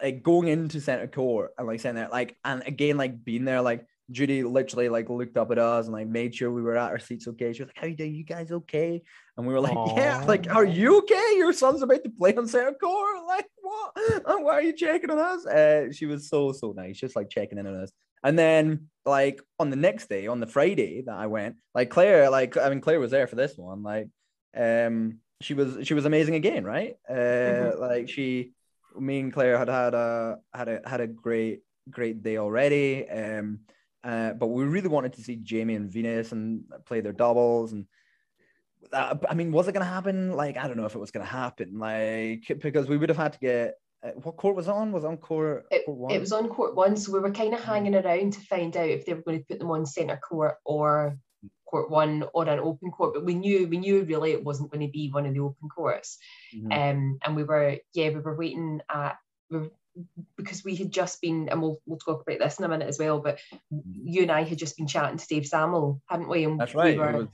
like 0.00 0.22
going 0.22 0.48
into 0.48 0.80
center 0.80 1.08
court 1.08 1.52
and 1.58 1.66
like 1.66 1.80
saying 1.80 1.96
that 1.96 2.12
like 2.12 2.36
and 2.44 2.62
again 2.66 2.96
like 2.96 3.24
being 3.24 3.44
there 3.44 3.60
like 3.60 3.84
Judy 4.10 4.42
literally 4.42 4.88
like 4.88 5.08
looked 5.08 5.36
up 5.36 5.50
at 5.50 5.58
us 5.58 5.86
and 5.86 5.94
like 5.94 6.06
made 6.06 6.34
sure 6.34 6.50
we 6.50 6.62
were 6.62 6.76
at 6.76 6.90
our 6.90 6.98
seats 6.98 7.26
okay. 7.28 7.52
She 7.52 7.62
was 7.62 7.68
like, 7.68 7.78
"How 7.78 7.86
you 7.86 7.96
doing? 7.96 8.14
You 8.14 8.24
guys 8.24 8.52
okay?" 8.52 9.02
And 9.36 9.46
we 9.46 9.54
were 9.54 9.60
like, 9.60 9.76
"Yeah." 9.96 10.24
Like, 10.26 10.52
"Are 10.54 10.64
you 10.64 10.98
okay? 10.98 11.34
Your 11.36 11.52
son's 11.52 11.82
about 11.82 12.02
to 12.04 12.10
play 12.10 12.34
on 12.34 12.46
center 12.46 12.74
court. 12.74 13.16
Like, 13.26 13.46
what? 13.60 13.92
And 13.96 14.24
why 14.44 14.52
are 14.54 14.62
you 14.62 14.74
checking 14.74 15.10
on 15.10 15.18
us?" 15.18 15.46
Uh, 15.46 15.92
she 15.92 16.06
was 16.06 16.28
so 16.28 16.52
so 16.52 16.72
nice, 16.76 16.98
just 16.98 17.16
like 17.16 17.30
checking 17.30 17.58
in 17.58 17.66
on 17.66 17.74
us. 17.76 17.90
And 18.22 18.38
then 18.38 18.88
like 19.04 19.40
on 19.58 19.70
the 19.70 19.76
next 19.76 20.08
day, 20.08 20.26
on 20.26 20.40
the 20.40 20.46
Friday 20.46 21.02
that 21.06 21.16
I 21.16 21.26
went, 21.26 21.56
like 21.74 21.90
Claire, 21.90 22.28
like 22.30 22.56
I 22.56 22.68
mean 22.68 22.80
Claire 22.80 23.00
was 23.00 23.10
there 23.10 23.26
for 23.26 23.36
this 23.36 23.56
one. 23.56 23.82
Like, 23.82 24.08
um, 24.56 25.18
she 25.42 25.54
was 25.54 25.86
she 25.86 25.94
was 25.94 26.04
amazing 26.04 26.34
again, 26.34 26.64
right? 26.64 26.96
Uh, 27.08 27.14
Mhm. 27.14 27.78
like 27.78 28.08
she, 28.08 28.52
me 28.98 29.20
and 29.20 29.32
Claire 29.32 29.58
had 29.58 29.68
had 29.68 29.94
a 29.94 30.38
had 30.52 30.68
a 30.68 30.80
had 30.86 31.00
a 31.00 31.06
great 31.06 31.62
great 31.90 32.22
day 32.22 32.38
already. 32.38 33.08
Um, 33.08 33.60
uh, 34.04 34.32
but 34.32 34.48
we 34.48 34.64
really 34.64 34.88
wanted 34.88 35.12
to 35.14 35.22
see 35.22 35.36
Jamie 35.36 35.74
and 35.74 35.90
Venus 35.90 36.32
and 36.32 36.64
play 36.86 37.00
their 37.00 37.12
doubles 37.12 37.72
and. 37.72 37.86
Uh, 38.92 39.16
I 39.30 39.34
mean, 39.34 39.52
was 39.52 39.68
it 39.68 39.72
going 39.72 39.86
to 39.86 39.90
happen? 39.90 40.32
Like, 40.32 40.56
I 40.56 40.66
don't 40.66 40.76
know 40.76 40.86
if 40.86 40.96
it 40.96 40.98
was 40.98 41.12
going 41.12 41.24
to 41.24 41.32
happen. 41.32 41.78
Like, 41.78 42.44
because 42.60 42.88
we 42.88 42.96
would 42.96 43.08
have 43.08 43.16
had 43.16 43.32
to 43.34 43.38
get 43.38 43.74
uh, 44.02 44.10
what 44.10 44.36
court 44.36 44.56
was 44.56 44.68
on? 44.68 44.90
Was 44.92 45.04
on 45.04 45.16
court? 45.16 45.66
court 45.70 45.96
one? 45.96 46.12
It 46.12 46.20
was 46.20 46.32
on 46.32 46.48
court 46.48 46.74
one, 46.74 46.96
so 46.96 47.12
we 47.12 47.20
were 47.20 47.30
kind 47.30 47.54
of 47.54 47.62
hanging 47.62 47.94
around 47.94 48.32
to 48.32 48.40
find 48.40 48.76
out 48.76 48.88
if 48.88 49.06
they 49.06 49.14
were 49.14 49.22
going 49.22 49.38
to 49.38 49.44
put 49.44 49.60
them 49.60 49.70
on 49.70 49.86
centre 49.86 50.16
court 50.16 50.56
or 50.64 51.16
court 51.72 51.90
one 51.90 52.24
or 52.34 52.46
an 52.48 52.58
open 52.60 52.90
court. 52.90 53.14
But 53.14 53.24
we 53.24 53.34
knew 53.34 53.66
we 53.66 53.78
knew 53.78 54.04
really 54.04 54.32
it 54.32 54.44
wasn't 54.44 54.70
going 54.70 54.86
to 54.86 54.92
be 54.92 55.10
one 55.10 55.26
of 55.26 55.32
the 55.34 55.40
open 55.40 55.68
courts. 55.74 56.18
Mhm. 56.54 56.70
Um, 56.72 57.18
and 57.24 57.34
we 57.34 57.44
were 57.44 57.78
yeah 57.94 58.10
we 58.10 58.20
were 58.20 58.36
waiting 58.36 58.80
at 58.88 59.16
we 59.50 59.58
were, 59.58 59.70
because 60.36 60.62
we 60.64 60.76
had 60.76 60.90
just 60.92 61.20
been 61.20 61.48
and 61.48 61.60
we'll 61.62 61.78
we'll 61.86 61.98
talk 61.98 62.22
about 62.22 62.38
this 62.38 62.58
in 62.58 62.64
a 62.64 62.68
minute 62.68 62.88
as 62.88 62.98
well. 62.98 63.18
But 63.20 63.38
you 63.70 64.22
and 64.22 64.30
I 64.30 64.42
had 64.44 64.58
just 64.58 64.76
been 64.76 64.86
chatting 64.86 65.18
to 65.18 65.26
Dave 65.26 65.46
Sammel, 65.46 66.00
hadn't 66.06 66.28
we? 66.28 66.44
And 66.44 66.60
That's 66.60 66.74
right. 66.74 66.94
We 66.96 66.98
were 67.02 67.28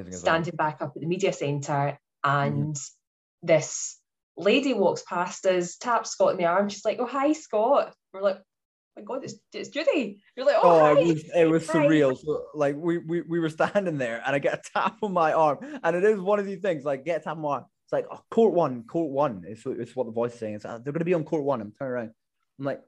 as 0.00 0.06
well. 0.10 0.12
standing 0.12 0.56
back 0.56 0.80
up 0.82 0.92
at 0.96 1.00
the 1.02 1.06
media 1.06 1.32
centre 1.32 1.98
and 2.24 2.74
Mm-hmm. 2.76 3.46
this 3.46 3.98
lady 4.36 4.72
walks 4.72 5.02
past 5.06 5.44
us, 5.46 5.76
taps 5.76 6.10
Scott 6.12 6.32
in 6.32 6.38
the 6.38 6.46
arm. 6.46 6.68
She's 6.70 6.84
like, 6.84 6.98
"Oh 7.00 7.06
hi, 7.06 7.32
Scott." 7.34 7.94
We're 8.12 8.22
like, 8.22 8.40
"My 8.96 9.02
God, 9.02 9.24
it's, 9.24 9.34
it's 9.52 9.68
Judy." 9.70 10.20
You're 10.36 10.46
like, 10.46 10.56
"Oh, 10.62 10.70
Oh, 10.70 10.94
hi." 10.94 11.00
it 11.00 11.06
was 11.06 11.24
it 11.36 11.48
was 11.50 11.66
Hi. 11.68 11.74
surreal. 11.86 12.16
So 12.18 12.46
like 12.54 12.76
we, 12.76 12.98
we 12.98 13.22
we 13.22 13.40
were 13.40 13.50
standing 13.50 13.98
there 13.98 14.22
and 14.24 14.34
I 14.34 14.38
get 14.38 14.54
a 14.58 14.62
tap 14.74 14.96
on 15.02 15.12
my 15.12 15.32
arm. 15.32 15.58
And 15.82 15.96
it 15.96 16.04
is 16.04 16.20
one 16.20 16.38
of 16.38 16.46
these 16.46 16.60
things, 16.60 16.84
like 16.84 17.04
get 17.04 17.20
a 17.20 17.24
tap 17.24 17.36
on 17.36 17.42
my 17.42 17.48
arm. 17.48 17.64
It's 17.84 17.92
like 17.92 18.06
oh, 18.10 18.20
court 18.30 18.52
one, 18.54 18.84
court 18.84 19.10
one. 19.10 19.44
It's, 19.46 19.64
what- 19.64 19.78
it's 19.80 19.94
what 19.96 20.06
the 20.06 20.12
voice 20.12 20.34
is 20.34 20.38
saying. 20.40 20.54
It's, 20.56 20.64
uh, 20.64 20.78
they're 20.82 20.92
gonna 20.92 21.04
be 21.04 21.14
on 21.14 21.24
court 21.24 21.44
one. 21.44 21.60
I'm 21.60 21.72
turning 21.78 21.92
around. 21.94 22.10
I'm 22.58 22.64
like, 22.64 22.80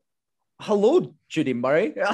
hello, 0.61 1.15
Judy 1.29 1.53
Murray. 1.55 1.95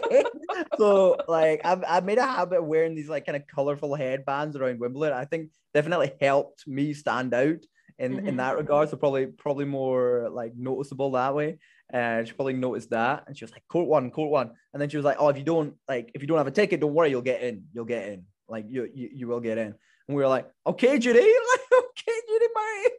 so 0.78 1.16
like 1.28 1.60
I've, 1.64 1.82
I've 1.86 2.04
made 2.04 2.18
a 2.18 2.26
habit 2.26 2.58
of 2.58 2.66
wearing 2.66 2.94
these 2.94 3.08
like 3.08 3.26
kind 3.26 3.36
of 3.36 3.46
colorful 3.46 3.94
headbands 3.94 4.56
around 4.56 4.80
Wimbledon. 4.80 5.16
I 5.16 5.24
think 5.24 5.50
definitely 5.74 6.12
helped 6.20 6.66
me 6.66 6.92
stand 6.92 7.32
out 7.34 7.58
in 7.98 8.18
in 8.26 8.34
Mhm. 8.34 8.36
that 8.38 8.56
regard. 8.56 8.88
So 8.88 8.96
probably 8.96 9.26
probably 9.26 9.64
more 9.66 10.28
like 10.32 10.54
noticeable 10.56 11.12
that 11.12 11.34
way. 11.34 11.58
And 11.92 12.26
she 12.26 12.34
probably 12.34 12.52
noticed 12.54 12.90
that, 12.90 13.24
and 13.26 13.36
she 13.36 13.44
was 13.44 13.52
like, 13.52 13.66
"Court 13.68 13.88
one, 13.88 14.10
court 14.10 14.30
one." 14.30 14.52
And 14.72 14.80
then 14.80 14.88
she 14.88 14.96
was 14.96 15.04
like, 15.04 15.16
"Oh, 15.18 15.28
if 15.28 15.36
you 15.36 15.44
don't 15.44 15.74
like, 15.88 16.10
if 16.14 16.22
you 16.22 16.28
don't 16.28 16.38
have 16.38 16.46
a 16.46 16.52
ticket, 16.52 16.80
don't 16.80 16.94
worry, 16.94 17.10
you'll 17.10 17.22
get 17.22 17.42
in. 17.42 17.64
You'll 17.72 17.84
get 17.84 18.08
in. 18.08 18.24
Like 18.48 18.66
you 18.68 18.88
you, 18.94 19.10
you 19.12 19.28
will 19.28 19.40
get 19.40 19.58
in." 19.58 19.68
And 19.68 20.16
we 20.16 20.22
were 20.22 20.28
like, 20.28 20.48
"Okay, 20.66 20.98
Judy, 20.98 21.18
like 21.20 21.60
okay, 21.72 22.20
Judy 22.28 22.46
Murray." 22.54 22.90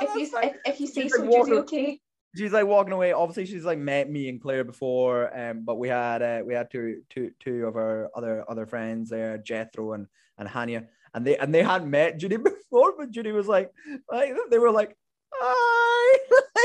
if 0.02 0.14
you 0.14 0.26
fine." 0.26 0.44
if, 0.64 0.74
if 0.74 0.80
you 0.80 0.86
say 0.86 1.08
so, 1.08 1.24
Judy, 1.24 1.52
okay. 1.58 2.00
she's 2.36 2.52
like 2.52 2.66
walking 2.66 2.92
away. 2.92 3.12
Obviously, 3.12 3.46
she's 3.46 3.64
like 3.64 3.78
met 3.78 4.10
me 4.10 4.28
and 4.28 4.40
Claire 4.40 4.64
before, 4.64 5.36
um, 5.36 5.64
but 5.64 5.78
we 5.78 5.88
had 5.88 6.22
uh, 6.22 6.42
we 6.44 6.54
had 6.54 6.70
two 6.70 7.02
two 7.10 7.32
two 7.40 7.66
of 7.66 7.76
our 7.76 8.10
other 8.14 8.44
other 8.48 8.66
friends 8.66 9.10
there, 9.10 9.38
Jethro 9.38 9.92
and 9.92 10.06
and 10.38 10.48
Hania, 10.48 10.86
and 11.14 11.26
they 11.26 11.36
and 11.36 11.54
they 11.54 11.62
hadn't 11.62 11.90
met 11.90 12.18
Judy 12.18 12.36
before, 12.70 12.94
but 12.96 13.10
Judy 13.10 13.32
was 13.32 13.48
like, 13.48 13.70
like 14.10 14.34
they 14.50 14.58
were 14.58 14.70
like, 14.70 14.96
hi, 15.34 16.18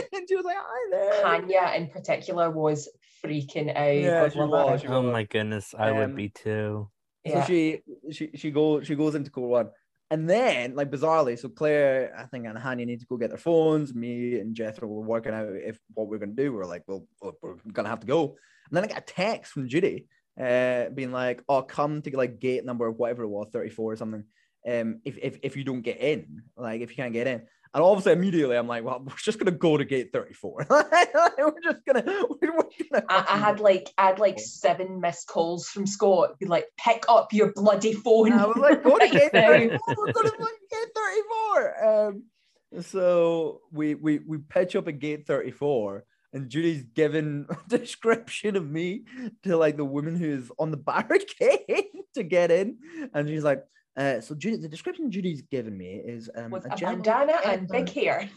and 0.14 0.26
she 0.28 0.36
was 0.36 0.46
like, 0.46 0.58
hi 0.60 0.90
there. 0.92 1.26
Hanya 1.26 1.76
in 1.78 1.88
particular 1.90 2.52
was 2.52 2.90
freaking 3.24 3.76
out. 3.76 3.96
Yeah, 3.96 4.22
God 4.22 4.34
she 4.34 4.40
was, 4.40 4.82
her. 4.82 4.88
she 4.88 4.88
Oh 4.88 5.02
my 5.04 5.24
goodness, 5.24 5.74
I 5.78 5.92
Um, 5.92 5.98
would 5.98 6.16
be 6.16 6.30
too. 6.30 6.90
So 7.28 7.34
Yeah. 7.34 7.46
she 7.46 7.82
she 8.12 8.30
she 8.36 8.52
goes 8.52 8.86
she 8.86 8.96
goes 8.96 9.16
into 9.16 9.32
court 9.32 9.50
one. 9.50 9.70
And 10.12 10.30
then, 10.30 10.76
like 10.76 10.92
bizarrely, 10.92 11.38
so 11.38 11.50
Claire, 11.50 12.14
I 12.16 12.26
think, 12.26 12.46
and 12.46 12.58
Hannah 12.58 12.86
need 12.86 13.00
to 13.00 13.08
go 13.08 13.18
get 13.18 13.30
their 13.30 13.40
phones. 13.40 13.96
Me 13.96 14.40
and 14.40 14.56
Jethro 14.56 14.88
were 14.88 15.02
working 15.02 15.34
out 15.34 15.48
if 15.50 15.80
what 15.96 16.08
we're 16.08 16.20
gonna 16.20 16.34
do. 16.34 16.54
We 16.54 16.60
are 16.60 16.68
like, 16.68 16.84
well, 16.88 17.08
well, 17.20 17.36
we're 17.42 17.56
gonna 17.74 17.90
have 17.90 18.02
to 18.02 18.08
go. 18.08 18.36
And 18.70 18.78
then 18.78 18.84
I 18.84 18.88
got 18.88 19.00
a 19.00 19.02
text 19.02 19.52
from 19.54 19.68
Judy, 19.68 20.06
uh, 20.40 20.90
being 20.90 21.12
like, 21.12 21.42
"Oh, 21.50 21.64
come 21.64 22.04
to 22.04 22.16
like 22.16 22.40
gate 22.40 22.64
number 22.64 22.90
whatever 22.92 23.24
it 23.24 23.30
was, 23.30 23.48
thirty 23.52 23.72
four 23.72 23.94
or 23.94 23.96
something. 23.96 24.24
Um, 24.68 25.02
if 25.06 25.18
if 25.18 25.40
if 25.42 25.58
you 25.58 25.64
don't 25.64 25.82
get 25.82 25.98
in, 26.00 26.44
like 26.56 26.82
if 26.82 26.92
you 26.92 26.96
can't 26.96 27.14
get 27.14 27.26
in." 27.28 27.48
And 27.76 27.84
obviously, 27.84 28.14
immediately, 28.14 28.56
I'm 28.56 28.70
like, 28.70 28.86
"Well, 28.86 29.04
we're 29.06 29.14
just 29.18 29.38
gonna 29.38 29.52
go 29.52 29.76
to 29.76 29.84
gate 29.84 30.14
thirty 30.14 30.34
four. 30.34 30.66
we're 30.70 31.62
just 31.62 31.86
gonna, 31.86 32.04
we're, 32.06 32.56
we're 32.56 32.64
gonna." 32.90 33.06
I, 33.10 33.26
I 33.28 33.38
had 33.38 33.60
like 33.60 33.92
I 33.98 34.08
had 34.08 34.20
like 34.20 34.40
seven 34.40 35.02
missed 35.02 35.28
calls 35.28 35.68
from 35.68 35.86
Scott. 35.86 36.40
Be 36.40 36.46
like, 36.46 36.68
pick 36.80 37.04
up 37.10 37.34
your 37.34 37.52
bloody 37.54 37.92
phone. 37.92 38.32
I 38.32 38.46
was 38.46 38.56
like, 38.56 38.82
go 38.82 38.98
to 38.98 39.08
gate 39.12 39.34
34. 39.34 39.78
We're 39.90 40.14
going 40.14 40.32
to 40.32 40.48
gate 40.72 40.90
34. 40.96 41.86
Um, 41.86 42.24
so 42.82 43.62
we, 43.72 43.96
we, 43.96 44.20
we 44.20 44.38
pitch 44.38 44.76
up 44.78 44.88
at 44.88 45.00
gate 45.00 45.28
34, 45.28 46.06
and 46.34 46.50
Judy's 46.50 46.84
given 46.84 47.46
a 47.50 47.58
description 47.78 48.56
of 48.56 48.70
me 48.70 49.04
to 49.44 49.58
like 49.58 49.76
the 49.76 49.86
woman 49.86 50.16
who's 50.16 50.50
on 50.58 50.72
the 50.72 50.78
barricade 50.78 51.88
to 52.14 52.24
get 52.24 52.52
in. 52.52 52.78
And 53.14 53.28
she's 53.28 53.44
like, 53.44 53.64
uh, 53.98 54.22
so 54.22 54.36
Judy, 54.36 54.58
the 54.58 54.68
description 54.68 55.10
Judy's 55.12 55.42
given 55.42 55.78
me 55.78 56.02
is 56.06 56.30
um, 56.36 56.52
With 56.52 56.66
a 56.66 56.74
a 56.74 56.78
bandana 56.78 57.38
and 57.46 57.68
big 57.68 57.90
hair. 57.90 58.30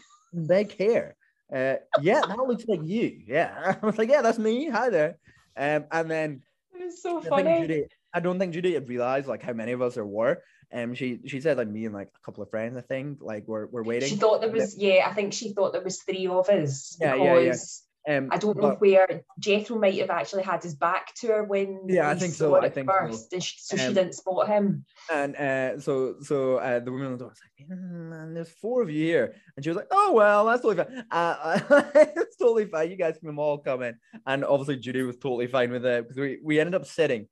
big 0.47 0.75
hair. 0.77 1.15
Uh, 1.53 1.75
yeah, 2.01 2.21
that 2.21 2.37
looks 2.37 2.65
like 2.67 2.81
you. 2.83 3.21
Yeah. 3.27 3.75
I 3.81 3.85
was 3.85 3.97
like, 3.97 4.09
yeah, 4.09 4.21
that's 4.21 4.37
me. 4.39 4.69
Hi 4.69 4.89
there. 4.89 5.17
Um, 5.57 5.85
and 5.91 6.09
then 6.09 6.41
It 6.73 6.85
was 6.85 7.01
so 7.01 7.21
funny. 7.21 7.61
Judy, 7.61 7.85
I 8.13 8.19
don't 8.19 8.39
think 8.39 8.53
Judy 8.53 8.73
had 8.73 8.87
realized 8.87 9.27
like 9.27 9.41
how 9.43 9.53
many 9.53 9.71
of 9.71 9.81
us 9.81 9.95
there 9.95 10.05
were. 10.05 10.41
Um, 10.71 10.93
she 10.93 11.19
she 11.25 11.41
said 11.41 11.57
like 11.57 11.67
me 11.67 11.85
and 11.85 11.95
like 11.95 12.09
a 12.15 12.23
couple 12.23 12.43
of 12.43 12.49
friends, 12.51 12.77
I 12.77 12.81
think, 12.81 13.17
like 13.21 13.47
we're 13.47 13.65
we're 13.65 13.83
waiting. 13.83 14.07
She 14.07 14.15
thought 14.15 14.41
there 14.41 14.51
was 14.51 14.77
yeah, 14.77 15.07
I 15.09 15.13
think 15.13 15.33
she 15.33 15.51
thought 15.53 15.73
there 15.73 15.81
was 15.83 16.03
three 16.03 16.27
of 16.27 16.47
us 16.47 16.95
Yeah, 17.01 17.15
yeah, 17.15 17.23
yeah. 17.23 17.39
because 17.45 17.83
Um, 18.09 18.29
I 18.31 18.37
don't 18.39 18.57
know 18.57 18.69
but- 18.69 18.81
where 18.81 19.21
Jethro 19.37 19.77
might 19.77 19.99
have 19.99 20.09
actually 20.09 20.41
had 20.41 20.63
his 20.63 20.73
back 20.73 21.13
to 21.19 21.27
her 21.27 21.43
when 21.43 21.81
Yeah, 21.87 22.09
I 22.09 22.15
think 22.15 22.33
saw 22.33 22.49
so, 22.49 22.55
it 22.55 22.63
I 22.63 22.69
think 22.69 22.89
so. 22.89 22.97
first, 22.97 23.33
and 23.33 23.43
she, 23.43 23.55
so 23.59 23.77
she 23.77 23.85
Um, 23.85 23.93
didn't 23.93 24.15
spot 24.15 24.47
him. 24.47 24.83
And 25.11 25.35
uh, 25.35 25.79
so 25.79 26.15
so 26.21 26.55
uh, 26.57 26.79
the 26.79 26.91
woman 26.91 27.05
on 27.07 27.11
the 27.13 27.19
door 27.19 27.29
was 27.29 27.39
like, 27.45 27.69
"Mm, 27.69 28.33
"There's 28.33 28.49
four 28.49 28.81
of 28.81 28.89
you 28.89 29.05
here," 29.05 29.35
and 29.55 29.63
she 29.63 29.69
was 29.69 29.77
like, 29.77 29.89
"Oh 29.91 30.13
well, 30.13 30.45
that's 30.45 30.63
totally 30.63 30.83
fine. 30.83 31.05
Uh, 31.11 31.59
it's 31.95 32.35
totally 32.37 32.65
fine. 32.65 32.89
You 32.89 32.97
guys 32.97 33.19
can 33.19 33.37
all 33.37 33.59
come 33.59 33.83
in." 33.83 33.95
And 34.25 34.43
obviously 34.43 34.77
Judy 34.77 35.03
was 35.03 35.17
totally 35.17 35.47
fine 35.47 35.69
with 35.71 35.85
it 35.85 36.03
because 36.03 36.17
we 36.17 36.39
we 36.43 36.59
ended 36.59 36.73
up 36.75 36.85
sitting 36.85 37.27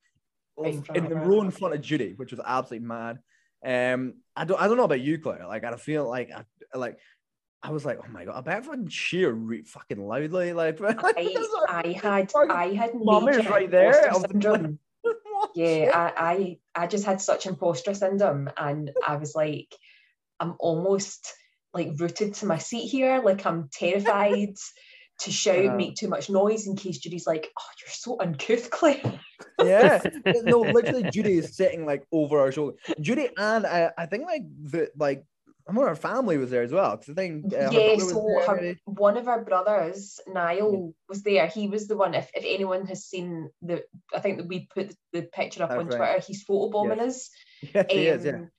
in 0.63 0.83
in 0.93 1.09
the 1.09 1.15
row 1.15 1.41
in 1.41 1.49
front 1.51 1.73
of 1.73 1.81
Judy, 1.81 2.13
which 2.17 2.31
was 2.31 2.41
absolutely 2.45 2.87
mad. 2.87 3.17
Um, 3.65 4.15
I 4.35 4.45
don't 4.45 4.61
I 4.61 4.67
don't 4.67 4.77
know 4.77 4.83
about 4.83 5.01
you, 5.01 5.17
Claire. 5.17 5.47
Like 5.47 5.63
I 5.63 5.75
feel 5.77 6.07
like 6.07 6.29
I 6.31 6.43
like. 6.77 6.99
I 7.63 7.71
was 7.71 7.85
like, 7.85 7.99
oh 8.03 8.07
my 8.11 8.25
god, 8.25 8.35
I 8.37 8.41
bet 8.41 8.65
fucking 8.65 8.87
cheer 8.87 9.31
re- 9.31 9.63
fucking 9.63 9.99
loudly. 9.99 10.53
Like, 10.53 10.79
I, 10.81 11.35
I 11.69 11.99
had 12.01 12.31
I 12.49 12.73
had 12.73 12.91
major 12.95 13.49
right 13.49 13.69
there. 13.69 13.87
imposter 13.89 14.09
I 14.09 14.13
was 14.13 14.21
like, 14.21 14.31
syndrome. 14.31 14.79
Yeah. 15.55 15.91
I, 15.93 16.57
I 16.75 16.83
I 16.83 16.87
just 16.87 17.05
had 17.05 17.21
such 17.21 17.45
imposter 17.45 17.93
syndrome, 17.93 18.49
and 18.57 18.91
I 19.05 19.15
was 19.17 19.35
like, 19.35 19.73
I'm 20.39 20.55
almost 20.59 21.33
like 21.73 21.91
rooted 21.97 22.33
to 22.35 22.45
my 22.45 22.57
seat 22.57 22.87
here, 22.87 23.21
like 23.23 23.45
I'm 23.45 23.69
terrified 23.71 24.55
to 25.21 25.31
shout, 25.31 25.65
Uh. 25.65 25.73
make 25.75 25.95
too 25.95 26.07
much 26.07 26.29
noise 26.29 26.67
in 26.67 26.75
case 26.75 26.97
Judy's 26.99 27.27
like, 27.27 27.49
"Oh, 27.59 27.69
you're 27.81 27.89
so 27.91 28.17
uncouth, 28.19 28.69
Claire." 28.69 29.19
yeah 29.63 29.99
no 30.43 30.59
literally 30.61 31.09
judy 31.11 31.39
is 31.39 31.55
sitting 31.55 31.83
like 31.85 32.03
over 32.11 32.39
our 32.39 32.51
shoulder 32.51 32.75
judy 33.01 33.27
and 33.37 33.65
i, 33.65 33.89
I 33.97 34.05
think 34.05 34.25
like 34.25 34.43
the 34.63 34.89
like 34.97 35.23
some 35.67 35.77
of 35.77 35.87
her 35.87 35.95
family 35.95 36.37
was 36.37 36.49
there 36.49 36.63
as 36.63 36.71
well 36.71 36.91
because 36.95 37.09
i 37.09 37.13
think 37.13 37.53
uh, 37.53 37.69
yeah, 37.71 37.97
so 37.97 38.41
her, 38.47 38.75
one 38.85 39.17
of 39.17 39.27
our 39.27 39.43
brothers, 39.43 40.19
Niall, 40.27 40.93
was 41.09 41.23
there. 41.23 41.47
He 41.47 41.67
was 41.67 41.87
the 41.87 41.97
one. 41.97 42.13
If, 42.13 42.29
if 42.33 42.43
anyone 42.45 42.87
has 42.87 43.05
seen 43.05 43.49
the, 43.61 43.83
I 44.15 44.19
think 44.19 44.37
that 44.37 44.47
we 44.47 44.67
put 44.73 44.95
the 45.11 45.23
picture 45.23 45.63
up 45.63 45.69
That's 45.69 45.79
on 45.79 45.87
right. 45.87 45.97
Twitter. 45.97 46.25
He's 46.25 46.45
photobombing 46.45 47.01
us. 47.01 47.29
yes 47.73 47.85
he 47.89 48.07
is 48.07 48.25
yeah 48.25 48.31
Um, 48.31 48.51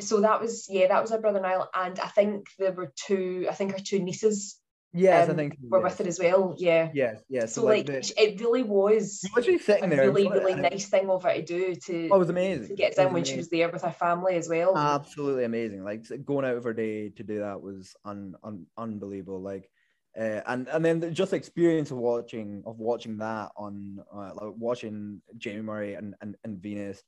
So 0.00 0.20
that 0.20 0.40
was 0.40 0.66
yeah, 0.68 0.88
that 0.88 1.02
was 1.02 1.12
our 1.12 1.20
brother 1.20 1.40
Niall, 1.40 1.68
and 1.74 1.98
I 1.98 2.08
think 2.08 2.46
there 2.58 2.72
were 2.72 2.92
two. 2.94 3.46
I 3.50 3.54
think 3.54 3.72
our 3.72 3.80
two 3.80 4.00
nieces 4.00 4.60
yes 4.94 5.28
i 5.28 5.30
um, 5.30 5.36
think 5.36 5.56
were 5.68 5.80
with 5.80 6.00
it 6.00 6.06
as 6.06 6.18
well. 6.18 6.54
Yeah. 6.56 6.90
yes 6.94 7.22
yes 7.28 7.54
So 7.54 7.64
like, 7.64 7.86
the, 7.86 8.12
it 8.16 8.40
really 8.40 8.62
was 8.62 9.20
she 9.22 9.32
literally 9.34 9.58
a 9.58 9.62
sitting 9.62 9.90
there 9.90 10.06
really 10.06 10.28
really 10.28 10.52
it, 10.52 10.72
nice 10.72 10.86
thing 10.86 11.10
of 11.10 11.22
her 11.24 11.34
to 11.34 11.42
do 11.42 11.74
to 11.74 12.08
oh, 12.10 12.16
it 12.16 12.18
was 12.18 12.30
amazing 12.30 12.68
to 12.68 12.74
get 12.74 12.96
was 12.96 13.12
when 13.12 13.24
she 13.24 13.36
was 13.36 13.48
there 13.48 13.68
with 13.70 13.82
her 13.82 13.90
family 13.90 14.36
as 14.36 14.48
well. 14.48 14.76
absolutely 14.76 15.44
amazing. 15.44 15.84
Like 15.84 16.06
going 16.24 16.44
out 16.44 16.56
of 16.56 16.64
her 16.64 16.72
day 16.72 17.10
to 17.10 17.22
do 17.22 17.40
that 17.40 17.60
was 17.60 17.94
un, 18.04 18.34
un, 18.42 18.66
unbelievable. 18.76 19.40
Like, 19.40 19.70
uh, 20.18 20.40
and 20.46 20.68
and 20.68 20.84
then 20.84 21.00
the 21.00 21.10
just 21.10 21.32
experience 21.32 21.90
of 21.90 21.98
watching 21.98 22.62
of 22.66 22.78
watching 22.78 23.18
that 23.18 23.50
on 23.56 23.98
uh, 24.14 24.30
like 24.34 24.54
watching 24.56 25.20
Jamie 25.36 25.62
Murray 25.62 25.94
and 25.94 26.14
and, 26.20 26.36
and 26.44 26.58
Venus 26.58 27.02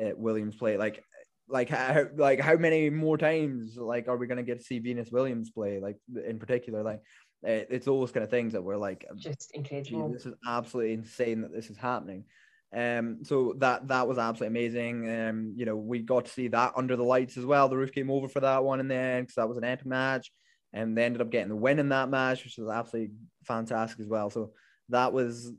uh, 0.00 0.10
Williams 0.16 0.56
play. 0.56 0.76
Like, 0.76 1.04
like 1.48 1.68
how 1.68 2.06
like 2.16 2.40
how 2.40 2.56
many 2.56 2.90
more 2.90 3.18
times 3.18 3.76
like 3.76 4.08
are 4.08 4.16
we 4.16 4.26
gonna 4.26 4.42
get 4.42 4.58
to 4.58 4.64
see 4.64 4.78
Venus 4.78 5.10
Williams 5.10 5.50
play? 5.50 5.80
Like 5.80 5.96
in 6.26 6.38
particular, 6.38 6.82
like 6.82 7.00
uh, 7.44 7.64
it's 7.70 7.86
those 7.86 8.12
kind 8.12 8.24
of 8.24 8.30
things 8.30 8.52
that 8.52 8.62
we're 8.62 8.76
like, 8.76 9.04
Just 9.16 9.50
Gee, 9.52 9.58
incredible. 9.58 10.12
this 10.12 10.26
is 10.26 10.34
absolutely 10.46 10.94
insane 10.94 11.42
that 11.42 11.52
this 11.52 11.70
is 11.70 11.76
happening. 11.76 12.24
Um, 12.74 13.24
so 13.24 13.54
that 13.58 13.88
that 13.88 14.08
was 14.08 14.18
absolutely 14.18 14.58
amazing. 14.58 15.08
Um, 15.08 15.54
you 15.56 15.64
know, 15.64 15.76
we 15.76 16.00
got 16.00 16.24
to 16.26 16.30
see 16.30 16.48
that 16.48 16.72
under 16.76 16.96
the 16.96 17.04
lights 17.04 17.36
as 17.36 17.44
well. 17.44 17.68
The 17.68 17.76
roof 17.76 17.92
came 17.92 18.10
over 18.10 18.28
for 18.28 18.40
that 18.40 18.64
one 18.64 18.80
and 18.80 18.90
then 18.90 19.22
because 19.22 19.36
that 19.36 19.48
was 19.48 19.56
an 19.56 19.64
epic 19.64 19.86
match, 19.86 20.32
and 20.72 20.96
they 20.96 21.04
ended 21.04 21.22
up 21.22 21.30
getting 21.30 21.48
the 21.48 21.56
win 21.56 21.78
in 21.78 21.90
that 21.90 22.08
match, 22.08 22.44
which 22.44 22.58
was 22.58 22.68
absolutely 22.68 23.14
fantastic 23.44 24.00
as 24.00 24.08
well. 24.08 24.30
So 24.30 24.52
that 24.88 25.12
was 25.12 25.52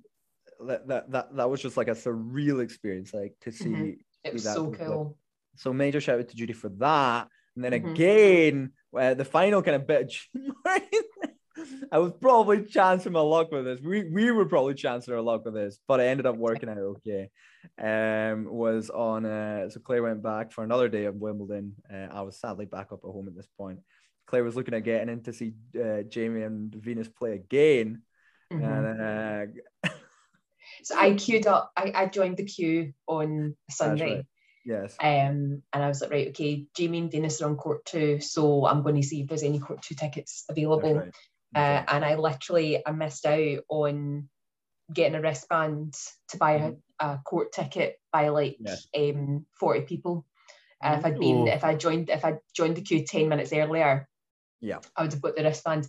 that 0.65 0.87
that 0.87 1.11
that, 1.11 1.35
that 1.35 1.49
was 1.49 1.61
just 1.61 1.77
like 1.77 1.87
a 1.87 1.91
surreal 1.91 2.61
experience, 2.61 3.13
like 3.13 3.35
to 3.41 3.51
see. 3.51 3.69
Mhm. 3.69 3.97
It 4.23 4.33
was 4.33 4.43
so 4.43 4.69
cool. 4.71 5.17
So 5.55 5.73
major 5.73 6.01
shout 6.01 6.19
out 6.19 6.27
to 6.27 6.35
Judy 6.35 6.53
for 6.53 6.69
that. 6.69 7.29
And 7.55 7.63
then 7.63 7.71
Mhm. 7.73 7.91
again, 7.91 8.71
uh, 8.95 9.13
the 9.13 9.25
final 9.25 9.63
kind 9.63 9.75
of 9.75 9.87
bit. 9.87 10.13
I 11.91 11.97
was 11.99 12.13
probably 12.19 12.63
chancing 12.65 13.11
my 13.11 13.19
luck 13.21 13.51
with 13.51 13.65
this. 13.65 13.79
We 13.81 14.09
we 14.09 14.31
were 14.31 14.45
probably 14.45 14.73
chancing 14.73 15.13
our 15.13 15.21
luck 15.21 15.45
with 15.45 15.53
this, 15.53 15.79
but 15.87 15.99
it 15.99 16.03
ended 16.03 16.25
up 16.25 16.37
working 16.37 16.69
out 16.69 16.77
okay. 16.77 17.29
Um, 17.79 18.45
was 18.45 18.89
on 18.89 19.25
uh, 19.25 19.69
so 19.69 19.79
Claire 19.79 20.03
went 20.03 20.23
back 20.23 20.51
for 20.51 20.63
another 20.63 20.87
day 20.89 21.05
of 21.05 21.15
Wimbledon. 21.15 21.73
Uh, 21.93 22.07
I 22.11 22.21
was 22.21 22.39
sadly 22.39 22.65
back 22.65 22.91
up 22.91 22.99
at 23.03 23.09
home 23.11 23.27
at 23.27 23.35
this 23.35 23.47
point. 23.57 23.79
Claire 24.25 24.43
was 24.43 24.55
looking 24.55 24.73
at 24.73 24.83
getting 24.83 25.09
in 25.09 25.23
to 25.23 25.33
see 25.33 25.53
uh, 25.81 26.03
Jamie 26.03 26.43
and 26.43 26.73
Venus 26.75 27.07
play 27.07 27.33
again, 27.33 28.01
Mhm. 28.51 28.63
and 28.63 29.51
uh, 29.85 29.89
So 30.83 30.97
I 30.97 31.13
queued 31.15 31.47
up. 31.47 31.71
I, 31.75 31.91
I 31.95 32.05
joined 32.07 32.37
the 32.37 32.45
queue 32.45 32.93
on 33.07 33.55
Sunday. 33.69 34.15
right. 34.17 34.25
yes, 34.65 34.95
Um, 34.99 35.63
and 35.73 35.83
I 35.83 35.87
was 35.87 36.01
like, 36.01 36.11
right, 36.11 36.27
okay, 36.29 36.65
Jamie 36.75 36.99
and 36.99 37.11
Venus 37.11 37.41
are 37.41 37.49
on 37.49 37.55
court 37.57 37.85
two, 37.85 38.19
so 38.19 38.65
I'm 38.65 38.83
going 38.83 38.95
to 38.95 39.03
see 39.03 39.21
if 39.21 39.27
there's 39.27 39.43
any 39.43 39.59
court 39.59 39.81
two 39.81 39.95
tickets 39.95 40.45
available. 40.49 40.95
right. 40.95 41.15
Uh, 41.55 41.83
and 41.87 42.05
I 42.05 42.15
literally 42.15 42.85
I 42.85 42.91
missed 42.91 43.25
out 43.25 43.59
on 43.69 44.29
getting 44.93 45.15
a 45.15 45.21
wristband 45.21 45.95
to 46.29 46.37
buy 46.37 46.53
a, 46.53 46.73
a 47.05 47.19
court 47.25 47.51
ticket 47.51 47.99
by 48.11 48.29
like 48.29 48.57
Yes. 48.59 48.87
um 48.95 49.45
40 49.59 49.81
people. 49.81 50.25
Uh, 50.83 50.95
if 50.99 51.05
I'd 51.05 51.19
been 51.19 51.47
Ooh. 51.47 51.47
if 51.47 51.63
I 51.63 51.75
joined 51.75 52.09
if 52.09 52.23
I 52.23 52.37
joined 52.53 52.77
the 52.77 52.81
queue 52.81 53.05
10 53.05 53.29
minutes 53.29 53.51
earlier, 53.53 54.07
Yeah. 54.61 54.79
I 54.95 55.03
would 55.03 55.13
have 55.13 55.21
got 55.21 55.35
the 55.35 55.43
wristband. 55.43 55.87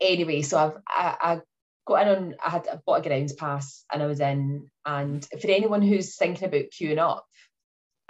Anyway, 0.00 0.42
so 0.42 0.58
I've 0.58 0.82
I, 0.86 1.16
I 1.20 1.40
got 1.86 2.06
in 2.06 2.16
on 2.16 2.34
I 2.44 2.50
had 2.50 2.68
I 2.68 2.76
bought 2.86 3.04
a 3.04 3.08
grounds 3.08 3.32
pass 3.32 3.84
and 3.92 4.02
I 4.02 4.06
was 4.06 4.20
in. 4.20 4.70
And 4.86 5.24
for 5.24 5.48
anyone 5.50 5.82
who's 5.82 6.16
thinking 6.16 6.48
about 6.48 6.70
queuing 6.70 6.98
up, 6.98 7.26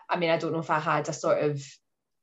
I 0.08 0.18
mean, 0.18 0.30
I 0.30 0.36
don't 0.38 0.52
know 0.52 0.58
if 0.58 0.70
I 0.70 0.78
had 0.80 1.08
a 1.08 1.12
sort 1.12 1.42
of 1.42 1.62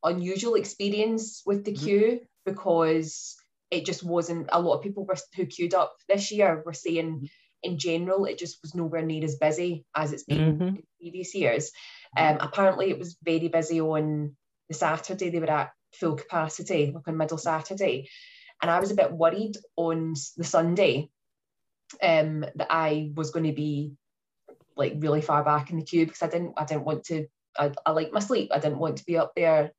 unusual 0.04 0.56
experience 0.56 1.42
with 1.46 1.66
the 1.66 1.74
Mhm. 1.74 1.84
queue 1.84 2.22
because 2.46 3.36
it 3.76 3.86
just 3.86 4.04
wasn't 4.04 4.50
a 4.52 4.62
lot 4.62 4.76
of 4.76 4.84
people 4.84 5.06
were 5.06 5.18
who 5.36 5.46
queued 5.46 5.74
up 5.74 5.94
this 6.08 6.32
year 6.32 6.64
were 6.66 6.74
saying 6.74 7.30
in 7.62 7.78
general 7.78 8.26
it 8.26 8.38
just 8.38 8.60
was 8.62 8.74
nowhere 8.74 9.02
near 9.02 9.24
as 9.24 9.36
busy 9.36 9.86
as 9.96 10.14
it's 10.14 10.24
been 10.24 10.58
Mhm. 10.58 10.68
in 10.78 10.84
previous 11.00 11.36
years. 11.36 11.72
Um, 12.18 12.38
apparently 12.40 12.90
it 12.90 13.00
was 13.00 13.18
very 13.22 13.50
busy 13.50 13.82
on 13.82 14.36
the 14.70 14.74
Saturday. 14.76 15.30
They 15.30 15.40
were 15.40 15.50
at 15.50 15.72
full 16.00 16.16
capacity, 16.16 16.92
like 16.94 17.08
on 17.08 17.18
middle 17.18 17.38
Saturday. 17.38 18.10
And 18.62 18.72
I 18.72 18.80
was 18.80 18.92
a 18.92 18.96
bit 18.96 19.12
worried 19.12 19.58
on 19.76 20.14
the 20.38 20.44
Sunday 20.46 21.10
um, 22.02 22.46
that 22.56 22.68
I 22.70 23.12
was 23.16 23.32
going 23.32 23.46
to 23.46 23.54
be 23.54 23.94
like 24.78 24.94
really 24.98 25.22
far 25.22 25.44
back 25.44 25.70
in 25.70 25.78
the 25.78 25.84
queue 25.86 26.06
because 26.06 26.22
I 26.22 26.28
didn't 26.28 26.54
I 26.58 26.66
didn't 26.66 26.86
want 26.86 27.04
to 27.06 27.28
I, 27.58 27.72
I 27.86 27.92
like 27.92 28.12
my 28.12 28.20
sleep. 28.20 28.52
I 28.54 28.60
didn't 28.60 28.80
want 28.80 28.98
to 28.98 29.06
be 29.06 29.18
up 29.18 29.34
there 29.36 29.72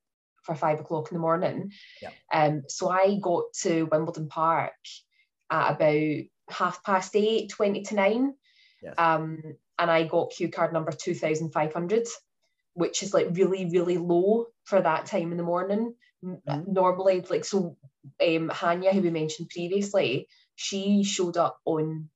for 0.47 0.55
five 0.55 0.81
o'clock 0.81 1.11
in 1.11 1.17
the 1.17 1.21
morning. 1.21 1.73
Yeah. 2.01 2.11
Um, 2.33 2.63
so 2.69 2.89
I 2.89 3.19
got 3.21 3.45
to 3.63 3.85
Wimbledon 3.91 4.29
Park 4.29 4.73
at 5.51 5.73
about 5.73 6.23
half 6.49 6.83
past 6.85 7.15
eight, 7.17 7.51
20 7.51 7.83
to 7.83 7.95
nine. 7.95 8.35
Yes. 8.83 8.95
Um, 8.97 9.43
and 9.79 9.91
I 9.91 10.05
got 10.05 10.31
queue 10.31 10.49
card 10.49 10.73
number 10.73 10.93
2500, 10.93 12.07
which 12.75 13.03
is 13.03 13.13
like 13.13 13.29
really, 13.33 13.67
really 13.67 13.99
low 13.99 14.47
for 14.65 14.81
that 14.81 15.07
time 15.07 15.33
in 15.33 15.37
the 15.37 15.43
morning. 15.43 15.95
Mhm. 16.25 16.69
Normally, 16.69 17.21
like, 17.29 17.45
so 17.45 17.77
um, 18.21 18.49
Hanya, 18.49 18.93
who 18.93 19.03
we 19.03 19.11
mentioned 19.11 19.51
previously, 19.51 20.29
she 20.55 21.05
showed 21.05 21.37
up 21.37 21.59
on 21.65 22.09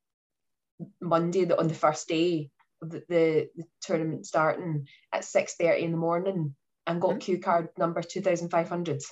Monday, 1.01 1.45
the, 1.45 1.59
on 1.59 1.69
the 1.69 1.75
first 1.75 2.09
day 2.09 2.51
of 2.81 2.91
the, 2.91 3.03
the, 3.09 3.49
the 3.57 3.65
tournament 3.83 4.27
starting 4.27 4.87
at 5.13 5.23
6.30 5.23 5.83
in 5.83 5.91
the 5.91 5.99
morning 5.99 6.55
and 6.91 7.01
got 7.01 7.17
Mhm. 7.17 7.21
queue 7.21 7.39
card 7.41 7.69
number 7.79 8.03
2500. 8.03 9.03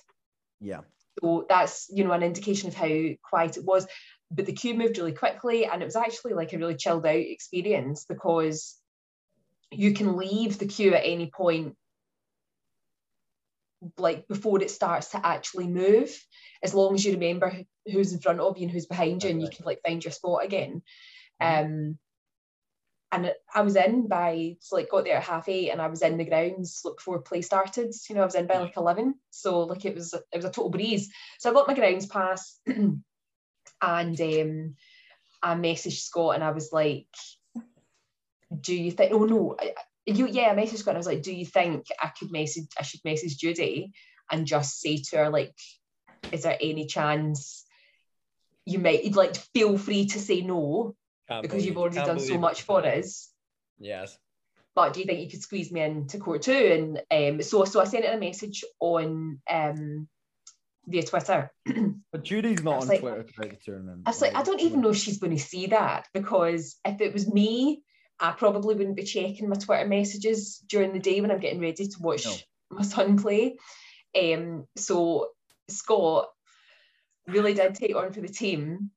yeah, 0.60 0.82
So 1.22 1.46
that's 1.48 1.88
you 1.90 2.04
know 2.04 2.12
an 2.12 2.22
indication 2.22 2.68
of 2.68 2.74
how 2.74 2.88
quiet 3.22 3.56
it 3.56 3.64
was. 3.64 3.86
But 4.30 4.46
the 4.46 4.52
queue 4.52 4.74
moved 4.74 4.98
really 4.98 5.12
quickly, 5.14 5.64
and 5.64 5.82
it 5.82 5.86
was 5.86 5.96
actually 5.96 6.34
like 6.34 6.52
a 6.52 6.58
really 6.58 6.76
chilled 6.76 7.06
out 7.06 7.16
experience 7.16 8.04
because 8.04 8.78
you 9.70 9.94
can 9.94 10.16
leave 10.16 10.58
the 10.58 10.66
queue 10.66 10.94
at 10.94 11.04
any 11.04 11.30
point, 11.30 11.76
like 13.96 14.26
before 14.28 14.60
it 14.60 14.70
starts 14.70 15.10
to 15.12 15.26
actually 15.26 15.66
move, 15.68 16.10
as 16.62 16.74
long 16.74 16.94
as 16.94 17.04
you 17.04 17.12
remember 17.12 17.52
who's 17.86 18.12
in 18.12 18.20
front 18.20 18.40
of 18.40 18.58
you 18.58 18.64
and 18.64 18.70
who's 18.72 18.86
behind 18.86 19.22
you, 19.24 19.30
and 19.30 19.42
you 19.42 19.48
can 19.48 19.64
like 19.64 19.80
find 19.86 20.04
your 20.04 20.12
spot 20.12 20.44
again. 20.44 20.82
Mhm. 21.40 21.64
Um, 21.64 21.98
and 23.10 23.32
I 23.54 23.62
was 23.62 23.76
in 23.76 24.06
by 24.06 24.56
so 24.60 24.76
like 24.76 24.90
got 24.90 25.04
there 25.04 25.16
at 25.16 25.24
half 25.24 25.48
eight, 25.48 25.70
and 25.70 25.80
I 25.80 25.86
was 25.86 26.02
in 26.02 26.18
the 26.18 26.24
grounds 26.24 26.82
like, 26.84 26.96
before 26.96 27.20
play 27.20 27.40
started. 27.40 27.94
You 28.08 28.14
know, 28.14 28.22
I 28.22 28.26
was 28.26 28.34
in 28.34 28.46
by 28.46 28.58
like 28.58 28.76
eleven, 28.76 29.14
so 29.30 29.60
like 29.62 29.84
it 29.84 29.94
was 29.94 30.12
it 30.12 30.36
was 30.36 30.44
a 30.44 30.50
total 30.50 30.70
breeze. 30.70 31.10
So 31.38 31.50
I 31.50 31.54
got 31.54 31.68
my 31.68 31.74
grounds 31.74 32.06
pass, 32.06 32.60
and 32.66 33.02
um, 33.82 34.74
I 35.42 35.54
messaged 35.54 36.00
Scott, 36.00 36.34
and 36.34 36.44
I 36.44 36.50
was 36.50 36.70
like, 36.70 37.06
"Do 38.60 38.74
you 38.74 38.90
think? 38.90 39.12
Oh 39.12 39.24
no, 39.24 39.56
I, 39.58 39.72
I- 39.76 39.82
you 40.06 40.26
yeah." 40.26 40.50
I 40.50 40.54
messaged 40.54 40.78
Scott, 40.78 40.92
and 40.92 40.98
I 40.98 41.00
was 41.00 41.06
like, 41.06 41.22
"Do 41.22 41.34
you 41.34 41.46
think 41.46 41.86
I 42.02 42.08
could 42.08 42.30
message? 42.30 42.66
I 42.78 42.82
should 42.82 43.04
message 43.04 43.38
Judy 43.38 43.92
and 44.30 44.46
just 44.46 44.80
say 44.80 44.98
to 44.98 45.16
her 45.16 45.30
like, 45.30 45.54
is 46.30 46.42
there 46.42 46.58
any 46.60 46.86
chance?" 46.86 47.64
You 48.66 48.80
might 48.80 49.02
You'd 49.02 49.16
like 49.16 49.34
feel 49.54 49.78
free 49.78 50.04
to 50.08 50.18
say 50.18 50.42
no 50.42 50.94
because 51.42 51.64
you've 51.66 51.76
already 51.78 51.96
done 51.96 52.20
so 52.20 52.38
much 52.38 52.62
for 52.62 52.84
us 52.86 53.30
Yes. 53.78 54.18
but 54.74 54.92
do 54.92 55.00
you 55.00 55.06
think 55.06 55.20
you 55.20 55.30
could 55.30 55.42
squeeze 55.42 55.70
me 55.70 55.80
into 55.82 56.18
court 56.18 56.42
too? 56.42 56.52
And 57.10 57.34
um, 57.36 57.42
so 57.42 57.64
so 57.64 57.80
I 57.80 57.84
sent 57.84 58.04
it 58.04 58.14
a 58.14 58.18
message 58.18 58.64
on 58.80 59.40
um, 59.50 60.08
via 60.86 61.02
Twitter. 61.02 61.50
But 62.12 62.24
Judy's 62.24 62.62
not 62.64 62.82
on 62.82 62.88
like- 62.88 63.00
Twitter 63.00 63.22
throughout 63.24 63.50
the 63.50 63.56
tournament. 63.56 64.02
I 64.06 64.10
was 64.10 64.22
like, 64.22 64.34
I 64.34 64.42
don't 64.42 64.60
even 64.62 64.80
know 64.80 64.88
if 64.90 64.96
she's 64.96 65.18
going 65.18 65.36
to 65.36 65.42
see 65.42 65.66
that 65.66 66.06
because 66.14 66.76
if 66.86 67.00
it 67.02 67.12
was 67.12 67.30
me, 67.32 67.82
I 68.18 68.32
probably 68.32 68.74
wouldn't 68.74 68.96
be 68.96 69.02
checking 69.04 69.48
my 69.48 69.56
Twitter 69.56 69.86
messages 69.86 70.58
during 70.68 70.92
the 70.94 70.98
day 70.98 71.20
when 71.20 71.30
I'm 71.30 71.38
getting 71.40 71.60
ready 71.60 71.86
to 71.86 71.96
watch 72.00 72.24
No. 72.24 72.34
my 72.70 72.82
son 72.82 73.18
play. 73.18 73.58
Um, 74.20 74.64
so 74.76 75.28
Scott 75.68 76.28
really 77.26 77.52
did 77.54 77.74
take 77.74 77.94
on 77.94 78.12
for 78.12 78.22
the 78.22 78.28
team. 78.28 78.90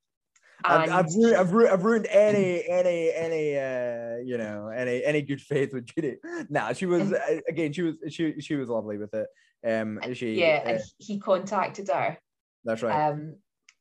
I've, 0.63 0.89
I've, 0.91 1.13
ruined, 1.15 1.35
I've, 1.37 1.73
I've 1.73 1.83
ruined 1.83 2.07
any 2.09 2.67
any 2.67 3.11
any 3.13 3.57
uh 3.57 4.17
you 4.23 4.37
know 4.37 4.67
any 4.67 5.03
any 5.03 5.21
good 5.21 5.41
faith 5.41 5.73
with 5.73 5.85
Judy. 5.87 6.17
Nah, 6.49 6.73
she 6.73 6.85
was 6.85 7.11
uh, 7.13 7.39
again 7.47 7.73
she 7.73 7.81
was 7.83 7.95
she 8.09 8.39
she 8.39 8.55
was 8.55 8.69
lovely 8.69 8.97
with 8.97 9.13
it. 9.13 9.27
Um, 9.65 9.99
she 10.13 10.33
yeah, 10.39 10.61
uh, 10.65 10.69
and 10.69 10.81
he 10.97 11.19
contacted 11.19 11.87
her 11.89 12.17
that's 12.63 12.81
right. 12.83 13.09
um, 13.09 13.35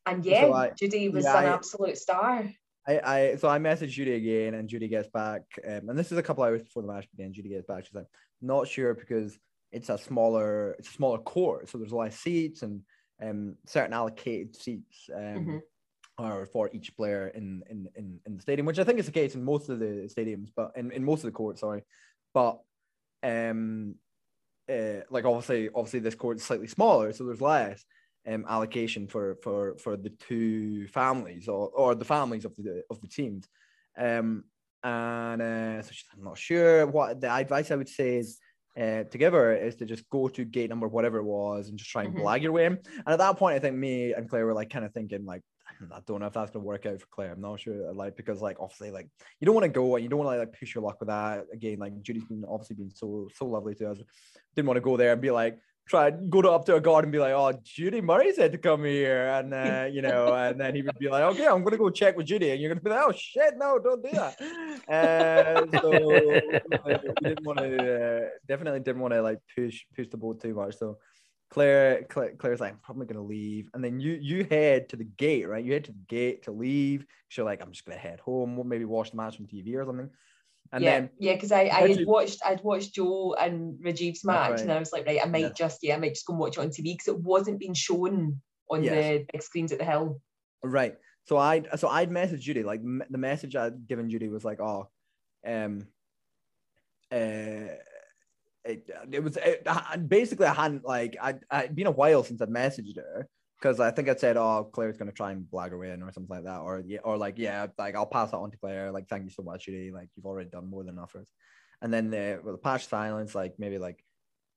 And 0.06 0.24
yeah, 0.24 0.42
So 0.42 0.52
I- 0.54 0.70
Judy 0.70 1.08
was 1.08 1.24
yeah, 1.24 1.38
an 1.38 1.44
I- 1.46 1.48
absolute 1.54 1.98
star. 1.98 2.50
I, 2.88 3.00
I 3.04 3.36
so 3.36 3.48
I 3.48 3.58
messaged 3.58 3.90
Judy 3.90 4.14
I, 4.14 4.16
so 4.16 4.18
I 4.18 4.18
messaged 4.18 4.30
Judy 4.30 4.48
again, 4.48 4.54
and 4.54 4.68
Judy 4.68 4.88
gets 4.88 5.08
back, 5.08 5.42
um, 5.68 5.90
and 5.90 5.98
this 5.98 6.10
is 6.10 6.18
a 6.18 6.22
couple 6.22 6.42
hours 6.44 6.62
before 6.62 6.82
the 6.82 6.88
match 6.92 7.06
began. 7.14 7.32
Judy 7.32 7.50
gets 7.50 7.66
back. 7.66 7.84
She's 7.84 7.94
like, 7.94 8.06
not 8.40 8.66
sure 8.68 8.94
because 8.94 9.38
it's 9.70 9.90
a 9.90 9.98
smaller, 9.98 10.72
it's 10.78 10.88
a 10.88 10.92
smaller 10.92 11.18
court, 11.18 11.68
so 11.68 11.76
there's 11.78 11.92
a 11.92 11.96
lot 11.96 12.08
of 12.08 12.14
seats 12.14 12.62
and 12.62 12.80
um, 13.22 13.56
certain 13.66 13.92
allocated 13.92 14.56
seats 14.56 15.08
um, 15.14 15.20
Mhm. 15.22 15.60
Are 16.24 16.46
for 16.46 16.70
each 16.72 16.88
player 16.96 17.28
in, 17.38 17.62
in 17.70 17.88
in 17.96 18.06
in 18.26 18.36
the 18.36 18.42
stadium, 18.42 18.66
which 18.66 18.78
I 18.78 18.84
think 18.84 18.98
is 18.98 19.06
the 19.06 19.12
case 19.20 19.34
in 19.34 19.44
most 19.44 19.68
of 19.68 19.78
the 19.78 20.08
stadiums, 20.14 20.48
but 20.54 20.72
in, 20.76 20.90
in 20.92 21.04
most 21.04 21.20
of 21.24 21.28
the 21.30 21.38
courts, 21.40 21.60
sorry, 21.60 21.82
but 22.34 22.54
um, 23.22 23.94
uh, 24.74 25.00
like 25.10 25.24
obviously, 25.24 25.68
obviously 25.74 26.00
this 26.00 26.14
court 26.14 26.36
is 26.38 26.44
slightly 26.44 26.66
smaller, 26.68 27.12
so 27.12 27.24
there's 27.24 27.40
less 27.40 27.84
um, 28.28 28.44
allocation 28.48 29.06
for 29.08 29.36
for 29.42 29.76
for 29.78 29.96
the 29.96 30.10
two 30.28 30.86
families 30.88 31.48
or, 31.48 31.68
or 31.70 31.94
the 31.94 32.04
families 32.04 32.44
of 32.44 32.54
the 32.56 32.82
of 32.90 33.00
the 33.00 33.08
teams. 33.08 33.48
Um, 33.98 34.44
and 34.82 35.42
uh, 35.42 35.82
so 35.82 35.90
she's, 35.92 36.08
I'm 36.14 36.24
not 36.24 36.38
sure 36.38 36.86
what 36.86 37.20
the 37.20 37.30
advice 37.30 37.70
I 37.70 37.76
would 37.76 37.88
say 37.88 38.16
is 38.16 38.38
uh, 38.78 39.02
to 39.04 39.18
give 39.18 39.32
her 39.34 39.52
is 39.54 39.76
to 39.76 39.84
just 39.84 40.08
go 40.08 40.28
to 40.28 40.44
gate 40.44 40.70
number 40.70 40.88
whatever 40.88 41.18
it 41.18 41.24
was 41.24 41.68
and 41.68 41.78
just 41.78 41.90
try 41.90 42.04
and 42.04 42.14
Mhm. 42.14 42.22
blag 42.22 42.40
your 42.42 42.52
way 42.52 42.64
in. 42.66 42.78
And 43.04 43.08
at 43.14 43.18
that 43.18 43.36
point, 43.36 43.56
I 43.56 43.58
think 43.58 43.76
me 43.76 44.14
and 44.14 44.28
Claire 44.28 44.46
were 44.46 44.54
like 44.60 44.70
kind 44.70 44.84
of 44.84 44.92
thinking 44.92 45.24
like. 45.26 45.42
I 45.92 46.00
don't 46.06 46.20
know 46.20 46.26
if 46.26 46.32
that's 46.32 46.50
gonna 46.50 46.64
work 46.64 46.86
out 46.86 47.00
for 47.00 47.06
Claire. 47.10 47.32
I'm 47.32 47.40
not 47.40 47.60
sure. 47.60 47.92
Like 47.92 48.16
because 48.16 48.40
like 48.40 48.58
obviously 48.60 48.90
like 48.90 49.08
you 49.40 49.46
don't 49.46 49.54
want 49.54 49.64
to 49.64 49.68
go 49.68 49.96
and 49.96 50.02
you 50.02 50.08
don't 50.08 50.18
want 50.18 50.34
to 50.34 50.38
like 50.38 50.58
push 50.58 50.74
your 50.74 50.84
luck 50.84 51.00
with 51.00 51.08
that. 51.08 51.46
Again, 51.52 51.78
like 51.78 52.00
Judy's 52.02 52.24
been 52.24 52.44
obviously 52.48 52.76
been 52.76 52.90
so 52.90 53.28
so 53.34 53.46
lovely 53.46 53.74
to 53.76 53.90
us. 53.90 53.98
Didn't 54.54 54.68
want 54.68 54.76
to 54.76 54.82
go 54.82 54.96
there 54.96 55.12
and 55.12 55.20
be 55.20 55.30
like, 55.30 55.58
try 55.90 56.10
go 56.10 56.40
to 56.40 56.50
up 56.50 56.64
to 56.64 56.76
a 56.76 56.80
guard 56.80 57.04
and 57.04 57.12
be 57.12 57.18
like, 57.18 57.32
"Oh, 57.32 57.52
Judy 57.64 58.00
Murray 58.00 58.32
said 58.32 58.52
to 58.52 58.58
come 58.58 58.84
here," 58.84 59.28
and 59.28 59.52
uh, 59.52 59.88
you 59.92 60.02
know, 60.02 60.32
and 60.32 60.58
then 60.58 60.74
he 60.74 60.82
would 60.82 60.98
be 60.98 61.08
like, 61.08 61.24
"Okay, 61.34 61.46
I'm 61.46 61.64
gonna 61.64 61.76
go 61.76 61.90
check 61.90 62.16
with 62.16 62.26
Judy," 62.26 62.50
and 62.50 62.60
you're 62.60 62.70
gonna 62.70 62.80
be 62.80 62.90
like, 62.90 63.04
"Oh 63.04 63.12
shit, 63.12 63.54
no, 63.56 63.78
don't 63.78 64.02
do 64.02 64.10
that." 64.12 64.40
Uh, 64.88 65.78
so 65.80 65.92
uh, 65.92 66.98
we 67.04 67.28
didn't 67.28 67.46
want 67.46 67.58
to, 67.58 67.70
uh, 67.76 68.28
definitely 68.46 68.80
didn't 68.80 69.00
want 69.00 69.14
to 69.14 69.22
like 69.22 69.38
push 69.54 69.84
push 69.94 70.08
the 70.08 70.16
boat 70.16 70.40
too 70.40 70.54
much. 70.54 70.76
So 70.76 70.98
Claire, 71.50 72.04
Claire, 72.04 72.34
Claire's 72.36 72.60
like, 72.60 72.72
"I'm 72.72 72.78
probably 72.78 73.06
gonna 73.06 73.24
leave," 73.24 73.68
and 73.74 73.82
then 73.82 73.98
you 73.98 74.12
you 74.12 74.44
head 74.44 74.88
to 74.90 74.96
the 74.96 75.04
gate, 75.04 75.48
right? 75.48 75.64
You 75.64 75.72
head 75.72 75.84
to 75.84 75.92
the 75.92 76.06
gate 76.06 76.44
to 76.44 76.52
leave. 76.52 77.04
She's 77.28 77.44
like, 77.44 77.60
"I'm 77.60 77.72
just 77.72 77.84
gonna 77.84 77.98
head 77.98 78.20
home, 78.20 78.60
maybe 78.68 78.84
watch 78.84 79.10
the 79.10 79.16
match 79.16 79.40
on 79.40 79.46
TV 79.46 79.74
or 79.74 79.84
something." 79.84 80.10
And 80.72 80.84
yeah, 80.84 80.90
then 80.90 81.10
yeah, 81.18 81.34
because 81.34 81.50
I, 81.50 81.62
I 81.62 81.88
had 81.88 82.06
watched 82.06 82.40
I'd 82.44 82.62
watched 82.62 82.94
Joe 82.94 83.34
and 83.34 83.74
Rajiv's 83.84 84.24
match, 84.24 84.50
right. 84.52 84.60
and 84.60 84.70
I 84.70 84.78
was 84.78 84.92
like, 84.92 85.06
right, 85.06 85.18
I 85.20 85.26
might 85.26 85.40
Yeah. 85.40 85.52
just 85.52 85.80
yeah, 85.82 85.96
I 85.96 85.98
might 85.98 86.14
just 86.14 86.26
go 86.26 86.34
and 86.34 86.40
watch 86.40 86.56
it 86.56 86.60
on 86.60 86.68
TV 86.68 86.94
because 86.94 87.08
it 87.08 87.18
wasn't 87.18 87.58
being 87.58 87.74
shown 87.74 88.40
on 88.70 88.84
Yes. 88.84 89.18
the 89.18 89.26
big 89.32 89.42
screens 89.42 89.72
at 89.72 89.80
the 89.80 89.84
hill. 89.84 90.20
Right. 90.62 90.96
So 91.24 91.36
I 91.36 91.64
so 91.76 91.88
I'd 91.88 92.10
messaged 92.10 92.40
Judy 92.42 92.62
like 92.62 92.80
m- 92.80 93.02
the 93.10 93.18
message 93.18 93.56
I'd 93.56 93.88
given 93.88 94.08
Judy 94.08 94.28
was 94.28 94.44
like 94.44 94.60
oh, 94.60 94.88
um, 95.44 95.88
uh, 97.10 97.74
it, 98.64 98.90
it 99.10 99.22
was 99.22 99.36
it, 99.36 99.62
I- 99.66 99.96
basically 99.96 100.46
I 100.46 100.54
hadn't 100.54 100.84
like 100.84 101.16
I 101.20 101.34
I'd 101.50 101.74
been 101.74 101.86
a 101.86 101.90
while 101.92 102.22
since 102.24 102.40
I'd 102.42 102.48
messaged 102.48 102.96
her 102.96 103.26
because 103.60 103.80
I 103.80 103.90
think 103.90 104.08
I 104.08 104.14
said 104.14 104.36
oh 104.36 104.68
Claire's 104.72 104.96
gonna 104.96 105.12
try 105.12 105.32
and 105.32 105.44
blag 105.44 105.70
her 105.70 105.84
in 105.84 106.02
or 106.02 106.12
something 106.12 106.34
like 106.34 106.44
that 106.44 106.60
or 106.60 106.82
yeah 106.86 107.00
or 107.04 107.16
like 107.16 107.38
yeah 107.38 107.66
like 107.78 107.94
I'll 107.94 108.06
pass 108.06 108.30
that 108.30 108.38
on 108.38 108.50
to 108.50 108.56
Claire 108.58 108.92
like 108.92 109.08
thank 109.08 109.24
you 109.24 109.30
so 109.30 109.42
much 109.42 109.66
Judy 109.66 109.90
like 109.90 110.08
you've 110.16 110.26
already 110.26 110.50
done 110.50 110.68
more 110.68 110.84
than 110.84 110.94
enough. 110.94 111.12
For 111.12 111.20
us 111.20 111.28
and 111.82 111.92
then 111.92 112.10
the 112.10 112.40
well, 112.42 112.52
the 112.52 112.58
patch 112.58 112.86
silence 112.86 113.34
like 113.34 113.54
maybe 113.58 113.78
like 113.78 114.04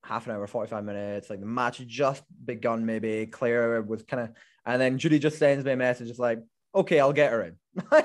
half 0.03 0.25
an 0.25 0.33
hour 0.33 0.45
45 0.45 0.83
minutes 0.83 1.29
like 1.29 1.39
the 1.39 1.45
match 1.45 1.79
just 1.87 2.23
begun 2.43 2.85
maybe 2.85 3.25
Claire 3.25 3.81
was 3.81 4.03
kind 4.03 4.23
of 4.23 4.29
and 4.65 4.81
then 4.81 4.97
Judy 4.97 5.19
just 5.19 5.39
sends 5.39 5.63
me 5.63 5.71
a 5.71 5.77
message 5.77 6.09
just 6.09 6.19
like 6.19 6.39
okay 6.75 6.99
I'll 6.99 7.13
get 7.13 7.31
her 7.31 7.43
in 7.43 7.57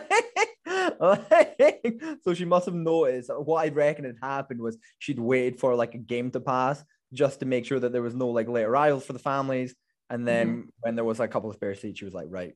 so 2.23 2.35
she 2.35 2.45
must 2.45 2.67
have 2.67 2.75
noticed 2.75 3.31
what 3.35 3.65
I 3.65 3.69
reckon 3.69 4.05
had 4.05 4.17
happened 4.21 4.61
was 4.61 4.77
she'd 4.99 5.19
waited 5.19 5.61
for 5.61 5.75
like 5.75 5.95
a 5.95 5.99
game 5.99 6.31
to 6.33 6.41
pass 6.41 6.85
just 7.13 7.41
to 7.41 7.47
make 7.47 7.65
sure 7.65 7.81
that 7.81 7.93
there 7.93 8.03
was 8.03 8.15
no 8.15 8.29
like 8.29 8.49
late 8.49 8.65
arrivals 8.65 9.07
for 9.07 9.13
the 9.13 9.19
families. 9.19 9.75
And 10.11 10.27
then 10.27 10.69
when 10.81 10.95
there 10.95 11.05
was 11.05 11.19
like, 11.19 11.31
a 11.31 11.33
couple 11.33 11.51
of 11.51 11.57
spare 11.57 11.75
seats, 11.75 11.99
she 11.99 12.05
was 12.05 12.15
like, 12.15 12.27
right, 12.31 12.55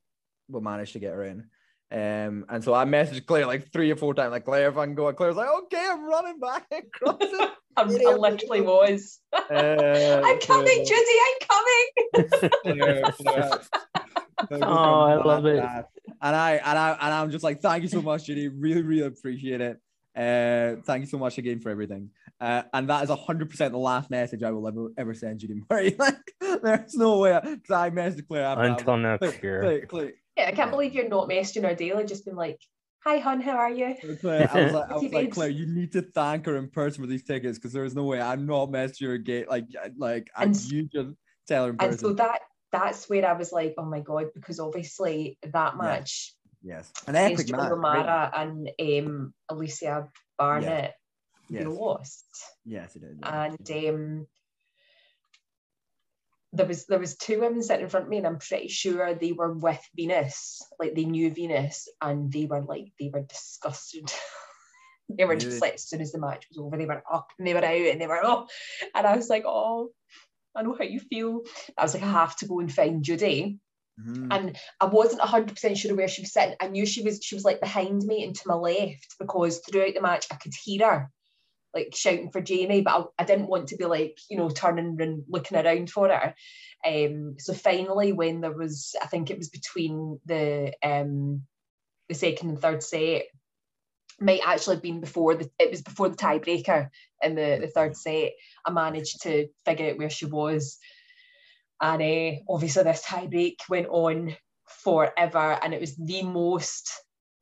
we'll 0.48 0.62
manage 0.62 0.92
to 0.92 0.98
get 0.98 1.12
her 1.12 1.24
in. 1.24 1.44
Um, 1.92 2.46
and 2.48 2.64
so 2.64 2.72
I 2.72 2.86
messaged 2.86 3.26
Claire 3.26 3.46
like 3.46 3.70
three 3.70 3.90
or 3.90 3.96
four 3.96 4.14
times, 4.14 4.30
like 4.30 4.46
Claire, 4.46 4.70
if 4.70 4.78
I 4.78 4.86
can 4.86 4.94
go. 4.94 5.08
And 5.08 5.16
Claire's 5.16 5.36
like, 5.36 5.50
okay, 5.64 5.86
I'm 5.90 6.04
running 6.06 6.38
back 6.38 6.66
across 6.72 7.18
it. 7.20 7.50
I, 7.76 7.82
I 7.82 8.14
literally 8.14 8.62
was. 8.62 9.20
Uh, 9.32 10.22
I'm 10.24 10.38
coming, 10.40 10.84
so- 10.86 10.94
Judy. 10.94 11.18
I'm 11.26 11.38
coming. 11.48 12.50
Claire, 12.62 13.02
Claire. 13.12 13.60
Oh, 14.62 15.00
I 15.02 15.22
love 15.22 15.46
it. 15.46 15.62
And 16.22 16.36
I 16.36 16.52
and 16.52 16.78
I 16.78 16.90
and 16.92 17.14
I'm 17.14 17.30
just 17.30 17.42
like, 17.44 17.60
thank 17.60 17.82
you 17.82 17.88
so 17.88 18.00
much, 18.00 18.26
Judy. 18.26 18.48
Really, 18.48 18.82
really 18.82 19.02
appreciate 19.06 19.60
it. 19.60 19.78
Uh, 20.14 20.80
thank 20.84 21.00
you 21.00 21.06
so 21.06 21.18
much 21.18 21.38
again 21.38 21.58
for 21.58 21.70
everything. 21.70 22.10
Uh, 22.40 22.62
and 22.72 22.88
that 22.88 23.02
is 23.02 23.10
hundred 23.10 23.50
percent 23.50 23.72
the 23.72 23.78
last 23.78 24.10
message 24.10 24.42
I 24.42 24.50
will 24.52 24.66
ever 24.68 24.88
ever 24.96 25.14
send 25.14 25.40
Judy 25.40 25.62
Murray. 25.68 25.96
like, 25.98 26.16
there's 26.40 26.94
no 26.94 27.18
way 27.18 27.38
because 27.42 27.70
I 27.70 27.90
messaged 27.90 28.26
Claire 28.28 28.44
after 28.44 28.62
that. 28.62 28.70
Until 28.70 28.84
Claire, 28.84 29.18
next 29.20 29.42
year. 29.42 29.60
Claire, 29.62 29.86
Claire, 29.86 30.12
Yeah, 30.36 30.46
I 30.48 30.52
can't 30.52 30.70
believe 30.70 30.94
you're 30.94 31.08
not 31.08 31.28
messaging 31.28 31.64
her 31.64 31.74
daily. 31.74 32.04
Just 32.04 32.24
been 32.24 32.36
like, 32.36 32.60
hi, 33.04 33.18
hun, 33.18 33.40
how 33.40 33.56
are 33.56 33.70
you? 33.72 33.94
Claire, 34.20 34.48
I 34.52 34.62
was 34.64 34.72
like, 34.72 34.90
I 34.90 34.94
Hey, 34.98 35.00
was 35.04 35.12
like. 35.12 35.32
Claire, 35.32 35.48
you 35.50 35.66
need 35.66 35.92
to 35.92 36.02
thank 36.02 36.46
her 36.46 36.56
in 36.56 36.68
person 36.68 37.02
for 37.02 37.08
these 37.08 37.24
tickets 37.24 37.58
because 37.58 37.72
there's 37.72 37.94
no 37.94 38.04
way 38.04 38.20
I'm 38.20 38.46
not 38.46 38.70
messaging 38.70 39.06
her 39.08 39.14
again. 39.14 39.46
Like, 39.48 39.66
like, 39.96 40.30
And 40.36 40.54
and 40.54 40.64
you 40.70 40.88
just 40.92 41.16
tell 41.48 41.64
her 41.64 41.70
in 41.70 41.76
And 41.80 41.94
so 41.98 42.08
person. 42.08 42.16
that 42.16 42.40
that's 42.72 43.08
where 43.08 43.26
I 43.26 43.34
was 43.34 43.52
like, 43.52 43.74
oh 43.78 43.84
my 43.84 44.00
god, 44.00 44.28
because 44.34 44.58
obviously 44.58 45.38
that 45.42 45.76
match 45.76 46.34
yes, 46.62 46.90
an 47.06 47.16
epic 47.16 47.50
match. 47.50 47.68
Joe 47.68 47.76
great 47.76 47.78
match. 47.80 48.06
Mara 48.06 48.30
and 48.34 48.70
um, 48.80 49.34
Alicia 49.48 50.08
Barnett, 50.38 50.94
they 51.50 51.58
Yes, 51.60 51.66
lost. 51.68 52.24
yes, 52.64 52.96
it 52.96 53.02
is. 53.02 53.18
yeah. 53.20 53.44
and 53.44 53.70
um, 53.88 54.26
there 56.54 56.66
was 56.66 56.86
there 56.86 56.98
was 56.98 57.16
two 57.16 57.40
women 57.40 57.62
sitting 57.62 57.84
in 57.84 57.88
front 57.90 58.04
of 58.04 58.10
me, 58.10 58.18
and 58.18 58.26
I'm 58.26 58.38
pretty 58.38 58.68
sure 58.68 59.14
they 59.14 59.32
were 59.32 59.52
with 59.52 59.80
Venus, 59.96 60.62
like 60.78 60.94
they 60.94 61.04
knew 61.04 61.30
Venus, 61.30 61.88
and 62.00 62.30
they 62.32 62.46
were 62.46 62.62
like 62.62 62.92
they 62.98 63.10
were 63.12 63.22
disgusted. 63.22 64.12
they 65.08 65.24
were 65.24 65.30
Really? 65.30 65.40
just 65.44 65.60
like 65.60 65.74
as 65.74 65.84
soon 65.88 66.00
as 66.00 66.12
the 66.12 66.18
match 66.18 66.46
was 66.50 66.58
over, 66.58 66.76
they 66.76 66.86
were 66.86 67.02
up 67.10 67.28
and 67.38 67.46
they 67.46 67.54
were 67.54 67.64
out 67.64 67.74
and 67.90 68.00
they 68.00 68.06
were 68.06 68.20
oh, 68.22 68.46
and 68.94 69.06
I 69.06 69.16
was 69.16 69.28
like 69.28 69.44
oh, 69.46 69.90
I 70.54 70.62
know 70.62 70.74
how 70.76 70.84
you 70.84 71.00
feel. 71.00 71.42
I 71.76 71.82
was 71.82 71.94
like 71.94 72.02
I 72.02 72.10
have 72.10 72.36
to 72.36 72.46
go 72.46 72.60
and 72.60 72.72
find 72.72 73.02
Judy, 73.02 73.58
Mhm. 74.00 74.28
and 74.30 74.58
I 74.80 74.86
wasn't 74.86 75.22
hundred 75.22 75.54
percent 75.54 75.78
sure 75.78 75.94
where 75.94 76.08
she 76.08 76.22
was 76.22 76.32
sitting. 76.32 76.56
I 76.60 76.68
knew 76.68 76.86
she 76.86 77.02
was 77.02 77.20
she 77.22 77.34
was 77.34 77.44
like 77.44 77.60
behind 77.60 78.02
me 78.02 78.24
and 78.24 78.34
to 78.34 78.48
my 78.48 78.54
left 78.54 79.16
because 79.18 79.58
throughout 79.60 79.94
the 79.94 80.00
match 80.02 80.26
I 80.30 80.36
could 80.36 80.52
hear 80.54 80.88
her 80.90 81.10
like 81.74 81.94
shouting 81.94 82.30
for 82.30 82.40
Jamie, 82.42 82.82
but 82.82 83.12
I, 83.18 83.22
I 83.22 83.24
didn't 83.24 83.48
want 83.48 83.68
to 83.68 83.76
be 83.76 83.84
like 83.86 84.18
you 84.28 84.36
know 84.36 84.50
turning 84.50 85.00
and 85.00 85.24
looking 85.28 85.56
around 85.58 85.90
for 85.90 86.08
her. 86.08 86.34
Um, 86.86 87.36
so 87.38 87.54
finally, 87.54 88.12
when 88.12 88.40
there 88.40 88.52
was, 88.52 88.94
I 89.00 89.06
think 89.06 89.30
it 89.30 89.38
was 89.38 89.48
between 89.48 90.20
the 90.26 90.74
um 90.82 91.42
the 92.08 92.14
second 92.14 92.50
and 92.50 92.60
third 92.60 92.82
set, 92.82 93.22
might 94.20 94.40
actually 94.44 94.76
have 94.76 94.82
been 94.82 95.00
before 95.00 95.34
the 95.34 95.50
it 95.58 95.70
was 95.70 95.82
before 95.82 96.08
the 96.08 96.16
tiebreaker 96.16 96.88
in 97.22 97.34
the 97.34 97.58
the 97.60 97.68
third 97.68 97.96
set. 97.96 98.32
I 98.64 98.70
managed 98.70 99.22
to 99.22 99.48
figure 99.64 99.90
out 99.90 99.98
where 99.98 100.10
she 100.10 100.26
was, 100.26 100.78
and 101.80 102.02
uh, 102.02 102.40
obviously 102.48 102.82
this 102.84 103.04
tiebreak 103.04 103.56
went 103.68 103.88
on 103.88 104.36
forever, 104.66 105.58
and 105.62 105.74
it 105.74 105.80
was 105.80 105.96
the 105.96 106.22
most. 106.22 106.92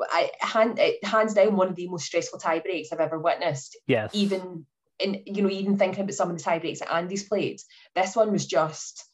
I 0.02 0.30
hand, 0.40 0.78
it, 0.78 1.04
hands 1.04 1.34
down 1.34 1.56
one 1.56 1.68
of 1.68 1.76
the 1.76 1.86
most 1.86 2.06
stressful 2.06 2.38
tie 2.38 2.60
breaks 2.60 2.90
I've 2.90 3.00
ever 3.00 3.18
witnessed 3.18 3.76
Yes. 3.86 4.10
even 4.14 4.64
in 4.98 5.22
you 5.26 5.42
know 5.42 5.50
even 5.50 5.76
thinking 5.76 6.04
about 6.04 6.14
some 6.14 6.30
of 6.30 6.38
the 6.38 6.42
tie 6.42 6.58
breaks 6.58 6.80
that 6.80 6.92
Andy's 6.92 7.28
played, 7.28 7.60
this 7.94 8.16
one 8.16 8.32
was 8.32 8.46
just 8.46 9.04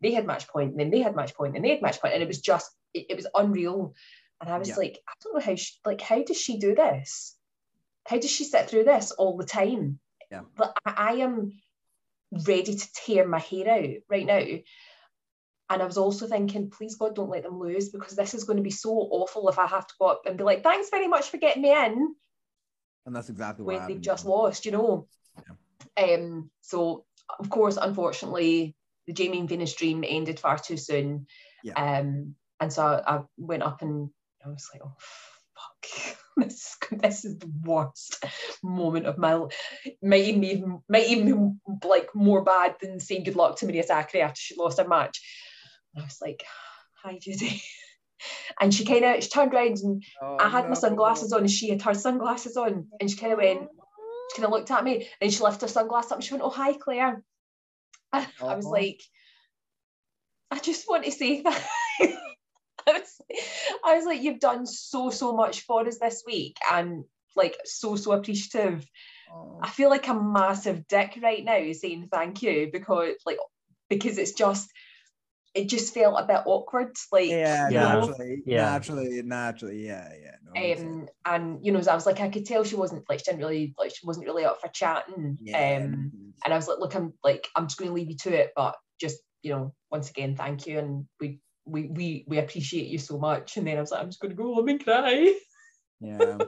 they 0.00 0.12
had 0.12 0.26
match 0.26 0.48
point 0.48 0.72
and 0.72 0.80
then 0.80 0.90
they 0.90 1.00
had 1.00 1.14
match 1.14 1.34
point 1.34 1.54
and 1.54 1.64
they 1.64 1.70
had 1.70 1.82
match 1.82 2.00
point 2.00 2.14
and 2.14 2.22
it 2.22 2.28
was 2.28 2.40
just 2.40 2.70
it, 2.92 3.06
it 3.10 3.16
was 3.16 3.26
unreal. 3.34 3.94
And 4.42 4.50
I 4.50 4.58
was 4.58 4.68
Yeah. 4.68 4.76
like, 4.76 4.98
I 5.08 5.12
don't 5.22 5.34
know 5.34 5.40
how 5.40 5.54
she, 5.54 5.72
like 5.84 6.00
how 6.00 6.22
does 6.22 6.40
she 6.40 6.58
do 6.58 6.74
this? 6.74 7.36
How 8.06 8.18
does 8.18 8.30
she 8.30 8.44
sit 8.44 8.68
through 8.68 8.84
this 8.84 9.12
all 9.12 9.36
the 9.36 9.46
time? 9.46 9.98
Yeah. 10.30 10.42
But 10.54 10.76
I, 10.84 10.94
I 10.96 11.12
am 11.14 11.52
ready 12.46 12.74
to 12.74 12.92
tear 12.92 13.26
my 13.26 13.38
hair 13.38 13.70
out 13.70 14.02
right 14.10 14.26
now. 14.26 14.44
And 15.70 15.80
I 15.80 15.86
was 15.86 15.96
also 15.96 16.26
thinking, 16.26 16.68
please 16.68 16.96
God, 16.96 17.14
don't 17.14 17.30
let 17.30 17.44
them 17.44 17.58
lose 17.58 17.88
because 17.88 18.14
this 18.14 18.34
is 18.34 18.44
going 18.44 18.58
to 18.58 18.62
be 18.62 18.70
so 18.70 18.90
awful 18.90 19.48
if 19.48 19.58
I 19.58 19.66
have 19.66 19.86
to 19.86 19.94
go 19.98 20.06
up 20.08 20.22
and 20.26 20.36
be 20.36 20.44
like, 20.44 20.62
thanks 20.62 20.90
very 20.90 21.08
much 21.08 21.30
for 21.30 21.38
getting 21.38 21.62
me 21.62 21.70
in 21.70 22.14
and 23.06 23.14
that's 23.14 23.28
exactly 23.28 23.64
what 23.64 23.78
when 23.78 23.88
they've 23.88 24.00
just 24.00 24.24
lost, 24.24 24.64
you 24.64 24.72
know. 24.72 25.06
Yeah. 25.96 26.14
Um, 26.14 26.50
so 26.60 27.04
of 27.38 27.50
course, 27.50 27.78
unfortunately, 27.80 28.76
the 29.06 29.12
Jamie 29.12 29.40
and 29.40 29.48
Venus 29.48 29.74
dream 29.74 30.04
ended 30.06 30.38
far 30.38 30.58
too 30.58 30.76
soon. 30.76 31.26
Yeah. 31.64 31.72
Um, 31.74 32.34
and 32.60 32.72
so 32.72 32.84
I, 32.84 33.16
I 33.16 33.20
went 33.36 33.62
up 33.62 33.82
and 33.82 34.10
I 34.44 34.48
was 34.48 34.68
like, 34.72 34.82
oh 34.84 34.96
fuck. 34.98 36.16
This, 36.34 36.78
this 36.90 37.26
is 37.26 37.38
the 37.38 37.52
worst 37.62 38.24
moment 38.62 39.04
of 39.04 39.18
my 39.18 39.34
life. 39.34 39.54
Might 40.02 40.24
even 40.24 40.40
be 40.40 40.64
might 40.88 41.08
even 41.08 41.60
be 41.80 41.86
like 41.88 42.14
more 42.14 42.42
bad 42.42 42.76
than 42.80 43.00
saying 43.00 43.24
good 43.24 43.36
luck 43.36 43.58
to 43.58 43.66
Maria 43.66 43.84
Sakkari 43.84 44.22
after 44.22 44.40
she 44.40 44.56
lost 44.56 44.78
her 44.78 44.88
match. 44.88 45.20
And 45.94 46.02
I 46.02 46.06
was 46.06 46.18
like, 46.22 46.42
hi 47.02 47.18
Judy. 47.20 47.62
And 48.60 48.72
she 48.72 48.84
kind 48.84 49.04
of 49.04 49.22
she 49.22 49.28
turned 49.28 49.52
around 49.52 49.78
and 49.78 50.02
Oh, 50.22 50.36
I 50.38 50.48
had 50.48 50.68
my 50.68 50.74
sunglasses 50.74 51.32
on 51.32 51.40
and 51.40 51.50
she 51.50 51.70
had 51.70 51.82
her 51.82 51.92
sunglasses 51.94 52.56
on 52.56 52.86
and 53.00 53.10
she 53.10 53.16
kind 53.16 53.32
of 53.32 53.38
went, 53.38 53.68
she 54.30 54.36
kind 54.36 54.46
of 54.46 54.52
looked 54.52 54.70
at 54.70 54.84
me 54.84 55.08
and 55.20 55.32
she 55.32 55.42
lifted 55.42 55.62
her 55.62 55.68
sunglasses 55.68 56.12
up 56.12 56.18
and 56.18 56.24
she 56.24 56.32
went, 56.32 56.44
oh, 56.44 56.50
hi, 56.50 56.72
Claire. 56.72 57.22
I, 58.12 58.26
I 58.42 58.54
was 58.54 58.64
like, 58.64 59.02
I 60.52 60.60
just 60.60 60.88
want 60.88 61.04
to 61.04 61.10
say 61.10 61.42
that. 61.42 61.68
I 62.88 62.92
was, 62.92 63.20
I 63.84 63.96
was 63.96 64.04
like, 64.06 64.22
you've 64.22 64.40
done 64.40 64.66
so, 64.66 65.10
so 65.10 65.34
much 65.34 65.62
for 65.62 65.86
us 65.86 65.98
this 65.98 66.22
week 66.26 66.56
and 66.72 67.04
like 67.36 67.56
so, 67.64 67.96
so 67.96 68.12
appreciative. 68.12 68.86
Oh. 69.32 69.58
I 69.62 69.68
feel 69.70 69.90
like 69.90 70.08
a 70.08 70.14
massive 70.14 70.86
dick 70.88 71.18
right 71.22 71.44
now 71.44 71.72
saying 71.72 72.08
thank 72.12 72.42
you 72.42 72.68
because 72.72 73.14
like 73.24 73.38
because 73.88 74.18
it's 74.18 74.32
just 74.32 74.70
it 75.54 75.68
just 75.68 75.92
felt 75.94 76.18
a 76.18 76.26
bit 76.26 76.42
awkward. 76.46 76.94
Like 77.10 77.28
Yeah, 77.28 77.68
you 77.68 77.74
Yeah. 77.74 77.80
know, 77.94 78.00
naturally, 78.00 78.42
Yeah. 78.46 78.62
naturally, 78.62 79.22
naturally, 79.22 79.86
yeah, 79.86 80.12
yeah. 80.20 80.36
No, 80.44 80.72
um, 80.72 81.08
and 81.24 81.64
you 81.64 81.72
know, 81.72 81.80
I 81.80 81.94
was 81.94 82.06
like, 82.06 82.20
I 82.20 82.28
could 82.28 82.46
tell 82.46 82.64
she 82.64 82.76
wasn't 82.76 83.08
like 83.08 83.20
she 83.20 83.24
didn't 83.26 83.40
really 83.40 83.74
like 83.78 83.90
she 83.90 84.06
wasn't 84.06 84.26
really 84.26 84.44
up 84.44 84.60
for 84.60 84.68
chatting. 84.68 85.38
yeah, 85.40 85.76
Um, 85.84 86.12
and 86.44 86.52
I 86.52 86.56
was 86.56 86.68
like, 86.68 86.78
look, 86.78 86.94
I'm 86.94 87.14
like, 87.22 87.48
I'm 87.56 87.66
just 87.66 87.78
going 87.78 87.90
to 87.90 87.94
leave 87.94 88.10
you 88.10 88.16
to 88.22 88.34
it, 88.34 88.52
but 88.56 88.76
just 89.00 89.18
you 89.42 89.52
know, 89.52 89.74
once 89.90 90.10
again, 90.10 90.36
thank 90.36 90.66
you, 90.66 90.78
and 90.78 91.06
we 91.20 91.40
we 91.64 91.88
we 91.88 92.24
we 92.26 92.38
appreciate 92.38 92.88
you 92.88 92.98
so 92.98 93.18
much. 93.18 93.56
And 93.56 93.66
then 93.66 93.76
I 93.78 93.80
was 93.80 93.90
like, 93.90 94.00
I'm 94.02 94.08
just 94.08 94.20
going 94.20 94.30
to 94.30 94.36
go 94.36 94.54
home 94.54 94.68
and 94.68 94.82
cry. 94.82 95.34
yeah, 96.00 96.38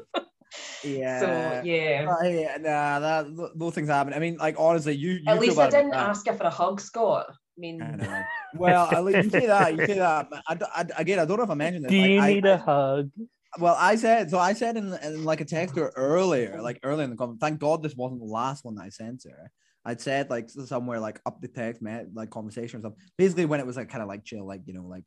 yeah. 0.85 1.21
So 1.21 1.63
yeah. 1.65 2.07
Uh, 2.09 2.25
yeah, 2.29 2.57
nah, 2.61 3.01
that 3.01 3.37
th- 3.37 3.51
those 3.57 3.75
things 3.75 3.89
happen. 3.89 4.13
I 4.15 4.19
mean, 4.19 4.37
like 4.37 4.57
honestly, 4.59 4.95
you, 4.95 5.13
you 5.13 5.23
At 5.27 5.41
least 5.41 5.59
I 5.59 5.71
didn't 5.71 5.95
ask 5.95 6.27
her 6.29 6.35
for 6.35 6.45
a 6.45 6.51
hug, 6.51 6.81
Scott. 6.81 7.27
I 7.31 7.35
mean, 7.59 7.83
I 7.83 7.97
know. 7.97 8.23
Well, 8.57 8.87
at 8.87 9.03
least 9.05 9.25
you 9.25 9.31
say 9.31 9.47
that. 9.47 9.77
You 9.77 9.85
say 9.85 9.95
that. 9.99 10.29
but 10.31 10.43
I, 10.47 10.87
again, 10.97 11.19
I 11.19 11.25
don't 11.25 11.39
know 11.39 11.43
if 11.45 11.51
I 11.51 11.55
mentioned 11.55 11.85
this. 11.87 11.91
Do 11.91 11.99
like, 11.99 12.11
you 12.11 12.21
I- 12.21 12.35
need 12.35 12.47
I- 12.47 12.51
a 12.51 12.57
hug? 12.59 13.11
Well, 13.59 13.77
I 13.79 13.95
said 13.95 14.31
so. 14.31 14.39
I 14.39 14.53
said 14.53 14.77
in, 14.77 14.93
in 14.95 15.25
like 15.25 15.41
a 15.41 15.45
text 15.45 15.77
to 15.77 15.83
her 15.83 15.93
earlier, 15.95 16.61
like 16.61 16.81
earlier 16.83 17.05
in 17.05 17.11
the 17.11 17.17
comment. 17.17 17.39
Thank 17.41 17.61
God 17.61 17.83
this 17.85 17.95
wasn't 17.95 18.21
the 18.21 18.27
last 18.27 18.65
one 18.65 18.75
that 18.75 18.83
I 18.83 18.89
sent 18.89 19.25
her. 19.31 19.51
I'd 19.85 20.01
said 20.01 20.31
like 20.31 20.49
somewhere 20.49 21.01
like 21.01 21.21
up 21.27 21.41
the 21.41 21.49
text, 21.49 21.83
met 21.83 22.07
like 22.15 22.31
conversation 22.31 22.79
or 22.79 22.83
something. 22.83 23.01
Basically, 23.19 23.45
when 23.45 23.61
it 23.61 23.67
was 23.67 23.77
like 23.77 23.91
kind 23.91 24.03
of 24.03 24.09
like 24.09 24.25
chill, 24.25 24.47
like 24.47 24.63
you 24.67 24.75
know, 24.75 24.85
like 24.85 25.05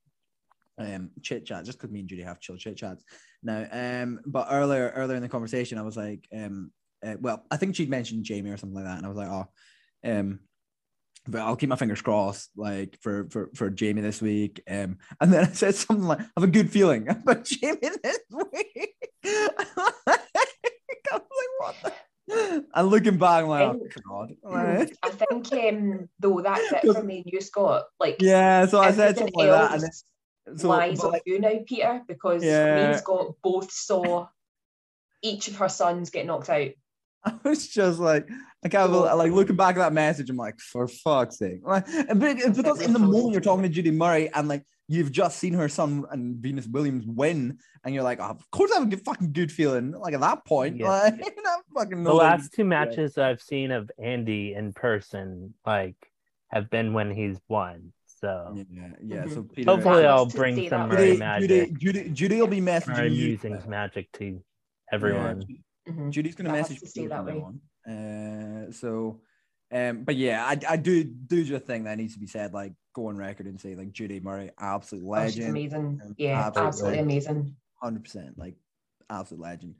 um 0.78 1.10
chit 1.24 1.46
chat, 1.46 1.66
just 1.66 1.78
because 1.78 1.92
me 1.92 2.02
and 2.02 2.10
Judy 2.10 2.24
have 2.24 2.40
chill 2.40 2.58
chit 2.58 2.78
chats 2.78 3.04
now. 3.44 3.68
Um, 3.72 4.20
but 4.26 4.48
earlier, 4.52 4.92
earlier 4.96 5.16
in 5.16 5.24
the 5.24 5.30
conversation, 5.30 5.78
I 5.78 5.84
was 5.84 5.98
like, 5.98 6.28
um, 6.36 6.72
uh, 7.06 7.16
well, 7.20 7.46
I 7.50 7.58
think 7.58 7.76
she'd 7.76 7.90
mentioned 7.90 8.24
Jamie 8.24 8.52
or 8.52 8.58
something 8.58 8.76
like 8.76 8.86
that, 8.86 8.98
and 8.98 9.06
I 9.06 9.10
was 9.10 9.18
like, 9.18 9.30
oh, 9.30 9.48
um, 10.04 10.40
but 11.28 11.42
I'll 11.42 11.56
keep 11.56 11.70
my 11.70 11.76
fingers 11.76 12.02
crossed, 12.02 12.52
like 12.56 12.98
for 13.02 13.28
for 13.30 13.50
for 13.56 13.70
Jamie 13.70 14.02
this 14.02 14.22
week. 14.22 14.62
Um, 14.70 14.98
and 15.20 15.34
then 15.34 15.44
I 15.44 15.48
said 15.48 15.76
something 15.76 16.06
like, 16.06 16.20
"I 16.20 16.28
have 16.38 16.44
a 16.44 16.52
good 16.52 16.72
feeling 16.72 17.10
about 17.10 17.46
Jamie 17.46 17.80
this 17.82 18.20
week." 18.32 18.96
I 19.26 19.60
was 21.12 21.22
like, 21.22 21.52
"What?" 21.60 21.76
The? 21.84 21.94
And 22.74 22.88
looking 22.88 23.18
back, 23.18 23.44
I'm 23.44 23.50
like, 23.50 23.64
"Oh 23.64 23.88
God!" 24.10 24.88
I 25.04 25.10
think 25.10 25.54
um 25.54 26.10
though 26.20 26.42
that's 26.42 26.72
it 26.72 26.94
for 26.94 27.04
me 27.04 27.18
and 27.18 27.34
you, 27.34 27.42
Scott. 27.42 27.86
Like 28.00 28.18
yeah, 28.20 28.66
so 28.66 28.80
I 28.80 28.92
said 28.92 29.18
something 29.18 29.34
like 29.36 29.50
that, 29.50 29.74
and 29.74 29.84
then, 29.84 30.58
so 30.58 30.70
lies 30.70 31.00
but, 31.00 31.08
on 31.08 31.12
like, 31.14 31.24
you 31.26 31.40
now, 31.40 31.60
Peter, 31.66 32.02
because 32.08 32.42
me 32.42 32.50
Yeah. 32.50 32.92
and 32.92 33.00
Scott 33.00 33.36
both 33.44 33.72
saw 33.72 34.28
each 35.22 35.48
of 35.48 35.58
her 35.58 35.70
sons 35.70 36.10
get 36.10 36.26
knocked 36.26 36.50
out. 36.50 36.70
I 37.24 37.34
was 37.44 37.68
just 37.68 38.00
like, 38.00 38.30
I 38.64 38.70
can't 38.70 38.92
believe, 38.92 39.14
like 39.14 39.32
looking 39.32 39.56
back 39.56 39.76
at 39.76 39.80
that 39.80 39.94
message, 39.94 40.30
I'm 40.30 40.38
like, 40.38 40.60
for 40.60 40.88
fuck's 40.88 41.40
sake. 41.40 41.60
Like, 41.64 41.86
because 41.86 42.82
in 42.82 42.94
the 42.94 43.00
moment 43.14 43.32
you're 43.32 43.42
talking 43.42 43.64
to 43.64 43.70
Judy 43.70 43.92
Murray 43.92 44.32
and 44.34 44.48
like 44.48 44.64
you've 44.88 45.12
just 45.12 45.38
seen 45.40 45.54
her 45.54 45.68
son 45.70 46.06
and 46.12 46.38
Venus 46.38 46.66
Williams 46.68 47.06
win, 47.06 47.60
and 47.84 47.94
you're 47.94 48.04
like, 48.04 48.20
oh, 48.20 48.26
of 48.30 48.52
course 48.52 48.72
I 48.72 48.76
have 48.80 48.88
a 48.88 48.90
good, 48.90 49.04
fucking 49.04 49.34
good 49.34 49.52
feeling. 49.52 49.92
Like 49.92 50.14
at 50.14 50.22
that 50.22 50.46
point, 50.46 50.78
Yeah. 50.78 50.90
like 50.90 51.16
fucking 51.76 52.04
The 52.04 52.14
last 52.14 52.54
two 52.54 52.64
matches 52.66 53.18
I've 53.18 53.42
seen 53.42 53.72
of 53.72 53.92
Andy 54.02 54.54
in 54.54 54.74
person, 54.74 55.54
like, 55.66 55.96
have 56.50 56.70
been 56.70 56.94
when 56.94 57.12
he's 57.14 57.38
won. 57.50 57.92
So 58.06 58.54
Yeah, 58.72 58.88
yeah. 59.04 59.24
Mhm. 59.26 59.34
So 59.34 59.44
Peter, 59.44 59.70
hopefully 59.72 60.06
I'll 60.06 60.26
bring 60.26 60.70
some 60.70 60.90
Murray 60.90 61.08
Judy, 61.10 61.18
magic 61.20 61.50
Judy, 61.50 61.72
Judy, 62.04 62.10
Judy 62.12 62.40
will 62.40 62.48
be 62.48 62.60
or 62.60 62.64
messaging 62.64 63.14
you. 63.16 63.28
musings 63.28 63.68
magic 63.68 64.12
to 64.14 64.42
everyone. 64.92 65.44
Yeah, 65.86 65.92
Mhm. 65.94 66.10
Judy's 66.12 66.34
gonna 66.36 66.50
That 66.50 66.56
message 66.56 66.80
to 66.80 66.88
stay 66.88 67.02
you 67.04 67.10
that 67.10 67.26
from 67.26 67.36
way. 67.36 67.42
on. 67.44 67.62
Uh, 67.94 68.72
so, 68.72 69.22
um, 69.72 70.04
but 70.04 70.16
yeah, 70.16 70.46
I, 70.46 70.58
I 70.70 70.78
do 70.78 71.04
do 71.04 71.44
just 71.44 71.66
thing 71.66 71.84
that 71.86 71.98
needs 71.98 72.14
to 72.14 72.20
be 72.20 72.28
said. 72.28 72.54
Like, 72.54 72.74
go 72.94 73.08
on 73.08 73.18
record 73.18 73.46
and 73.48 73.60
say 73.60 73.76
like 73.76 73.92
Judy 73.92 74.20
Murray, 74.20 74.52
absolute 74.60 75.04
Oh, 75.06 75.26
she's 75.26 75.38
legend. 75.38 75.50
amazing. 75.50 76.02
Um, 76.04 76.16
Yeah, 76.18 76.40
absolutely. 76.48 76.68
absolutely 76.68 77.00
amazing. 77.00 77.56
hundred 77.82 78.04
percent, 78.04 78.38
like 78.38 78.56
absolute 79.10 79.42
legend, 79.42 79.76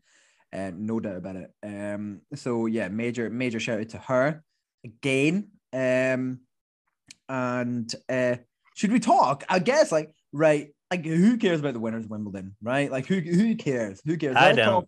um, 0.54 0.86
no 0.86 1.00
doubt 1.00 1.16
about 1.18 1.36
it. 1.38 1.52
Um, 1.64 2.22
so 2.36 2.66
yeah, 2.66 2.88
major 2.90 3.30
major 3.30 3.60
shout 3.60 3.80
out 3.80 3.90
to 3.90 3.98
her 3.98 4.44
again. 4.84 5.52
Um, 5.74 6.40
and 7.30 7.94
uh, 8.10 8.38
should 8.76 8.92
we 8.92 9.00
talk? 9.00 9.44
I 9.50 9.60
guess 9.60 9.92
like 9.92 10.12
right, 10.32 10.70
like 10.92 11.06
who 11.06 11.38
cares 11.38 11.60
about 11.60 11.74
the 11.74 11.80
winners 11.80 12.06
of 12.06 12.12
Wimbledon, 12.12 12.56
right? 12.62 12.92
Like 12.92 13.06
who 13.06 13.20
who 13.20 13.56
cares? 13.56 14.02
Who 14.06 14.18
cares? 14.18 14.36
I 14.36 14.52
Let's 14.52 14.58
don't. 14.58 14.88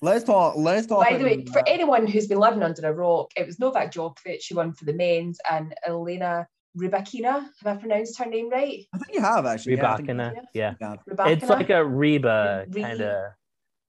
Talk, 0.00 0.02
let's 0.08 0.24
talk. 0.24 0.56
Let's 0.56 0.86
talk. 0.86 1.08
By 1.08 1.16
the 1.16 1.24
way, 1.24 1.34
about- 1.34 1.48
for 1.52 1.68
anyone 1.68 2.06
who's 2.06 2.26
been 2.26 2.38
living 2.38 2.62
under 2.62 2.86
a 2.86 2.92
rock, 2.92 3.30
it 3.36 3.46
was 3.46 3.58
Novak 3.58 3.92
Djokovic 3.92 4.48
who 4.48 4.56
won 4.56 4.72
for 4.72 4.84
the 4.84 4.92
men's 4.92 5.38
and 5.50 5.74
Elena 5.86 6.46
Rybakina. 6.76 7.48
Have 7.62 7.66
I 7.66 7.76
pronounced 7.76 8.18
her 8.18 8.26
name 8.26 8.48
right? 8.50 8.84
I 8.94 8.98
think 8.98 9.14
you 9.14 9.20
have 9.20 9.46
actually. 9.46 9.76
yeah, 9.76 9.96
Rybakina, 9.96 10.34
yeah. 10.54 10.74
yeah. 10.80 10.94
Rybakina. 11.08 11.30
It's 11.30 11.48
like 11.48 11.70
a 11.70 11.84
Reba 11.84 12.66
kind 12.72 13.00
of, 13.00 13.32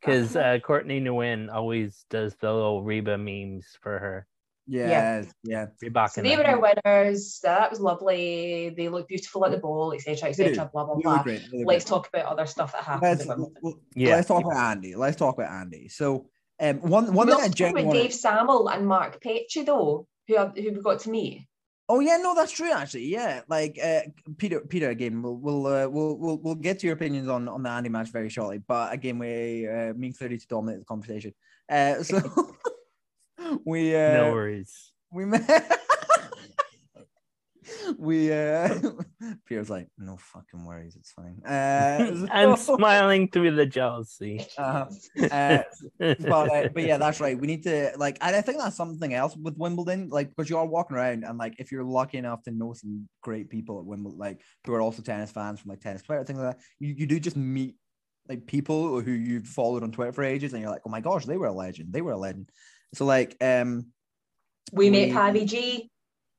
because 0.01 0.35
uh, 0.35 0.57
Courtney 0.63 0.99
Nguyen 1.01 1.53
always 1.53 2.05
does 2.09 2.35
the 2.37 2.51
little 2.51 2.83
Reba 2.83 3.17
memes 3.17 3.67
for 3.81 3.99
her. 3.99 4.27
Yes, 4.69 5.33
yeah. 5.43 5.67
Rybakina. 5.83 6.09
So 6.11 6.21
they 6.21 6.37
were 6.37 6.45
our 6.45 6.59
winners. 6.59 7.39
That 7.43 7.69
was 7.71 7.79
lovely. 7.79 8.73
They 8.77 8.87
look 8.89 9.07
beautiful 9.07 9.45
at 9.45 9.51
the 9.51 9.57
ball, 9.57 9.93
etc., 9.93 10.29
etc. 10.29 10.69
Blah 10.71 10.85
blah 10.85 10.95
blah. 10.95 11.13
look 11.15 11.23
great, 11.23 11.41
they 11.51 11.57
look 11.59 11.67
Let's 11.67 11.85
great. 11.85 11.89
talk 11.89 12.09
about 12.13 12.25
other 12.25 12.45
stuff 12.45 12.71
that 12.73 12.83
happened. 12.83 13.19
Let's, 13.25 13.51
well, 13.61 13.79
Yeah. 13.95 14.15
let's 14.15 14.27
talk 14.27 14.45
about 14.45 14.57
Andy. 14.57 14.95
Let's 14.95 15.17
talk 15.17 15.35
about 15.37 15.51
Andy. 15.51 15.89
So, 15.89 16.29
um, 16.59 16.77
one 16.81 17.13
one 17.13 17.27
We'll 17.27 17.37
thing 17.37 17.45
I 17.45 17.47
talk 17.47 17.55
genuinely 17.55 17.89
about 17.97 18.03
Dave 18.03 18.13
Sammel 18.13 18.69
and 18.69 18.87
Mark 18.87 19.21
Petchey 19.23 19.65
though, 19.65 20.07
who 20.27 20.37
I- 20.37 20.47
who 20.55 20.71
we 20.73 20.81
got 20.81 20.99
to 21.01 21.09
meet. 21.09 21.45
Oh 21.91 22.01
yeah, 22.01 22.17
no, 22.17 22.35
that's 22.35 22.51
true 22.51 22.71
actually. 22.71 23.05
Yeah, 23.07 23.41
like 23.47 23.79
uh, 23.83 24.01
Peter, 24.37 24.59
Peter 24.61 24.89
again. 24.91 25.23
We'll 25.23 25.37
we'll 25.37 25.65
uh, 25.65 25.87
we'll 25.87 26.15
we'll 26.17 26.37
we'll 26.37 26.53
get 26.55 26.77
to 26.79 26.85
your 26.87 26.93
opinions 26.95 27.27
on 27.27 27.47
on 27.49 27.63
the 27.63 27.69
Andy 27.69 27.89
match 27.89 28.09
very 28.11 28.29
shortly. 28.29 28.59
But 28.59 28.93
again, 28.93 29.17
we 29.17 29.67
uh, 29.67 29.93
me 29.95 30.13
clearly 30.13 30.37
to 30.37 30.47
dominate 30.47 30.79
the 30.81 30.85
conversation. 30.85 31.33
Uh, 31.67 32.03
so 32.03 32.19
we 33.65 33.95
uh, 33.95 34.13
no 34.13 34.31
worries. 34.33 34.91
we 35.11 35.25
met. 35.25 35.79
we 37.97 38.31
uh, 38.31 38.79
Peter's 39.45 39.69
like, 39.69 39.87
no 39.97 40.17
fucking 40.17 40.65
worries, 40.65 40.95
it's 40.95 41.11
fine. 41.11 41.41
Uh, 41.45 42.27
I'm 42.31 42.55
so- 42.55 42.77
smiling 42.77 43.29
through 43.29 43.55
the 43.55 43.65
jealousy. 43.65 44.45
uh, 44.57 44.85
uh, 45.31 45.59
but 45.99 46.23
uh, 46.23 46.69
but 46.73 46.83
yeah, 46.83 46.97
that's 46.97 47.19
right. 47.19 47.39
We 47.39 47.47
need 47.47 47.63
to 47.63 47.91
like, 47.97 48.17
and 48.21 48.35
I 48.35 48.41
think 48.41 48.59
that's 48.59 48.77
something 48.77 49.13
else 49.13 49.35
with 49.35 49.57
Wimbledon, 49.57 50.09
like 50.09 50.29
because 50.29 50.49
you 50.49 50.57
are 50.57 50.65
walking 50.65 50.97
around 50.97 51.23
and 51.23 51.37
like 51.37 51.55
if 51.59 51.71
you're 51.71 51.83
lucky 51.83 52.17
enough 52.17 52.43
to 52.43 52.51
know 52.51 52.73
some 52.73 53.07
great 53.21 53.49
people 53.49 53.79
at 53.79 53.85
Wimbledon, 53.85 54.19
like 54.19 54.41
who 54.65 54.73
are 54.73 54.81
also 54.81 55.01
tennis 55.01 55.31
fans 55.31 55.59
from 55.59 55.69
like 55.69 55.81
tennis 55.81 56.01
Twitter, 56.01 56.23
things 56.23 56.39
like 56.39 56.55
that, 56.55 56.63
you, 56.79 56.93
you 56.97 57.05
do 57.05 57.19
just 57.19 57.37
meet 57.37 57.75
like 58.27 58.45
people 58.45 59.01
who 59.01 59.11
you've 59.11 59.47
followed 59.47 59.83
on 59.83 59.91
Twitter 59.91 60.13
for 60.13 60.23
ages, 60.23 60.53
and 60.53 60.61
you're 60.61 60.71
like, 60.71 60.83
oh 60.85 60.89
my 60.89 61.01
gosh, 61.01 61.25
they 61.25 61.37
were 61.37 61.47
a 61.47 61.53
legend. 61.53 61.91
They 61.91 62.01
were 62.01 62.11
a 62.11 62.17
legend. 62.17 62.49
So 62.93 63.05
like, 63.05 63.35
um, 63.41 63.87
We, 64.73 64.89
We- 64.89 65.07
met 65.07 65.15
Pavi 65.15 65.45
G. 65.45 65.89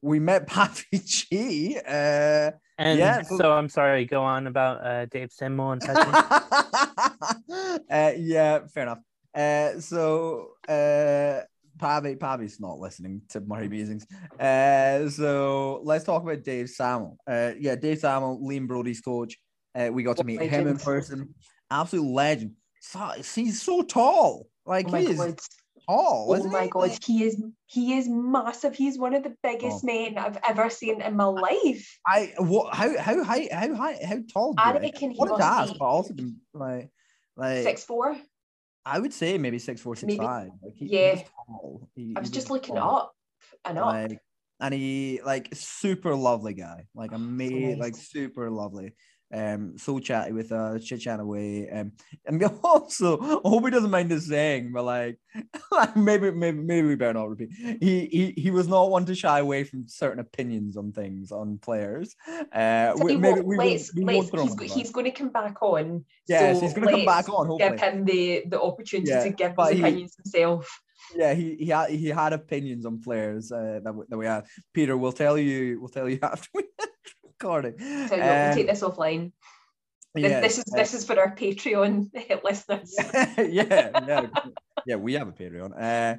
we 0.03 0.18
met 0.20 0.46
Pappy 0.48 0.98
G. 0.98 1.76
Uh, 1.86 2.51
and 2.78 2.98
yeah, 2.98 3.22
so, 3.22 3.36
so- 3.38 3.53
I'm 3.53 3.68
sorry. 3.68 4.05
Go 4.07 4.22
on 4.22 4.46
about 4.46 4.84
uh, 4.84 5.05
Dave 5.07 5.28
Simmo 5.30 5.72
and 5.72 5.82
Petchey. 5.84 7.80
uh, 7.90 8.12
yeah, 8.18 8.61
fair 8.72 8.82
enough. 8.84 8.98
Uh, 9.34 9.78
so 9.80 10.53
uh, 10.68 11.42
Pavi, 11.78 12.16
Pavi's 12.18 12.59
not 12.61 12.78
listening 12.78 13.22
to 13.30 13.40
Murray 13.40 13.68
Musings. 13.68 14.07
Uh, 14.38 15.09
so 15.09 15.80
let's 15.84 16.05
talk 16.05 16.22
about 16.22 16.42
Dave 16.42 16.68
Sammel. 16.68 17.16
Uh, 17.26 17.53
yeah, 17.59 17.76
Dave 17.76 17.98
Sammel, 17.98 18.40
Liam 18.42 18.66
Broady's 18.66 19.01
coach. 19.01 19.36
Uh, 19.74 19.90
we 19.92 20.03
got 20.03 20.16
to 20.16 20.24
meet 20.24 20.40
him 20.42 20.66
in 20.66 20.78
person. 20.78 21.34
Absolute 21.70 22.11
legend. 22.11 22.53
So, 22.80 23.12
he's 23.34 23.62
so 23.62 23.82
tall. 23.82 24.46
Like 24.66 24.88
Oh 24.88 24.92
my 24.92 25.01
he 25.01 25.07
is 25.09 25.18
god. 25.18 25.38
Tall. 25.91 26.26
Oh 26.36 26.49
my 26.49 26.64
he? 26.64 26.68
god, 26.70 26.99
he 27.05 27.24
is 27.24 27.43
he 27.66 27.95
is 27.99 28.09
massive. 28.09 28.74
He's 28.74 28.99
one 28.99 29.14
of 29.14 29.22
the 29.22 29.34
biggest 29.43 29.82
Oh. 29.82 29.86
men 29.86 30.18
I've 30.18 30.38
ever 30.49 30.70
seen 30.70 31.01
in 31.03 31.16
my 31.16 31.24
life. 31.24 31.99
I 32.07 32.32
what? 32.38 32.74
How 32.74 32.97
how 32.99 33.22
high? 33.24 33.49
How 33.53 33.74
high? 33.74 33.99
How 34.05 34.18
tall? 34.32 34.55
I 34.59 34.72
reckon 34.72 35.11
he 35.11 35.24
must 35.24 35.41
ask, 35.43 35.72
be 35.72 35.78
but 35.78 35.84
also 35.86 36.14
like 36.55 36.91
like 37.36 37.62
Six 37.64 37.84
four. 37.84 38.16
I 38.86 38.99
would 38.99 39.12
say 39.12 39.36
maybe 39.38 39.59
six 39.59 39.80
four, 39.80 39.95
six 39.95 40.07
Maybe- 40.07 40.24
five. 40.24 40.51
Like 40.62 40.74
he, 40.74 40.86
yeah. 40.86 41.14
he's 41.16 41.24
tall. 41.47 41.88
He- 41.95 42.14
I 42.16 42.20
was 42.20 42.30
just 42.30 42.51
looking 42.51 42.76
tall. 42.76 42.97
up 42.97 43.12
and 43.64 43.78
up. 43.78 43.86
Like, 43.86 44.18
and 44.61 44.74
he 44.74 45.20
like 45.24 45.49
super 45.55 46.14
lovely 46.14 46.55
guy, 46.55 46.86
like 46.95 47.12
amazing, 47.12 47.70
nice. 47.72 47.78
like 47.78 47.97
super 47.97 48.51
lovely. 48.51 48.95
Um, 49.33 49.78
so 49.78 49.99
chatty 50.01 50.33
with 50.33 50.51
us, 50.51 50.85
chit 50.85 51.01
chat 51.01 51.20
away. 51.20 51.68
Um, 51.70 51.93
and 52.26 52.43
also, 52.64 53.20
I 53.20 53.49
hope 53.49 53.64
he 53.64 53.70
doesn't 53.70 53.91
mind 53.91 54.12
us 54.12 54.26
saying, 54.26 54.72
but 54.72 54.85
like, 54.85 55.18
like 55.72 55.97
maybe, 55.97 56.31
maybe, 56.33 56.59
maybe 56.59 56.89
we 56.89 56.97
better 56.97 57.14
not 57.14 57.31
repeat. 57.31 57.51
He, 57.81 58.07
he, 58.07 58.35
he 58.37 58.51
was 58.51 58.66
not 58.66 58.91
one 58.91 59.05
to 59.07 59.14
shy 59.14 59.39
away 59.39 59.64
from 59.64 59.87
certain 59.87 60.18
opinions 60.18 60.76
on 60.76 60.93
things 60.93 61.31
on 61.31 61.59
players. 61.59 62.16
Uh, 62.53 62.95
we, 63.01 63.16
maybe 63.16 63.41
we, 63.41 63.57
let's, 63.57 63.95
we 63.95 64.05
let's, 64.05 64.33
won't 64.33 64.61
he's, 64.61 64.72
he's 64.72 64.91
going 64.91 65.07
to 65.07 65.12
come 65.12 65.31
back 65.31 65.62
on. 65.62 66.05
Yes, 66.26 66.57
so 66.57 66.62
he's 66.62 66.74
going 66.74 66.89
to 66.89 66.95
come 66.95 67.05
back 67.05 67.28
on. 67.28 67.47
Hopefully. 67.47 67.70
Give 67.70 67.81
him 67.81 68.05
the 68.05 68.45
the 68.49 68.61
opportunity 68.61 69.11
Yeah, 69.11 69.24
to 69.24 69.31
give 69.31 69.55
his 69.57 69.70
he- 69.70 69.81
opinions 69.81 70.16
himself. 70.16 70.81
yeah, 71.14 71.35
he 71.35 71.57
he 71.57 71.66
had 71.66 71.91
he 71.91 72.09
had 72.09 72.33
opinions 72.33 72.85
on 72.87 73.01
players 73.01 73.53
uh, 73.53 73.81
that 73.83 73.95
we, 73.95 74.05
that 74.09 74.18
we 74.18 74.26
had. 74.26 74.45
Peter, 74.72 74.97
we'll 74.97 75.12
tell 75.12 75.39
you 75.39 75.78
we'll 75.81 75.89
tell 75.89 76.09
you 76.09 76.18
after 76.22 76.49
we 76.55 76.64
recording. 77.41 77.78
So 77.78 78.16
we'll 78.16 78.26
we'll 78.26 78.49
Um, 78.51 78.55
take 78.55 78.66
this 78.66 78.82
offline. 78.82 79.32
This, 80.14 80.24
yeah, 80.24 80.41
this 80.41 80.59
is 80.59 80.64
uh, 80.72 80.76
this 80.76 80.95
is 80.95 81.05
for 81.05 81.18
our 81.18 81.34
Patreon 81.36 82.11
listeners. 82.45 82.95
yeah, 83.38 83.91
yeah, 84.07 84.26
yeah. 84.84 84.97
We 84.97 85.14
have 85.14 85.28
a 85.28 85.32
Patreon. 85.32 85.70
Uh, 85.78 86.16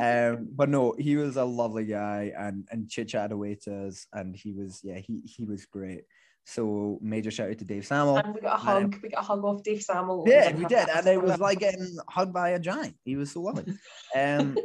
um, 0.00 0.48
but 0.50 0.70
no, 0.70 0.94
he 0.98 1.16
was 1.16 1.36
a 1.36 1.44
lovely 1.44 1.84
guy 1.84 2.32
and 2.36 2.66
and 2.70 2.88
chit 2.88 3.08
chatted 3.08 3.32
away 3.32 3.56
to 3.64 3.86
us, 3.86 4.06
and 4.12 4.34
he 4.34 4.52
was 4.52 4.80
yeah 4.82 4.98
he 4.98 5.20
he 5.24 5.44
was 5.44 5.66
great. 5.66 6.04
So 6.46 6.98
major 7.00 7.30
shout 7.30 7.50
out 7.50 7.58
to 7.58 7.64
Dave 7.64 7.86
Sammel. 7.86 8.18
And 8.18 8.34
we 8.34 8.40
got 8.40 8.60
a 8.60 8.64
Man. 8.64 8.82
hug. 8.82 9.02
We 9.02 9.08
got 9.10 9.24
a 9.24 9.26
hug 9.26 9.44
off 9.44 9.62
Dave 9.62 9.82
Sammel. 9.82 10.24
Yeah, 10.26 10.54
we 10.54 10.64
did, 10.64 10.88
and 10.88 11.06
it 11.06 11.22
was 11.22 11.38
like 11.38 11.58
getting 11.58 11.96
hugged 12.08 12.32
by 12.32 12.50
a 12.50 12.58
giant. 12.58 12.96
He 13.04 13.16
was 13.16 13.30
so 13.32 13.42
lovely. 13.42 13.74
Um, 14.16 14.56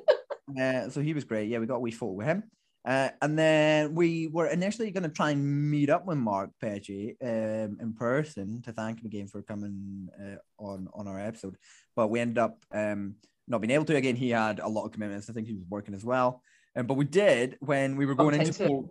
uh, 0.60 0.90
so 0.90 1.02
he 1.02 1.14
was 1.14 1.24
great. 1.26 1.50
Yeah, 1.50 1.60
we 1.60 1.66
got 1.66 1.76
a 1.76 1.80
wee 1.80 1.92
photo 1.92 2.14
with 2.14 2.28
him. 2.28 2.44
Uh, 2.86 3.10
and 3.22 3.38
then 3.38 3.94
we 3.94 4.28
were 4.28 4.48
initially 4.48 4.90
going 4.90 5.04
to 5.04 5.10
try 5.10 5.32
and 5.32 5.70
meet 5.70 5.90
up 5.90 6.06
with 6.06 6.18
Mark 6.18 6.52
Petchey 6.64 7.16
um, 7.22 7.78
in 7.82 7.94
person 7.94 8.62
to 8.62 8.72
thank 8.72 9.00
him 9.00 9.06
again 9.06 9.28
for 9.28 9.42
coming 9.42 10.08
uh, 10.20 10.38
on 10.58 10.88
on 10.94 11.08
our 11.08 11.20
episode, 11.20 11.58
but 11.96 12.08
we 12.08 12.20
ended 12.20 12.38
up 12.38 12.58
um, 12.72 13.16
not 13.48 13.60
being 13.60 13.72
able 13.72 13.86
to. 13.86 13.96
Again, 13.96 14.16
he 14.16 14.30
had 14.30 14.60
a 14.60 14.68
lot 14.68 14.86
of 14.86 14.92
commitments. 14.94 15.30
I 15.30 15.34
think 15.34 15.48
he 15.48 15.54
was 15.54 15.66
working 15.70 15.94
as 15.94 16.06
well. 16.06 16.42
Um, 16.76 16.88
but 16.88 16.94
we 16.94 17.06
did 17.06 17.58
when 17.60 17.98
we 17.98 18.06
were 18.06 18.16
going 18.16 18.36
into 18.36 18.64
into 18.64 18.90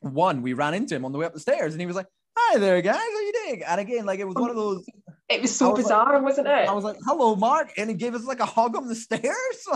one. 0.00 0.42
We 0.42 0.52
ran 0.52 0.74
into 0.74 0.94
him 0.94 1.04
on 1.04 1.12
the 1.12 1.18
way 1.18 1.26
up 1.26 1.32
the 1.32 1.40
stairs, 1.40 1.72
and 1.72 1.80
he 1.80 1.86
was 1.86 1.96
like, 1.96 2.06
"Hi 2.36 2.58
there, 2.58 2.82
guys. 2.82 2.96
How 2.96 3.20
you 3.20 3.32
doing?" 3.46 3.62
And 3.66 3.80
again, 3.80 4.04
like 4.04 4.20
it 4.20 4.26
was 4.26 4.34
one 4.34 4.50
of 4.50 4.56
those. 4.56 4.84
It 5.28 5.42
was 5.42 5.54
so 5.54 5.70
was 5.70 5.76
like- 5.76 5.84
bizarre, 5.84 6.22
wasn't 6.22 6.46
it? 6.48 6.68
I 6.68 6.72
was 6.72 6.84
like, 6.84 6.96
"Hello, 7.04 7.36
Mark," 7.36 7.72
and 7.76 7.90
he 7.90 7.96
gave 7.96 8.14
us 8.14 8.24
like 8.24 8.40
a 8.40 8.46
hug 8.46 8.76
on 8.76 8.88
the 8.88 8.94
stairs. 8.94 9.34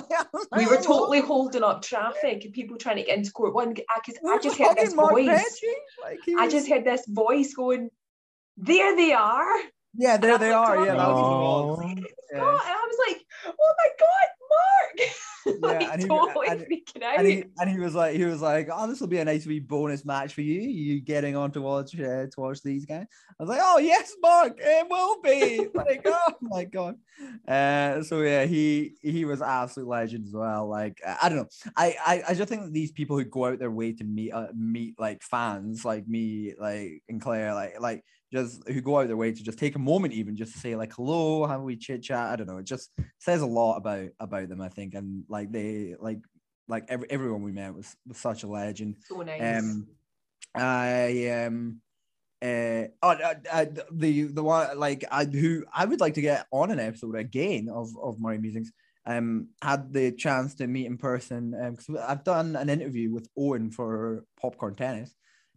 Like, 0.50 0.56
we 0.56 0.66
were 0.66 0.80
totally 0.82 1.20
holding 1.20 1.62
up 1.62 1.82
traffic 1.82 2.44
and 2.44 2.52
people 2.54 2.76
trying 2.78 2.96
to 2.96 3.02
get 3.02 3.18
into 3.18 3.30
court 3.32 3.54
one 3.54 3.74
because 3.74 4.18
We 4.22 4.30
I 4.30 4.38
just 4.38 4.58
heard 4.58 4.76
this 4.76 4.94
Mark 4.94 5.10
voice. 5.12 5.60
Like, 6.02 6.18
I 6.38 6.48
just 6.48 6.68
heard 6.68 6.84
this 6.84 7.04
voice 7.06 7.52
going, 7.54 7.90
There 8.56 8.96
they 8.96 9.12
are. 9.12 9.52
yeah, 9.94 10.16
there 10.16 10.38
they 10.38 10.52
I 10.52 10.58
are. 10.64 10.86
Yeah, 10.86 10.94
that 10.96 11.08
was 11.08 11.18
Aw. 11.18 11.76
what 11.76 11.98
it 11.98 12.04
Yeah. 12.32 12.38
and 12.38 12.44
I 12.46 12.86
was 12.90 12.98
like, 13.08 13.18
Oh 13.46 13.74
my 13.82 13.88
god, 13.98 14.28
Mark! 14.54 15.08
like 15.60 15.82
and 15.82 16.02
he- 16.02 16.08
totally 16.08 16.46
and- 16.48 16.60
And 17.18 17.26
he 17.26 17.44
and 17.58 17.70
he 17.70 17.78
was 17.78 17.94
like, 17.94 18.16
he 18.16 18.24
was 18.24 18.40
like, 18.40 18.68
oh, 18.72 18.86
this 18.86 19.00
will 19.00 19.08
be 19.08 19.18
a 19.18 19.24
nice 19.24 19.46
wee 19.46 19.58
bonus 19.60 20.04
match 20.04 20.34
for 20.34 20.42
you. 20.42 20.60
You 20.60 21.00
getting 21.00 21.36
on 21.36 21.50
to 21.52 21.60
watch 21.60 21.94
uh, 21.98 22.26
to 22.26 22.34
watch 22.36 22.62
these 22.62 22.86
guys. 22.86 23.06
I 23.38 23.42
was 23.42 23.48
like, 23.48 23.60
oh 23.62 23.78
yes, 23.78 24.14
Mark, 24.22 24.54
it 24.58 24.86
will 24.88 25.20
be. 25.20 25.66
like, 25.74 26.02
oh 26.06 26.32
my 26.42 26.64
god. 26.64 26.96
Uh, 27.48 28.02
so 28.02 28.20
yeah, 28.22 28.44
he 28.44 28.94
he 29.02 29.24
was 29.24 29.42
absolute 29.42 29.88
legend 29.88 30.26
as 30.26 30.32
well. 30.34 30.68
Like, 30.68 31.00
I 31.06 31.16
I 31.22 31.28
don't 31.28 31.38
know. 31.38 31.48
I, 31.76 31.96
I 32.06 32.22
I 32.28 32.34
just 32.34 32.48
think 32.48 32.62
that 32.62 32.72
these 32.72 32.92
people 32.92 33.18
who 33.18 33.24
go 33.24 33.46
out 33.46 33.58
their 33.58 33.70
way 33.70 33.92
to 33.94 34.04
meet 34.04 34.32
uh, 34.32 34.48
meet 34.54 34.94
like 35.00 35.22
fans 35.22 35.84
like 35.84 36.06
me, 36.06 36.54
like 36.58 37.02
and 37.08 37.20
Claire, 37.20 37.54
like 37.54 37.80
like 37.80 38.04
just 38.32 38.66
who 38.68 38.80
go 38.80 38.98
out 38.98 39.08
their 39.08 39.16
way 39.16 39.30
to 39.30 39.42
just 39.42 39.58
take 39.58 39.76
a 39.76 39.80
moment 39.80 40.14
even 40.14 40.36
just 40.36 40.54
to 40.54 40.58
say 40.58 40.74
like 40.74 40.92
hello, 40.94 41.46
how 41.46 41.60
we 41.60 41.76
chit 41.76 42.02
chat. 42.02 42.30
I 42.30 42.36
don't 42.36 42.46
know. 42.46 42.58
It 42.58 42.66
just 42.66 42.90
says 43.18 43.42
a 43.42 43.46
lot 43.46 43.76
about 43.76 44.08
about 44.18 44.48
them, 44.48 44.60
I 44.60 44.68
think, 44.68 44.94
and 44.94 45.24
like 45.28 45.52
they 45.52 45.94
like 46.00 46.18
like 46.68 46.86
every, 46.88 47.10
everyone 47.10 47.42
we 47.42 47.52
met 47.52 47.74
was, 47.74 47.94
was 48.06 48.16
such 48.16 48.42
a 48.42 48.48
legend. 48.48 48.96
so 49.06 49.20
nice. 49.20 49.62
Um, 49.62 49.86
I 50.54 51.28
um, 51.46 51.80
uh, 52.42 52.88
oh, 53.02 53.10
uh, 53.10 53.34
uh, 53.50 53.66
the 53.92 54.22
the 54.22 54.42
one 54.42 54.78
like 54.78 55.04
I 55.10 55.24
who 55.24 55.64
I 55.72 55.84
would 55.84 56.00
like 56.00 56.14
to 56.14 56.22
get 56.22 56.46
on 56.50 56.70
an 56.70 56.80
episode 56.80 57.16
again 57.16 57.68
of 57.68 57.90
of 58.02 58.18
Murray 58.18 58.38
Musings. 58.38 58.72
Um, 59.04 59.48
had 59.60 59.92
the 59.92 60.12
chance 60.12 60.54
to 60.56 60.66
meet 60.68 60.86
in 60.86 60.96
person 60.96 61.50
because 61.72 61.96
I've 61.96 62.22
done 62.22 62.54
an 62.54 62.68
interview 62.68 63.12
with 63.12 63.28
Owen 63.36 63.70
for 63.72 64.24
Popcorn 64.40 64.76
Tennis. 64.76 65.12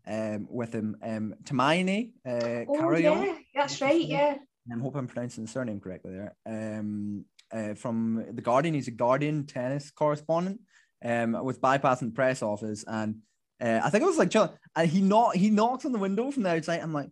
Um, 0.07 0.47
with 0.51 0.71
him, 0.71 0.97
um, 1.01 1.33
Tumaini, 1.43 2.11
uh, 2.27 2.65
oh 2.67 2.79
Carayol. 2.79 3.25
yeah, 3.25 3.37
that's 3.55 3.81
right, 3.81 4.05
yeah. 4.05 4.35
I 4.71 4.79
hope 4.79 4.95
I'm 4.95 5.07
pronouncing 5.07 5.45
the 5.45 5.51
surname 5.51 5.79
correctly 5.79 6.13
there. 6.13 6.35
Um, 6.45 7.25
uh, 7.51 7.73
from 7.73 8.25
the 8.33 8.41
Guardian, 8.41 8.75
he's 8.75 8.87
a 8.87 8.91
Guardian 8.91 9.45
tennis 9.45 9.91
correspondent. 9.91 10.61
Um, 11.03 11.33
was 11.33 11.57
bypassing 11.57 12.07
the 12.07 12.11
press 12.11 12.41
office, 12.41 12.83
and 12.87 13.17
uh, 13.61 13.79
I 13.83 13.89
think 13.89 14.03
it 14.03 14.07
was 14.07 14.17
like 14.17 14.29
chilling. 14.29 14.51
And 14.75 14.89
he 14.89 15.01
knock 15.01 15.35
he 15.35 15.49
knocks 15.49 15.85
on 15.85 15.91
the 15.91 15.99
window 15.99 16.29
from 16.31 16.43
the 16.43 16.49
outside. 16.49 16.81
I'm 16.81 16.93
like, 16.93 17.09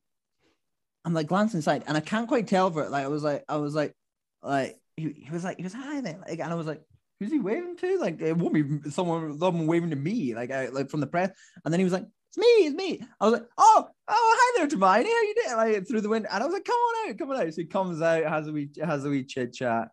I'm 1.06 1.14
like 1.14 1.28
glancing 1.28 1.60
inside, 1.60 1.84
and 1.88 1.98
I 1.98 2.00
can't 2.00 2.28
quite 2.28 2.48
tell 2.48 2.70
for 2.72 2.84
it. 2.84 2.92
Like 2.92 3.06
I 3.06 3.08
was 3.08 3.24
like, 3.24 3.44
I 3.50 3.58
was 3.58 3.74
like, 3.76 3.94
like 4.42 4.80
he, 4.98 5.14
he 5.26 5.32
was 5.32 5.44
like, 5.44 5.58
he 5.58 5.64
was 5.64 5.74
hi 5.74 6.02
there, 6.02 6.20
like, 6.28 6.40
and 6.40 6.52
I 6.52 6.56
was 6.56 6.68
like. 6.68 6.82
Who's 7.20 7.32
he 7.32 7.40
waving 7.40 7.78
to? 7.78 8.00
Like 8.00 8.20
it 8.20 8.36
won't 8.36 8.54
be 8.54 8.92
someone, 8.92 9.40
someone 9.40 9.68
waving 9.68 9.92
to 9.92 9.96
me, 9.96 10.36
like 10.36 10.52
I, 10.52 10.68
like 10.70 10.90
from 10.90 11.00
the 11.00 11.08
press. 11.08 11.30
And 11.64 11.72
then 11.72 11.80
he 11.80 11.86
was 11.86 11.94
like, 11.94 12.06
"It's 12.36 12.38
me, 12.38 12.68
it's 12.68 12.76
me." 12.76 13.02
I 13.20 13.26
was 13.26 13.34
like, 13.34 13.46
"Oh, 13.58 13.88
oh, 14.08 14.36
hi 14.40 14.58
there, 14.60 14.68
Tumaini. 14.68 15.04
How 15.06 15.22
you 15.22 15.36
doing?" 15.36 15.58
Like 15.58 15.88
through 15.88 16.02
the 16.02 16.10
window, 16.10 16.30
and 16.32 16.44
I 16.44 16.46
was 16.46 16.54
like, 16.54 16.66
"Come 16.66 16.76
on 16.76 17.10
out, 17.10 17.18
come 17.18 17.32
on 17.32 17.42
out." 17.42 17.54
So 17.54 17.62
he 17.62 17.68
comes 17.68 18.02
out, 18.02 18.24
has 18.26 18.48
a 18.48 18.52
wee, 18.52 18.70
has 18.84 19.06
a 19.06 19.10
wee 19.10 19.24
chit 19.24 19.54
chat. 19.54 19.90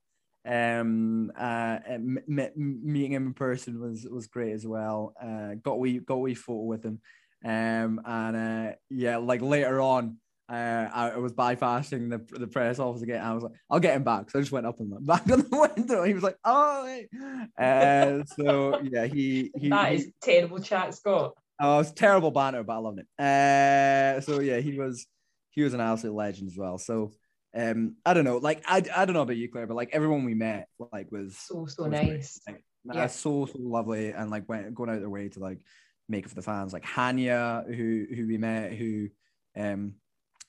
Um, 0.47 1.31
uh, 1.39 1.79
m- 1.87 2.19
m- 2.29 2.53
meeting 2.83 3.13
him 3.13 3.27
in 3.27 3.35
person 3.35 3.79
was 3.81 4.07
was 4.11 4.27
great 4.27 4.53
as 4.53 4.67
well. 4.67 5.13
Uh, 5.23 5.55
got 5.63 5.79
we 5.79 5.99
got 5.99 6.17
we 6.17 6.35
photo 6.35 6.63
with 6.63 6.85
him. 6.85 7.01
Um, 7.45 8.01
and 8.05 8.37
uh, 8.37 8.73
yeah, 8.89 9.19
like 9.19 9.43
later 9.43 9.81
on, 9.81 10.17
uh, 10.51 10.89
I, 10.93 11.11
I 11.11 11.17
was 11.19 11.33
bypassing 11.33 12.11
the 12.11 12.39
the 12.39 12.47
press 12.47 12.79
office 12.79 13.03
again. 13.03 13.23
I 13.23 13.35
was 13.35 13.43
like, 13.43 13.53
"I'll 13.69 13.81
get 13.81 13.97
him 13.97 14.05
back." 14.05 14.31
So 14.31 14.39
I 14.39 14.43
just 14.43 14.53
went 14.53 14.67
up 14.67 14.81
and 14.81 14.91
went 14.91 15.07
back 15.13 15.31
on 15.31 15.41
the 15.41 15.71
window. 15.77 16.05
He 16.05 16.15
was 16.15 16.23
like, 16.23 16.37
"Oh," 16.45 16.87
hey." 16.87 17.09
uh, 17.59 18.25
so 18.25 18.81
yeah, 18.83 19.07
he 19.07 19.51
he. 19.55 19.69
that 19.69 19.91
he- 19.93 19.99
is 19.99 20.11
terrible 20.23 20.59
chat, 20.61 20.95
Scott. 20.95 21.35
Oh, 21.61 21.75
it 21.75 21.79
was 21.79 21.93
terrible 21.93 22.31
banter, 22.31 22.63
but 22.65 22.73
I 22.73 22.79
loved 22.79 23.01
it. 23.01 23.07
Uh, 23.23 24.21
so 24.23 24.41
yeah, 24.41 24.59
he 24.59 24.79
was 24.79 25.07
he 25.51 25.63
was 25.63 25.75
an 25.75 25.81
absolute 25.81 26.15
legend 26.15 26.49
as 26.49 26.57
well. 26.57 26.79
So 26.79 27.13
um, 27.55 27.97
I 28.07 28.15
don't 28.15 28.25
know, 28.25 28.39
like 28.39 28.63
I, 28.67 28.83
I 28.97 29.05
don't 29.05 29.15
know 29.15 29.23
about 29.23 29.37
you, 29.37 29.51
Claire, 29.51 29.67
but 29.67 29.77
like 29.77 29.91
everyone 29.93 30.25
we 30.25 30.35
met, 30.35 30.69
like 30.93 31.11
was 31.13 31.37
So 31.37 31.67
so 31.67 31.85
was 31.85 31.93
nice. 31.93 32.41
Like, 32.47 32.63
Yeah. 32.85 33.05
uh, 33.05 33.09
so 33.09 33.47
so 33.47 33.59
lovely, 33.59 34.11
and 34.11 34.31
like 34.31 34.49
went 34.49 34.75
going 34.75 34.89
out 34.91 35.01
their 35.01 35.11
way 35.11 35.29
to 35.29 35.41
like 35.41 35.61
make 36.09 36.25
it 36.25 36.29
for 36.29 36.35
the 36.35 36.43
fans. 36.43 36.73
Like 36.73 36.85
Hania, 36.85 37.67
who 37.67 38.07
who 38.15 38.27
we 38.27 38.39
met, 38.39 38.73
who 38.73 39.09
um 39.57 39.95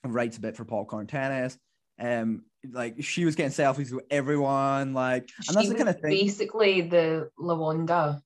writes 0.04 0.38
a 0.38 0.40
bit 0.40 0.56
for 0.56 0.64
Popcorn 0.64 1.06
Tennis. 1.06 1.58
Um, 2.00 2.44
like 2.70 3.02
she 3.02 3.24
was 3.24 3.34
getting 3.34 3.52
selfies 3.52 3.92
with 3.92 4.04
everyone, 4.10 4.94
like, 4.94 5.28
and 5.46 5.56
that's 5.56 5.66
She 5.66 5.68
the 5.68 5.74
kind 5.74 5.88
of 5.88 5.96
was 5.96 6.02
thing. 6.02 6.10
Basically, 6.10 6.80
the 6.80 7.28
Lawanda. 7.38 8.20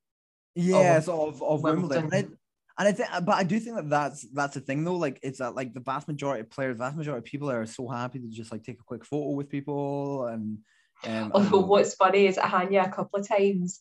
Yes, 0.55 1.09
of, 1.09 1.43
of 1.43 1.62
Wimbledon. 1.62 2.03
Wimbledon. 2.05 2.39
And 2.79 2.89
I, 2.89 2.93
think, 2.93 3.09
but 3.24 3.35
I 3.35 3.43
do 3.43 3.59
think 3.59 3.77
that 3.77 3.89
that's 3.89 4.27
that's 4.33 4.55
the 4.55 4.61
thing 4.61 4.85
though. 4.85 4.97
Like, 4.97 5.18
it's 5.22 5.39
that 5.39 5.55
like 5.55 5.72
the 5.72 5.81
vast 5.81 6.09
majority 6.09 6.43
of 6.43 6.51
players, 6.51 6.77
vast 6.77 6.97
majority 6.97 7.20
of 7.20 7.24
people 7.24 7.51
are 7.51 7.64
so 7.66 7.89
happy 7.89 8.18
to 8.18 8.29
just 8.29 8.53
like 8.53 8.64
take 8.64 8.81
a 8.81 8.85
quick 8.85 9.05
photo 9.05 9.31
with 9.31 9.49
people 9.49 10.27
and. 10.27 10.59
Um, 11.05 11.31
Although 11.35 11.61
what's 11.61 11.95
funny 11.95 12.27
is 12.27 12.39
Hanya 12.39 12.87
a 12.87 12.91
couple 12.91 13.20
of 13.20 13.29
times, 13.29 13.81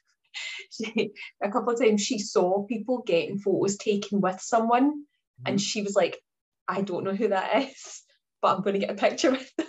she, 0.70 1.10
a 1.42 1.50
couple 1.50 1.72
of 1.72 1.80
times 1.80 2.00
she 2.00 2.20
saw 2.20 2.62
people 2.62 3.02
getting 3.04 3.38
photos 3.38 3.76
taken 3.76 4.20
with 4.20 4.40
someone, 4.40 5.04
Mm-hmm. 5.38 5.50
and 5.50 5.60
she 5.60 5.82
was 5.82 5.94
like, 5.94 6.18
"I 6.66 6.82
don't 6.82 7.04
know 7.04 7.14
who 7.14 7.28
that 7.28 7.62
is, 7.62 8.02
but 8.42 8.56
I'm 8.56 8.62
going 8.62 8.74
to 8.74 8.86
get 8.86 8.90
a 8.90 8.94
picture 8.94 9.30
with 9.30 9.54
them." 9.56 9.66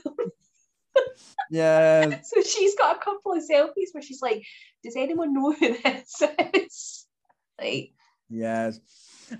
yeah, 1.52 2.22
so 2.22 2.42
she's 2.42 2.76
got 2.76 2.98
a 2.98 3.00
couple 3.00 3.34
of 3.34 3.44
selfies 3.50 3.94
where 3.94 4.02
she's 4.02 4.22
like, 4.22 4.44
"Does 4.84 4.96
anyone 4.96 5.34
know 5.34 5.52
who 5.52 5.78
this 5.78 6.22
is?" 6.54 7.06
Like, 7.60 7.94
yes, 8.30 8.80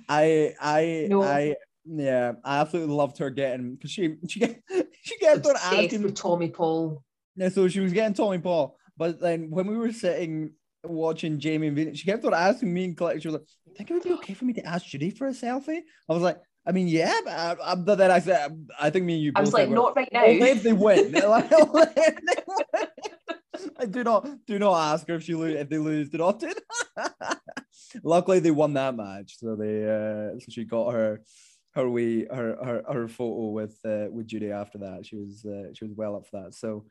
I, 0.08 0.54
I, 0.60 1.08
No. 1.10 1.24
I, 1.24 1.56
yeah, 1.86 2.34
I 2.44 2.60
absolutely 2.60 2.94
loved 2.94 3.18
her 3.18 3.30
getting 3.30 3.76
because 3.76 3.92
she 3.92 4.16
she 4.28 4.40
get 4.40 4.62
she 5.02 5.18
kept 5.18 5.46
on 5.46 5.52
obsessed 5.52 5.74
asking 5.74 6.04
with 6.04 6.16
Tommy 6.16 6.50
Paul. 6.50 7.04
Yeah, 7.36 7.50
so 7.50 7.68
she 7.68 7.80
was 7.80 7.94
getting 7.94 8.14
Tommy 8.14 8.40
Paul, 8.40 8.78
but 8.98 9.20
then 9.20 9.50
when 9.50 9.68
we 9.68 9.78
were 9.78 9.92
sitting 9.92 10.52
watching 10.84 11.40
Jamie 11.40 11.68
and 11.68 11.76
Venus, 11.76 12.00
she 12.00 12.06
kept 12.06 12.26
on 12.26 12.34
asking 12.34 12.74
me 12.74 12.86
and 12.86 12.98
Colette. 12.98 13.22
She 13.22 13.28
was 13.28 13.36
like, 13.36 13.76
"Think 13.76 13.90
it 13.90 13.94
would 13.94 14.04
be 14.04 14.14
okay 14.14 14.34
for 14.34 14.46
me 14.46 14.54
to 14.54 14.66
ask 14.66 14.86
Judy 14.86 15.10
for 15.10 15.28
a 15.28 15.32
selfie?" 15.32 15.82
I 16.08 16.14
was 16.14 16.22
like, 16.22 16.38
"I 16.66 16.72
mean, 16.72 16.88
yeah," 16.88 17.14
but, 17.24 17.34
I, 17.34 17.56
I, 17.64 17.76
but 17.76 17.98
then 17.98 18.12
I 18.12 18.20
said, 18.20 18.68
"I 18.80 18.90
think 18.90 19.06
me 19.06 19.16
and 19.16 19.24
you." 19.24 19.32
I 19.36 19.42
was 19.42 19.54
like, 19.54 19.70
"Not 19.70 19.96
right 19.96 20.10
now." 20.12 20.26
Only 20.26 20.50
if 20.50 20.64
they 20.64 20.74
win. 20.74 21.14
Like, 23.78 23.78
only 23.78 23.86
if 23.86 23.92
they 23.92 24.00
win. 24.00 24.00
I 24.00 24.04
do 24.04 24.04
not 24.04 24.46
do 24.46 24.60
not 24.60 24.94
ask 24.94 25.08
her 25.08 25.16
if 25.16 25.24
she 25.24 25.36
lose 25.36 25.60
if 25.60 25.70
they 25.70 25.78
lose. 25.78 26.10
Do 26.10 26.18
not 26.20 26.40
do 26.40 26.54
that. 26.96 27.40
Luckily, 28.04 28.40
they 28.40 28.52
won 28.52 28.74
that 28.74 28.96
match, 28.96 29.38
so 29.40 29.56
they 29.56 29.84
uh, 29.84 30.40
so 30.40 30.46
she 30.50 30.66
got 30.66 30.92
her 30.92 31.22
her 31.76 31.90
we 31.90 32.28
her 32.32 32.58
her, 32.64 32.84
her 32.92 33.08
photo 33.08 33.50
with 33.50 33.78
uh, 33.86 34.06
with 34.12 34.28
Judy 34.28 34.52
after 34.52 34.80
that. 34.80 35.06
She 35.06 35.16
was 35.16 35.46
uh, 35.46 35.74
she 35.74 35.86
was 35.86 35.94
well 35.96 36.16
up 36.16 36.28
for 36.28 36.44
that. 36.44 36.54
So 36.54 36.86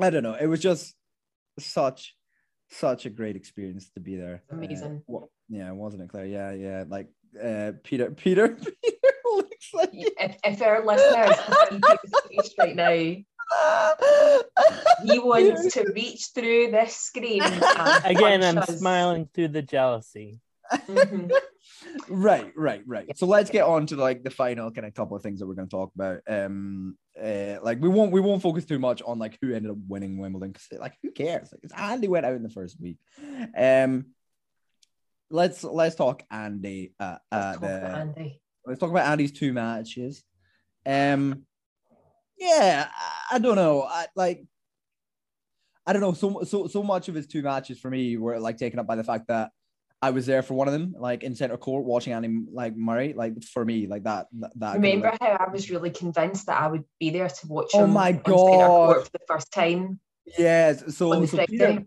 I 0.00 0.10
don't 0.10 0.22
know. 0.22 0.34
It 0.34 0.46
was 0.46 0.60
just 0.60 0.94
such 1.58 2.14
such 2.70 3.06
a 3.06 3.10
great 3.10 3.36
experience 3.36 3.90
to 3.90 4.00
be 4.00 4.16
there. 4.16 4.42
Amazing. 4.50 5.02
Uh, 5.12 5.26
yeah, 5.48 5.72
wasn't 5.72 6.02
it, 6.02 6.08
Claire? 6.08 6.26
Yeah, 6.26 6.52
yeah. 6.52 6.84
Like 6.88 7.08
uh, 7.42 7.72
Peter, 7.82 8.10
Peter, 8.10 8.48
Peter 8.84 9.14
looks 9.24 9.70
like 9.74 9.90
if, 9.92 10.36
if 10.44 10.62
our 10.62 10.84
listeners 10.84 11.36
can 11.68 11.80
see 11.82 12.36
his 12.36 12.46
face 12.46 12.54
right 12.58 12.76
now, 12.76 13.16
he 15.04 15.18
wants 15.18 15.74
to 15.74 15.90
reach 15.94 16.28
through 16.34 16.70
this 16.70 16.96
screen. 16.96 17.42
Again, 18.04 18.42
I'm 18.44 18.58
us. 18.58 18.78
smiling 18.78 19.28
through 19.34 19.48
the 19.48 19.62
jealousy. 19.62 20.38
Mhm. 20.72 21.32
right 22.08 22.52
right 22.54 22.82
right 22.86 23.18
so 23.18 23.26
let's 23.26 23.50
get 23.50 23.64
on 23.64 23.86
to 23.86 23.96
like 23.96 24.22
the 24.22 24.30
final 24.30 24.70
kind 24.70 24.86
of 24.86 24.94
couple 24.94 25.16
of 25.16 25.22
things 25.24 25.40
that 25.40 25.46
we're 25.48 25.54
going 25.56 25.66
to 25.66 25.76
talk 25.76 25.90
about 25.96 26.20
um 26.28 26.96
uh, 27.20 27.56
like 27.60 27.80
we 27.80 27.88
won't 27.88 28.12
we 28.12 28.20
won't 28.20 28.40
focus 28.40 28.64
too 28.66 28.78
much 28.78 29.02
on 29.02 29.18
like 29.18 29.36
who 29.42 29.52
ended 29.52 29.72
up 29.72 29.76
winning 29.88 30.18
wimbledon 30.18 30.52
because 30.52 30.68
like 30.78 30.94
who 31.02 31.10
cares 31.10 31.50
like 31.50 31.58
it's 31.64 31.74
andy 31.74 32.06
went 32.06 32.24
out 32.24 32.34
in 32.36 32.44
the 32.44 32.48
first 32.50 32.80
week 32.80 32.98
um 33.56 34.06
let's 35.28 35.64
let's 35.64 35.96
talk 35.96 36.22
andy 36.30 36.92
uh, 37.00 37.16
uh 37.32 37.56
Let's 37.56 37.58
talk 37.58 37.62
about 37.64 37.80
the, 37.82 37.98
Andy. 37.98 38.40
let's 38.66 38.78
talk 38.80 38.90
about 38.90 39.06
andy's 39.08 39.32
two 39.32 39.52
matches 39.52 40.22
um 40.86 41.44
yeah 42.40 42.88
i, 42.92 43.36
I 43.36 43.38
don't 43.38 43.56
know 43.56 43.82
i 43.82 44.06
like 44.16 44.44
i 45.86 45.92
don't 45.92 46.02
know 46.02 46.12
so 46.12 46.42
so 46.42 46.66
so 46.66 46.82
much 46.82 47.08
of 47.08 47.14
his 47.14 47.26
two 47.26 47.42
matches 47.42 47.78
for 47.78 47.90
me 47.90 48.16
were 48.16 48.40
like 48.40 48.56
taken 48.56 48.78
up 48.78 48.86
by 48.86 48.96
the 48.96 49.04
fact 49.04 49.28
that 49.28 49.50
I 50.02 50.12
was 50.12 50.24
there 50.24 50.40
for 50.40 50.54
one 50.54 50.66
of 50.66 50.72
them, 50.72 50.94
like 50.98 51.24
in 51.24 51.34
center 51.34 51.58
court, 51.58 51.84
watching 51.84 52.14
Andy 52.14 52.44
like 52.50 52.74
Murray. 52.74 53.12
Like 53.12 53.42
for 53.44 53.66
me, 53.66 53.86
like 53.86 54.04
that. 54.04 54.28
That. 54.56 54.76
Remember 54.76 55.14
how 55.20 55.26
I 55.28 55.50
was 55.52 55.68
really 55.68 55.90
convinced 55.90 56.46
that 56.46 56.58
I 56.58 56.68
would 56.68 56.84
be 56.98 57.10
there 57.10 57.28
to 57.28 57.46
watch 57.46 57.72
Oh 57.74 57.84
him 57.84 57.90
my 57.90 58.12
God. 58.12 58.24
court 58.24 59.04
for 59.04 59.10
the 59.12 59.26
first 59.28 59.52
time 59.52 60.00
yes. 60.38 60.96
So, 60.96 61.24
so 61.26 61.46
Peter, 61.46 61.84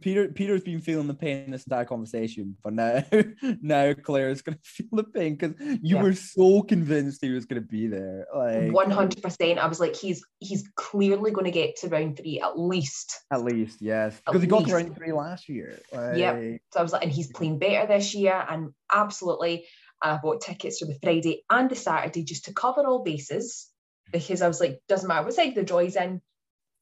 Peter, 0.00 0.28
Peter's 0.28 0.62
been 0.62 0.80
feeling 0.80 1.06
the 1.06 1.14
pain 1.14 1.44
in 1.44 1.50
this 1.50 1.64
entire 1.64 1.84
conversation, 1.84 2.56
but 2.62 2.72
now, 2.72 3.04
now 3.60 3.92
Claire's 3.92 4.42
gonna 4.42 4.58
feel 4.62 4.88
the 4.92 5.04
pain 5.04 5.36
because 5.36 5.54
you 5.82 5.96
Yeah. 5.96 6.02
were 6.02 6.14
so 6.14 6.62
convinced 6.62 7.20
he 7.22 7.30
was 7.30 7.44
gonna 7.44 7.60
be 7.60 7.86
there. 7.86 8.26
Like 8.34 8.72
One 8.72 8.90
hundred 8.90 9.22
percent. 9.22 9.58
I 9.58 9.66
was 9.66 9.80
like, 9.80 9.94
he's 9.96 10.24
he's 10.40 10.68
clearly 10.76 11.30
going 11.30 11.44
to 11.44 11.50
get 11.50 11.76
to 11.76 11.88
round 11.88 12.16
three 12.16 12.40
at 12.40 12.58
least. 12.58 13.20
at 13.30 13.44
least, 13.44 13.82
yes, 13.82 14.20
because 14.24 14.42
he 14.42 14.48
got 14.48 14.66
to 14.66 14.74
round 14.74 14.96
three 14.96 15.12
last 15.12 15.48
year. 15.48 15.78
Like, 15.92 16.16
Yep. 16.16 16.60
So 16.72 16.80
I 16.80 16.82
was 16.82 16.92
like, 16.92 17.02
and 17.02 17.12
he's 17.12 17.30
playing 17.32 17.58
better 17.58 17.86
this 17.86 18.14
year, 18.14 18.44
and 18.48 18.70
absolutely, 18.92 19.66
I 20.02 20.16
bought 20.22 20.40
tickets 20.40 20.78
for 20.78 20.86
the 20.86 20.98
Friday 21.02 21.44
and 21.50 21.70
the 21.70 21.76
Saturday 21.76 22.24
just 22.24 22.46
to 22.46 22.52
cover 22.54 22.80
all 22.86 23.02
bases 23.04 23.68
because 24.12 24.42
I 24.42 24.48
was 24.48 24.60
like, 24.60 24.80
doesn't 24.88 25.06
matter 25.08 25.24
what 25.24 25.34
side 25.34 25.54
the 25.54 25.62
joy's 25.64 25.96
in, 25.96 26.20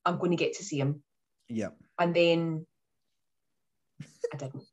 I'm 0.04 0.18
going 0.18 0.30
to 0.30 0.36
get 0.36 0.54
to 0.54 0.64
see 0.64 0.78
him. 0.78 1.02
Yep. 1.48 1.76
And 1.98 2.14
then 2.14 2.66
I 4.32 4.36
didn't. 4.36 4.64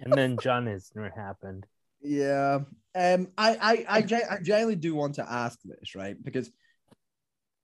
And 0.00 0.12
then 0.12 0.38
John 0.38 0.66
Isner 0.66 1.14
happened. 1.14 1.66
Yeah. 2.00 2.60
Um, 2.94 3.28
I, 3.36 3.56
I, 3.88 3.98
I, 3.98 3.98
I 3.98 4.38
genuinely 4.42 4.76
do 4.76 4.94
want 4.94 5.16
to 5.16 5.30
ask 5.30 5.58
this, 5.64 5.94
right? 5.94 6.16
Because, 6.22 6.50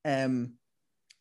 um, 0.05 0.55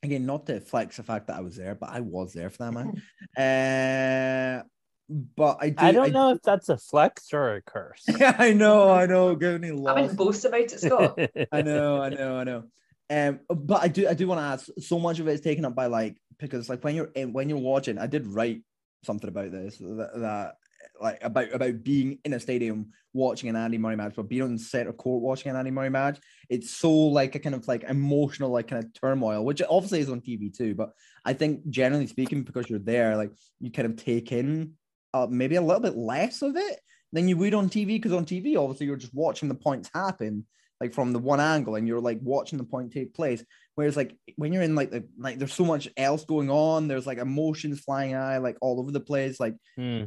again, 0.02 0.26
not 0.26 0.48
to 0.48 0.60
flex 0.60 0.98
the 0.98 1.04
fact 1.04 1.28
that 1.28 1.38
I 1.38 1.42
was 1.42 1.56
there, 1.56 1.76
but 1.76 1.90
I 1.90 2.00
was 2.00 2.34
there 2.34 2.50
for 2.50 2.66
that 2.66 2.74
man. 2.74 3.02
Uh, 3.36 4.64
but 5.10 5.58
I 5.60 5.70
do. 5.70 5.86
I 5.86 5.92
don't 5.92 6.12
know 6.14 6.32
if 6.32 6.42
that's 6.42 6.70
a 6.70 6.78
flex 6.78 7.34
or 7.34 7.56
a 7.56 7.62
curse. 7.62 8.04
Yeah, 8.18 8.36
I 8.38 8.54
know, 8.54 8.90
I 8.90 9.06
know. 9.06 9.36
Give 9.36 9.60
me 9.60 9.70
I 9.70 9.72
lost. 9.72 10.02
wouldn't 10.02 10.18
boast 10.18 10.46
about 10.46 10.62
it, 10.62 10.80
Scott. 10.80 11.20
I 11.52 11.62
know, 11.62 12.02
I 12.02 12.10
know, 12.10 12.38
I 12.38 12.44
know. 12.44 12.64
Um, 13.10 13.40
but 13.50 13.84
I 13.84 13.88
do, 13.90 14.08
I 14.08 14.14
do 14.14 14.28
want 14.28 14.40
to 14.40 14.44
ask. 14.44 14.70
So 14.80 15.00
much 15.00 15.20
of 15.20 15.28
it 15.28 15.34
is 15.34 15.42
taken 15.42 15.66
up 15.66 15.76
by 15.76 15.88
like 15.88 16.18
because 16.40 16.70
like 16.70 16.84
when 16.84 16.96
you're 16.96 17.12
in, 17.16 17.34
when 17.34 17.50
you're 17.50 17.60
watching, 17.60 17.98
I 17.98 18.08
did 18.08 18.28
write 18.28 18.62
something 19.06 19.30
about 19.30 19.52
this 19.52 19.78
that, 19.78 20.12
that 20.16 20.56
like 21.02 21.24
about 21.24 21.54
about 21.54 21.84
being 21.84 22.20
in 22.24 22.34
a 22.34 22.40
stadium 22.40 22.92
watching 23.14 23.50
an 23.50 23.56
Andy 23.56 23.78
Murray 23.78 23.96
match, 23.96 24.14
but 24.16 24.28
being 24.28 24.42
on 24.42 24.58
center 24.58 24.94
court 24.94 25.22
watching 25.22 25.52
an 25.52 25.58
Andy 25.58 25.72
Murray 25.72 25.90
match. 25.90 26.20
It's 26.50 26.72
so 26.72 26.92
like 26.92 27.36
a 27.36 27.40
kind 27.40 27.56
of 27.56 27.68
like 27.68 27.84
emotional 27.84 28.50
like 28.50 28.68
kind 28.68 28.84
of 28.84 28.94
turmoil, 28.94 29.46
which 29.46 29.62
obviously 29.70 30.00
is 30.00 30.10
on 30.10 30.22
TV 30.22 30.56
too. 30.56 30.76
But 30.76 30.92
I 31.26 31.34
think 31.34 31.70
generally 31.70 32.08
speaking, 32.08 32.44
because 32.44 32.70
you're 32.70 32.80
there, 32.80 33.16
like 33.16 33.32
you 33.60 33.72
kind 33.72 33.88
of 33.88 33.96
take 33.96 34.32
in 34.32 34.74
uh, 35.14 35.28
maybe 35.30 35.56
a 35.56 35.62
little 35.62 35.82
bit 35.82 35.96
less 35.96 36.42
of 36.42 36.56
it 36.56 36.80
than 37.12 37.28
you 37.28 37.38
would 37.38 37.54
on 37.54 37.70
TV. 37.70 37.88
Because 37.88 38.14
on 38.14 38.26
TV, 38.26 38.58
obviously, 38.58 38.88
you're 38.88 38.96
just 38.96 39.14
watching 39.14 39.50
the 39.50 39.56
points 39.56 39.90
happen 39.94 40.46
like 40.84 40.94
from 40.94 41.14
the 41.14 41.20
one 41.20 41.40
angle 41.40 41.76
and 41.76 41.88
you're 41.88 42.02
like 42.02 42.20
watching 42.22 42.58
the 42.58 42.64
point 42.64 42.92
take 42.92 43.14
place 43.14 43.44
whereas 43.76 43.98
like 43.98 44.16
when 44.36 44.54
you're 44.54 44.64
in 44.64 44.76
like 44.76 44.92
the 44.92 45.06
like 45.18 45.40
there's 45.40 45.54
so 45.54 45.66
much 45.66 45.90
else 45.98 46.26
going 46.26 46.50
on 46.50 46.88
there's 46.88 47.08
like 47.08 47.18
emotions 47.18 47.80
flying 47.80 48.14
high 48.14 48.38
like 48.38 48.58
all 48.62 48.80
over 48.80 48.92
the 48.92 49.00
place 49.00 49.40
like 49.40 49.56
Hmm. 49.76 50.04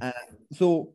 so 0.52 0.94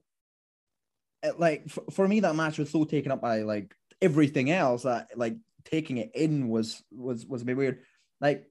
uh, 1.24 1.32
like 1.38 1.70
for, 1.70 1.84
for 1.92 2.08
me 2.08 2.22
that 2.22 2.36
match 2.36 2.58
was 2.58 2.70
so 2.70 2.84
taken 2.84 3.12
up 3.12 3.22
by 3.22 3.42
like 3.42 3.76
everything 4.02 4.50
else 4.52 4.84
that 4.84 5.10
like 5.16 5.36
taking 5.66 5.98
it 5.98 6.12
in 6.16 6.50
was 6.50 6.82
was 6.92 7.26
was 7.26 7.42
a 7.42 7.46
bit 7.46 7.58
weird 7.58 7.82
like 8.20 8.46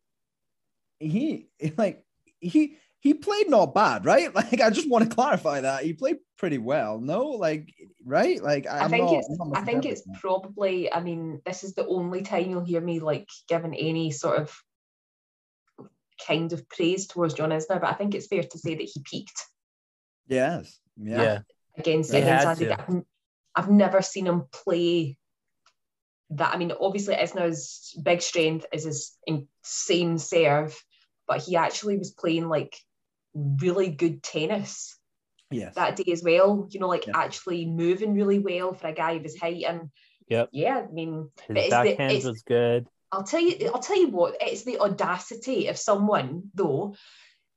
he 0.98 1.48
like 1.76 2.04
he 2.40 2.76
he 3.00 3.14
played 3.14 3.48
not 3.50 3.74
bad 3.74 4.04
right 4.04 4.34
like 4.40 4.60
i 4.60 4.70
just 4.70 4.88
want 4.88 5.08
to 5.08 5.14
clarify 5.14 5.60
that 5.60 5.82
he 5.82 5.92
played 5.92 6.18
pretty 6.38 6.58
well 6.58 7.00
no 7.00 7.24
like 7.26 7.68
right 8.04 8.42
like 8.42 8.66
I 8.66 8.80
I'm 8.80 8.90
think 8.90 9.06
not- 9.06 9.14
it's 9.14 9.38
I'm 9.40 9.50
not 9.50 9.58
I 9.58 9.64
think 9.64 9.84
it's 9.84 10.06
misinterpreting 10.06 10.20
probably 10.20 10.92
I 10.92 11.00
mean 11.00 11.40
this 11.44 11.64
is 11.64 11.74
the 11.74 11.86
only 11.86 12.22
time 12.22 12.48
you'll 12.50 12.64
hear 12.64 12.80
me 12.80 13.00
like 13.00 13.28
giving 13.48 13.74
any 13.74 14.10
sort 14.10 14.38
of 14.38 14.56
kind 16.26 16.52
of 16.52 16.68
praise 16.68 17.06
towards 17.06 17.32
John 17.32 17.48
Isner, 17.50 17.80
but 17.80 17.84
I 17.84 17.94
think 17.94 18.14
it's 18.14 18.26
fair 18.26 18.42
to 18.42 18.58
say 18.58 18.74
that 18.74 18.90
he 18.92 19.02
peaked 19.04 19.42
yes 20.28 20.78
yeah. 20.96 21.22
yeah, 21.22 21.38
against 21.78 22.10
against 22.12 22.44
had 22.44 22.62
Andy. 22.62 22.66
to. 22.66 22.80
I've, 22.80 23.02
I've 23.54 23.70
never 23.70 24.02
seen 24.02 24.26
him 24.26 24.44
play 24.52 25.16
that. 26.30 26.54
I 26.54 26.58
mean, 26.58 26.72
obviously 26.78 27.14
Isner's 27.16 27.94
big 28.02 28.22
strength 28.22 28.66
is 28.72 28.84
his 28.84 29.16
insane 29.26 30.18
serve, 30.18 30.78
but 31.26 31.40
he 31.40 31.56
actually 31.56 31.98
was 31.98 32.10
playing 32.12 32.48
like 32.48 32.76
really 33.34 33.88
good 33.90 34.22
tennis 34.22 34.96
yes 35.50 35.74
that 35.74 35.96
day 35.96 36.12
as 36.12 36.22
well. 36.22 36.68
You 36.70 36.80
know, 36.80 36.88
like 36.88 37.06
Yeah. 37.06 37.12
actually 37.16 37.66
moving 37.66 38.14
really 38.14 38.38
well 38.38 38.74
for 38.74 38.88
a 38.88 38.92
guy 38.92 39.12
of 39.12 39.22
his 39.22 39.38
height. 39.38 39.64
And 39.66 39.90
Yep. 40.28 40.50
yeah, 40.52 40.86
I 40.88 40.92
mean, 40.92 41.30
His 41.48 41.56
the- 41.56 41.70
backhand 41.70 42.24
was 42.24 42.42
good. 42.42 42.86
I'll 43.12 43.24
tell 43.24 43.40
you, 43.40 43.70
I'll 43.74 43.80
tell 43.80 43.98
you 43.98 44.08
what, 44.08 44.36
it's 44.40 44.62
the 44.62 44.78
audacity 44.78 45.66
of 45.66 45.76
someone 45.76 46.50
though 46.54 46.94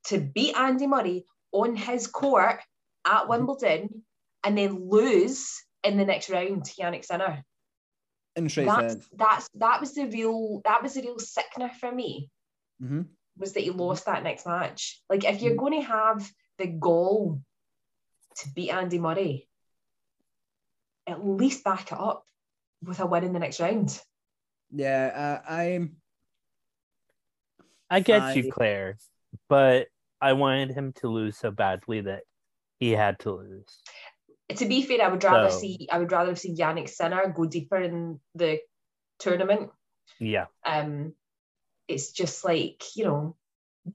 to 0.05 0.19
beat 0.19 0.55
Andy 0.57 0.87
Murray 0.87 1.25
on 1.51 1.75
his 1.75 2.07
court 2.07 2.59
at 3.05 3.27
Wimbledon 3.29 4.03
and 4.43 4.57
then 4.57 4.89
lose 4.89 5.63
in 5.83 5.97
the 5.97 6.05
next 6.05 6.29
round 6.31 6.65
to 6.65 6.73
Jannik 6.81 7.05
Sinner. 7.05 7.43
in 8.35 8.49
straight 8.49 8.65
That's 8.65 9.07
that's 9.15 9.49
that 9.55 9.79
was 9.79 9.93
the 9.93 10.05
real 10.07 10.61
that 10.65 10.81
was 10.81 10.95
the 10.95 11.01
real 11.01 11.19
sickener 11.19 11.69
for 11.79 11.91
me 11.91 12.31
hmm 12.79 13.03
was 13.37 13.53
that 13.53 13.61
he 13.63 13.71
lost 13.71 14.05
that 14.05 14.23
next 14.23 14.45
match. 14.45 15.01
Like 15.09 15.23
if 15.25 15.41
you're 15.41 15.55
going 15.55 15.79
to 15.81 15.87
have 15.87 16.29
the 16.57 16.67
goal 16.67 17.41
to 18.37 18.49
beat 18.55 18.69
Andy 18.71 18.99
Murray, 18.99 19.47
at 21.07 21.25
least 21.25 21.63
back 21.63 21.91
it 21.91 21.97
up 21.99 22.25
with 22.83 22.99
a 22.99 23.05
win 23.05 23.23
in 23.23 23.33
the 23.33 23.39
next 23.39 23.59
round. 23.59 23.99
yeah 24.71 25.39
uh, 25.45 25.51
i'm 25.51 25.95
I 27.89 27.99
get 27.99 28.21
I- 28.21 28.33
you, 28.33 28.51
Claire, 28.51 28.97
but 29.49 29.87
I 30.19 30.33
wanted 30.33 30.71
him 30.71 30.93
to 30.93 31.07
lose 31.09 31.37
so 31.37 31.51
badly 31.51 32.01
that 32.01 32.23
he 32.79 32.91
had 32.91 33.19
to 33.19 33.31
lose. 33.31 33.67
to 34.55 34.65
be 34.65 34.81
fair, 34.81 35.03
I 35.03 35.09
would 35.09 35.23
rather 35.23 35.51
So- 35.51 35.59
see 35.59 35.87
I 35.91 35.99
would 35.99 36.11
rather 36.11 36.29
have 36.31 36.39
seen 36.39 36.55
Jannik 36.57 36.89
Sinner 36.89 37.27
go 37.35 37.45
deeper 37.45 37.77
in 37.77 38.19
the 38.35 38.59
tournament. 39.19 39.69
Yeah. 40.19 40.45
Um, 40.65 41.13
it's 41.87 42.11
just 42.11 42.43
like 42.43 42.83
you 42.95 43.05
know, 43.05 43.35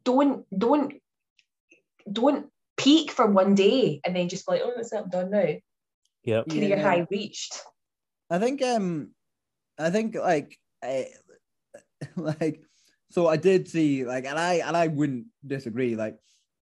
don't 0.05 0.45
don't 0.57 0.95
don't 2.11 2.47
peak 2.77 3.11
for 3.11 3.27
one 3.27 3.55
day 3.55 4.01
and 4.05 4.15
then 4.15 4.29
just 4.29 4.47
be 4.47 4.53
like, 4.53 4.63
oh, 4.65 4.73
that's 4.77 4.93
it, 4.93 5.01
I'm 5.03 5.09
done 5.11 5.31
now. 5.31 5.55
Yep. 6.25 6.49
Career 6.49 6.77
Yeah. 6.77 6.83
high 6.83 7.07
reached. 7.11 7.61
I 8.31 8.39
think 8.39 8.63
um 8.63 9.11
I 9.79 9.91
think 9.91 10.15
like 10.15 10.59
I, 10.83 11.09
like 12.17 12.63
so 13.11 13.27
I 13.27 13.37
did 13.37 13.69
see 13.69 14.05
like 14.05 14.27
and 14.27 14.39
I 14.39 14.55
and 14.55 14.77
I 14.77 14.89
wouldn't 14.89 15.27
disagree 15.47 15.97
like 15.97 16.19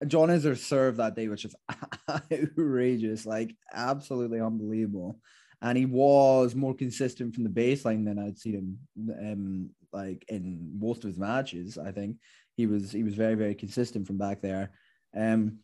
John 0.07 0.29
Isner 0.29 0.57
served 0.57 0.99
that 0.99 1.17
day 1.17 1.29
which 1.29 1.45
is 1.45 1.55
outrageous 2.33 3.25
like 3.25 3.55
absolutely 3.73 4.41
unbelievable 4.41 5.19
and 5.63 5.79
he 5.79 5.87
was 5.87 6.55
more 6.55 6.75
consistent 6.75 7.35
from 7.35 7.45
the 7.45 7.51
baseline 7.51 8.05
than 8.05 8.19
I'd 8.19 8.39
seen 8.39 8.55
him 8.55 9.19
um 9.21 9.71
like 9.95 10.25
in 10.29 10.79
most 10.79 11.05
of 11.05 11.09
his 11.09 11.19
matches 11.19 11.79
I 11.79 11.93
think 11.93 12.17
he 12.57 12.67
was 12.67 12.93
he 12.93 13.03
was 13.03 13.15
very 13.15 13.35
very 13.35 13.55
consistent 13.55 14.07
from 14.07 14.19
back 14.19 14.43
there 14.43 14.73
um 15.17 15.59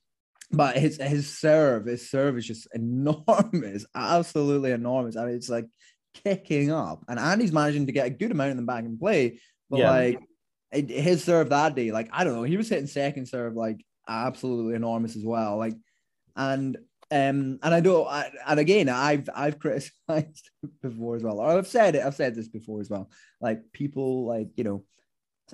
but 0.53 0.77
his 0.77 0.97
his 0.97 1.39
serve 1.39 1.87
his 1.87 2.11
serve 2.11 2.39
is 2.39 2.47
just 2.47 2.69
enormous 2.75 3.85
absolutely 3.95 4.73
enormous 4.73 5.17
I 5.17 5.27
mean 5.27 5.35
it's 5.35 5.51
like 5.51 5.67
kicking 6.15 6.71
up, 6.71 7.05
and 7.09 7.19
Andy's 7.19 7.53
managing 7.53 7.87
to 7.87 7.93
get 7.93 8.07
a 8.07 8.11
good 8.11 8.31
amount 8.31 8.51
of 8.51 8.57
them 8.57 8.67
back 8.67 8.85
in 8.85 8.99
play. 8.99 9.41
But 9.69 9.79
Yeah. 9.79 9.91
like 9.91 10.21
it, 10.73 10.91
his 10.91 11.25
serve 11.25 11.51
that 11.51 11.75
day, 11.75 11.93
like 11.93 12.09
I 12.13 12.25
don't 12.25 12.35
know, 12.35 12.43
he 12.43 12.57
was 12.57 12.69
hitting 12.69 12.87
second 12.87 13.27
serve 13.27 13.55
like 13.55 13.85
absolutely 14.09 14.75
enormous 14.75 15.17
as 15.17 15.25
well. 15.25 15.57
Like, 15.57 15.75
and 16.37 16.77
um, 17.13 17.59
and 17.63 17.75
I 17.75 17.81
know, 17.81 18.07
I, 18.07 18.31
and 18.47 18.61
again, 18.61 18.89
I've 18.89 19.29
I've 19.35 19.59
criticized 19.59 20.51
before 20.83 21.17
as 21.17 21.23
well, 21.23 21.41
or 21.41 21.59
I've 21.59 21.67
said 21.67 21.97
it, 21.97 22.05
I've 22.05 22.15
said 22.15 22.35
this 22.35 22.49
before 22.49 22.81
as 22.81 22.89
well. 22.89 23.11
Like 23.41 23.63
people, 23.73 24.27
like 24.27 24.49
you 24.57 24.65
know, 24.65 24.85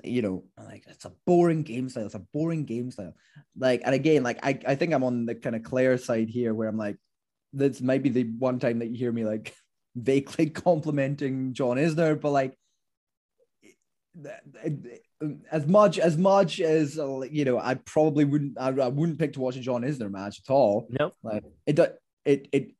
you 0.03 0.21
know, 0.21 0.43
like 0.57 0.83
it's 0.87 1.05
a 1.05 1.13
boring 1.25 1.63
game 1.63 1.89
style. 1.89 2.05
It's 2.05 2.15
a 2.15 2.25
boring 2.33 2.65
game 2.65 2.91
style. 2.91 3.13
Like, 3.57 3.81
and 3.85 3.95
again, 3.95 4.21
like 4.21 4.39
I, 4.43 4.59
I 4.67 4.75
think 4.75 4.93
I'm 4.93 5.03
on 5.03 5.25
the 5.25 5.33
kind 5.33 5.55
of 5.55 5.63
Claire 5.63 5.97
side 5.97 6.29
here, 6.29 6.53
where 6.53 6.67
I'm 6.67 6.77
like, 6.77 6.97
this 7.53 7.81
might 7.81 8.03
be 8.03 8.09
the 8.09 8.23
one 8.23 8.59
time 8.59 8.79
that 8.79 8.89
you 8.89 8.97
hear 8.97 9.11
me 9.11 9.25
like 9.25 9.55
vaguely 9.95 10.51
complimenting 10.51 11.53
John 11.53 11.77
Isner, 11.77 12.19
but 12.19 12.31
like 12.31 12.55
as 15.51 15.65
much 15.65 15.99
as 15.99 16.17
much 16.17 16.59
as 16.59 16.99
uh, 16.99 17.21
you 17.21 17.45
know, 17.45 17.59
I 17.59 17.75
probably 17.75 18.25
wouldn't 18.25 18.59
I, 18.59 18.69
I 18.69 18.87
wouldn't 18.87 19.19
pick 19.19 19.33
to 19.33 19.39
watch 19.39 19.55
a 19.55 19.59
John 19.59 19.83
Isner 19.83 20.11
match 20.11 20.41
at 20.45 20.51
all. 20.51 20.87
Nope. 20.99 21.15
Like 21.23 21.43
it 21.65 21.79
it 22.25 22.47
it 22.51 22.71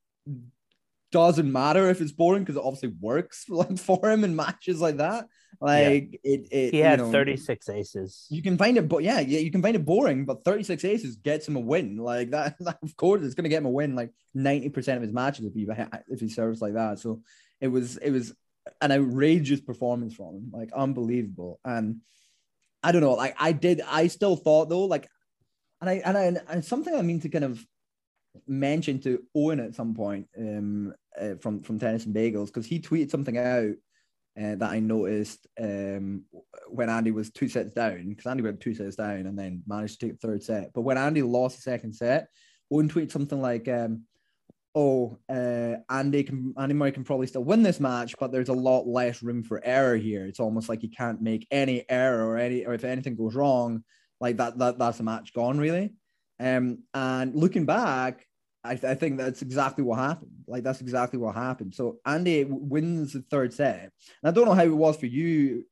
doesn't 1.12 1.52
matter 1.52 1.90
if 1.90 2.02
it's 2.02 2.12
boring 2.12 2.44
because 2.44 2.58
it 2.58 2.64
obviously 2.64 2.94
works 3.00 3.46
like 3.50 3.78
for 3.78 4.10
him 4.10 4.24
in 4.24 4.36
matches 4.36 4.82
like 4.82 4.98
that. 4.98 5.28
Like 5.60 6.20
it, 6.24 6.48
it 6.52 6.74
He 6.74 6.80
had 6.80 7.00
you 7.00 7.06
know, 7.06 7.12
36 7.12 7.70
aces. 7.70 8.28
You 8.30 8.44
can 8.44 8.58
find 8.58 8.78
it, 8.78 8.88
but 8.88 9.02
yeah, 9.02 9.22
yeah, 9.22 9.40
you 9.40 9.50
can 9.50 9.64
find 9.64 9.76
it 9.76 9.86
boring, 9.86 10.26
but 10.26 10.44
36 10.44 10.86
aces 10.86 11.16
gets 11.16 11.48
him 11.48 11.56
a 11.56 11.60
win. 11.60 11.98
Like 11.98 12.30
that, 12.32 12.56
that 12.60 12.78
of 12.84 12.96
course, 12.96 13.24
it's 13.24 13.36
gonna 13.36 13.50
get 13.50 13.60
him 13.60 13.66
a 13.66 13.72
win 13.72 13.96
like 13.96 14.12
90% 14.36 14.96
of 14.96 15.02
his 15.02 15.14
matches 15.14 15.46
if 15.46 15.54
he 15.54 15.68
if 16.08 16.20
he 16.20 16.30
serves 16.30 16.62
like 16.62 16.74
that. 16.74 17.00
So 17.00 17.22
it 17.60 17.70
was 17.70 17.98
it 17.98 18.12
was 18.12 18.34
an 18.82 18.92
outrageous 18.92 19.62
performance 19.62 20.14
from 20.14 20.36
him, 20.36 20.52
like 20.54 20.72
unbelievable. 20.74 21.60
And 21.66 22.02
I 22.84 22.92
don't 22.92 23.02
know, 23.02 23.14
like 23.14 23.36
I 23.40 23.52
did, 23.52 23.82
I 23.82 24.08
still 24.08 24.36
thought 24.36 24.70
though, 24.70 24.86
like, 24.86 25.08
and 25.82 25.90
I 25.90 25.94
and 26.06 26.18
I 26.18 26.54
and 26.54 26.66
something 26.66 26.96
I 26.96 27.02
mean 27.02 27.20
to 27.22 27.30
kind 27.30 27.44
of 27.44 27.64
mention 28.48 29.00
to 29.02 29.24
Owen 29.36 29.60
at 29.60 29.74
some 29.74 29.96
point 29.96 30.28
um 30.38 30.94
uh, 31.20 31.36
from 31.42 31.62
from 31.62 31.80
Tennis 31.80 32.06
and 32.06 32.16
Bagels 32.16 32.48
because 32.48 32.66
he 32.66 32.80
tweeted 32.80 33.10
something 33.10 33.38
out 33.38 33.74
uh, 34.38 34.56
that 34.56 34.70
I 34.70 34.80
noticed 34.80 35.48
um, 35.60 36.24
when 36.70 36.90
Andy 36.90 37.12
was 37.12 37.32
two 37.32 37.50
sets 37.50 37.72
down, 37.72 38.10
because 38.10 38.28
Andy 38.28 38.44
went 38.44 38.60
two 38.60 38.76
sets 38.76 38.96
down 38.96 39.26
and 39.26 39.38
then 39.38 39.64
managed 39.66 40.00
to 40.00 40.06
take 40.06 40.20
the 40.20 40.28
third 40.28 40.44
set. 40.44 40.72
But 40.74 40.82
when 40.82 40.98
Andy 40.98 41.24
lost 41.24 41.56
the 41.56 41.64
second 41.64 41.94
set, 41.94 42.28
Owen 42.72 42.88
tweeted 42.88 43.12
something 43.12 43.42
like, 43.42 43.68
um, 43.68 44.04
"Oh, 44.78 45.18
uh, 45.28 45.78
Andy 45.90 46.24
can 46.24 46.54
Andy 46.58 46.76
Murray 46.76 46.92
can 46.92 47.04
probably 47.04 47.28
still 47.28 47.44
win 47.44 47.64
this 47.64 47.80
match, 47.80 48.14
but 48.20 48.32
there's 48.32 48.50
a 48.50 48.54
lot 48.54 48.88
less 48.88 49.24
room 49.24 49.44
for 49.44 49.60
error 49.64 49.98
here. 49.98 50.26
It's 50.26 50.40
almost 50.40 50.70
like 50.70 50.82
he 50.82 50.90
can't 50.90 51.22
make 51.22 51.48
any 51.50 51.84
error 51.90 52.28
or 52.28 52.38
any 52.38 52.66
or 52.66 52.74
if 52.74 52.84
anything 52.84 53.16
goes 53.16 53.36
wrong, 53.36 53.84
like 54.22 54.38
that 54.38 54.58
that 54.60 54.78
that's 54.78 55.00
a 55.00 55.04
match 55.04 55.34
gone 55.34 55.58
really." 55.58 55.94
Um, 56.40 56.84
and 56.94 57.34
looking 57.34 57.66
back, 57.66 58.28
I, 58.64 58.76
th- 58.76 58.84
I 58.92 58.96
think 58.96 59.18
that's 59.18 59.42
exactly 59.42 59.84
what 59.84 60.00
happened. 60.00 60.32
Like 60.48 60.64
that's 60.64 60.82
exactly 60.82 61.18
what 61.20 61.36
happened. 61.36 61.74
So 61.74 61.98
Andy 62.06 62.44
w- 62.44 62.64
wins 62.64 63.14
the 63.14 63.22
third 63.22 63.54
set. 63.54 63.92
And 64.22 64.30
I 64.30 64.32
don't 64.32 64.46
know 64.46 64.54
how 64.54 64.64
it 64.64 64.70
was 64.70 64.98
for 64.98 65.06
you 65.06 65.66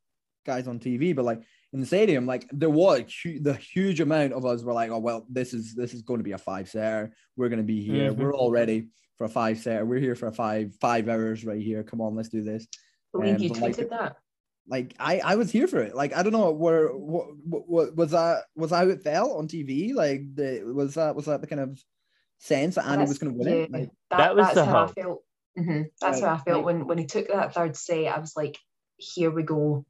guys 0.46 0.68
on 0.68 0.80
TV, 0.80 1.16
but 1.16 1.26
like 1.26 1.42
in 1.76 1.82
the 1.82 1.86
stadium, 1.86 2.26
like 2.26 2.48
there 2.54 2.70
was 2.70 3.04
the 3.42 3.54
huge 3.54 4.00
amount 4.00 4.32
of 4.32 4.46
us 4.46 4.64
were 4.64 4.72
like, 4.72 4.92
oh 4.92 4.98
well, 5.00 5.26
this 5.30 5.54
is 5.54 5.76
this 5.76 5.94
is 5.94 6.02
going 6.04 6.20
to 6.20 6.24
be 6.24 6.32
a 6.32 6.38
five 6.38 6.70
setter. 6.70 7.12
We're 7.36 7.50
going 7.50 7.60
to 7.60 7.66
be 7.66 7.84
here. 7.84 8.12
Mhm. 8.14 8.18
We're 8.18 8.34
all 8.34 8.50
ready 8.50 8.88
for 9.18 9.26
a 9.26 9.30
five 9.30 9.60
setter. 9.60 9.86
We're 9.86 10.00
here 10.00 10.16
for 10.16 10.28
a 10.28 10.32
five 10.32 10.74
five 10.80 11.10
hours 11.10 11.44
right 11.44 11.62
here. 11.62 11.84
Come 11.84 12.00
on, 12.00 12.16
let's 12.16 12.30
do 12.30 12.42
this. 12.42 12.66
believe 13.12 13.36
Um, 13.36 13.42
you 13.42 13.50
but, 13.50 13.60
like, 13.60 13.76
tweeted 13.76 13.90
that. 13.90 14.16
Like 14.70 14.96
I 15.00 15.20
I 15.20 15.36
was 15.36 15.52
here 15.52 15.68
for 15.68 15.80
it. 15.82 15.94
Like 15.96 16.16
I 16.16 16.24
don't 16.24 16.32
know 16.32 16.50
where 16.52 16.88
what, 16.96 17.28
what 17.46 17.94
was 17.96 18.12
that 18.12 18.46
was 18.56 18.70
that 18.70 18.78
how 18.78 18.88
it 18.88 19.04
felt 19.04 19.38
on 19.38 19.50
TV? 19.50 19.94
Like 19.94 20.34
the 20.34 20.62
was 20.64 20.94
that 20.94 21.14
was 21.14 21.26
that 21.26 21.42
the 21.42 21.48
kind 21.48 21.60
of 21.62 21.78
sense 22.40 22.76
that 22.76 22.86
Andy 22.86 23.00
That's- 23.06 23.10
was 23.10 23.20
going 23.20 23.34
to 23.34 23.40
win 23.40 23.48
yeah, 23.50 23.64
it? 23.64 23.72
Like, 23.72 23.90
that, 24.12 24.18
That 24.18 24.36
was 24.38 24.46
that's 24.46 24.56
the 24.56 24.66
how 24.66 24.76
I 24.78 24.86
hope. 24.86 24.96
felt. 24.96 25.22
Mhm, 25.60 25.86
That's 26.02 26.22
Right, 26.22 26.28
how 26.30 26.36
I 26.36 26.38
felt 26.40 26.64
when 26.64 26.88
when 26.88 26.98
he 26.98 27.06
took 27.06 27.28
that 27.28 27.54
third 27.54 27.76
set. 27.76 28.06
I 28.08 28.20
was 28.20 28.34
like, 28.38 28.58
here 28.98 29.30
we 29.30 29.44
go. 29.44 29.86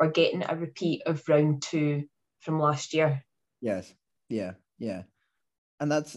We're 0.00 0.10
getting 0.10 0.42
a 0.48 0.56
repeat 0.56 1.02
of 1.06 1.22
round 1.28 1.62
two 1.62 2.04
from 2.40 2.58
last 2.58 2.94
year. 2.94 3.22
Yes. 3.60 3.92
Yeah. 4.28 4.52
Yeah. 4.78 5.02
And 5.78 5.92
that's 5.92 6.16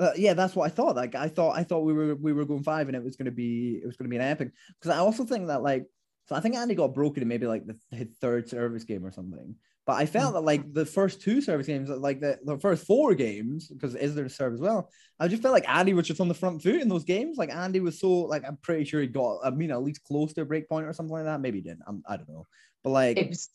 uh, 0.00 0.12
yeah, 0.16 0.34
that's 0.34 0.54
what 0.54 0.66
I 0.66 0.68
thought. 0.68 0.94
Like 0.94 1.16
I 1.16 1.28
thought 1.28 1.58
I 1.58 1.64
thought 1.64 1.80
we 1.80 1.92
were 1.92 2.14
we 2.14 2.32
were 2.32 2.44
going 2.44 2.62
five 2.62 2.86
and 2.86 2.96
it 2.96 3.02
was 3.02 3.16
going 3.16 3.26
to 3.26 3.32
be 3.32 3.80
it 3.82 3.86
was 3.86 3.96
going 3.96 4.08
to 4.08 4.10
be 4.10 4.16
an 4.16 4.22
epic 4.22 4.52
because 4.78 4.96
I 4.96 4.98
also 4.98 5.24
think 5.24 5.48
that 5.48 5.62
like 5.62 5.86
so 6.26 6.36
I 6.36 6.40
think 6.40 6.54
Andy 6.54 6.74
got 6.74 6.94
broken 6.94 7.22
in 7.22 7.28
maybe 7.28 7.46
like 7.46 7.64
the 7.66 8.08
third 8.20 8.48
service 8.48 8.84
game 8.84 9.04
or 9.04 9.10
something. 9.10 9.56
But 9.88 9.94
I 9.96 10.04
felt 10.04 10.34
that 10.34 10.42
like 10.42 10.74
the 10.74 10.84
first 10.84 11.22
two 11.22 11.40
service 11.40 11.66
games, 11.66 11.88
like 11.88 12.20
the, 12.20 12.38
the 12.44 12.58
first 12.58 12.84
four 12.86 13.14
games, 13.14 13.68
because 13.68 13.94
is 13.94 14.14
there 14.14 14.26
a 14.26 14.28
serve 14.28 14.52
as 14.52 14.60
well? 14.60 14.90
I 15.18 15.28
just 15.28 15.40
felt 15.40 15.54
like 15.54 15.66
Andy 15.66 15.94
was 15.94 16.06
just 16.06 16.20
on 16.20 16.28
the 16.28 16.34
front 16.34 16.62
foot 16.62 16.74
in 16.74 16.90
those 16.90 17.04
games. 17.04 17.38
Like 17.38 17.50
Andy 17.50 17.80
was 17.80 17.98
so 17.98 18.10
like 18.10 18.44
I'm 18.46 18.58
pretty 18.60 18.84
sure 18.84 19.00
he 19.00 19.06
got 19.06 19.38
I 19.42 19.48
mean 19.48 19.70
at 19.70 19.82
least 19.82 20.04
close 20.04 20.34
to 20.34 20.42
a 20.42 20.44
break 20.44 20.68
point 20.68 20.84
or 20.86 20.92
something 20.92 21.14
like 21.14 21.24
that. 21.24 21.40
Maybe 21.40 21.58
he 21.58 21.62
didn't. 21.62 21.84
I'm, 21.88 22.02
I 22.06 22.18
don't 22.18 22.28
know. 22.28 22.44
But 22.84 22.90
like 22.90 23.16
It 23.16 23.28
was. 23.30 23.48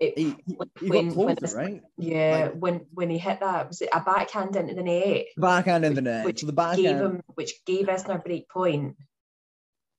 It, 0.00 0.18
he, 0.18 0.34
he, 0.44 0.56
when- 0.56 0.68
got 0.88 0.88
when 0.90 1.12
closer, 1.12 1.32
it's- 1.34 1.54
right? 1.54 1.80
yeah, 1.98 2.48
like- 2.50 2.54
when 2.54 2.80
when 2.92 3.08
he 3.08 3.18
hit 3.18 3.38
that, 3.38 3.68
was 3.68 3.80
it 3.80 3.90
a 3.92 4.00
backhand 4.00 4.56
into 4.56 4.74
the 4.74 4.82
net? 4.82 5.26
Backhand 5.36 5.84
into 5.84 5.94
the 5.94 6.02
net. 6.02 6.24
which 6.24 6.40
So 6.40 6.46
the 6.46 6.52
gave 6.52 6.56
backhand. 6.56 7.00
him, 7.00 7.22
which 7.34 7.64
gave 7.64 7.86
Isner 7.86 8.16
a 8.16 8.18
break 8.18 8.48
point. 8.48 8.96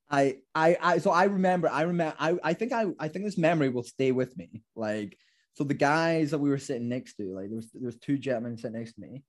I, 0.09 0.39
I, 0.53 0.76
I, 0.82 0.97
so 0.97 1.11
I 1.11 1.24
remember, 1.26 1.69
I 1.69 1.84
remember, 1.84 2.13
I, 2.19 2.38
I 2.43 2.53
think 2.55 2.74
I, 2.74 2.88
I 2.99 3.07
think 3.07 3.24
this 3.24 3.38
memory 3.38 3.69
will 3.69 3.84
stay 3.84 4.11
with 4.11 4.36
me. 4.36 4.63
Like, 4.76 5.17
so 5.54 5.64
the 5.64 5.74
guys 5.74 6.32
that 6.32 6.39
we 6.39 6.49
were 6.49 6.58
sitting 6.58 6.89
next 6.89 7.16
to, 7.16 7.36
like, 7.36 7.47
there 7.49 7.56
was, 7.56 7.70
there 7.72 7.86
was 7.86 7.97
two 7.97 8.18
gentlemen 8.18 8.58
sitting 8.58 8.78
next 8.78 8.93
to 8.93 9.02
me, 9.02 9.24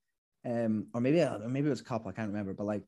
um, 0.44 0.86
or 0.94 1.00
maybe, 1.00 1.20
or 1.20 1.48
maybe 1.48 1.66
it 1.66 1.70
was 1.70 1.80
a 1.80 1.84
couple, 1.84 2.10
I 2.10 2.12
can't 2.12 2.28
remember, 2.28 2.54
but 2.54 2.66
like, 2.66 2.82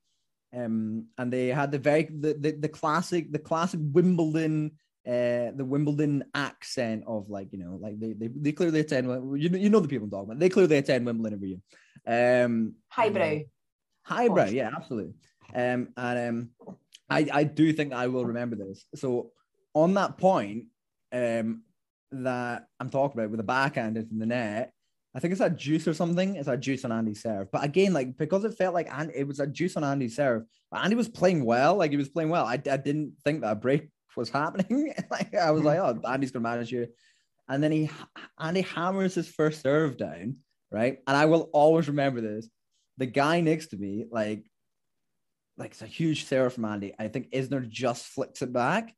um, 0.56 1.06
and 1.18 1.32
they 1.32 1.48
had 1.48 1.72
the 1.72 1.78
very, 1.78 2.04
the, 2.04 2.34
the, 2.34 2.52
the 2.52 2.68
classic, 2.68 3.32
the 3.32 3.38
classic 3.38 3.80
Wimbledon, 3.82 4.72
uh, 5.06 5.50
the 5.54 5.64
Wimbledon 5.64 6.24
accent 6.34 7.04
of 7.06 7.28
like, 7.28 7.52
you 7.52 7.58
know, 7.58 7.78
like 7.80 7.98
they, 7.98 8.12
they, 8.12 8.28
they 8.28 8.52
clearly 8.52 8.80
attend, 8.80 9.06
you 9.40 9.48
know, 9.48 9.58
you 9.58 9.68
know 9.68 9.80
the 9.80 9.88
people 9.88 10.04
I'm 10.04 10.10
talking 10.10 10.30
about. 10.30 10.38
They 10.38 10.48
clearly 10.48 10.76
attend 10.76 11.04
Wimbledon 11.06 11.38
every 11.38 11.60
year. 12.06 12.44
Um, 12.44 12.74
Highbrow. 12.88 13.40
Highbrow, 14.04 14.44
course. 14.44 14.52
yeah, 14.52 14.70
absolutely. 14.76 15.14
Um, 15.54 15.88
and 15.96 16.28
um, 16.28 16.50
I 17.08 17.28
I 17.32 17.44
do 17.44 17.72
think 17.72 17.92
I 17.92 18.06
will 18.06 18.24
remember 18.24 18.56
this. 18.56 18.84
So 18.94 19.30
on 19.74 19.94
that 19.94 20.18
point, 20.18 20.66
um, 21.12 21.62
that 22.22 22.66
I'm 22.80 22.90
talking 22.90 23.18
about 23.18 23.30
with 23.30 23.38
the 23.38 23.44
backhand 23.44 23.96
into 23.96 24.14
the 24.14 24.26
net, 24.26 24.72
I 25.14 25.20
think 25.20 25.32
it's 25.32 25.40
a 25.40 25.50
deuce 25.50 25.86
or 25.86 25.94
something. 25.94 26.36
It's 26.36 26.48
a 26.48 26.56
deuce 26.56 26.84
on 26.84 26.90
Andy's 26.92 27.22
serve. 27.22 27.50
But 27.52 27.64
again, 27.64 27.92
like 27.92 28.16
because 28.16 28.44
it 28.44 28.56
felt 28.56 28.74
like 28.74 28.88
and 28.90 29.12
it 29.14 29.26
was 29.26 29.38
a 29.38 29.46
deuce 29.46 29.76
on 29.76 29.84
Andy's 29.84 30.16
serve. 30.16 30.44
But 30.70 30.82
Andy 30.82 30.96
was 30.96 31.08
playing 31.08 31.44
well. 31.44 31.76
Like 31.76 31.92
he 31.92 31.96
was 31.96 32.08
playing 32.08 32.30
well. 32.30 32.44
I, 32.44 32.54
I 32.54 32.76
didn't 32.76 33.14
think 33.24 33.42
that 33.42 33.52
a 33.52 33.54
break 33.54 33.88
was 34.16 34.30
happening. 34.30 34.92
like 35.10 35.34
I 35.34 35.52
was 35.52 35.62
like, 35.62 35.78
hmm. 35.78 36.00
oh, 36.04 36.10
Andy's 36.10 36.32
gonna 36.32 36.42
manage 36.42 36.72
you. 36.72 36.88
And 37.48 37.62
then 37.62 37.70
he 37.70 37.90
Andy 38.38 38.62
hammers 38.62 39.14
his 39.14 39.28
first 39.28 39.62
serve 39.62 39.96
down, 39.96 40.38
right? 40.70 40.98
And 41.06 41.16
I 41.16 41.26
will 41.26 41.50
always 41.52 41.88
remember 41.88 42.20
this. 42.20 42.48
The 42.98 43.06
guy 43.06 43.40
next 43.40 43.68
to 43.68 43.76
me, 43.76 44.06
like, 44.10 44.44
like 45.56 45.72
it's 45.72 45.82
a 45.82 45.86
huge 45.86 46.24
serve 46.24 46.54
from 46.54 46.64
Andy. 46.64 46.94
I 46.98 47.08
think 47.08 47.30
Isner 47.30 47.68
just 47.68 48.06
flicks 48.06 48.42
it 48.42 48.52
back. 48.52 48.94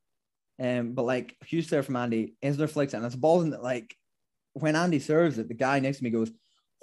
Um, 0.58 0.92
but 0.92 1.04
like 1.04 1.36
huge 1.44 1.68
serve 1.68 1.86
from 1.86 1.96
Andy, 1.96 2.34
Isner 2.42 2.68
flicks 2.68 2.94
it, 2.94 2.98
and 2.98 3.06
it's 3.06 3.14
a 3.14 3.18
ball 3.18 3.40
that 3.40 3.62
like 3.62 3.94
when 4.54 4.76
Andy 4.76 4.98
serves 4.98 5.38
it, 5.38 5.48
the 5.48 5.54
guy 5.54 5.80
next 5.80 5.98
to 5.98 6.04
me 6.04 6.10
goes, 6.10 6.32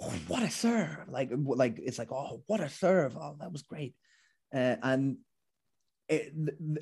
oh, 0.00 0.12
"What 0.28 0.42
a 0.42 0.50
serve!" 0.50 1.08
Like, 1.08 1.30
like 1.32 1.78
it's 1.78 1.98
like, 1.98 2.12
"Oh, 2.12 2.42
what 2.46 2.60
a 2.60 2.68
serve! 2.68 3.16
Oh, 3.16 3.36
that 3.40 3.52
was 3.52 3.62
great." 3.62 3.94
Uh, 4.54 4.76
and 4.82 5.16
it, 6.08 6.32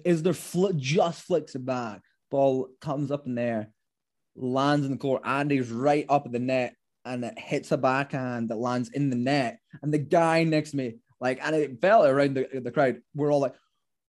Isner 0.05 0.37
fl- 0.37 0.77
just 0.77 1.23
flicks 1.23 1.55
it 1.55 1.65
back. 1.65 2.03
Ball 2.31 2.69
comes 2.81 3.11
up 3.11 3.27
in 3.27 3.35
there, 3.35 3.71
lands 4.37 4.85
in 4.85 4.93
the 4.93 4.99
court. 4.99 5.23
Andy's 5.25 5.71
right 5.71 6.05
up 6.09 6.27
at 6.27 6.33
the 6.33 6.39
net, 6.39 6.77
and 7.05 7.25
it 7.25 7.39
hits 7.39 7.73
a 7.73 7.79
backhand 7.79 8.51
that 8.51 8.57
lands 8.57 8.91
in 8.91 9.11
the 9.11 9.17
net. 9.17 9.59
And 9.83 9.93
the 9.93 9.99
guy 9.99 10.45
next 10.45 10.73
to 10.73 10.77
me, 10.77 10.97
like, 11.21 11.39
and 11.43 11.55
it 11.55 11.81
fell 11.81 12.05
around 12.05 12.35
the, 12.35 12.61
the 12.61 12.71
crowd. 12.71 13.01
We're 13.15 13.33
all 13.33 13.41
like, 13.41 13.55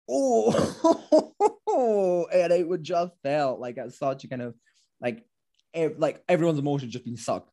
oh, 0.09 1.34
Oh, 1.76 2.26
and 2.32 2.51
it 2.53 2.67
would 2.67 2.84
just 2.84 3.13
felt 3.24 3.59
like 3.59 3.78
at 3.78 3.91
such 3.93 4.24
a 4.24 4.28
kind 4.28 4.41
of 4.41 4.55
like, 5.01 5.26
ev- 5.74 5.97
like 5.97 6.24
everyone's 6.30 6.59
emotions 6.59 6.93
just 6.93 7.05
being 7.05 7.17
sucked 7.17 7.49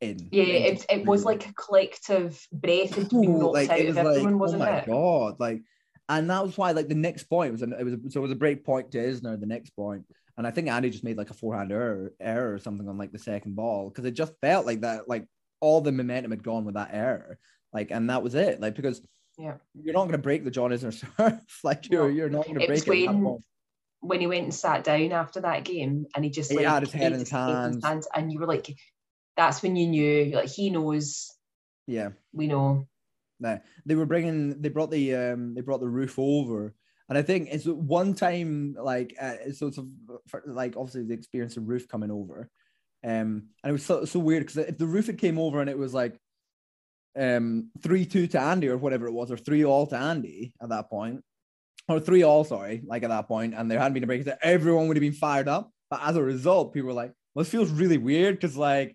in. 0.00 0.28
Yeah, 0.32 0.44
into 0.44 0.82
it, 0.94 1.00
it 1.00 1.06
was 1.06 1.24
like 1.24 1.48
a 1.48 1.52
collective 1.54 2.40
breath 2.52 2.94
had 2.94 3.10
been 3.10 3.38
knocked 3.38 3.54
like 3.54 3.70
out 3.70 3.78
was 3.86 3.96
of 3.96 3.96
like, 3.96 4.06
everyone, 4.06 4.34
oh 4.34 4.36
wasn't 4.38 4.62
oh 4.62 4.64
my 4.66 4.78
it? 4.78 4.86
god, 4.86 5.40
like, 5.40 5.62
and 6.08 6.30
that 6.30 6.42
was 6.44 6.56
why 6.56 6.70
like 6.72 6.88
the 6.88 6.94
next 6.94 7.24
point 7.24 7.52
was 7.52 7.62
an, 7.62 7.74
it 7.78 7.84
was 7.84 7.94
so 8.12 8.20
it 8.20 8.22
was 8.22 8.30
a 8.30 8.36
break 8.36 8.64
point 8.64 8.90
to 8.92 8.98
Isner 8.98 9.38
the 9.38 9.46
next 9.46 9.70
point, 9.70 10.04
and 10.36 10.46
I 10.46 10.50
think 10.50 10.68
Andy 10.68 10.88
just 10.90 11.04
made 11.04 11.18
like 11.18 11.30
a 11.30 11.34
forehand 11.34 11.70
error 11.72 12.12
error 12.20 12.54
or 12.54 12.58
something 12.58 12.88
on 12.88 12.96
like 12.96 13.12
the 13.12 13.18
second 13.18 13.56
ball 13.56 13.90
because 13.90 14.04
it 14.06 14.12
just 14.12 14.32
felt 14.40 14.64
like 14.64 14.80
that 14.80 15.08
like 15.08 15.26
all 15.60 15.80
the 15.82 15.92
momentum 15.92 16.30
had 16.30 16.42
gone 16.42 16.64
with 16.64 16.76
that 16.76 16.90
error, 16.92 17.38
like, 17.72 17.90
and 17.90 18.08
that 18.08 18.22
was 18.22 18.34
it, 18.36 18.60
like 18.60 18.74
because 18.76 19.02
Yeah. 19.36 19.54
you're 19.74 19.92
not 19.94 20.02
going 20.04 20.12
to 20.12 20.18
break 20.18 20.44
the 20.44 20.50
John 20.52 20.70
Isner 20.70 20.94
serve, 21.18 21.40
like 21.64 21.90
you're 21.90 22.08
No. 22.08 22.14
you're 22.14 22.30
not 22.30 22.46
going 22.46 22.60
to 22.60 22.66
was 22.68 22.84
break 22.84 23.02
it. 23.02 23.08
at 23.08 23.14
when- 23.14 23.24
point. 23.24 23.44
When 24.00 24.20
he 24.20 24.26
went 24.26 24.44
and 24.44 24.54
sat 24.54 24.84
down 24.84 25.12
after 25.12 25.40
that 25.40 25.64
game 25.64 26.06
and 26.14 26.24
he 26.24 26.30
just 26.30 26.50
He 26.50 26.56
like 26.58 26.66
had 26.66 26.82
his 26.82 26.92
head 26.92 27.12
in 27.12 27.18
his 27.20 27.30
hands. 27.30 27.84
hands, 27.84 28.06
and 28.14 28.32
you 28.32 28.38
were 28.38 28.46
like, 28.46 28.74
that's 29.36 29.62
when 29.62 29.76
you 29.76 29.86
knew 29.88 30.24
like 30.34 30.48
he 30.48 30.70
knows, 30.70 31.30
Yeah. 31.86 32.10
we 32.32 32.46
know. 32.46 32.86
No, 33.40 33.60
they 33.86 33.94
were 33.94 34.06
bringing. 34.06 34.60
They 34.60 34.68
brought 34.68 34.90
the 34.90 35.14
um. 35.14 35.54
They 35.54 35.60
brought 35.60 35.78
the 35.78 35.88
roof 35.88 36.18
over, 36.18 36.74
and 37.08 37.16
I 37.16 37.22
think 37.22 37.50
it's 37.52 37.66
one 37.66 38.14
time 38.14 38.74
like 38.76 39.14
uh, 39.20 39.52
so 39.54 39.68
it's 39.68 39.78
a, 39.78 39.86
for, 40.26 40.42
like 40.44 40.76
obviously 40.76 41.04
the 41.04 41.14
experience 41.14 41.56
of 41.56 41.68
roof 41.68 41.86
coming 41.86 42.10
over, 42.10 42.50
um, 43.04 43.44
and 43.62 43.70
it 43.70 43.70
was 43.70 43.86
so 43.86 44.04
so 44.06 44.18
weird 44.18 44.42
because 44.42 44.56
if 44.56 44.76
the 44.76 44.86
roof 44.88 45.06
had 45.06 45.18
came 45.18 45.38
over 45.38 45.60
and 45.60 45.70
it 45.70 45.78
was 45.78 45.94
like, 45.94 46.18
um, 47.16 47.70
three 47.80 48.04
two 48.04 48.26
to 48.26 48.40
Andy 48.40 48.66
or 48.68 48.76
whatever 48.76 49.06
it 49.06 49.12
was, 49.12 49.30
or 49.30 49.36
three 49.36 49.64
all 49.64 49.86
to 49.86 49.96
Andy 49.96 50.52
at 50.60 50.70
that 50.70 50.90
point, 50.90 51.22
or 51.88 52.00
three 52.00 52.22
all 52.22 52.44
sorry, 52.44 52.82
like 52.86 53.02
at 53.02 53.08
that 53.10 53.28
point, 53.28 53.54
and 53.54 53.70
there 53.70 53.78
hadn't 53.78 53.94
been 53.94 54.04
a 54.04 54.06
break, 54.06 54.24
that 54.24 54.38
everyone 54.42 54.88
would 54.88 54.96
have 54.96 55.02
been 55.02 55.12
fired 55.12 55.48
up. 55.48 55.70
But 55.90 56.00
as 56.02 56.16
a 56.16 56.22
result, 56.22 56.74
people 56.74 56.88
were 56.88 56.92
like, 56.94 57.12
"Well, 57.34 57.44
this 57.44 57.50
feels 57.52 57.70
really 57.70 57.98
weird 57.98 58.36
because 58.36 58.56
like." 58.56 58.94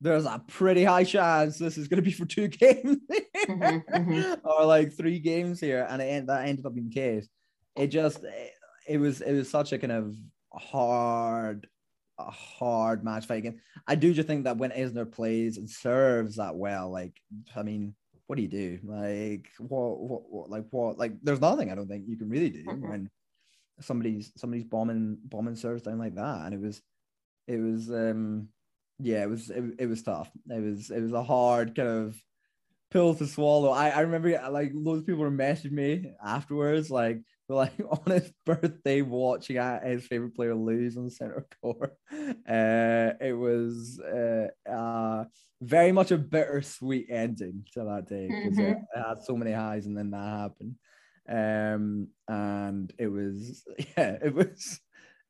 There's 0.00 0.26
a 0.26 0.40
pretty 0.46 0.84
high 0.84 1.02
chance 1.02 1.58
this 1.58 1.76
is 1.76 1.88
going 1.88 1.96
to 1.96 2.08
be 2.08 2.12
for 2.12 2.24
two 2.24 2.46
games 2.62 2.98
Mhm, 3.48 3.84
mhm. 3.84 4.40
or 4.44 4.64
like 4.64 4.92
three 4.92 5.18
games 5.18 5.58
here, 5.60 5.86
and 5.90 6.00
it, 6.00 6.26
that 6.28 6.46
ended 6.46 6.64
up 6.64 6.74
being 6.74 6.88
the 6.88 6.94
case. 6.94 7.28
It 7.76 7.88
just 7.88 8.22
it, 8.22 8.52
it 8.86 8.98
was 8.98 9.20
it 9.20 9.32
was 9.32 9.50
such 9.50 9.72
a 9.72 9.78
kind 9.78 9.92
of 9.92 10.14
hard, 10.52 11.66
a 12.18 12.30
hard 12.30 13.04
match 13.04 13.26
fight 13.26 13.38
again. 13.38 13.60
I 13.86 13.94
do 13.94 14.12
just 14.14 14.28
think 14.28 14.44
that 14.44 14.56
when 14.58 14.70
Isner 14.70 15.10
plays 15.10 15.56
and 15.56 15.68
serves 15.68 16.36
that 16.36 16.54
well, 16.56 16.90
like 16.90 17.14
I 17.56 17.62
mean, 17.64 17.94
what 18.28 18.36
do 18.36 18.42
you 18.42 18.48
do? 18.48 18.80
Like 18.84 19.50
what 19.58 20.00
what, 20.00 20.30
what 20.30 20.50
like 20.50 20.66
what 20.70 20.98
like 20.98 21.14
there's 21.22 21.40
nothing 21.42 21.72
I 21.72 21.76
don't 21.76 21.88
think 21.88 22.06
you 22.08 22.18
can 22.18 22.30
really 22.30 22.50
do 22.50 22.64
Mhm. 22.64 22.88
when 22.88 23.10
somebody's 23.80 24.32
somebody's 24.36 24.64
bombing 24.64 25.18
bombing 25.24 25.56
serves 25.56 25.82
down 25.82 25.98
like 25.98 26.16
that, 26.16 26.46
and 26.46 26.54
it 26.54 26.60
was 26.60 26.82
it 27.48 27.58
was 27.58 27.90
um 27.90 28.50
yeah 29.00 29.22
it 29.24 29.30
was 29.30 29.50
it, 29.50 29.64
it 29.78 29.86
was 29.86 30.02
tough. 30.02 30.30
It 30.50 30.62
was 30.62 30.90
it 30.90 31.00
was 31.02 31.12
a 31.12 31.22
hard 31.24 31.74
kind 31.76 31.88
of 31.88 32.22
pill 32.90 33.14
to 33.14 33.26
swallow. 33.26 33.70
I, 33.70 33.90
I 33.90 34.00
remember 34.00 34.30
like 34.50 34.72
loads 34.74 35.00
of 35.00 35.06
people 35.06 35.22
were 35.22 35.30
messaging 35.30 35.72
me 35.72 36.12
afterwards, 36.24 36.90
like 36.90 37.22
like 37.48 37.80
on 37.88 38.12
his 38.12 38.32
birthday 38.46 39.02
watching 39.02 39.56
at 39.58 39.84
his 39.86 40.06
favorite 40.06 40.34
player 40.34 40.54
lose 40.54 40.96
on 40.96 41.04
the 41.06 41.10
center 41.10 41.46
court. 41.62 41.96
Uh, 42.12 43.12
it 43.20 43.36
was 43.36 44.00
uh, 44.00 44.48
uh, 44.68 45.24
very 45.60 45.92
much 45.92 46.10
a 46.10 46.18
bittersweet 46.18 47.06
ending 47.10 47.64
to 47.72 47.84
that 47.84 48.08
day 48.08 48.28
because 48.28 48.58
it, 48.58 48.76
it 48.94 49.06
had 49.06 49.22
so 49.22 49.36
many 49.36 49.52
highs 49.52 49.86
and 49.86 49.96
then 49.96 50.10
that 50.10 50.18
happened. 50.18 50.76
Um, 51.28 52.08
and 52.26 52.92
it 52.98 53.08
was 53.08 53.64
yeah, 53.96 54.16
it 54.22 54.34
was 54.34 54.80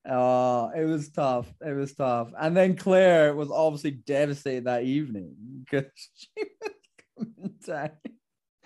uh 0.08 0.68
it 0.76 0.84
was 0.84 1.10
tough. 1.10 1.52
It 1.64 1.74
was 1.74 1.94
tough. 1.94 2.30
And 2.38 2.56
then 2.56 2.76
Claire 2.76 3.34
was 3.34 3.50
obviously 3.50 3.92
devastated 3.92 4.64
that 4.64 4.84
evening 4.84 5.34
because 5.64 5.90
she 6.14 6.28
was 6.36 7.28
coming 7.36 7.54
down 7.66 7.90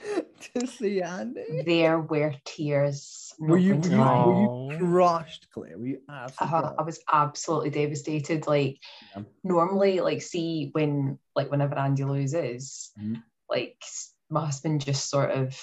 to 0.54 0.66
see 0.66 1.00
Andy. 1.02 1.62
There 1.64 2.00
were 2.00 2.34
tears. 2.44 3.32
Were 3.38 3.58
you, 3.58 3.76
were 3.76 3.88
you, 3.88 3.98
were 3.98 4.40
you 4.40 4.78
crushed, 4.78 5.48
Claire? 5.52 5.78
Were 5.78 5.86
you 5.86 6.00
absolutely 6.08 6.58
Uh, 6.58 6.72
I 6.78 6.82
was 6.82 7.00
absolutely 7.12 7.70
devastated. 7.70 8.46
Like 8.46 8.78
Yeah. 9.16 9.22
normally, 9.44 10.00
like 10.00 10.22
see 10.22 10.70
when 10.72 11.18
like 11.34 11.50
whenever 11.50 11.76
Andy 11.78 12.04
loses, 12.04 12.92
Mhm. 12.98 13.22
like 13.48 13.82
my 14.30 14.44
husband 14.46 14.84
just 14.84 15.08
sort 15.10 15.30
of 15.30 15.58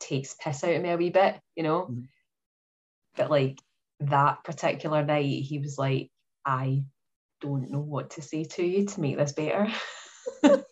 takes 0.00 0.34
piss 0.34 0.64
out 0.64 0.74
of 0.74 0.82
me 0.82 0.90
a 0.90 0.96
wee 0.96 1.10
bit, 1.10 1.40
you 1.56 1.62
know. 1.62 1.86
Mhm. 1.86 2.08
But 3.16 3.30
like 3.30 3.60
that 4.00 4.44
particular 4.44 5.04
night, 5.04 5.42
he 5.42 5.58
was 5.58 5.76
like, 5.78 6.10
I 6.44 6.84
don't 7.40 7.70
know 7.70 7.80
what 7.80 8.10
to 8.10 8.22
say 8.22 8.44
to 8.44 8.64
you 8.64 8.86
to 8.86 9.00
make 9.00 9.16
this 9.16 9.32
better. 9.32 9.68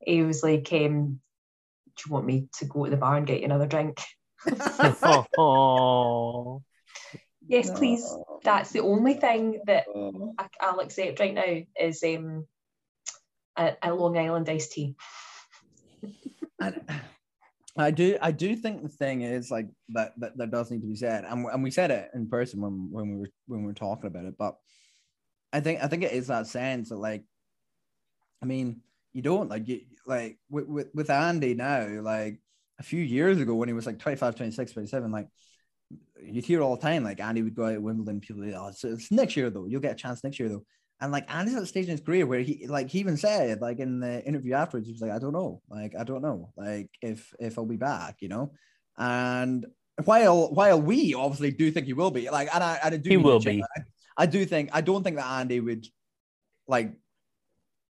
he 0.00 0.22
was 0.22 0.42
like, 0.42 0.72
um, 0.72 1.20
do 1.96 2.02
you 2.06 2.12
want 2.12 2.26
me 2.26 2.48
to 2.58 2.64
go 2.66 2.84
to 2.84 2.90
the 2.90 2.96
bar 2.96 3.16
and 3.16 3.26
get 3.26 3.40
you 3.40 3.46
another 3.46 3.66
drink? 3.66 4.00
oh, 5.38 6.62
Yes, 7.48 7.70
please. 7.70 8.04
That's 8.42 8.72
the 8.72 8.80
only 8.80 9.14
thing 9.14 9.60
that. 9.66 9.84
I, 10.38 10.46
I'll 10.60 10.80
accept 10.80 11.20
right 11.20 11.32
now 11.32 11.62
is 11.80 12.02
um 12.02 12.46
a, 13.56 13.76
a 13.82 13.94
Long 13.94 14.18
Island 14.18 14.48
iced 14.48 14.72
tea. 14.72 14.96
And 16.60 16.82
I 17.78 17.90
do, 17.90 18.16
I 18.20 18.32
do 18.32 18.56
think 18.56 18.82
the 18.82 18.88
thing 18.88 19.22
is 19.22 19.50
like 19.50 19.68
that, 19.90 20.12
that, 20.18 20.36
that 20.38 20.50
does 20.50 20.70
need 20.70 20.80
to 20.80 20.86
be 20.86 20.96
said, 20.96 21.24
and, 21.24 21.46
and 21.46 21.62
we 21.62 21.70
said 21.70 21.90
it 21.90 22.10
in 22.14 22.28
person 22.28 22.60
when, 22.60 22.88
when 22.90 23.10
we 23.10 23.16
were 23.18 23.30
when 23.46 23.60
we 23.60 23.66
were 23.66 23.74
talking 23.74 24.06
about 24.06 24.24
it. 24.24 24.34
But 24.38 24.56
I 25.52 25.60
think 25.60 25.82
I 25.82 25.86
think 25.86 26.02
it 26.02 26.12
is 26.12 26.28
that 26.28 26.46
sense 26.46 26.88
that 26.88 26.96
like, 26.96 27.24
I 28.42 28.46
mean, 28.46 28.80
you 29.16 29.22
don't 29.22 29.48
like 29.48 29.66
you 29.66 29.80
like 30.06 30.36
with, 30.50 30.66
with 30.66 30.88
with 30.92 31.08
Andy 31.08 31.54
now, 31.54 31.88
like 32.02 32.38
a 32.78 32.82
few 32.82 33.00
years 33.00 33.40
ago 33.40 33.54
when 33.54 33.66
he 33.66 33.72
was 33.72 33.86
like 33.86 33.98
25, 33.98 34.34
26, 34.34 34.72
27, 34.72 35.10
like 35.10 35.28
you'd 36.22 36.44
hear 36.44 36.60
all 36.60 36.76
the 36.76 36.82
time 36.82 37.02
like 37.02 37.18
Andy 37.18 37.40
would 37.40 37.54
go 37.54 37.64
out 37.64 37.72
at 37.72 37.82
Wimbledon, 37.82 38.20
people 38.20 38.44
oh, 38.54 38.68
it's, 38.68 38.84
it's 38.84 39.10
next 39.10 39.34
year 39.34 39.48
though, 39.48 39.64
you'll 39.64 39.80
get 39.80 39.92
a 39.92 39.96
chance 39.96 40.22
next 40.22 40.38
year 40.38 40.50
though. 40.50 40.66
And 41.00 41.12
like 41.12 41.34
Andy's 41.34 41.54
at 41.56 41.62
a 41.62 41.66
stage 41.66 41.86
in 41.86 41.92
his 41.92 42.02
career 42.02 42.26
where 42.26 42.40
he 42.40 42.66
like 42.66 42.90
he 42.90 42.98
even 42.98 43.16
said 43.16 43.62
like 43.62 43.78
in 43.78 44.00
the 44.00 44.22
interview 44.22 44.52
afterwards, 44.52 44.86
he 44.86 44.92
was 44.92 45.00
like, 45.00 45.12
I 45.12 45.18
don't 45.18 45.32
know, 45.32 45.62
like 45.70 45.94
I 45.98 46.04
don't 46.04 46.20
know, 46.20 46.52
like 46.54 46.90
if 47.00 47.32
if 47.40 47.58
I'll 47.58 47.64
be 47.64 47.76
back, 47.76 48.16
you 48.20 48.28
know. 48.28 48.52
And 48.98 49.64
while 50.04 50.52
while 50.52 50.78
we 50.78 51.14
obviously 51.14 51.52
do 51.52 51.70
think 51.70 51.86
he 51.86 51.94
will 51.94 52.10
be, 52.10 52.28
like 52.28 52.54
and 52.54 52.62
I, 52.62 52.80
I 52.84 52.90
do 52.90 53.08
He 53.08 53.16
will 53.16 53.40
be. 53.40 53.62
I, 53.62 53.82
I 54.18 54.26
do 54.26 54.44
think 54.44 54.68
I 54.74 54.82
don't 54.82 55.02
think 55.02 55.16
that 55.16 55.40
Andy 55.40 55.60
would 55.60 55.86
like 56.68 56.92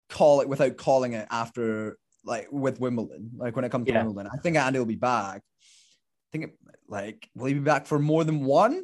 call 0.09 0.41
it 0.41 0.49
without 0.49 0.77
calling 0.77 1.13
it 1.13 1.27
after 1.31 1.97
like 2.23 2.47
with 2.51 2.79
Wimbledon, 2.79 3.31
like 3.37 3.55
when 3.55 3.65
it 3.65 3.71
comes 3.71 3.87
to 3.87 3.93
Yeah. 3.93 4.03
Wimbledon. 4.03 4.31
I 4.33 4.37
think 4.37 4.57
Andy 4.57 4.79
will 4.79 4.85
be 4.85 4.95
back. 4.95 5.41
I 5.41 6.27
think 6.31 6.43
it, 6.45 6.51
like 6.89 7.29
will 7.35 7.45
he 7.47 7.53
be 7.53 7.59
back 7.59 7.85
for 7.85 7.99
more 7.99 8.23
than 8.23 8.43
one? 8.43 8.83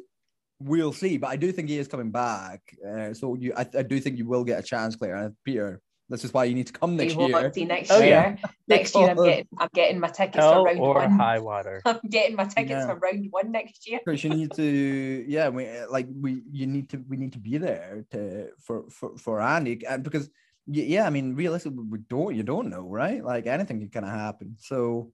We'll 0.60 0.92
see, 0.92 1.18
but 1.18 1.28
I 1.28 1.36
do 1.36 1.52
think 1.52 1.68
he 1.68 1.78
is 1.78 1.88
coming 1.88 2.10
back. 2.10 2.60
Uh, 2.86 3.12
so 3.12 3.34
you, 3.34 3.52
I, 3.56 3.66
I 3.76 3.82
do 3.82 4.00
think 4.00 4.18
you 4.18 4.26
will 4.26 4.44
get 4.44 4.60
a 4.60 4.62
chance, 4.62 4.96
Claire. 4.96 5.16
And 5.16 5.34
Peter, 5.44 5.80
this 6.08 6.24
is 6.24 6.32
why 6.32 6.44
you 6.44 6.54
need 6.54 6.68
to 6.68 6.72
come 6.72 6.96
next 6.96 7.16
You 7.16 7.26
year. 7.26 7.52
see 7.52 7.64
next 7.64 7.90
Oh, 7.90 7.98
year. 7.98 8.08
yeah. 8.08 8.36
Next 8.68 8.94
year 8.94 9.10
I'm 9.10 9.16
getting 9.16 9.48
I'm 9.58 9.68
getting 9.74 10.00
my 10.00 10.08
tickets 10.08 10.44
for 10.44 10.62
round 10.64 10.78
or 10.78 10.94
one. 10.94 11.10
high 11.10 11.38
water. 11.40 11.82
I'm 11.84 11.98
getting 12.08 12.36
my 12.36 12.44
tickets 12.44 12.70
Yeah. 12.70 12.86
for 12.86 12.94
round 12.96 13.26
one 13.30 13.50
next 13.50 13.86
year. 13.90 14.00
Because 14.06 14.22
you 14.24 14.30
need 14.30 14.52
to, 14.52 15.24
yeah, 15.28 15.48
we 15.48 15.68
like 15.90 16.06
we 16.18 16.42
you 16.50 16.66
need 16.66 16.88
to 16.90 17.04
we 17.08 17.16
need 17.16 17.32
to 17.32 17.38
be 17.40 17.58
there 17.58 18.04
to 18.12 18.48
for 18.60 18.88
for 18.90 19.18
for 19.18 19.40
Andy, 19.40 19.84
and 19.86 20.02
because 20.02 20.28
y- 20.28 20.30
yeah, 20.66 21.06
I 21.06 21.10
mean 21.10 21.34
realistically 21.34 21.84
we 21.88 21.98
don't 22.08 22.34
you 22.34 22.42
don't 22.42 22.70
know 22.70 22.82
right, 22.88 23.22
like 23.24 23.46
anything 23.46 23.80
can 23.80 23.90
kind 23.90 24.06
of 24.06 24.12
happen. 24.12 24.56
So, 24.58 25.12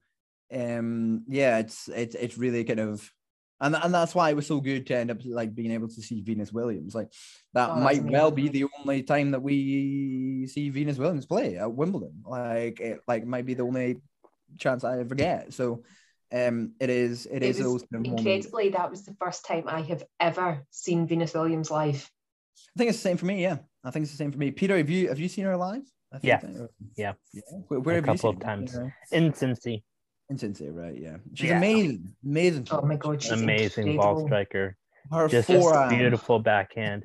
um, 0.52 1.24
yeah, 1.28 1.58
it's 1.58 1.88
it's 1.88 2.14
it's 2.14 2.38
really 2.38 2.64
kind 2.64 2.80
of. 2.80 3.10
And, 3.62 3.76
and 3.76 3.92
that's 3.92 4.14
why 4.14 4.30
it 4.30 4.36
was 4.36 4.46
so 4.46 4.58
good 4.58 4.86
to 4.86 4.96
end 4.96 5.10
up 5.10 5.18
like 5.22 5.54
being 5.54 5.72
able 5.72 5.88
to 5.88 6.00
see 6.02 6.22
Venus 6.22 6.50
Williams. 6.50 6.94
Like 6.94 7.12
that 7.52 7.72
Oh, 7.72 7.76
might 7.76 8.02
well 8.02 8.30
be 8.30 8.48
the 8.48 8.64
only 8.80 9.02
time 9.02 9.32
that 9.32 9.42
we 9.42 10.46
see 10.50 10.70
Venus 10.70 10.96
Williams 10.96 11.26
play 11.26 11.58
at 11.58 11.70
Wimbledon. 11.70 12.22
Like 12.26 12.80
it 12.80 13.00
like 13.06 13.26
might 13.26 13.44
be 13.44 13.52
the 13.52 13.64
only 13.64 14.00
chance 14.58 14.82
I 14.82 15.00
ever 15.00 15.14
get. 15.14 15.52
So 15.52 15.82
um 16.32 16.72
it 16.80 16.88
is 16.88 17.26
it 17.26 17.42
It 17.42 17.42
is 17.42 17.58
those 17.58 17.82
of 17.82 17.90
moments. 17.92 18.16
incredibly 18.16 18.68
that 18.70 18.90
was 18.90 19.02
the 19.04 19.14
first 19.20 19.44
time 19.44 19.64
I 19.66 19.82
have 19.82 20.04
ever 20.18 20.64
seen 20.70 21.06
Venus 21.06 21.34
Williams 21.34 21.70
live. 21.70 22.10
I 22.74 22.78
think 22.78 22.90
it's 22.90 22.98
the 22.98 23.08
same 23.08 23.16
for 23.16 23.26
me. 23.26 23.42
Yeah, 23.42 23.58
I 23.84 23.90
think 23.90 24.04
it's 24.04 24.12
the 24.12 24.18
same 24.18 24.32
for 24.32 24.38
me. 24.38 24.50
Peter, 24.50 24.76
have 24.76 24.90
you 24.90 25.08
have 25.08 25.18
you 25.18 25.28
seen 25.28 25.44
her 25.44 25.56
live? 25.56 25.82
I 26.12 26.18
think 26.18 26.24
Yes. 26.28 26.42
that- 26.42 26.70
Yeah. 26.96 27.12
yeah. 27.32 27.42
Where, 27.68 27.80
where 27.80 27.94
A 27.94 27.98
have 27.98 28.06
you 28.06 28.12
couple 28.14 28.30
seen 28.32 28.36
of 28.36 28.42
her? 28.42 28.48
times. 28.48 28.78
Yeah. 29.12 29.18
In 29.18 29.32
Cincy, 29.32 29.82
In 30.28 30.36
Cincy, 30.36 30.68
right? 30.72 30.96
Yeah, 30.96 31.16
she's 31.34 31.50
Yeah. 31.50 31.58
amazing, 31.58 32.14
amazing. 32.24 32.66
Oh 32.70 32.82
my. 32.82 32.96
God, 32.96 33.22
she's 33.22 33.32
amazing 33.32 33.96
ball 33.96 34.24
striker. 34.26 34.76
Her 35.10 35.28
Just 35.28 35.48
forehand. 35.48 35.90
beautiful 35.98 36.38
backhand. 36.38 37.04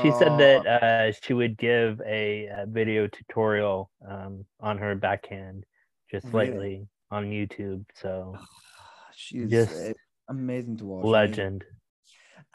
She 0.00 0.10
said 0.12 0.38
that 0.38 0.66
Oh, 0.66 0.86
uh, 0.86 1.12
she 1.22 1.34
would 1.34 1.58
give 1.58 2.00
a, 2.06 2.48
uh 2.48 2.66
video 2.66 3.08
tutorial 3.08 3.90
um, 4.08 4.46
on 4.60 4.78
her 4.78 4.94
backhand 4.94 5.64
just 6.10 6.24
Really? 6.26 6.50
lately 6.50 6.88
on 7.10 7.26
YouTube. 7.26 7.84
So 7.94 8.34
she's 9.14 9.50
just 9.50 9.92
amazing 10.28 10.78
to 10.78 10.84
watch. 10.86 11.00
I 11.00 11.04
mean, 11.04 11.12
legend. 11.12 11.64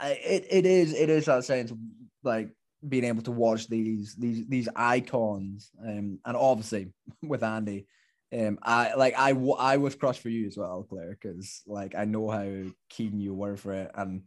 It, 0.02 0.46
it 0.50 0.66
is 0.66 0.94
it 0.94 1.10
is 1.10 1.26
that 1.26 1.46
sense 1.46 1.72
of 1.72 1.78
like 2.24 2.50
being 2.88 3.06
able 3.06 3.24
to 3.24 3.32
watch 3.32 3.68
these 3.68 4.16
these 4.16 4.48
these 4.48 4.70
icons 4.76 5.72
um 5.84 6.20
and 6.24 6.38
obviously 6.38 6.94
with 7.24 7.44
Andy 7.44 7.88
um 8.32 8.60
I 8.62 8.94
like 8.94 9.16
I 9.18 9.32
I 9.32 9.78
was 9.78 9.96
crushed 9.96 10.22
for 10.22 10.30
you 10.30 10.46
as 10.48 10.58
well 10.58 10.86
Claire 10.88 11.18
because 11.20 11.64
like 11.66 11.96
I 11.96 12.06
know 12.06 12.30
how 12.30 12.72
keen 12.90 13.20
you 13.20 13.34
were 13.34 13.58
for 13.58 13.74
it 13.74 13.92
and 13.96 14.24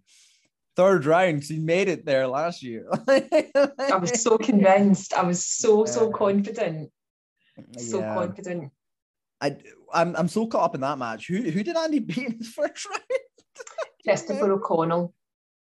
third 0.75 1.07
round 1.07 1.45
she 1.45 1.59
made 1.59 1.89
it 1.89 2.05
there 2.05 2.27
last 2.27 2.63
year 2.63 2.89
I 3.09 3.97
was 3.97 4.23
so 4.23 4.39
convinced. 4.39 5.15
I 5.15 5.23
was 5.23 5.45
so, 5.45 5.85
so 5.85 6.11
confident. 6.11 6.91
So 7.79 8.01
Yeah. 8.01 8.15
confident. 8.15 8.73
I 9.41 9.57
I'm 9.93 10.15
I'm 10.17 10.29
so 10.29 10.47
caught 10.47 10.65
up 10.65 10.75
in 10.75 10.83
that 10.83 10.99
match 10.99 11.27
who 11.27 11.43
who 11.43 11.63
did 11.63 11.77
Andy 11.77 11.99
beat 11.99 12.19
in 12.19 12.39
his 12.39 12.49
first 12.55 12.89
round 12.89 13.03
Christopher 14.05 14.53
O'Connell. 14.53 15.15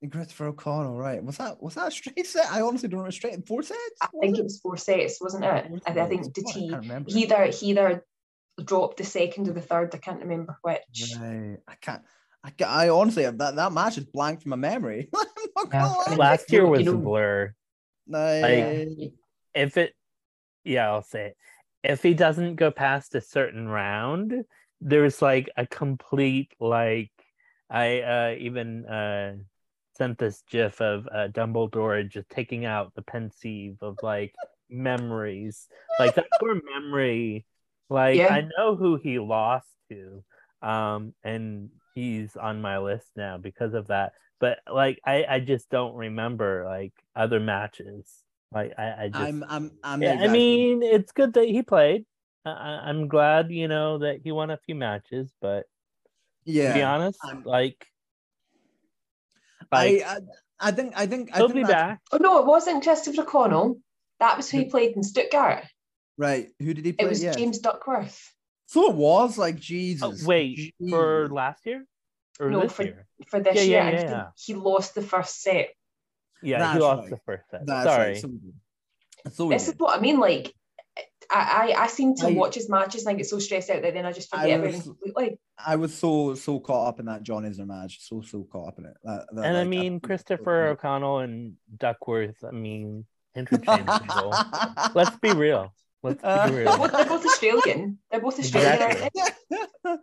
Christopher 0.09 0.47
O'Connell, 0.47 0.97
right? 0.97 1.23
Was 1.23 1.37
that 1.37 1.61
was 1.61 1.75
that 1.75 1.89
a 1.89 1.91
straight 1.91 2.25
set? 2.25 2.51
I 2.51 2.61
honestly 2.61 2.89
don't 2.89 2.99
remember 2.99 3.11
straight 3.11 3.45
four 3.47 3.61
sets. 3.61 3.79
I 4.01 4.07
think 4.19 4.37
it? 4.37 4.41
it 4.41 4.43
was 4.43 4.59
four 4.59 4.77
sets, 4.77 5.21
wasn't 5.21 5.45
it? 5.45 5.67
Four 5.67 5.79
I, 5.85 5.91
I 5.91 6.07
think 6.07 6.33
did 6.33 6.45
he 6.53 6.73
he 7.07 7.23
either 7.23 7.45
he 7.45 7.67
either 7.67 8.05
dropped 8.63 8.97
the 8.97 9.03
second 9.03 9.47
or 9.47 9.53
the 9.53 9.61
third. 9.61 9.93
I 9.93 9.97
can't 9.99 10.21
remember 10.21 10.57
which. 10.63 11.13
Right. 11.19 11.57
I 11.67 11.75
can't. 11.81 12.01
I, 12.43 12.49
ca- 12.49 12.65
I 12.65 12.89
honestly 12.89 13.23
that 13.29 13.55
that 13.55 13.71
match 13.71 13.99
is 13.99 14.05
blank 14.05 14.41
from 14.41 14.49
my 14.51 14.55
memory. 14.55 15.09
I'm 15.15 15.25
not 15.55 15.69
gonna 15.69 16.03
Yeah. 16.09 16.15
Last 16.15 16.51
year 16.51 16.65
was 16.65 16.81
you 16.81 16.91
a 16.91 16.95
know- 16.95 16.99
blur. 17.01 17.53
Like, 18.07 19.13
If 19.53 19.77
it, 19.77 19.93
yeah, 20.63 20.89
I'll 20.89 21.03
say 21.03 21.27
it. 21.27 21.37
If 21.83 22.01
he 22.03 22.13
doesn't 22.13 22.55
go 22.55 22.71
past 22.71 23.15
a 23.15 23.21
certain 23.21 23.67
round, 23.67 24.33
there's 24.81 25.21
like 25.21 25.49
a 25.55 25.65
complete 25.67 26.53
like 26.59 27.11
I 27.69 28.01
uh 28.01 28.35
even 28.39 28.85
uh 28.85 29.35
sent 30.01 30.17
this 30.17 30.41
gif 30.49 30.81
of 30.81 31.07
uh, 31.13 31.27
Dumbledore 31.27 32.09
just 32.09 32.27
taking 32.27 32.65
out 32.65 32.91
the 32.95 33.03
pensieve 33.03 33.77
of 33.81 33.99
like 34.01 34.33
memories. 34.67 35.67
Like 35.99 36.15
that 36.15 36.25
poor 36.39 36.59
memory. 36.73 37.45
Like 37.87 38.17
Yeah. 38.17 38.33
I 38.33 38.47
know 38.57 38.75
who 38.75 38.95
he 38.95 39.19
lost 39.19 39.67
to. 39.89 40.23
Um 40.63 41.13
and 41.23 41.69
he's 41.93 42.35
on 42.35 42.61
my 42.61 42.79
list 42.79 43.05
now 43.15 43.37
because 43.37 43.75
of 43.75 43.87
that. 43.87 44.13
But 44.39 44.57
like 44.71 44.99
I, 45.05 45.23
I 45.29 45.39
just 45.39 45.69
don't 45.69 45.93
remember 45.93 46.65
like 46.65 46.93
other 47.15 47.39
matches. 47.39 48.09
Like 48.51 48.73
I, 48.79 49.03
I 49.03 49.09
just 49.09 49.23
I'm 49.23 49.45
I'm 49.47 49.71
I'm. 49.83 50.01
yeah, 50.01 50.17
I 50.19 50.29
mean, 50.29 50.81
it's 50.81 51.11
good 51.11 51.33
that 51.33 51.45
he 51.47 51.61
played. 51.61 52.05
I, 52.43 52.81
I'm 52.85 53.07
glad, 53.07 53.51
you 53.51 53.67
know, 53.67 53.99
that 53.99 54.21
he 54.23 54.31
won 54.31 54.49
a 54.49 54.57
few 54.57 54.73
matches. 54.73 55.31
But 55.41 55.65
yeah. 56.43 56.69
to 56.69 56.73
be 56.73 56.81
honest, 56.81 57.19
I'm- 57.23 57.43
like, 57.45 57.85
like 59.71 60.03
I, 60.03 60.15
I 60.15 60.19
I 60.59 60.71
think 60.71 60.93
I 60.95 61.05
think 61.07 61.33
I 61.33 61.37
he'll 61.37 61.47
think 61.47 61.55
be 61.55 61.63
that's- 61.63 61.97
back. 61.97 62.01
Oh 62.11 62.17
no, 62.17 62.39
it 62.39 62.45
wasn't 62.45 62.83
Christopher 62.83 63.21
O'Connell. 63.21 63.79
That 64.19 64.37
was 64.37 64.49
who 64.49 64.59
he 64.59 64.65
played 64.65 64.95
in 64.95 65.03
Stuttgart. 65.03 65.63
Right. 66.17 66.49
Who 66.59 66.73
did 66.73 66.85
he 66.85 66.93
play? 66.93 67.05
It 67.05 67.09
was 67.09 67.23
yeah. 67.23 67.31
James 67.33 67.57
Duckworth. 67.59 68.33
So 68.67 68.89
it 68.91 68.95
was 68.95 69.37
like 69.37 69.55
Oh, 69.55 69.59
Jesus. 69.59 70.23
wait, 70.25 70.73
for 70.89 71.27
last 71.29 71.65
year 71.65 71.83
or 72.39 72.49
No, 72.51 72.61
this 72.61 72.71
for- 72.73 72.83
year? 72.83 73.07
For 73.27 73.39
this 73.39 73.55
Yeah, 73.55 73.61
year, 73.63 73.71
yeah, 73.83 73.89
yeah, 73.91 73.99
he- 73.99 74.11
yeah. 74.11 74.27
he 74.35 74.53
lost 74.53 74.93
the 74.95 75.01
first 75.01 75.41
set. 75.41 75.69
Yeah, 76.43 76.59
That's 76.59 76.73
he 76.75 76.79
lost 76.79 77.01
right. 77.01 77.09
the 77.09 77.17
first 77.25 77.43
set. 77.49 77.65
That's 77.65 77.85
Sorry. 77.89 78.07
right. 78.13 78.17
So, 78.21 78.29
so 79.31 79.45
we 79.47 79.55
This 79.55 79.67
is 79.67 79.75
what 79.77 79.97
I 79.97 80.01
mean. 80.01 80.19
Like, 80.19 80.53
I 81.31 81.73
I, 81.75 81.83
I 81.83 81.87
seem 81.87 82.15
to 82.17 82.27
I- 82.27 82.31
watch 82.33 82.55
his 82.55 82.69
matches 82.69 83.05
and 83.05 83.13
I 83.13 83.17
get 83.17 83.27
so 83.27 83.39
stressed 83.39 83.69
out 83.69 83.81
that 83.81 83.93
then 83.93 84.05
I 84.05 84.11
just 84.11 84.33
I 84.33 84.41
forget 84.41 84.59
was- 84.61 84.67
everything 84.67 84.81
completely. 84.95 85.39
I 85.63 85.75
was 85.75 85.93
so 85.97 86.35
so 86.35 86.59
caught 86.59 86.87
up 86.89 86.99
in 86.99 87.05
that 87.05 87.23
John 87.23 87.43
Isner 87.43 87.67
match. 87.67 87.99
So 88.01 88.21
so 88.21 88.43
caught 88.51 88.67
up 88.69 88.79
in 88.79 88.85
it. 88.85 88.93
That, 89.03 89.25
that, 89.33 89.45
and 89.45 89.57
I 89.57 89.63
mean, 89.63 89.93
think- 89.93 90.03
Christopher 90.03 90.67
O'Connell 90.67 91.19
and 91.19 91.53
Duckworth. 91.77 92.43
I 92.43 92.51
mean, 92.51 93.05
interchangeable. 93.35 94.33
Let's 94.95 95.15
be 95.17 95.31
real. 95.33 95.73
Let's 96.03 96.21
be 96.21 96.27
They're 96.27 96.51
real. 96.65 96.77
both, 96.77 96.91
they're 96.91 97.05
both 97.05 97.25
Australian. 97.25 97.99
They're 98.09 98.19
both 98.21 98.39
Australian. 98.39 98.73
Exactly. 98.81 99.21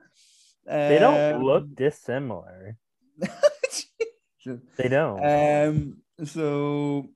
They 0.66 0.98
don't 0.98 1.36
Um, 1.36 1.42
look 1.44 1.74
dissimilar. 1.74 2.76
They 4.76 4.88
don't. 4.88 5.18
um 5.24 5.96
so 6.24 7.08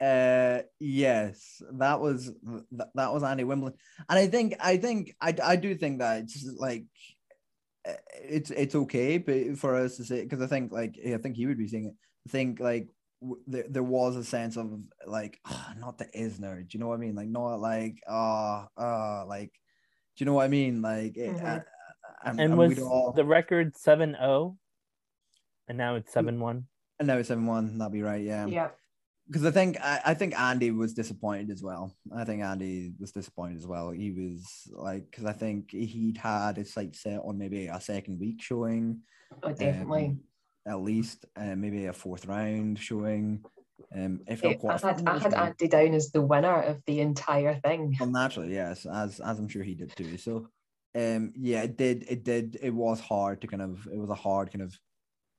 uh 0.00 0.62
yes 0.78 1.60
that 1.72 2.00
was 2.00 2.32
that, 2.72 2.88
that 2.94 3.12
was 3.12 3.22
andy 3.22 3.44
wimbledon 3.44 3.78
and 4.08 4.18
i 4.18 4.26
think 4.26 4.54
i 4.60 4.76
think 4.78 5.14
i 5.20 5.34
i 5.44 5.56
do 5.56 5.74
think 5.74 5.98
that 5.98 6.22
it's 6.22 6.48
like 6.58 6.84
uh, 7.86 7.92
it's 8.14 8.50
it's 8.50 8.74
okay 8.74 9.18
but 9.18 9.58
for 9.58 9.74
us 9.76 9.96
to 9.96 10.04
say 10.04 10.22
because 10.22 10.40
i 10.40 10.46
think 10.46 10.72
like 10.72 10.98
i 11.06 11.16
think 11.18 11.36
he 11.36 11.46
would 11.46 11.58
be 11.58 11.68
saying 11.68 11.86
it. 11.86 11.94
I 12.26 12.30
think 12.30 12.60
like 12.60 12.88
w- 13.22 13.42
there, 13.46 13.64
there 13.68 13.82
was 13.82 14.16
a 14.16 14.24
sense 14.24 14.56
of 14.58 14.72
like 15.06 15.38
ah, 15.46 15.72
not 15.78 15.96
the 15.96 16.04
isner. 16.16 16.60
Do 16.60 16.68
you 16.72 16.80
know 16.80 16.88
what 16.88 16.96
i 16.96 17.00
mean? 17.00 17.14
Like 17.14 17.28
not 17.28 17.56
like 17.60 17.96
uh 18.08 18.66
uh 18.76 19.24
like 19.26 19.52
do 20.16 20.24
you 20.24 20.26
know 20.26 20.34
what 20.34 20.44
i 20.44 20.48
mean? 20.48 20.82
Like 20.82 21.16
it- 21.16 21.36
Mhm. 21.36 21.44
uh, 21.56 21.60
and, 22.24 22.40
and 22.40 22.52
and 22.52 22.58
was 22.58 22.68
we'd 22.76 22.80
all 22.84 23.12
the 23.12 23.24
record 23.24 23.74
7-0 23.74 24.56
and 25.68 25.78
now 25.78 25.94
it's 25.96 26.12
7-1 26.12 26.64
and 26.98 27.06
now 27.08 27.16
it's 27.16 27.30
7-1 27.30 27.78
that'd 27.78 27.92
be 27.92 28.02
right 28.02 28.22
yeah? 28.22 28.44
Yeah. 28.46 28.68
Because 29.30 29.46
I 29.46 29.52
think 29.52 29.80
I, 29.80 30.00
I 30.06 30.14
think 30.14 30.38
Andy 30.38 30.72
was 30.72 30.92
disappointed 30.92 31.50
as 31.50 31.62
well. 31.62 31.94
I 32.14 32.24
think 32.24 32.42
Andy 32.42 32.92
was 32.98 33.12
disappointed 33.12 33.58
as 33.58 33.66
well. 33.66 33.90
He 33.90 34.10
was 34.10 34.68
like 34.72 35.08
because 35.08 35.24
I 35.24 35.32
think 35.32 35.70
he'd 35.70 36.16
had 36.18 36.56
his 36.56 36.72
sight 36.72 36.96
set 36.96 37.20
on 37.24 37.38
maybe 37.38 37.68
a 37.68 37.80
second 37.80 38.18
week 38.18 38.42
showing, 38.42 39.02
Oh, 39.42 39.52
definitely. 39.52 40.06
um, 40.06 40.20
at 40.66 40.80
least, 40.80 41.26
uh, 41.36 41.54
maybe 41.54 41.86
a 41.86 41.92
fourth 41.92 42.26
round 42.26 42.78
showing. 42.78 43.44
Um, 43.94 44.20
if 44.26 44.42
not 44.42 44.50
I 44.50 44.54
quite. 44.56 44.80
had 44.82 45.08
I 45.08 45.18
had 45.18 45.34
Andy 45.34 45.68
down 45.68 45.94
as 45.94 46.10
the 46.10 46.22
winner 46.22 46.62
of 46.62 46.82
the 46.86 47.00
entire 47.00 47.54
thing. 47.60 47.96
Well, 47.98 48.10
naturally, 48.10 48.54
yes, 48.54 48.84
as 48.84 49.20
as 49.20 49.38
I'm 49.38 49.48
sure 49.48 49.62
he 49.62 49.74
did 49.74 49.94
too. 49.96 50.18
So, 50.18 50.48
um, 50.96 51.32
yeah, 51.36 51.62
it 51.62 51.76
did, 51.76 52.04
it 52.08 52.24
did, 52.24 52.58
it 52.60 52.74
was 52.74 52.98
hard 53.00 53.40
to 53.40 53.46
kind 53.46 53.62
of, 53.62 53.86
it 53.92 53.98
was 53.98 54.10
a 54.10 54.14
hard 54.14 54.52
kind 54.52 54.62
of 54.62 54.76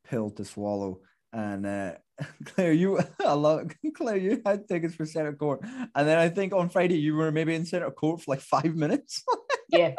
pill 0.07 0.31
to 0.31 0.45
swallow. 0.45 1.01
And 1.33 1.65
uh, 1.65 1.93
Claire, 2.45 2.73
you, 2.73 2.99
I 3.25 3.33
love 3.33 3.71
Claire, 3.95 4.17
you 4.17 4.41
had 4.45 4.67
tickets 4.67 4.95
for 4.95 5.05
center 5.05 5.33
court, 5.33 5.61
and 5.63 6.07
then 6.07 6.17
I 6.17 6.29
think 6.29 6.53
on 6.53 6.69
Friday 6.69 6.97
you 6.97 7.15
were 7.15 7.31
maybe 7.31 7.55
in 7.55 7.65
center 7.65 7.91
court 7.91 8.21
for 8.21 8.31
like 8.31 8.41
five 8.41 8.75
minutes. 8.75 9.23
Yeah. 9.69 9.93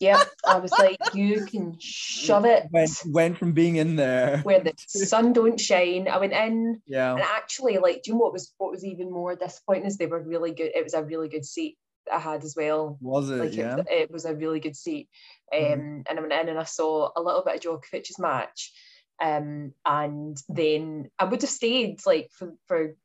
Yeah. 0.00 0.22
I 0.46 0.58
was 0.58 0.72
like, 0.72 0.98
you 1.14 1.46
can 1.46 1.76
shove 1.80 2.44
it 2.44 2.66
went 2.70 2.90
went 3.06 3.38
from 3.38 3.52
being 3.52 3.76
in 3.76 3.96
there. 3.96 4.38
where 4.42 4.60
the 4.60 4.72
sun 4.86 5.32
don't 5.32 5.58
shine. 5.58 6.08
I 6.08 6.18
went 6.18 6.32
in 6.32 6.80
yeah, 6.86 7.12
and 7.12 7.20
actually 7.22 7.78
like 7.78 8.02
do 8.02 8.10
you 8.10 8.14
know 8.14 8.20
what 8.20 8.32
was 8.32 8.52
what 8.58 8.70
was 8.72 8.84
even 8.84 9.10
more 9.10 9.34
disappointing 9.36 9.86
is 9.86 9.96
they 9.96 10.06
were 10.06 10.20
really 10.22 10.52
good. 10.52 10.72
It 10.74 10.84
was 10.84 10.94
a 10.94 11.04
really 11.04 11.28
good 11.28 11.44
seat 11.44 11.76
I 12.12 12.18
had 12.18 12.42
as 12.44 12.54
well. 12.56 12.98
was 13.00 13.30
it? 13.30 13.36
Like 13.36 13.56
yeah, 13.56 13.78
it, 13.78 13.86
it 13.88 14.10
was 14.10 14.24
a 14.26 14.34
really 14.34 14.60
good 14.60 14.76
seat. 14.76 15.08
Um, 15.54 15.60
Mhm. 15.60 16.04
and 16.10 16.18
I 16.18 16.20
went 16.20 16.32
in 16.32 16.48
and 16.50 16.58
I 16.58 16.64
saw 16.64 17.10
a 17.16 17.22
little 17.22 17.42
bit 17.44 17.54
of 17.54 17.60
Djokovic's 17.62 18.18
match. 18.18 18.72
Um, 19.20 19.72
and 19.84 20.36
then 20.48 21.10
I 21.18 21.24
would 21.24 21.42
have 21.42 21.50
stayed 21.50 22.00
like 22.06 22.30
for 22.32 22.52
for 22.66 22.96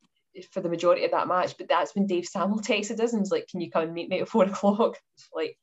for 0.51 0.61
the 0.61 0.69
majority 0.69 1.05
of 1.05 1.11
that 1.11 1.27
match, 1.27 1.55
but 1.57 1.67
that's 1.67 1.95
when 1.95 2.07
Dave 2.07 2.25
Sammel 2.25 2.59
texted 2.61 2.99
us 2.99 3.13
and 3.13 3.21
was 3.21 3.31
like, 3.31 3.47
"Can 3.47 3.61
you 3.61 3.69
come 3.69 3.83
and 3.83 3.93
meet 3.93 4.09
me 4.09 4.21
at 4.21 4.29
four 4.29 4.43
o'clock?" 4.49 4.97
Like, 5.33 5.57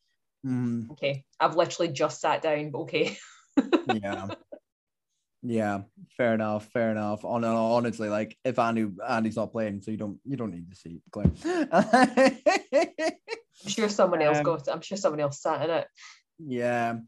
Mhm. 0.44 0.90
okay, 0.92 1.24
I've 1.40 1.56
literally 1.56 1.92
just 1.92 2.20
sat 2.20 2.42
down, 2.42 2.70
but 2.70 2.78
okay. 2.80 3.16
yeah. 3.86 4.28
Yeah, 5.42 5.82
fair 6.16 6.34
enough, 6.34 6.66
fair 6.72 6.90
enough. 6.90 7.24
On 7.24 7.44
honestly, 7.44 8.08
like 8.08 8.36
if 8.44 8.58
Andy 8.58 8.88
Andy's 9.06 9.36
not 9.36 9.52
playing, 9.52 9.80
so 9.82 9.90
you 9.92 9.96
don't 9.96 10.18
you 10.24 10.36
don't 10.36 10.50
need 10.50 10.68
to 10.70 10.76
see 10.76 10.98
it, 10.98 11.02
Claire. 11.12 11.30
I'm 13.64 13.70
sure 13.70 13.88
someone 13.88 14.22
else 14.22 14.38
Um, 14.38 14.44
got 14.44 14.66
it. 14.66 14.72
I'm 14.72 14.80
sure 14.80 14.96
someone 14.98 15.20
else 15.20 15.40
sat 15.40 15.62
in 15.62 15.70
it. 15.70 15.86
Yeah. 16.38 16.98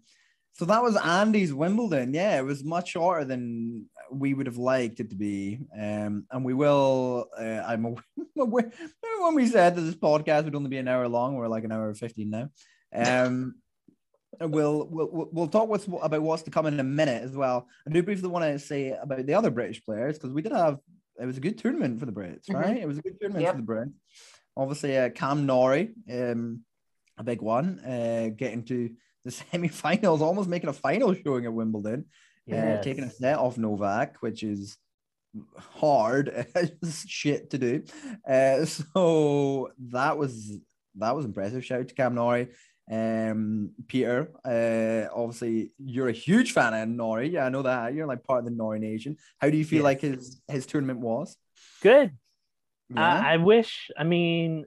So 0.59 0.65
that 0.65 0.83
was 0.83 0.97
Andy's 0.97 1.55
Wimbledon. 1.55 2.13
Yeah, 2.15 2.37
it 2.39 2.45
was 2.45 2.65
much 2.65 2.91
shorter 2.91 3.25
than 3.25 3.87
we 4.11 4.35
would 4.35 4.47
have 4.47 4.57
liked 4.57 4.99
it 4.99 5.11
to 5.11 5.17
be. 5.17 5.61
Um, 5.73 6.27
and 6.33 6.45
we 6.45 6.53
will. 6.53 7.29
Uh, 7.39 7.63
I'm 7.65 7.85
aware, 8.37 8.65
remember 8.65 9.23
when 9.25 9.35
we 9.37 9.47
said 9.47 9.77
that 9.77 9.83
this 9.83 9.95
podcast 9.95 10.45
would 10.45 10.57
only 10.57 10.69
be 10.71 10.79
an 10.79 10.89
hour 10.89 11.07
long. 11.07 11.37
We're 11.37 11.47
like 11.47 11.63
an 11.65 11.71
hour 11.73 11.89
and 11.89 11.97
fifteen 11.99 12.31
now. 12.31 12.51
Um, 12.93 13.55
we'll 14.41 14.89
we'll 14.91 15.29
we'll- 15.33 15.49
talk 15.49 15.69
what's 15.69 15.87
about 15.87 16.23
what's 16.23 16.43
to 16.43 16.51
come 16.51 16.67
in 16.67 16.81
a 16.81 16.85
minute 16.85 17.23
as 17.23 17.37
well. 17.37 17.69
I 17.87 17.91
do 17.93 18.03
briefly 18.03 18.29
want 18.29 18.45
to 18.45 18.59
say 18.59 18.91
about 18.91 19.27
the 19.27 19.35
other 19.35 19.51
British 19.51 19.85
players 19.85 20.19
because 20.19 20.33
we 20.33 20.43
did 20.43 20.53
have 20.53 20.79
it 21.21 21.27
was 21.27 21.37
a 21.37 21.41
good 21.41 21.59
tournament 21.59 21.99
for 22.01 22.07
the 22.07 22.13
Brits, 22.13 22.47
Mhm. 22.49 22.55
right? 22.55 22.77
It 22.79 22.87
was 22.89 22.99
a 22.99 23.03
good 23.03 23.19
tournament 23.21 23.45
Yep. 23.45 23.55
for 23.57 23.61
the 23.63 23.67
Brits. 23.67 23.93
Obviously, 24.57 24.97
uh, 24.99 25.11
Cam 25.11 25.47
Norrie, 25.47 25.95
um, 26.13 26.65
a 27.17 27.23
big 27.25 27.43
one, 27.43 27.79
uh, 27.81 28.31
getting 28.37 28.65
to 28.65 28.91
the 29.25 29.31
semi-finals, 29.53 30.23
almost 30.23 30.49
making 30.49 30.69
a 30.69 30.73
final 30.73 31.15
showing 31.15 31.45
at 31.45 31.53
Wimbledon, 31.53 32.05
uh, 32.53 32.81
taking 32.83 33.05
a 33.05 33.11
set 33.11 33.39
off 33.39 33.59
Novak, 33.59 34.17
which 34.21 34.43
is 34.43 34.79
hard 35.59 36.47
shit 37.07 37.51
to 37.51 37.59
do. 37.59 37.83
Uh, 38.29 38.65
so 38.95 39.71
that 39.91 40.17
was 40.17 40.59
that 40.97 41.15
was 41.15 41.25
impressive. 41.25 41.65
Shout 41.65 41.81
out 41.81 41.89
to 41.89 41.95
Cam 41.95 42.15
Norrie. 42.15 42.49
Um, 42.91 43.73
Peter, 43.87 44.31
uh, 44.47 45.15
obviously 45.15 45.73
you're 45.79 46.09
a 46.09 46.13
huge 46.13 46.53
fan 46.53 46.73
of 46.73 46.89
Norrie. 46.89 47.29
Yeah, 47.29 47.45
I 47.45 47.51
know 47.51 47.61
that. 47.63 47.93
You're 47.93 48.07
like 48.07 48.25
part 48.25 48.39
of 48.39 48.45
the 48.47 48.51
Norrie 48.51 48.79
Nation. 48.81 49.19
How 49.39 49.51
do 49.51 49.59
you 49.59 49.65
feel 49.65 49.79
Yes. 49.81 49.85
like 49.85 50.01
his 50.01 50.41
his 50.49 50.67
tournament 50.67 51.01
was? 51.01 51.37
good 51.83 52.13
Yeah. 52.89 53.03
I, 53.03 53.35
I 53.35 53.37
wish 53.37 53.91
i 53.99 54.05
mean 54.05 54.65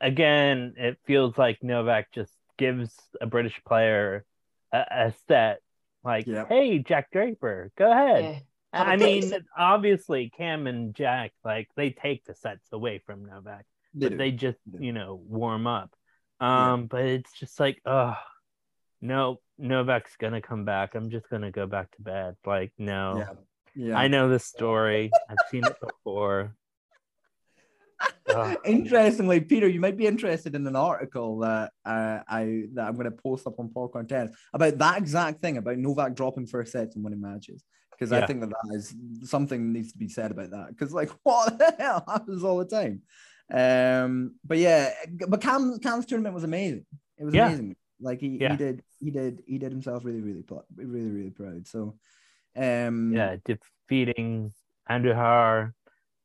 again 0.00 0.74
it 0.76 0.98
feels 1.04 1.36
like 1.36 1.58
novak 1.62 2.12
just 2.12 2.32
gives 2.62 2.94
a 3.20 3.26
british 3.26 3.58
player 3.66 4.24
a, 4.72 4.78
a 5.06 5.14
set 5.28 5.58
like 6.04 6.26
Yep. 6.26 6.48
hey 6.48 6.78
jack 6.78 7.06
draper 7.12 7.70
go 7.76 7.90
ahead 7.90 8.22
Yeah. 8.24 8.38
Have 8.78 8.86
a 8.88 8.90
i 8.92 8.96
taste. 8.96 9.30
mean 9.32 9.40
obviously 9.56 10.30
cam 10.36 10.66
and 10.66 10.94
jack 10.94 11.32
like 11.44 11.68
they 11.76 11.90
take 11.90 12.24
the 12.24 12.34
sets 12.34 12.66
away 12.72 12.96
from 13.06 13.24
novak 13.30 13.64
They 13.94 14.06
but 14.06 14.10
do. 14.12 14.16
they 14.22 14.30
just 14.46 14.58
They 14.66 14.86
you 14.86 14.92
know 14.98 15.10
warm 15.40 15.66
up 15.66 15.90
Yeah. 16.40 16.72
um 16.72 16.86
but 16.92 17.04
it's 17.16 17.32
just 17.42 17.58
like 17.64 17.78
oh 17.84 18.16
no 19.00 19.40
novak's 19.58 20.16
gonna 20.22 20.40
come 20.50 20.64
back 20.64 20.94
i'm 20.96 21.10
just 21.16 21.28
gonna 21.32 21.50
go 21.60 21.66
back 21.66 21.88
to 21.96 22.02
bed 22.02 22.36
like 22.54 22.72
no 22.78 23.02
yeah. 23.18 23.34
Yeah. 23.74 23.96
I 23.96 24.08
know 24.08 24.28
this 24.28 24.44
story. 24.44 25.10
I've 25.30 25.42
seen 25.50 25.64
it 25.64 25.76
before. 25.80 26.54
Ugh. 28.34 28.56
Interestingly, 28.64 29.40
Peter, 29.40 29.68
you 29.68 29.80
might 29.80 29.96
be 29.96 30.06
interested 30.06 30.54
in 30.54 30.66
an 30.66 30.76
article 30.76 31.38
that 31.40 31.72
uh, 31.84 32.20
I 32.28 32.64
that 32.74 32.86
I'm 32.88 32.94
going 32.94 33.04
to 33.04 33.10
post 33.10 33.46
up 33.46 33.58
on 33.58 33.68
Popcorn 33.70 34.06
Tennis 34.06 34.34
about 34.52 34.78
that 34.78 34.98
exact 34.98 35.42
thing 35.42 35.56
about 35.58 35.78
Novak 35.78 36.14
dropping 36.14 36.46
first 36.46 36.72
sets 36.72 36.94
and 36.96 37.04
winning 37.04 37.20
matches. 37.20 37.62
Because 37.90 38.12
I 38.12 38.26
think 38.26 38.40
that 38.40 38.50
that 38.50 38.74
is 38.74 38.94
something 39.22 39.72
needs 39.72 39.92
to 39.92 39.98
be 39.98 40.08
said 40.08 40.32
about 40.32 40.50
that. 40.50 40.68
Because 40.68 40.92
like, 40.92 41.10
what 41.22 41.56
the 41.58 41.74
hell 41.78 42.04
happens 42.08 42.42
all 42.42 42.58
the 42.58 42.64
time? 42.64 43.02
Um, 43.52 44.36
but 44.44 44.58
yeah, 44.58 44.90
but 45.28 45.40
Cam 45.40 45.78
Cam's 45.78 46.06
tournament 46.06 46.34
was 46.34 46.44
amazing. 46.44 46.86
It 47.18 47.24
was 47.24 47.34
Yeah. 47.34 47.46
amazing. 47.46 47.76
Like 48.00 48.20
he, 48.20 48.38
Yeah. 48.40 48.52
he 48.52 48.56
did 48.56 48.82
he 48.98 49.10
did 49.10 49.42
he 49.46 49.58
did 49.58 49.70
himself 49.72 50.04
really 50.04 50.20
really 50.20 50.42
really 50.76 51.10
really 51.10 51.30
proud. 51.30 51.66
So, 51.68 51.96
um, 52.56 53.12
Yeah, 53.12 53.36
defeating 53.44 54.52
Andujar, 54.90 55.72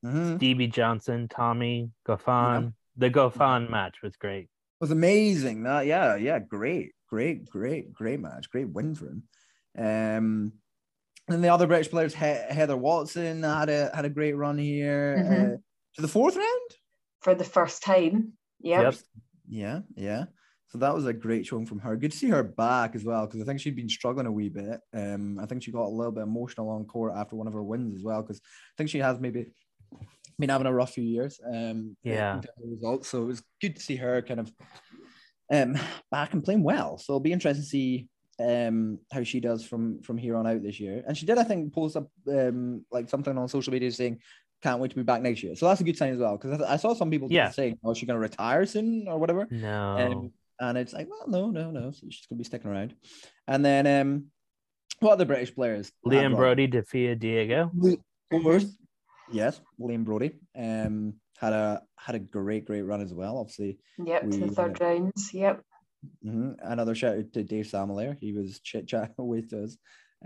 mhm. 0.05 0.37
Stevie 0.37 0.67
Johnson, 0.67 1.27
Tommy, 1.27 1.91
Goffin. 2.07 2.73
The 2.97 3.09
Goffin 3.11 3.69
match 3.69 3.97
was 4.01 4.15
great. 4.15 4.47
was 4.79 4.91
amazing. 4.91 5.63
That 5.63 5.85
yeah, 5.87 6.15
yeah, 6.15 6.39
great, 6.39 6.91
great, 7.09 7.45
great, 7.49 7.93
great 7.93 8.19
match, 8.19 8.49
great 8.49 8.69
win 8.69 8.95
for 8.95 9.07
him. 9.07 9.23
Um, 9.77 10.53
and 11.29 11.43
the 11.43 11.49
other 11.49 11.67
British 11.67 11.89
players, 11.89 12.13
he- 12.15 12.19
Heather 12.55 12.77
Watson 12.77 13.43
had 13.43 13.69
a 13.69 13.91
had 13.93 14.05
a 14.05 14.09
great 14.09 14.33
run 14.33 14.57
here 14.57 15.17
Mhm. 15.17 15.53
uh, 15.53 15.57
to 15.95 16.01
the 16.01 16.07
fourth 16.07 16.35
round. 16.35 16.69
For 17.21 17.35
the 17.35 17.43
first 17.43 17.83
time. 17.83 18.33
Yep. 18.61 18.83
Yep. 18.83 18.95
Yeah, 19.49 19.79
yeah. 19.95 20.25
So 20.67 20.77
that 20.79 20.93
was 20.93 21.05
a 21.05 21.13
great 21.13 21.45
showing 21.45 21.65
from 21.65 21.79
her. 21.79 21.95
Good 21.95 22.11
to 22.11 22.17
see 22.17 22.29
her 22.29 22.43
back 22.43 22.95
as 22.95 23.03
well 23.03 23.25
because 23.25 23.41
I 23.41 23.45
think 23.45 23.59
she'd 23.59 23.75
been 23.75 23.89
struggling 23.89 24.25
a 24.27 24.31
wee 24.31 24.49
bit. 24.49 24.79
Um, 24.93 25.39
I 25.39 25.45
think 25.45 25.63
she 25.63 25.71
got 25.71 25.85
a 25.85 25.89
little 25.97 26.11
bit 26.11 26.23
emotional 26.23 26.69
on 26.69 26.85
court 26.85 27.13
after 27.15 27.35
one 27.35 27.47
of 27.47 27.53
her 27.53 27.63
wins 27.63 27.95
as 27.95 28.03
well 28.03 28.21
because 28.21 28.39
I 28.39 28.73
think 28.77 28.89
she 28.89 28.99
has 28.99 29.19
maybe 29.19 29.51
been 30.39 30.49
having 30.49 30.67
a 30.67 30.73
rough 30.73 30.93
few 30.93 31.03
years. 31.03 31.39
Um, 31.45 31.97
Yeah. 32.03 32.35
in 32.35 32.41
terms 32.41 32.57
of 32.63 32.69
results. 32.69 33.07
So 33.09 33.23
it 33.23 33.27
was 33.27 33.43
good 33.61 33.75
to 33.75 33.81
see 33.81 33.95
her 33.95 34.21
kind 34.21 34.39
of 34.39 34.51
um 35.51 35.77
back 36.11 36.33
and 36.33 36.43
playing 36.43 36.63
well. 36.63 36.97
So 36.97 37.13
it'll 37.13 37.19
be 37.21 37.31
interesting 37.31 37.63
to 37.63 37.69
see 37.69 38.07
um 38.39 38.99
how 39.11 39.23
she 39.23 39.39
does 39.39 39.65
from 39.65 40.01
from 40.03 40.17
here 40.17 40.35
on 40.35 40.45
out 40.45 40.61
this 40.61 40.79
year. 40.79 41.03
And 41.07 41.17
she 41.17 41.25
did, 41.25 41.37
I 41.37 41.43
think, 41.43 41.73
post 41.73 41.97
up 41.97 42.07
um 42.29 42.85
like 42.91 43.09
something 43.09 43.35
on 43.37 43.47
social 43.47 43.73
media 43.73 43.91
saying 43.91 44.19
can't 44.61 44.79
wait 44.79 44.89
to 44.89 44.95
be 44.97 45.03
back 45.03 45.21
next 45.21 45.43
year. 45.43 45.55
So 45.55 45.67
that's 45.67 45.81
a 45.81 45.83
good 45.83 45.97
sign 45.97 46.13
as 46.13 46.19
well 46.19 46.37
because 46.37 46.61
I, 46.61 46.73
I 46.73 46.77
saw 46.77 46.93
some 46.93 47.09
people 47.11 47.27
Yeah. 47.31 47.49
saying, 47.51 47.77
"Oh, 47.83 47.93
she's 47.93 48.07
going 48.07 48.15
to 48.15 48.21
retire 48.21 48.65
soon 48.65 49.07
or 49.07 49.17
whatever?" 49.19 49.47
No. 49.51 49.95
Um, 49.97 50.31
and 50.59 50.77
it's 50.79 50.93
like, 50.93 51.07
well, 51.07 51.27
no, 51.27 51.51
no, 51.51 51.69
no. 51.71 51.91
So 51.91 52.07
she's 52.09 52.25
gonna 52.25 52.37
be 52.39 52.43
sticking 52.43 52.69
around. 52.71 52.95
And 53.47 53.63
then 53.63 53.87
um 53.87 54.25
what 54.99 55.13
other 55.13 55.25
British 55.25 55.53
players? 55.53 55.91
Liam? 56.05 56.35
Broady 56.35 56.67
defeated 56.69 57.19
Diego. 57.19 57.71
Of 58.31 58.43
course. 58.43 58.65
Yes, 59.31 59.61
Liam 59.79 60.03
Broady. 60.05 60.39
Um 60.55 61.15
had 61.37 61.53
a 61.53 61.83
had 61.97 62.15
a 62.15 62.19
great, 62.19 62.65
great 62.65 62.81
run 62.81 63.01
as 63.01 63.13
well. 63.13 63.37
Obviously. 63.37 63.79
Yep. 64.03 64.21
To 64.21 64.27
We, 64.27 64.37
the 64.39 64.55
third 64.55 64.81
rounds. 64.81 65.33
Yep. 65.33 65.61
hmm 66.23 66.51
Another 66.61 66.95
shout 66.95 67.17
out 67.17 67.33
to 67.33 67.43
Dave 67.43 67.65
Samalair. 67.65 68.17
He 68.19 68.33
was 68.33 68.59
chit 68.59 68.87
chatting 68.87 69.13
with 69.17 69.53
us 69.53 69.77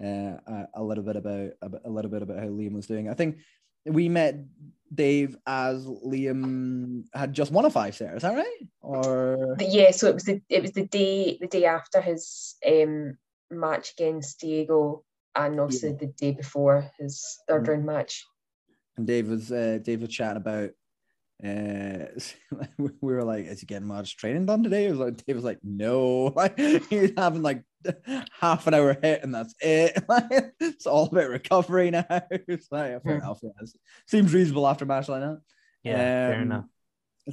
uh, 0.01 0.37
a, 0.47 0.67
a 0.75 0.83
little 0.83 1.03
bit 1.03 1.15
about 1.17 1.51
a, 1.61 1.89
little 1.89 2.11
bit 2.11 2.21
about 2.21 2.39
how 2.39 2.45
Liam 2.47 2.73
was 2.73 2.87
doing. 2.87 3.09
I 3.09 3.13
think 3.13 3.39
we 3.85 4.07
met 4.09 4.35
Dave 4.93 5.35
as 5.47 5.85
Liam 5.85 7.03
had 7.13 7.33
just 7.33 7.51
won 7.51 7.65
a 7.65 7.69
five 7.69 7.95
set. 7.95 8.15
Is 8.15 8.21
that 8.21 8.35
right? 8.35 8.67
Or 8.81 9.57
yeah, 9.59 9.91
so 9.91 10.07
it 10.07 10.13
was 10.13 10.23
the 10.25 10.41
it 10.49 10.61
was 10.61 10.71
the 10.71 10.85
day 10.87 11.37
the 11.41 11.47
day 11.47 11.65
after 11.65 11.99
his 11.99 12.55
um 12.65 13.17
match 13.49 13.91
against 13.97 14.39
Diego 14.39 15.03
and 15.35 15.59
obviously 15.59 15.89
Yeah. 15.89 15.95
the 15.99 16.07
day 16.07 16.31
before 16.31 16.89
his 16.99 17.39
3rd 17.49 17.63
Mhm. 17.63 17.67
round 17.67 17.85
match. 17.85 18.25
And 19.01 19.07
Dave 19.07 19.27
was 19.29 19.51
uh, 19.51 19.79
Dave 19.81 20.01
was 20.01 20.11
chatting 20.11 20.37
about. 20.37 20.69
Uh, 21.43 22.05
we 22.77 22.91
were 23.01 23.23
like, 23.23 23.45
"Is 23.47 23.59
he 23.61 23.65
getting 23.65 23.87
much 23.87 24.15
training 24.15 24.45
done 24.45 24.61
today?" 24.61 24.85
It 24.85 24.91
was 24.91 24.99
like 24.99 25.25
Dave 25.25 25.35
was 25.35 25.43
like, 25.45 25.57
"No, 25.63 26.25
like 26.35 26.55
he's 26.59 27.13
having 27.17 27.41
like 27.41 27.63
half 28.39 28.67
an 28.67 28.75
hour 28.75 28.95
hit, 29.01 29.23
and 29.23 29.33
that's 29.33 29.55
it. 29.59 30.03
Like, 30.07 30.53
it's 30.59 30.85
all 30.85 31.07
about 31.07 31.29
recovery 31.31 31.89
now." 31.89 32.05
It's 32.29 32.71
like, 32.71 33.01
fair 33.01 33.17
Hmm. 33.17 33.23
enough. 33.23 33.39
Yeah. 33.41 33.49
Seems 34.05 34.35
reasonable 34.35 34.67
after 34.67 34.85
a 34.85 34.87
match 34.87 35.09
like 35.09 35.21
that. 35.21 35.41
Yeah, 35.81 35.95
fair 35.97 36.35
Um, 36.35 36.41
enough. 36.43 36.65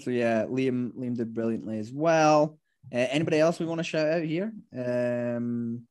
So 0.01 0.11
yeah, 0.11 0.45
Liam 0.47 0.93
Liam 0.95 1.15
did 1.15 1.35
brilliantly 1.35 1.79
as 1.79 1.93
well. 1.93 2.59
Uh, 2.91 2.97
anybody 3.11 3.39
else 3.41 3.59
we 3.61 3.67
want 3.67 3.81
to 3.81 3.85
shout 3.85 4.07
out 4.07 4.23
here? 4.23 4.55
Um, 4.75 5.83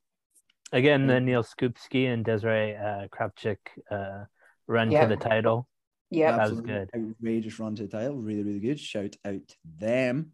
Again, 0.71 1.01
yeah. 1.01 1.13
the 1.13 1.19
Neil 1.21 1.43
Skupski 1.43 2.11
and 2.11 2.25
Desirae 2.25 2.75
uh, 2.81 3.07
Krawczyk 3.09 3.57
uh, 3.91 4.25
run 4.67 4.91
Yeah. 4.91 5.07
to 5.07 5.15
the 5.15 5.21
title. 5.21 5.67
Yeah, 6.09 6.31
That 6.31 6.37
was 6.51 6.59
absolutely 6.59 6.73
good. 6.73 6.89
Outrageous 7.19 7.59
run 7.59 7.75
to 7.75 7.83
the 7.83 7.89
title, 7.89 8.15
really 8.17 8.43
really 8.43 8.59
good. 8.59 8.79
Shout 8.79 9.15
out 9.25 9.47
to 9.47 9.55
them. 9.79 10.31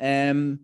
Um, 0.00 0.60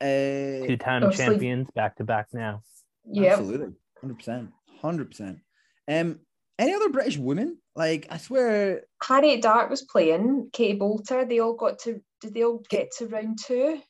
uh, 0.00 0.66
Two-time 0.66 1.02
Obviously- 1.04 1.26
champions 1.26 1.68
back 1.74 1.96
to 1.96 2.04
back 2.04 2.28
now. 2.32 2.62
Yeah. 3.04 3.32
Absolutely. 3.32 3.74
100%. 4.02 4.52
100%. 4.82 5.40
Um, 5.88 6.20
any 6.58 6.74
other 6.74 6.90
British 6.90 7.16
women? 7.18 7.58
Like, 7.74 8.06
I 8.10 8.18
swear, 8.18 8.82
Harriet 9.02 9.40
Dart 9.42 9.70
was 9.70 9.82
playing, 9.82 10.50
Katie 10.52 10.78
Boulter, 10.78 11.26
they 11.28 11.38
all 11.40 11.54
got 11.54 11.78
to 11.80 12.02
did 12.20 12.34
they 12.34 12.44
all 12.44 12.62
get 12.68 12.90
to 12.98 13.06
round 13.06 13.38
two? 13.42 13.80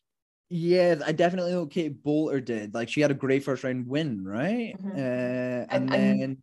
yeah, 0.51 1.01
I 1.05 1.11
definitely 1.13 1.51
know 1.53 1.67
Kate 1.67 2.01
Boulter 2.03 2.45
did. 2.45 2.75
Like, 2.75 2.89
she 2.89 3.01
had 3.01 3.11
a 3.11 3.15
great 3.15 3.43
first 3.43 3.65
round 3.65 3.87
win, 3.89 4.25
right? 4.25 4.75
Mhm. 4.81 4.95
Uh, 4.95 5.67
and, 5.69 5.71
And- 5.71 5.95
and- 5.95 6.21
then, 6.21 6.43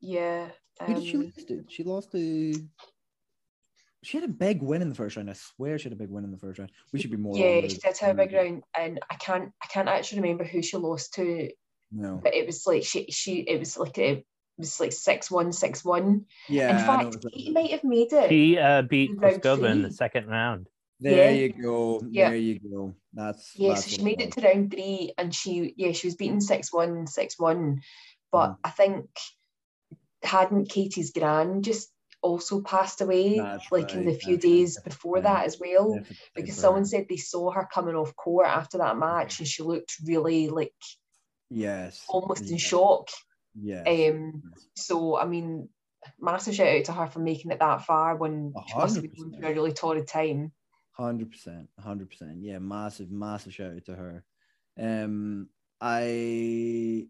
Yeah. 0.00 0.50
Who 0.86 0.94
did 0.94 1.04
she 1.04 1.14
um, 1.16 1.20
lose 1.22 1.44
to? 1.46 1.64
She 1.68 1.82
lost 1.84 2.12
to. 2.12 2.54
She 4.04 4.16
had 4.16 4.28
a 4.28 4.32
big 4.32 4.62
win 4.62 4.82
in 4.82 4.88
the 4.88 4.94
first 4.96 5.16
round. 5.16 5.30
I 5.30 5.34
swear 5.34 5.78
she 5.78 5.84
had 5.84 5.92
a 5.92 5.96
big 5.96 6.10
win 6.10 6.24
in 6.24 6.32
the 6.32 6.38
first 6.38 6.58
round. 6.58 6.72
We 6.92 7.00
should 7.00 7.10
be 7.12 7.16
more. 7.16 7.36
yeah, 7.36 7.60
she 7.68 7.78
did 7.78 7.96
have 7.98 8.18
a 8.18 8.26
big 8.26 8.32
round 8.32 8.64
and 8.76 8.98
I 9.08 9.14
can't 9.14 9.52
I 9.62 9.66
can't 9.66 9.88
actually 9.88 10.22
remember 10.22 10.44
who 10.44 10.60
she 10.60 10.76
lost 10.76 11.14
to, 11.14 11.50
No. 11.92 12.20
but 12.22 12.34
it 12.34 12.44
was 12.46 12.66
like 12.66 12.82
she 12.82 13.06
she 13.12 13.40
it 13.40 13.58
was 13.60 13.76
like 13.78 13.96
it 13.98 14.26
was 14.58 14.80
like 14.80 14.92
six 14.92 15.30
one, 15.30 15.52
six 15.52 15.84
one. 15.84 16.24
Yeah. 16.48 16.70
In 16.80 16.84
fact, 16.84 17.02
it 17.02 17.06
was 17.06 17.16
Katie 17.32 17.44
like- 17.52 17.54
might 17.54 17.70
have 17.70 17.84
made 17.84 18.12
it. 18.12 18.28
She 18.28 18.58
uh, 18.58 18.82
beat 18.82 19.10
Round 19.16 19.40
Pliskova 19.40 19.70
in 19.70 19.82
the 19.82 19.92
second 19.92 20.26
round. 20.26 20.66
there 20.98 21.32
yeah. 21.32 21.38
you 21.40 21.52
go. 21.52 22.02
Yeah. 22.10 22.30
There 22.30 22.38
you 22.38 22.58
go. 22.58 22.94
That's 23.12 23.52
Yeah, 23.54 23.68
that's 23.74 23.84
so 23.84 23.90
she 23.90 24.02
made 24.02 24.18
was. 24.18 24.26
it 24.26 24.32
to 24.32 24.40
round 24.40 24.72
three 24.72 25.12
and 25.16 25.32
she 25.32 25.74
yeah, 25.76 25.92
she 25.92 26.08
was 26.08 26.16
beaten 26.16 26.40
six 26.40 26.72
one, 26.72 27.06
six 27.06 27.38
one. 27.38 27.82
But 28.32 28.48
Mm. 28.50 28.56
I 28.64 28.70
think 28.70 29.06
hadn't 30.22 30.68
Katie's 30.68 31.12
gran 31.12 31.62
just 31.62 31.90
also 32.22 32.60
passed 32.60 33.00
away 33.00 33.38
That's 33.38 33.70
like 33.72 33.94
in 33.94 34.04
the 34.04 34.14
few 34.14 34.36
that's 34.36 34.44
days 34.46 34.74
that's 34.76 34.94
before 34.94 35.16
right. 35.16 35.24
that 35.24 35.46
as 35.46 35.58
well. 35.58 35.94
Definitely 35.94 36.16
Because 36.36 36.56
someone 36.56 36.84
said 36.84 37.06
they 37.08 37.16
saw 37.16 37.50
her 37.50 37.68
coming 37.72 37.96
off 37.96 38.14
court 38.14 38.46
after 38.46 38.78
that 38.78 38.96
match 38.96 39.40
and 39.40 39.48
she 39.48 39.62
looked 39.62 39.96
really 40.04 40.48
like 40.48 40.74
yes. 41.50 42.04
almost 42.08 42.50
in 42.50 42.58
shock. 42.58 43.08
Yes. 43.54 43.86
Um 43.86 44.42
so 44.76 45.18
I 45.18 45.26
mean 45.26 45.68
massive 46.20 46.54
shout 46.54 46.68
out 46.68 46.84
to 46.84 46.92
her 46.92 47.06
for 47.06 47.18
making 47.18 47.50
it 47.50 47.58
that 47.58 47.84
far 47.84 48.16
when 48.16 48.52
A 48.56 48.68
she 48.68 48.76
must 48.76 48.94
have 48.96 49.04
been 49.04 49.14
going 49.14 49.40
through 49.40 49.48
a 49.48 49.54
really 49.54 49.72
torrid 49.72 50.06
time. 50.06 50.52
Hundred 50.92 51.30
percent, 51.30 51.68
hundred 51.78 52.10
percent. 52.10 52.42
Yeah, 52.42 52.58
massive, 52.58 53.10
massive 53.10 53.54
shout 53.54 53.72
out 53.72 53.84
to 53.86 53.94
her. 53.94 54.24
Um, 54.78 55.48
I, 55.80 57.06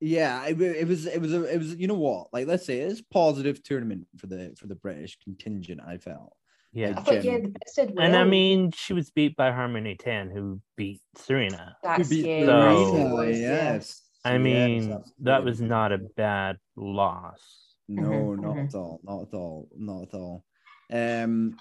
yeah, 0.00 0.44
it, 0.46 0.60
it 0.60 0.86
was, 0.88 1.06
it 1.06 1.20
was, 1.20 1.32
a, 1.32 1.44
it 1.44 1.58
was. 1.58 1.74
You 1.76 1.86
know 1.86 1.94
what? 1.94 2.28
Like, 2.32 2.46
let's 2.46 2.66
say 2.66 2.80
it's 2.80 3.00
positive 3.00 3.62
tournament 3.62 4.06
for 4.18 4.26
the 4.26 4.54
for 4.58 4.66
the 4.66 4.74
British 4.74 5.18
contingent. 5.22 5.80
I 5.86 5.98
felt. 5.98 6.34
Yeah. 6.72 6.94
I 6.96 7.02
thought 7.02 7.22
yeah, 7.24 7.38
the 7.38 7.48
bits 7.48 7.74
did 7.76 7.94
well. 7.94 8.04
And 8.04 8.16
I 8.16 8.24
mean, 8.24 8.72
she 8.72 8.92
was 8.94 9.10
beat 9.10 9.36
by 9.36 9.52
Harmony 9.52 9.94
Tan, 9.94 10.28
who 10.30 10.60
beat 10.76 11.00
Serena. 11.16 11.76
that's 11.84 12.08
Who 12.08 12.16
beat 12.16 12.26
yeah, 12.26 12.46
So- 12.46 12.62
that's 12.62 12.90
Serena, 12.90 13.14
what 13.14 13.24
it 13.24 13.30
was, 13.30 13.40
yeah. 13.40 13.48
yes. 13.48 14.02
I 14.24 14.32
Yes, 14.32 14.40
mean, 14.40 15.02
that 15.20 15.44
was 15.44 15.60
not 15.60 15.92
a 15.92 15.98
bad 15.98 16.56
loss. 16.76 17.40
No, 17.88 18.02
Mhm, 18.02 18.40
not 18.40 18.56
mhm. 18.56 18.68
at 18.68 18.74
all. 18.74 19.00
Not 19.04 19.22
at 19.28 19.34
all. 19.34 19.68
Not 19.76 20.02
at 20.08 20.14
all. 20.14 20.44
Um. 20.90 21.56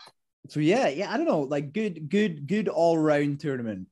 So 0.50 0.60
yeah, 0.60 0.88
yeah. 0.88 1.12
I 1.12 1.18
don't 1.18 1.28
know. 1.28 1.42
Like 1.42 1.74
good, 1.74 2.10
good, 2.10 2.48
good 2.48 2.68
all 2.68 2.98
round 2.98 3.40
tournament. 3.40 3.88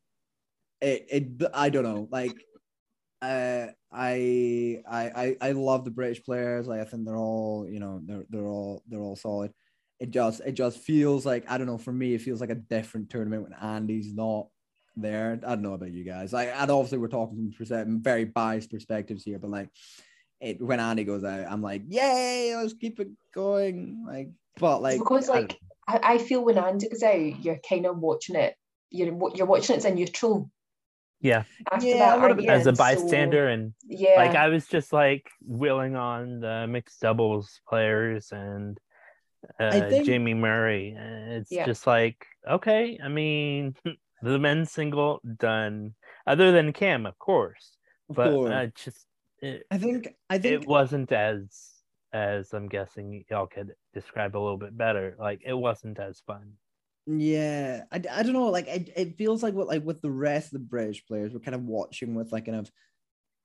It, 0.81 1.05
it. 1.11 1.49
I 1.53 1.69
don't 1.69 1.83
know. 1.83 2.07
Like, 2.11 2.33
uh, 3.21 3.67
I, 3.91 4.81
I, 4.89 5.11
I, 5.15 5.37
I 5.41 5.51
love 5.51 5.85
the 5.85 5.91
British 5.91 6.23
players. 6.23 6.67
Like, 6.67 6.81
I 6.81 6.85
think 6.85 7.05
they're 7.05 7.15
all, 7.17 7.67
you 7.69 7.79
know, 7.79 8.01
they're 8.03 8.25
they're 8.29 8.47
all 8.47 8.83
they're 8.87 9.01
all 9.01 9.15
solid. 9.15 9.51
It 9.99 10.11
just 10.11 10.41
it 10.41 10.53
just 10.53 10.79
feels 10.79 11.25
like 11.25 11.49
I 11.49 11.57
don't 11.57 11.67
know. 11.67 11.77
For 11.77 11.93
me, 11.93 12.15
it 12.15 12.21
feels 12.21 12.41
like 12.41 12.49
a 12.49 12.55
different 12.55 13.09
tournament 13.09 13.43
when 13.43 13.53
Andy's 13.53 14.13
not 14.13 14.47
there. 14.95 15.39
I 15.45 15.49
don't 15.49 15.61
know 15.61 15.73
about 15.73 15.91
you 15.91 16.03
guys. 16.03 16.33
Like, 16.33 16.49
and 16.49 16.71
obviously 16.71 16.97
we're 16.97 17.07
talking 17.07 17.51
from 17.51 18.01
very 18.01 18.25
biased 18.25 18.71
perspectives 18.71 19.23
here, 19.23 19.39
but 19.39 19.51
like 19.51 19.69
it 20.39 20.61
when 20.61 20.79
Andy 20.79 21.03
goes 21.03 21.23
out, 21.23 21.45
I'm 21.49 21.61
like, 21.61 21.83
yay, 21.87 22.55
let's 22.55 22.73
keep 22.73 22.99
it 22.99 23.09
going. 23.33 24.03
Like, 24.07 24.29
but 24.59 24.81
like 24.81 24.99
because 24.99 25.29
I 25.29 25.41
like 25.41 25.59
I, 25.87 25.99
I 26.03 26.17
feel 26.17 26.43
when 26.43 26.57
Andy 26.57 26.89
goes 26.89 27.03
out, 27.03 27.43
you're 27.43 27.59
kind 27.67 27.85
of 27.85 27.99
watching 27.99 28.35
it. 28.35 28.55
You're 28.89 29.17
you're 29.35 29.45
watching 29.45 29.75
it 29.75 29.79
as 29.79 29.85
a 29.85 29.93
neutral. 29.93 30.49
Yeah. 31.21 31.43
After 31.71 31.85
Yeah, 31.87 31.97
that, 31.97 32.09
I 32.09 32.15
would've 32.15 32.23
aren't 32.23 32.35
been- 32.37 32.45
you? 32.45 32.51
As 32.51 32.67
a 32.67 32.75
So, 32.75 32.79
bystander 32.83 33.47
and 33.47 33.73
yeah. 33.85 34.15
like 34.17 34.35
I 34.35 34.49
was 34.49 34.67
just 34.67 34.91
like 34.91 35.29
willing 35.45 35.95
on 35.95 36.39
the 36.39 36.65
mixed 36.67 36.99
doubles 36.99 37.61
players 37.69 38.31
and 38.31 38.79
uh, 39.59 39.71
think- 39.89 40.05
Jamie 40.05 40.33
Murray. 40.33 40.95
It's 40.97 41.51
Yeah. 41.51 41.65
just 41.65 41.85
like 41.87 42.25
okay. 42.49 42.99
I 43.03 43.07
mean, 43.07 43.75
the 44.21 44.39
men's 44.39 44.71
single 44.71 45.21
done. 45.37 45.93
Other 46.27 46.51
than 46.51 46.73
Cam, 46.73 47.05
of 47.05 47.17
course, 47.19 47.77
Of 48.09 48.15
but 48.15 48.31
course. 48.31 48.51
uh, 48.51 48.67
just 48.75 49.05
it, 49.39 49.65
I 49.71 49.77
think 49.77 50.15
I 50.29 50.37
think 50.37 50.63
it 50.63 50.67
wasn't 50.67 51.11
as 51.11 51.69
as 52.13 52.53
I'm 52.53 52.67
guessing 52.67 53.23
y'all 53.29 53.47
could 53.47 53.73
describe 53.93 54.35
a 54.35 54.39
little 54.39 54.57
bit 54.57 54.75
better. 54.77 55.15
Like 55.19 55.41
it 55.45 55.53
wasn't 55.53 55.99
as 55.99 56.19
fun. 56.25 56.53
Yeah, 57.07 57.83
I, 57.91 57.95
I 57.95 58.23
don't 58.23 58.33
know. 58.33 58.49
Like 58.49 58.67
it, 58.67 58.89
it 58.95 59.17
feels 59.17 59.41
like 59.41 59.53
what 59.53 59.67
like 59.67 59.83
with 59.83 60.01
the 60.01 60.11
rest 60.11 60.47
of 60.47 60.53
the 60.53 60.59
British 60.59 61.05
players, 61.05 61.33
we're 61.33 61.39
kind 61.39 61.55
of 61.55 61.63
watching 61.63 62.13
with 62.15 62.31
like 62.31 62.45
kind 62.45 62.59
of 62.59 62.71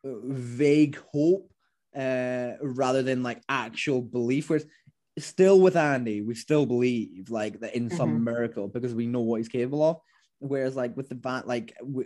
uh, 0.04 0.18
vague 0.24 0.98
hope, 1.12 1.50
uh, 1.96 2.52
rather 2.60 3.02
than 3.02 3.22
like 3.22 3.42
actual 3.48 4.02
belief. 4.02 4.50
Whereas 4.50 4.66
still 5.18 5.58
with 5.60 5.76
Andy, 5.76 6.20
we 6.20 6.34
still 6.34 6.66
believe 6.66 7.30
like 7.30 7.60
that 7.60 7.74
in 7.74 7.88
some 7.88 8.18
Mhm. 8.20 8.24
miracle 8.24 8.68
because 8.68 8.94
we 8.94 9.06
know 9.06 9.20
what 9.22 9.38
he's 9.38 9.48
capable 9.48 9.82
of. 9.82 9.96
Whereas 10.38 10.76
like 10.76 10.94
with 10.96 11.08
the 11.08 11.14
bat, 11.14 11.46
like 11.48 11.74
we, 11.82 12.04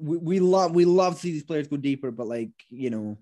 we, 0.00 0.16
we 0.16 0.40
love 0.40 0.74
we 0.74 0.86
love 0.86 1.14
to 1.14 1.20
see 1.20 1.32
these 1.32 1.44
players 1.44 1.68
go 1.68 1.76
deeper, 1.76 2.10
but 2.10 2.26
like 2.26 2.52
you 2.70 2.88
know, 2.88 3.18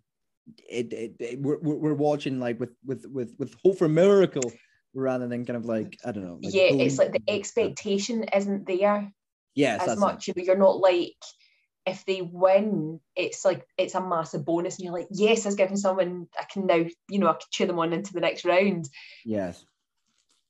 it, 0.71 0.93
it, 0.93 1.17
it 1.19 1.41
we're, 1.41 1.59
we're 1.59 1.75
we're 1.77 1.95
watching 1.95 2.39
like 2.39 2.61
with 2.61 2.71
with 2.87 3.05
with 3.07 3.35
with 3.37 3.55
hope 3.65 3.79
for 3.79 3.89
miracle 3.89 4.53
rather 4.95 5.29
than 5.29 5.45
kind 5.45 5.57
of 5.57 5.65
like 5.65 5.99
I 6.05 6.13
don't 6.13 6.25
know. 6.25 6.39
Like 6.43 6.55
yeah, 6.55 6.71
it's 6.73 6.99
like 6.99 7.13
the 7.13 7.23
expectation 7.29 8.25
isn't 8.25 8.67
there 8.67 9.13
Yes, 9.59 9.89
as 9.89 9.99
much. 9.99 10.29
You 10.29 10.35
know, 10.37 10.45
you're 10.45 10.57
not 10.57 10.79
like 10.79 11.17
if 11.85 12.05
they 12.05 12.23
win, 12.23 13.01
it's 13.17 13.45
like 13.45 13.67
it's 13.77 13.97
a 13.97 14.01
massive 14.01 14.45
bonus, 14.45 14.77
and 14.77 14.85
you're 14.85 14.95
like, 14.95 15.09
yes, 15.11 15.47
it's 15.47 15.57
giving 15.57 15.77
someone 15.77 16.29
I 16.39 16.45
can 16.45 16.67
now, 16.67 16.85
you 17.09 17.19
know, 17.19 17.29
I 17.29 17.33
can 17.33 17.49
cheer 17.51 17.67
them 17.67 17.81
on 17.81 17.93
into 17.93 18.13
the 18.13 18.21
next 18.21 18.45
round. 18.45 18.89
Yes. 19.25 19.65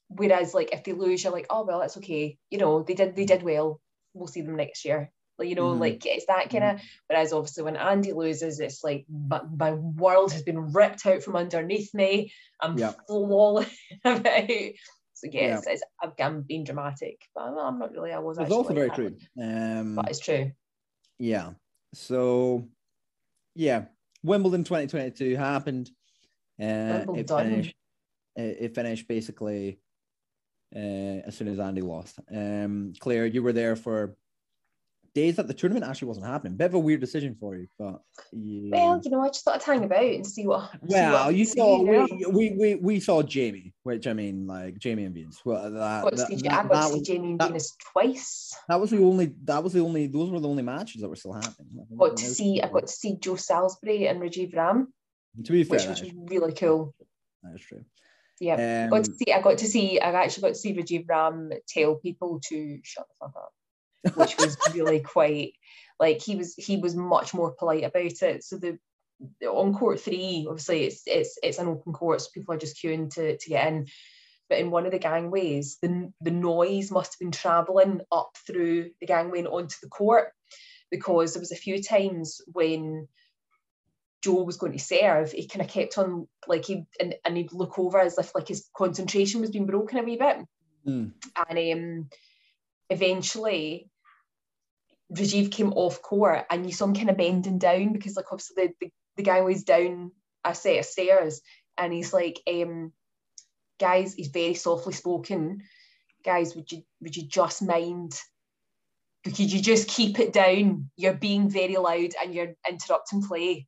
Whereas, 0.09 0.52
like, 0.52 0.73
if 0.73 0.85
they 0.85 0.93
lose, 0.93 1.24
you're 1.24 1.32
like, 1.32 1.47
oh 1.48 1.65
well, 1.65 1.81
that's 1.81 1.97
okay. 1.97 2.36
You 2.51 2.59
know, 2.59 2.82
they 2.82 2.93
did 2.93 3.16
they 3.16 3.24
mm. 3.24 3.28
did 3.28 3.43
well. 3.43 3.81
We'll 4.12 4.27
see 4.27 4.43
them 4.43 4.56
next 4.56 4.85
year. 4.85 5.10
You 5.47 5.55
know, 5.55 5.74
Mhm. 5.74 5.81
like 5.81 6.05
it's 6.06 6.27
that 6.27 6.51
kind 6.51 6.65
of. 6.65 6.81
Whereas, 7.06 7.32
obviously, 7.32 7.62
when 7.65 7.77
Andy 7.77 8.12
loses, 8.12 8.60
it's 8.60 8.82
like 8.82 9.06
my, 9.09 9.43
my 9.56 9.73
world 9.73 10.32
has 10.32 10.43
been 10.43 10.73
ripped 10.73 11.06
out 11.06 11.23
from 11.23 11.36
underneath 11.36 11.94
me. 11.94 12.32
I'm 12.60 12.77
Yeah. 12.77 12.93
falling 13.06 13.66
about. 14.05 14.48
So 15.15 15.27
Yeah. 15.32 15.60
yes, 15.60 15.65
it's, 15.66 15.82
I'm, 16.20 16.43
being 16.43 16.65
dramatic, 16.65 17.23
but 17.35 17.43
I'm, 17.43 17.59
I'm 17.59 17.78
not 17.78 17.93
really. 17.93 18.12
I 18.12 18.19
was. 18.19 18.39
It's 18.39 18.52
also 18.52 18.74
very 18.74 18.90
true. 18.90 19.16
Um, 19.40 19.97
But 19.97 20.10
it's 20.10 20.20
true. 20.20 20.52
yeah. 21.19 21.55
So, 21.94 22.69
yeah, 23.55 23.86
Wimbledon 24.23 24.65
2022 24.65 25.36
happened. 25.36 25.90
Uh, 26.60 27.05
it 27.15 27.28
finished. 27.28 27.74
It, 28.36 28.56
it 28.60 28.74
finished 28.74 29.09
basically 29.09 29.81
uh, 30.74 30.78
as 31.27 31.36
soon 31.36 31.48
as 31.48 31.59
Andy 31.59 31.81
lost. 31.81 32.20
Um, 32.31 32.93
Claire, 33.01 33.27
you 33.27 33.43
were 33.43 33.52
there 33.52 33.74
for 33.74 34.16
days 35.20 35.36
that 35.36 35.47
the 35.49 35.55
tournament 35.55 35.85
actually 35.89 36.09
wasn't 36.09 36.27
happening. 36.27 36.57
Bit 36.57 36.66
of 36.66 36.74
a 36.74 36.78
weird 36.78 37.01
decision 37.01 37.36
for 37.39 37.57
you, 37.57 37.66
but 37.78 38.01
yeah. 38.32 38.70
Well, 38.73 39.01
you 39.05 39.11
know, 39.11 39.20
I 39.23 39.28
just 39.28 39.45
thought 39.45 39.57
I'd 39.57 39.62
hang 39.62 39.85
about 39.85 40.05
and 40.05 40.27
see 40.27 40.47
what. 40.47 40.70
see 40.73 40.78
what 40.81 40.90
Well, 40.90 41.32
you 41.32 41.45
saw 41.45 41.82
we, 41.82 41.99
we 42.39 42.51
we 42.61 42.74
we 42.77 43.01
saw 43.01 43.23
Jamie, 43.23 43.74
which 43.82 44.07
I 44.07 44.12
mean, 44.12 44.47
like 44.47 44.78
Jamie 44.78 45.05
and 45.05 45.15
Venus. 45.15 45.40
Well, 45.45 45.70
that 45.70 45.82
I 45.82 46.03
got 46.03 46.16
that, 46.16 46.27
see, 46.28 46.36
that, 46.36 46.53
I 46.53 46.62
got 46.62 46.73
that 46.73 46.81
to 46.82 46.89
see 46.89 46.99
was, 46.99 47.09
Jamie 47.09 47.31
and 47.32 47.40
that- 47.40 47.49
Venus 47.49 47.77
twice. 47.93 48.55
that 48.69 48.81
was 48.81 48.90
the 48.90 48.99
only 48.99 49.35
that 49.45 49.62
was 49.62 49.73
the 49.73 49.81
only 49.81 50.07
those 50.07 50.31
were 50.31 50.40
the 50.40 50.49
only 50.49 50.62
matches 50.62 51.01
that 51.03 51.09
were 51.09 51.16
still 51.16 51.32
happening. 51.35 51.69
I 51.93 51.97
got 51.97 52.16
to 52.16 52.24
see 52.24 52.61
I 52.62 52.69
got 52.69 52.86
to 52.86 52.93
see 52.93 53.16
Joe 53.20 53.36
Salisbury 53.36 54.07
and 54.09 54.20
Rajiv 54.20 54.55
Ram, 54.55 54.93
to 55.45 55.53
be 55.53 55.65
fair, 55.65 55.78
which 55.78 55.89
was 55.89 56.12
really 56.31 56.53
cool. 56.53 56.95
that 57.43 57.55
is 57.55 57.62
true. 57.62 57.85
Yeah. 58.40 58.85
Um, 58.85 58.90
got 58.90 59.05
to 59.05 59.12
see 59.15 59.32
I 59.32 59.40
got 59.40 59.59
to 59.59 59.66
see 59.66 59.99
I 60.01 60.11
actually 60.12 60.43
got 60.43 60.49
to 60.49 60.55
see 60.55 60.74
Rajiv 60.74 61.09
Ram 61.09 61.51
tell 61.66 61.97
people 61.97 62.40
to 62.49 62.78
shut 62.85 63.07
the 63.09 63.15
fuck 63.27 63.35
up, 63.36 63.53
which 64.15 64.37
was 64.39 64.57
really 64.75 65.01
quite 65.01 65.55
like 66.01 66.23
he 66.23 66.37
was 66.37 66.55
he 66.55 66.77
was 66.77 66.95
much 66.95 67.35
more 67.35 67.53
polite 67.53 67.85
about 67.85 68.23
it. 68.23 68.45
So 68.45 68.57
the 68.57 68.79
on 69.47 69.75
court 69.75 70.01
three, 70.01 70.47
obviously 70.49 70.85
it's 70.85 71.03
it's 71.07 71.39
it's 71.43 71.59
an 71.59 71.69
open 71.69 71.93
court, 71.93 72.20
so 72.20 72.29
people 72.33 72.55
are 72.55 72.59
just 72.59 72.83
queuing 72.83 73.12
to, 73.15 73.37
to 73.37 73.49
get 73.49 73.66
in. 73.66 73.87
But 74.49 74.59
in 74.59 74.70
one 74.70 74.87
of 74.87 74.93
the 74.93 74.99
gangways, 74.99 75.79
the 75.83 76.12
the 76.20 76.31
noise 76.31 76.91
must 76.91 77.15
have 77.15 77.19
been 77.19 77.33
travelling 77.33 78.01
up 78.12 78.31
through 78.47 78.91
the 79.01 79.07
gangway 79.07 79.41
and 79.41 79.49
onto 79.49 79.77
the 79.83 79.89
court 79.89 80.33
because 80.91 81.35
there 81.35 81.41
was 81.41 81.53
a 81.53 81.57
few 81.57 81.83
times 81.83 82.41
when 82.47 83.09
Joe 84.23 84.43
was 84.43 84.57
going 84.57 84.73
to 84.73 84.79
serve, 84.79 85.33
he 85.33 85.47
kind 85.47 85.65
of 85.65 85.70
kept 85.70 85.99
on 85.99 86.29
like 86.47 86.65
he 86.65 86.87
and, 87.01 87.15
and 87.25 87.37
he'd 87.37 87.53
look 87.53 87.79
over 87.79 87.99
as 88.01 88.19
if 88.19 88.35
like 88.35 88.49
his 88.49 88.69
concentration 88.77 89.41
was 89.41 89.51
being 89.51 89.66
broken 89.66 89.99
a 89.99 90.03
wee 90.03 90.16
bit. 90.16 90.39
Mm. 90.87 91.12
And 91.49 91.59
um, 91.59 92.09
eventually 92.90 93.90
Rajiv 95.12 95.51
came 95.51 95.73
off 95.73 96.02
court 96.02 96.44
and 96.51 96.66
you 96.66 96.73
saw 96.73 96.85
him 96.85 96.94
kind 96.94 97.10
of 97.10 97.16
bending 97.16 97.59
down 97.59 97.93
because 97.93 98.16
like 98.16 98.31
obviously 98.31 98.66
the, 98.66 98.73
the, 98.81 98.93
the 99.16 99.23
guy 99.23 99.40
was 99.40 99.65
down 99.65 100.12
a 100.44 100.55
set 100.55 100.78
of 100.78 100.85
stairs 100.85 101.40
and 101.77 101.93
he's 101.93 102.12
like, 102.12 102.40
um, 102.47 102.93
guys, 103.78 104.15
he's 104.15 104.28
very 104.28 104.55
softly 104.55 104.93
spoken. 104.93 105.62
Guys, 106.24 106.55
would 106.55 106.70
you 106.70 106.82
would 107.01 107.16
you 107.16 107.27
just 107.27 107.62
mind 107.62 108.19
could 109.24 109.39
you 109.39 109.60
just 109.60 109.89
keep 109.89 110.19
it 110.19 110.32
down? 110.32 110.90
You're 110.97 111.15
being 111.15 111.51
very 111.51 111.77
loud 111.77 112.10
and 112.23 112.35
you're 112.35 112.55
interrupting 112.69 113.23
play. 113.23 113.66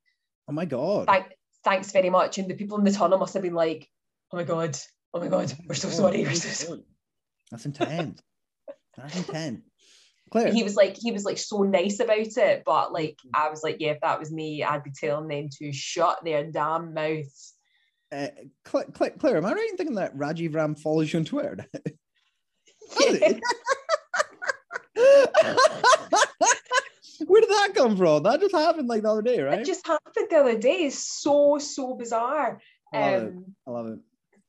Oh 0.49 0.53
my 0.53 0.65
god! 0.65 1.07
Thank, 1.07 1.27
thanks 1.65 1.93
very 1.93 2.11
much. 2.11 2.39
And 2.39 2.49
the 2.49 2.55
people 2.55 2.79
in 2.79 2.85
the 2.85 2.93
tunnel 2.93 3.19
must 3.19 3.35
have 3.35 3.43
been 3.43 3.55
like, 3.55 3.89
oh 4.33 4.37
my 4.37 4.45
God, 4.45 4.79
oh 5.13 5.21
my 5.21 5.29
God, 5.29 5.53
we're 5.67 5.75
so 5.75 5.89
Oh, 5.89 5.93
sorry. 5.93 6.23
We're 6.23 6.35
so 6.35 6.49
sorry. 6.49 6.85
That's 7.51 7.67
intense. 7.67 8.21
Intense. 9.17 9.63
Claire, 10.31 10.53
He 10.53 10.63
was 10.63 10.77
like, 10.77 10.97
he 10.97 11.11
was 11.11 11.25
like 11.25 11.39
so 11.39 11.63
nice 11.63 11.99
about 11.99 12.19
it. 12.19 12.63
But 12.65 12.93
like, 12.93 13.19
I 13.35 13.51
was 13.51 13.63
like, 13.65 13.79
yeah, 13.81 13.91
if 13.93 14.01
that 14.03 14.21
was 14.21 14.31
me, 14.31 14.63
I'd 14.63 14.85
be 14.85 14.93
telling 14.93 15.27
them 15.27 15.49
to 15.59 15.73
shut 15.73 16.25
their 16.25 16.45
damn 16.45 16.95
mouths. 16.95 17.55
uh, 18.13 18.29
Cla- 18.65 18.93
Cla- 18.93 19.11
Claire, 19.11 19.39
am 19.39 19.47
I 19.47 19.53
right 19.55 19.69
in 19.71 19.77
thinking 19.77 19.97
that 19.97 20.17
Rajiv 20.17 20.55
Ram 20.55 20.77
follows 20.77 21.13
you 21.13 21.19
on 21.19 21.25
Twitter? 21.25 21.67
Yeah. 23.01 23.33
Where 27.27 27.41
did 27.43 27.51
that 27.51 27.73
come 27.75 27.97
from? 27.97 28.23
That 28.23 28.41
just 28.41 28.55
happened 28.55 28.89
like 28.89 29.03
the 29.03 29.11
other 29.11 29.23
day, 29.23 29.41
right? 29.41 29.61
It 29.61 29.67
just 29.67 29.87
happened 29.87 30.27
the 30.31 30.37
other 30.37 30.59
day. 30.59 30.87
It's 30.87 31.21
so, 31.21 31.59
so 31.59 31.95
bizarre. 31.95 32.61
I 32.93 32.99
love 32.99 33.23
it. 33.23 33.29
Um, 33.29 33.45
I 33.67 33.71
love 33.71 33.87
it. 33.87 33.99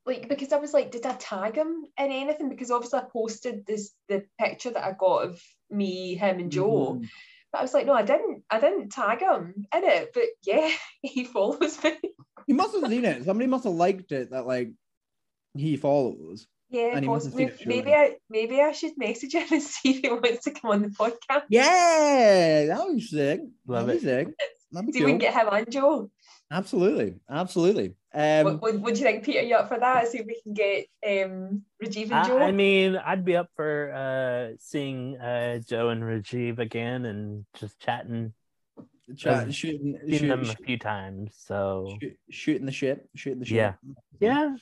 Like 0.06 0.28
because 0.30 0.52
I 0.52 0.58
was 0.58 0.74
like, 0.74 0.92
did 0.92 1.06
I 1.06 1.14
tag 1.14 1.56
him 1.56 1.84
in 1.98 2.12
anything? 2.12 2.50
Because 2.50 2.72
obviously 2.72 3.00
I 3.00 3.04
posted 3.12 3.66
this 3.66 3.92
the 4.10 4.24
picture 4.40 4.72
that 4.72 4.84
I 4.84 4.94
got 4.98 5.26
of 5.26 5.42
me, 5.70 6.16
him, 6.16 6.40
and 6.40 6.52
Joe. 6.52 6.96
Mhm. 7.00 7.08
But 7.52 7.60
I 7.60 7.62
was 7.64 7.74
like, 7.74 7.86
no, 7.86 7.94
I 7.94 8.04
didn't. 8.04 8.44
I 8.50 8.60
didn't 8.60 8.90
tag 8.92 9.20
him 9.22 9.66
in 9.76 9.84
it. 9.84 10.12
But 10.14 10.24
yeah, 10.44 10.70
he 11.02 11.26
follows 11.26 11.84
me. 11.84 11.98
He 12.48 12.54
must 12.54 12.74
have 12.76 12.90
seen 12.90 13.06
it. 13.06 13.24
Somebody 13.26 13.48
must 13.48 13.66
have 13.66 13.74
liked 13.74 14.12
it 14.12 14.32
that 14.32 14.48
like 14.48 14.72
he 15.54 15.78
follows. 15.78 16.48
Yeah, 16.70 16.92
And 16.96 17.04
he 17.04 17.10
must 17.10 17.26
have 17.26 17.34
possibly. 17.34 17.58
seen 17.58 17.62
it, 17.64 17.68
maybe. 17.68 17.94
I 17.94 18.16
maybe 18.30 18.62
I 18.62 18.72
should 18.72 18.94
message 18.98 19.34
him 19.36 19.46
and 19.52 19.62
see 19.74 19.92
if 19.92 19.98
he 20.02 20.10
wants 20.10 20.46
to 20.46 20.52
come 20.52 20.72
on 20.72 20.82
the 20.84 20.88
podcast. 20.88 21.44
Yeah, 21.50 22.66
that 22.68 22.80
would 22.86 22.96
be 22.96 23.02
sick. 23.02 23.42
Love 23.68 23.88
That'd 23.88 24.02
be 24.02 24.08
it. 24.08 24.10
sick. 24.28 24.36
That'd 24.72 24.88
be 24.88 24.94
See 24.94 25.00
if 25.00 25.06
we 25.06 25.12
can 25.12 25.18
get 25.18 25.34
him 25.34 25.50
and 25.52 25.70
Joe. 25.70 26.10
Absolutely, 26.52 27.16
absolutely. 27.30 27.96
Um, 28.14 28.44
what, 28.44 28.62
what, 28.62 28.80
what 28.82 28.94
do 28.94 29.00
you 29.00 29.06
think, 29.06 29.24
Peter? 29.24 29.42
You 29.42 29.56
up 29.56 29.70
for 29.70 29.80
that? 29.80 30.10
See 30.10 30.18
if 30.18 30.26
we 30.26 30.38
can 30.44 30.54
get 30.54 30.88
um 31.08 31.62
Rajiv 31.82 32.12
and 32.12 32.28
Joe. 32.28 32.38
I, 32.40 32.48
I 32.48 32.52
mean, 32.52 32.98
I'd 32.98 33.24
be 33.24 33.38
up 33.38 33.48
for 33.56 33.94
uh, 33.94 34.58
seeing 34.60 35.18
uh, 35.18 35.60
Joe 35.60 35.90
and 35.90 36.04
Rajiv 36.04 36.60
again 36.60 37.06
and 37.06 37.46
just 37.58 37.80
chatting, 37.80 38.34
chat, 39.16 39.48
I've 39.48 39.56
shooting, 39.56 39.98
seen 40.06 40.20
shoot- 40.20 40.28
them 40.28 40.42
a 40.42 40.56
few 40.66 40.78
times. 40.78 41.34
So 41.38 41.98
shoot- 42.02 42.20
shooting 42.30 42.66
the 42.66 42.74
shit, 42.74 43.08
shooting 43.16 43.40
the 43.40 43.46
shit. 43.46 43.56
Yeah. 43.56 44.56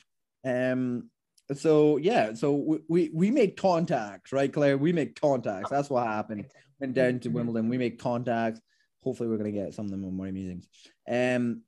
yeah, 0.44 0.70
Um. 0.72 1.10
So 1.52 1.96
yeah. 1.96 2.34
So 2.34 2.52
we, 2.54 2.78
we 2.88 3.10
we 3.12 3.30
made 3.32 3.56
contacts, 3.56 4.32
right, 4.32 4.52
Claire? 4.52 4.78
We 4.78 4.92
make 4.92 5.20
contacts. 5.20 5.70
That's 5.70 5.90
what 5.90 6.06
happened. 6.06 6.46
Went 6.78 6.94
down 6.94 7.18
to. 7.20 7.30
Wimbledon. 7.30 7.68
We 7.68 7.78
make 7.78 7.98
contacts. 7.98 8.60
Hopefully, 9.02 9.28
we're 9.28 9.38
gonna 9.38 9.50
get 9.50 9.74
some 9.74 9.86
of 9.86 9.90
them 9.90 10.04
on 10.04 10.14
more 10.16 10.30
meetings. 10.30 10.68
Um. 11.10 11.62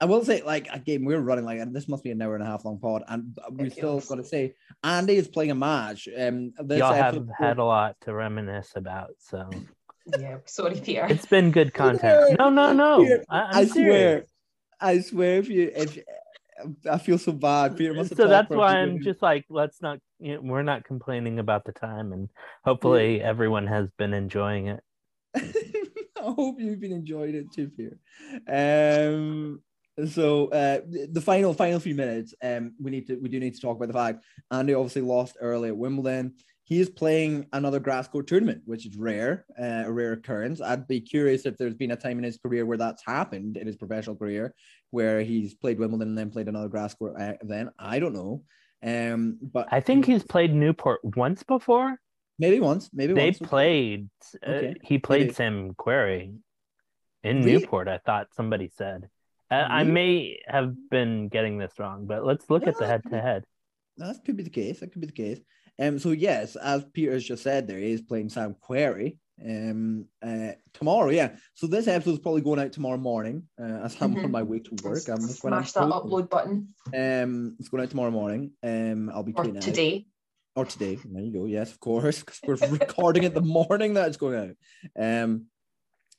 I 0.00 0.06
will 0.06 0.24
say, 0.24 0.42
like 0.42 0.68
again, 0.72 1.04
we're 1.04 1.20
running 1.20 1.44
like 1.44 1.60
this 1.72 1.88
must 1.88 2.02
be 2.04 2.10
an 2.10 2.20
hour 2.20 2.34
and 2.34 2.42
a 2.42 2.46
half 2.46 2.64
long 2.64 2.78
pod, 2.78 3.02
and 3.08 3.36
we 3.52 3.66
It 3.66 3.72
still 3.72 4.00
feels. 4.00 4.08
got 4.08 4.16
to 4.16 4.24
say 4.24 4.54
Andy 4.82 5.16
is 5.16 5.28
playing 5.28 5.52
a 5.52 5.54
match. 5.54 6.08
Um, 6.08 6.52
this 6.64 6.78
y'all 6.80 6.92
have 6.92 7.14
episode- 7.16 7.32
had 7.38 7.58
a 7.58 7.64
lot 7.64 7.96
to 8.02 8.12
reminisce 8.12 8.72
about. 8.76 9.10
So 9.18 9.48
Yeah, 10.18 10.38
sorry, 10.46 10.80
Peter. 10.80 11.06
it's 11.08 11.26
been 11.26 11.50
good 11.52 11.72
content. 11.82 12.36
No, 12.38 12.50
no, 12.50 12.72
no. 12.72 13.02
Peter, 13.04 13.24
I, 13.30 13.40
I'm 13.40 13.56
I 13.56 13.64
swear, 13.66 14.24
I 14.80 15.00
swear, 15.00 15.38
if 15.38 15.48
you, 15.48 15.70
if 15.74 15.98
I 16.90 16.98
feel 16.98 17.16
so 17.18 17.32
bad, 17.32 17.76
Peter 17.76 17.94
must 17.94 18.16
so 18.16 18.26
that's 18.28 18.50
why 18.50 18.76
I'm 18.78 19.00
just 19.02 19.22
like, 19.22 19.44
let's 19.48 19.80
not. 19.80 19.98
You 20.18 20.34
know, 20.34 20.40
we're 20.42 20.62
not 20.62 20.84
complaining 20.84 21.38
about 21.38 21.64
the 21.64 21.72
time, 21.72 22.12
and 22.12 22.28
hopefully 22.64 23.20
everyone 23.22 23.66
has 23.68 23.88
been 23.98 24.12
enjoying 24.14 24.68
it. 24.68 24.80
I 25.36 25.42
hope 26.32 26.56
you've 26.58 26.80
been 26.80 26.92
enjoying 26.92 27.34
it 27.34 27.52
too, 27.52 27.70
Peter. 27.76 27.98
Um, 28.48 29.60
so 30.06 30.48
uh, 30.48 30.80
the 31.12 31.20
final 31.20 31.54
final 31.54 31.78
few 31.80 31.94
minutes, 31.94 32.34
um, 32.42 32.74
we 32.80 32.90
need 32.90 33.06
to 33.06 33.16
we 33.16 33.28
do 33.28 33.38
need 33.40 33.54
to 33.54 33.60
talk 33.60 33.76
about 33.76 33.88
the 33.88 33.94
fact 33.94 34.24
Andy 34.50 34.74
obviously 34.74 35.02
lost 35.02 35.36
early 35.40 35.68
at 35.68 35.76
Wimbledon. 35.76 36.34
He 36.66 36.80
is 36.80 36.88
playing 36.88 37.46
another 37.52 37.78
grass 37.78 38.08
court 38.08 38.26
tournament, 38.26 38.62
which 38.64 38.86
is 38.86 38.96
rare, 38.96 39.44
uh, 39.60 39.82
a 39.84 39.92
rare 39.92 40.12
occurrence. 40.12 40.62
I'd 40.62 40.88
be 40.88 40.98
curious 41.00 41.44
if 41.44 41.58
there's 41.58 41.74
been 41.74 41.90
a 41.90 41.96
time 41.96 42.16
in 42.16 42.24
his 42.24 42.38
career 42.38 42.64
where 42.64 42.78
that's 42.78 43.04
happened 43.04 43.58
in 43.58 43.66
his 43.66 43.76
professional 43.76 44.16
career, 44.16 44.54
where 44.90 45.20
he's 45.20 45.52
played 45.52 45.78
Wimbledon 45.78 46.08
and 46.08 46.16
then 46.18 46.30
played 46.30 46.48
another 46.48 46.68
grass 46.68 46.94
court 46.94 47.20
uh, 47.20 47.34
event. 47.42 47.68
I 47.78 47.98
don't 47.98 48.14
know. 48.14 48.44
Um, 48.82 49.38
but 49.42 49.68
I 49.70 49.80
think 49.80 50.06
he's 50.06 50.22
played 50.24 50.54
Newport 50.54 51.00
once 51.04 51.42
before. 51.42 51.98
maybe 52.38 52.60
once, 52.60 52.88
maybe 52.94 53.12
They 53.12 53.26
once. 53.26 53.38
played. 53.40 54.08
Uh, 54.46 54.50
Okay. 54.50 54.74
he 54.82 54.98
played 54.98 55.20
Maybe. 55.20 55.34
Sam 55.34 55.74
Querrey 55.74 56.34
in 57.22 57.42
Really? 57.42 57.60
Newport. 57.60 57.88
I 57.88 57.98
thought 57.98 58.28
somebody 58.34 58.70
said. 58.74 59.08
I 59.68 59.84
may 59.84 60.38
have 60.46 60.74
been 60.90 61.28
getting 61.28 61.58
this 61.58 61.72
wrong, 61.78 62.06
but 62.06 62.24
let's 62.24 62.48
look 62.50 62.66
at 62.66 62.78
the 62.78 62.86
head 62.86 63.02
to 63.10 63.20
head. 63.20 63.44
That 63.98 64.16
could 64.24 64.36
be 64.36 64.42
the 64.42 64.50
case. 64.50 64.80
That 64.80 64.92
could 64.92 65.00
be 65.00 65.06
the 65.06 65.12
case. 65.12 65.40
Um, 65.80 65.98
so 65.98 66.10
yes, 66.10 66.56
as 66.56 66.84
Peter 66.92 67.12
has 67.12 67.24
just 67.24 67.42
said, 67.42 67.66
there 67.66 67.78
is 67.78 67.84
he 67.84 67.92
is 67.92 68.02
playing 68.02 68.28
Sam 68.28 68.54
Querrey. 68.62 69.18
Um, 69.44 70.06
uh, 70.22 70.52
tomorrow, 70.72 71.10
yeah. 71.10 71.36
So 71.54 71.66
this 71.66 71.88
episode 71.88 72.12
is 72.12 72.18
probably 72.20 72.42
going 72.42 72.60
out 72.60 72.72
tomorrow 72.72 72.96
morning. 72.98 73.48
Uh, 73.60 73.80
as 73.84 73.96
I'm 74.00 74.16
on 74.16 74.24
Mhm. 74.24 74.30
my 74.30 74.42
way 74.44 74.60
to 74.60 74.70
work. 74.84 75.08
I'm 75.08 75.18
just 75.20 75.42
when 75.42 75.52
I'm 75.52 75.62
Smash 75.64 75.72
that 75.72 75.90
posting. 75.90 76.10
upload 76.10 76.30
button. 76.30 76.68
Um, 76.94 77.56
it's 77.58 77.68
going 77.68 77.82
out 77.82 77.90
tomorrow 77.90 78.12
morning. 78.12 78.52
Um, 78.62 79.10
I'll 79.10 79.24
be 79.24 79.32
Or 79.32 79.42
tweeting 79.44 79.50
it 79.54 79.56
out. 79.56 79.62
today. 79.62 80.06
or 80.56 80.64
today. 80.64 80.96
There 81.04 81.20
you 81.22 81.32
go. 81.32 81.46
Yes, 81.46 81.72
of 81.72 81.80
course, 81.80 82.20
because 82.20 82.40
we're 82.46 82.54
recording 82.78 83.24
it 83.24 83.34
the 83.34 83.40
morning 83.68 83.94
that 83.94 84.06
it's 84.06 84.16
going 84.16 84.38
out. 84.50 84.56
Um, 84.96 85.46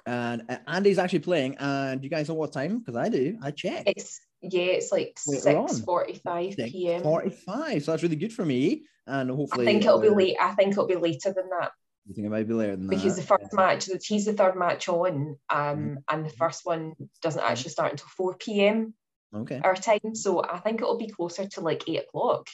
and 0.06 0.44
uh, 0.50 0.58
Andy's 0.68 1.00
actually 1.00 1.20
playing. 1.20 1.56
And 1.60 2.04
you 2.04 2.10
guys 2.10 2.30
know 2.30 2.36
what 2.36 2.52
time? 2.54 2.80
Because 2.80 2.96
I 2.96 3.10
do. 3.10 3.38
I 3.42 3.52
check. 3.52 3.84
It's 3.88 4.22
yeah, 4.42 4.64
it's 4.64 4.92
like 4.92 5.18
six 5.18 5.80
forty-five 5.82 6.56
p.m. 6.58 7.02
Forty-five. 7.02 7.84
So 7.84 7.92
that's 7.92 8.04
really 8.04 8.16
good 8.16 8.34
for 8.34 8.46
me. 8.46 8.84
And 9.08 9.30
hopefully, 9.30 9.68
I 9.68 9.72
think 9.72 9.86
it'll 9.86 10.00
be 10.02 10.08
uh, 10.10 10.14
late. 10.14 10.38
I 10.42 10.54
think 10.54 10.72
it'll 10.72 10.88
be 10.88 10.96
later 10.96 11.32
than 11.34 11.50
that 11.50 11.72
You 12.08 12.14
think 12.16 12.26
it 12.28 12.30
might 12.32 12.48
be 12.48 12.54
later 12.54 12.76
than 12.76 12.88
because 12.88 13.16
that? 13.16 13.22
Because 13.22 13.40
the 13.40 13.46
first 13.46 13.54
match, 13.54 14.06
he's 14.06 14.26
the 14.26 14.34
third 14.34 14.56
match 14.56 14.88
on, 14.90 15.38
um, 15.50 15.78
Mhm. 15.78 15.96
and 16.12 16.26
the 16.26 16.30
first 16.30 16.66
one 16.66 16.94
doesn't 17.22 17.44
actually 17.44 17.72
start 17.72 17.92
until 17.92 18.08
four 18.08 18.36
p.m. 18.36 18.94
Okay. 19.36 19.60
our 19.64 19.76
time. 19.76 20.16
So 20.16 20.44
I 20.44 20.60
think 20.60 20.82
it'll 20.82 20.98
be 20.98 21.08
closer 21.10 21.46
to 21.48 21.62
like 21.62 21.84
eight 21.90 22.04
o'clock. 22.04 22.48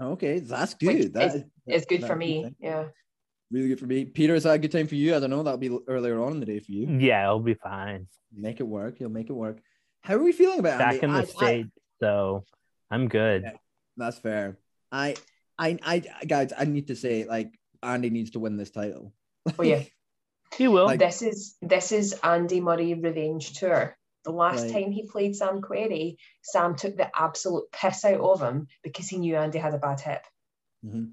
Okay. 0.00 0.38
That's 0.38 0.74
good. 0.74 1.14
That 1.14 1.34
is- 1.34 1.44
It's 1.66 1.86
good 1.86 2.04
for 2.04 2.14
me. 2.14 2.44
thing. 2.44 2.56
Yeah. 2.60 2.84
Really 3.50 3.68
good 3.68 3.80
for 3.80 3.86
me. 3.86 4.04
Peter, 4.04 4.34
is 4.34 4.42
that 4.44 4.54
a 4.54 4.58
good 4.58 4.72
time 4.72 4.86
for 4.86 4.94
you? 4.94 5.16
I 5.16 5.20
don't 5.20 5.30
know. 5.30 5.42
That'll 5.42 5.58
be 5.58 5.76
earlier 5.88 6.20
on 6.22 6.32
in 6.32 6.40
the 6.40 6.46
day 6.46 6.60
for 6.60 6.70
you. 6.72 6.86
Yeah, 6.98 7.24
it'll 7.24 7.40
be 7.40 7.54
fine. 7.54 8.06
Make 8.32 8.60
it 8.60 8.66
work. 8.66 9.00
You'll 9.00 9.10
make 9.10 9.30
it 9.30 9.34
work. 9.34 9.58
How 10.02 10.14
are 10.14 10.22
we 10.22 10.32
feeling 10.32 10.58
about 10.58 10.78
Back 10.78 11.02
Andy? 11.02 11.06
in 11.06 11.12
the 11.12 11.18
I- 11.18 11.22
I- 11.22 11.24
state, 11.24 11.66
so 12.00 12.44
I'm 12.90 13.08
good. 13.08 13.42
Yeah. 13.44 13.52
That's 13.96 14.18
fair. 14.18 14.58
I, 14.92 15.16
I, 15.58 15.78
I, 15.82 15.98
guys, 16.26 16.52
I 16.56 16.64
need 16.66 16.88
to 16.88 16.96
say, 16.96 17.24
like, 17.24 17.52
Andy 17.82 18.10
needs 18.10 18.30
to 18.32 18.38
win 18.38 18.56
this 18.56 18.70
title. 18.70 19.12
Oh 19.58 19.62
yeah. 19.62 19.82
He 20.56 20.66
will. 20.66 20.86
Like- 20.86 20.98
this 20.98 21.20
is 21.20 21.56
this 21.60 21.92
is 21.92 22.14
Andy 22.24 22.60
Murray 22.62 22.94
revenge 22.94 23.52
tour. 23.58 23.94
The 24.24 24.30
last 24.32 24.62
Right. 24.64 24.72
time 24.72 24.92
he 24.92 25.06
played 25.06 25.36
Sam 25.36 25.60
Querrey, 25.60 26.16
Sam 26.42 26.74
took 26.74 26.96
the 26.96 27.08
absolute 27.14 27.70
piss 27.70 28.04
out 28.04 28.20
of 28.20 28.40
him 28.40 28.66
because 28.82 29.08
he 29.08 29.18
knew 29.18 29.36
Andy 29.36 29.58
had 29.58 29.74
a 29.74 29.78
bad 29.78 30.00
hip. 30.00 30.24
Mhm. 30.84 31.12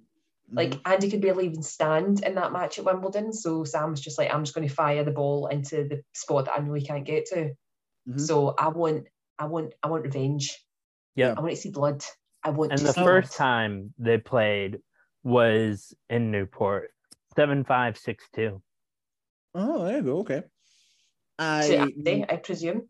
Like 0.51 0.71
Mhm. 0.71 0.81
Andy 0.85 1.09
could 1.09 1.21
barely 1.21 1.47
even 1.47 1.63
stand 1.63 2.23
in 2.23 2.35
that 2.35 2.51
match 2.51 2.77
at 2.77 2.85
Wimbledon. 2.85 3.33
So 3.33 3.63
Sam 3.63 3.91
was 3.91 4.01
just 4.01 4.17
like, 4.17 4.31
I'm 4.33 4.43
just 4.43 4.53
going 4.53 4.67
to 4.67 4.73
fire 4.73 5.03
the 5.03 5.11
ball 5.11 5.47
into 5.47 5.87
the 5.87 6.03
spot 6.13 6.45
that 6.45 6.53
I 6.53 6.59
know 6.61 6.73
he 6.73 6.85
can't 6.85 7.05
get 7.05 7.25
to. 7.27 7.55
Mhm. 8.07 8.19
So 8.19 8.49
I 8.57 8.67
want, 8.67 9.07
I 9.39 9.45
want, 9.45 9.73
I 9.81 9.87
want 9.87 10.03
revenge. 10.03 10.63
Yeah. 11.15 11.33
I 11.35 11.41
want 11.41 11.51
to 11.51 11.55
see 11.61 11.71
blood. 11.71 12.03
I 12.43 12.51
want 12.51 12.71
and 12.71 12.79
to 12.79 12.85
the 12.85 12.93
see 12.93 13.03
first 13.03 13.29
blood. 13.37 13.37
time 13.37 13.93
they 13.97 14.17
played 14.19 14.81
was 15.23 15.95
in 16.09 16.29
Newport, 16.29 16.91
seven 17.35 17.63
five 17.63 17.97
six 17.97 18.23
two. 18.33 18.61
oh, 19.55 19.85
there 19.85 19.97
you 19.97 20.03
go. 20.03 20.17
Okay. 20.19 20.43
to 21.39 21.77
Andy, 21.79 22.23
I 22.29 22.35
presume. 22.37 22.87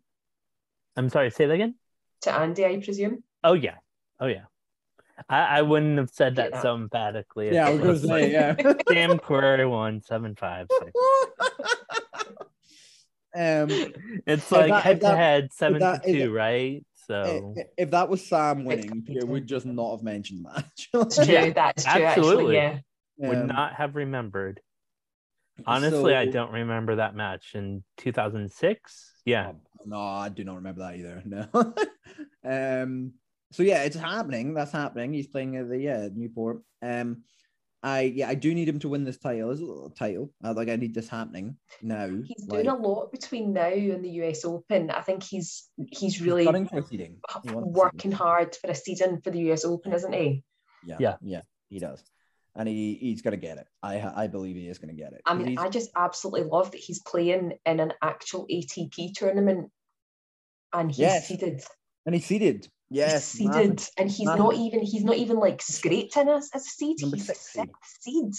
I'm 0.98 1.10
sorry, 1.10 1.32
say 1.32 1.45
that 1.45 1.53
again. 1.53 1.76
To 2.22 2.34
Andy, 2.34 2.65
I 2.65 2.80
presume. 2.82 3.23
Oh 3.44 3.53
yeah, 3.53 3.76
oh 4.19 4.27
yeah. 4.27 4.45
I, 5.29 5.59
I 5.59 5.61
wouldn't 5.61 5.97
have 5.97 6.09
said 6.09 6.35
that 6.37 6.51
that. 6.53 6.61
so 6.61 6.75
emphatically. 6.75 7.53
yeah, 7.53 7.67
I 7.67 7.71
it 7.71 7.81
was 7.81 8.05
gonna 8.05 8.19
say, 8.21 8.31
yeah. 8.31 8.55
Sam 8.89 9.17
Querrey 9.17 9.69
one 9.69 10.01
seven 10.01 10.35
five 10.35 10.67
six. 10.79 10.91
um, 13.35 13.67
It's 14.27 14.51
like 14.51 14.69
that- 14.69 14.83
head 14.83 14.99
to 15.01 15.07
that- 15.07 15.17
head 15.17 15.53
seven 15.53 15.79
that- 15.79 16.03
to 16.03 16.11
two, 16.13 16.33
right? 16.33 16.83
So 17.07 17.53
i- 17.57 17.65
if 17.77 17.91
that 17.91 18.09
was 18.09 18.25
Sam 18.25 18.65
winning, 18.65 18.89
could 18.89 19.05
be 19.05 19.13
Peter 19.13 19.21
too. 19.25 19.31
would 19.31 19.45
just 19.47 19.65
not 19.65 19.91
have 19.91 20.03
mentioned 20.03 20.45
that. 20.45 20.65
It's 20.93 21.15
true. 21.17 21.25
Yeah, 21.25 21.49
That's 21.51 21.83
true. 21.83 22.03
absolutely. 22.03 22.57
Actually, 22.57 22.83
yeah. 23.17 23.27
would 23.29 23.37
Um, 23.37 23.47
not 23.47 23.73
have 23.75 23.95
remembered. 23.95 24.59
Honestly, 25.65 26.13
I 26.15 26.25
don't 26.25 26.51
remember 26.51 26.95
that 26.97 27.15
match 27.15 27.51
in 27.55 27.83
2006. 27.97 29.13
Yeah, 29.23 29.53
No, 29.85 29.99
I 29.99 30.27
do 30.29 30.43
not 30.43 30.55
remember 30.57 30.81
that 30.81 30.95
either. 30.95 31.23
No. 31.25 31.47
um. 32.83 33.13
So 33.51 33.63
yeah, 33.63 33.84
it's 33.84 33.95
happening. 33.95 34.53
That's 34.53 34.72
happening. 34.72 35.13
He's 35.13 35.27
playing 35.27 35.55
at 35.57 35.69
the 35.69 35.77
yeah 35.77 36.09
Newport. 36.13 36.61
Um. 36.81 37.23
I 37.84 38.01
yeah, 38.01 38.27
I 38.27 38.34
do 38.34 38.55
need 38.55 38.67
him 38.67 38.80
to 38.80 38.89
win 38.89 39.03
this 39.03 39.19
title. 39.19 39.51
It's 39.51 39.61
a 39.61 39.63
little 39.63 39.91
title. 39.91 40.34
I 40.43 40.51
like 40.51 40.69
I 40.69 40.76
need 40.76 40.95
this 40.95 41.07
happening 41.07 41.57
now. 41.84 42.07
He's 42.07 42.47
like, 42.47 42.63
doing 42.63 42.67
a 42.67 42.76
lot 42.76 43.11
between 43.11 43.53
now 43.53 43.67
and 43.67 44.03
the 44.03 44.09
US 44.23 44.43
Open. 44.43 44.89
I 44.89 45.01
think 45.01 45.22
he's 45.22 45.69
he's 45.77 45.99
he's 45.99 46.22
really 46.22 46.45
gunning 46.45 46.67
for. 46.67 46.81
He 46.89 47.15
working 47.43 48.11
hard 48.11 48.55
for 48.55 48.72
a 48.72 48.76
season 48.76 49.22
for 49.22 49.30
the 49.30 49.51
US 49.51 49.65
Open, 49.65 49.93
isn't 49.93 50.13
he? 50.13 50.43
Yeah, 50.84 50.97
Yeah. 50.99 51.15
yeah, 51.22 51.41
he 51.69 51.77
does, 51.77 52.03
and 52.55 52.67
he 52.67 52.95
he's 52.95 53.22
gonna 53.22 53.38
get 53.38 53.59
it. 53.59 53.67
I 53.84 54.01
I 54.23 54.27
believe 54.27 54.55
he 54.55 54.67
is 54.67 54.80
gonna 54.80 54.93
get 54.93 55.13
it. 55.13 55.22
I 55.23 55.35
mean, 55.35 55.59
I 55.59 55.69
just 55.69 55.91
absolutely 55.95 56.49
love 56.49 56.72
that 56.72 56.81
he's 56.81 57.03
playing 57.03 57.59
in 57.67 57.80
an 57.80 57.93
actual 58.01 58.47
ATP 58.51 59.13
tournament 59.13 59.69
and 60.73 60.89
he's 60.89 60.99
Yes. 60.99 61.27
seeded. 61.27 61.63
and 62.07 62.15
he's 62.15 62.26
seeded. 62.26 62.67
Yes, 62.90 63.32
he's 63.32 63.52
seeded, 63.53 63.82
and 63.98 64.10
he's 64.10 64.26
massive. 64.28 64.40
not 64.40 64.56
even 64.56 64.82
he's 64.82 65.03
not 65.03 65.18
even 65.18 65.38
like 65.38 65.62
scraped 65.62 66.18
in 66.18 66.30
as, 66.30 66.49
as 66.53 66.66
a 66.66 66.70
seed. 66.70 66.98
Number 67.02 67.18
he's 67.18 67.26
six 67.26 67.40
seed. 67.52 67.70
sixth 67.70 68.02
seed. 68.02 68.34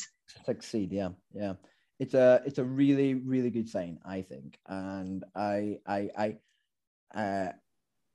succeed 0.44 0.92
yeah 0.92 1.10
yeah 1.32 1.54
it's 1.98 2.14
a 2.14 2.42
it's 2.44 2.58
a 2.58 2.64
really 2.64 3.14
really 3.14 3.48
good 3.50 3.68
sign 3.68 3.98
i 4.04 4.20
think 4.22 4.58
and 4.66 5.24
i 5.34 5.78
i 5.86 6.10
i 6.18 6.36
uh 7.18 7.52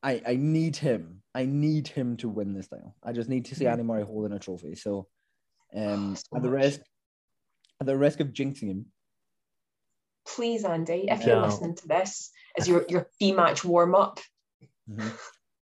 i 0.03 0.21
i 0.27 0.35
need 0.35 0.75
him 0.75 1.21
i 1.33 1.45
need 1.45 1.87
him 1.87 2.15
to 2.17 2.29
win 2.29 2.53
this 2.53 2.67
title 2.67 2.95
i 3.03 3.11
just 3.11 3.29
need 3.29 3.45
to 3.45 3.55
see 3.55 3.65
andy 3.65 3.81
murray 3.83 4.03
holding 4.03 4.33
a 4.33 4.39
trophy 4.39 4.75
so 4.75 5.07
um 5.75 6.15
So 6.15 6.37
at 6.37 6.43
the 6.43 6.49
risk 6.51 6.81
at 7.79 7.87
the 7.87 7.97
risk 7.97 8.19
of 8.19 8.27
jinxing 8.29 8.67
him 8.69 8.85
Please, 10.23 10.63
Andy, 10.63 11.07
if 11.09 11.25
you're 11.25 11.37
No. 11.37 11.47
listening 11.47 11.75
to 11.75 11.87
this, 11.87 12.29
as 12.57 12.67
your 12.67 12.85
your 12.87 13.07
fee 13.17 13.33
match 13.33 13.65
warm 13.65 13.95
up, 13.95 14.19
mhm, 14.87 15.11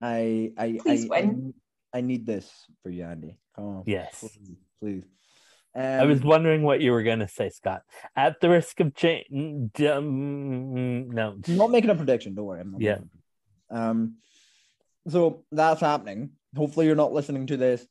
i 0.02 0.52
i 0.57 0.80
Please 0.82 1.10
I, 1.10 1.15
I, 1.15 1.22
win. 1.22 1.53
I 1.94 2.02
need 2.02 2.26
this 2.26 2.49
for 2.84 2.90
you 2.90 3.03
andy 3.03 3.38
come 3.56 3.65
on 3.65 3.84
yes. 3.86 4.19
please, 4.19 4.57
please. 4.82 5.03
I 5.76 6.03
was 6.06 6.22
Um, 6.22 6.28
wondering 6.28 6.64
what 6.64 6.82
you 6.82 6.91
were 6.91 7.03
gonna 7.03 7.30
say, 7.30 7.48
Scott. 7.49 7.84
At 8.15 8.41
the 8.41 8.49
risk 8.49 8.80
of 8.82 8.94
change, 8.94 9.72
no. 9.80 9.98
I'm 9.99 11.57
not 11.57 11.72
making 11.72 11.90
a 11.91 11.95
prediction. 11.95 12.36
Don't 12.36 12.45
worry. 12.45 12.60
I'm 12.61 12.72
not 12.72 12.82
Yeah. 12.82 12.95
making 12.95 13.06
a 13.06 13.10
prediction. 13.10 13.90
Um, 13.90 14.15
so 15.07 15.45
that's 15.52 15.80
happening. 15.80 16.32
Hopefully, 16.57 16.88
you're 16.88 16.95
not 16.95 17.14
listening 17.14 17.48
to 17.48 17.56
this. 17.57 17.88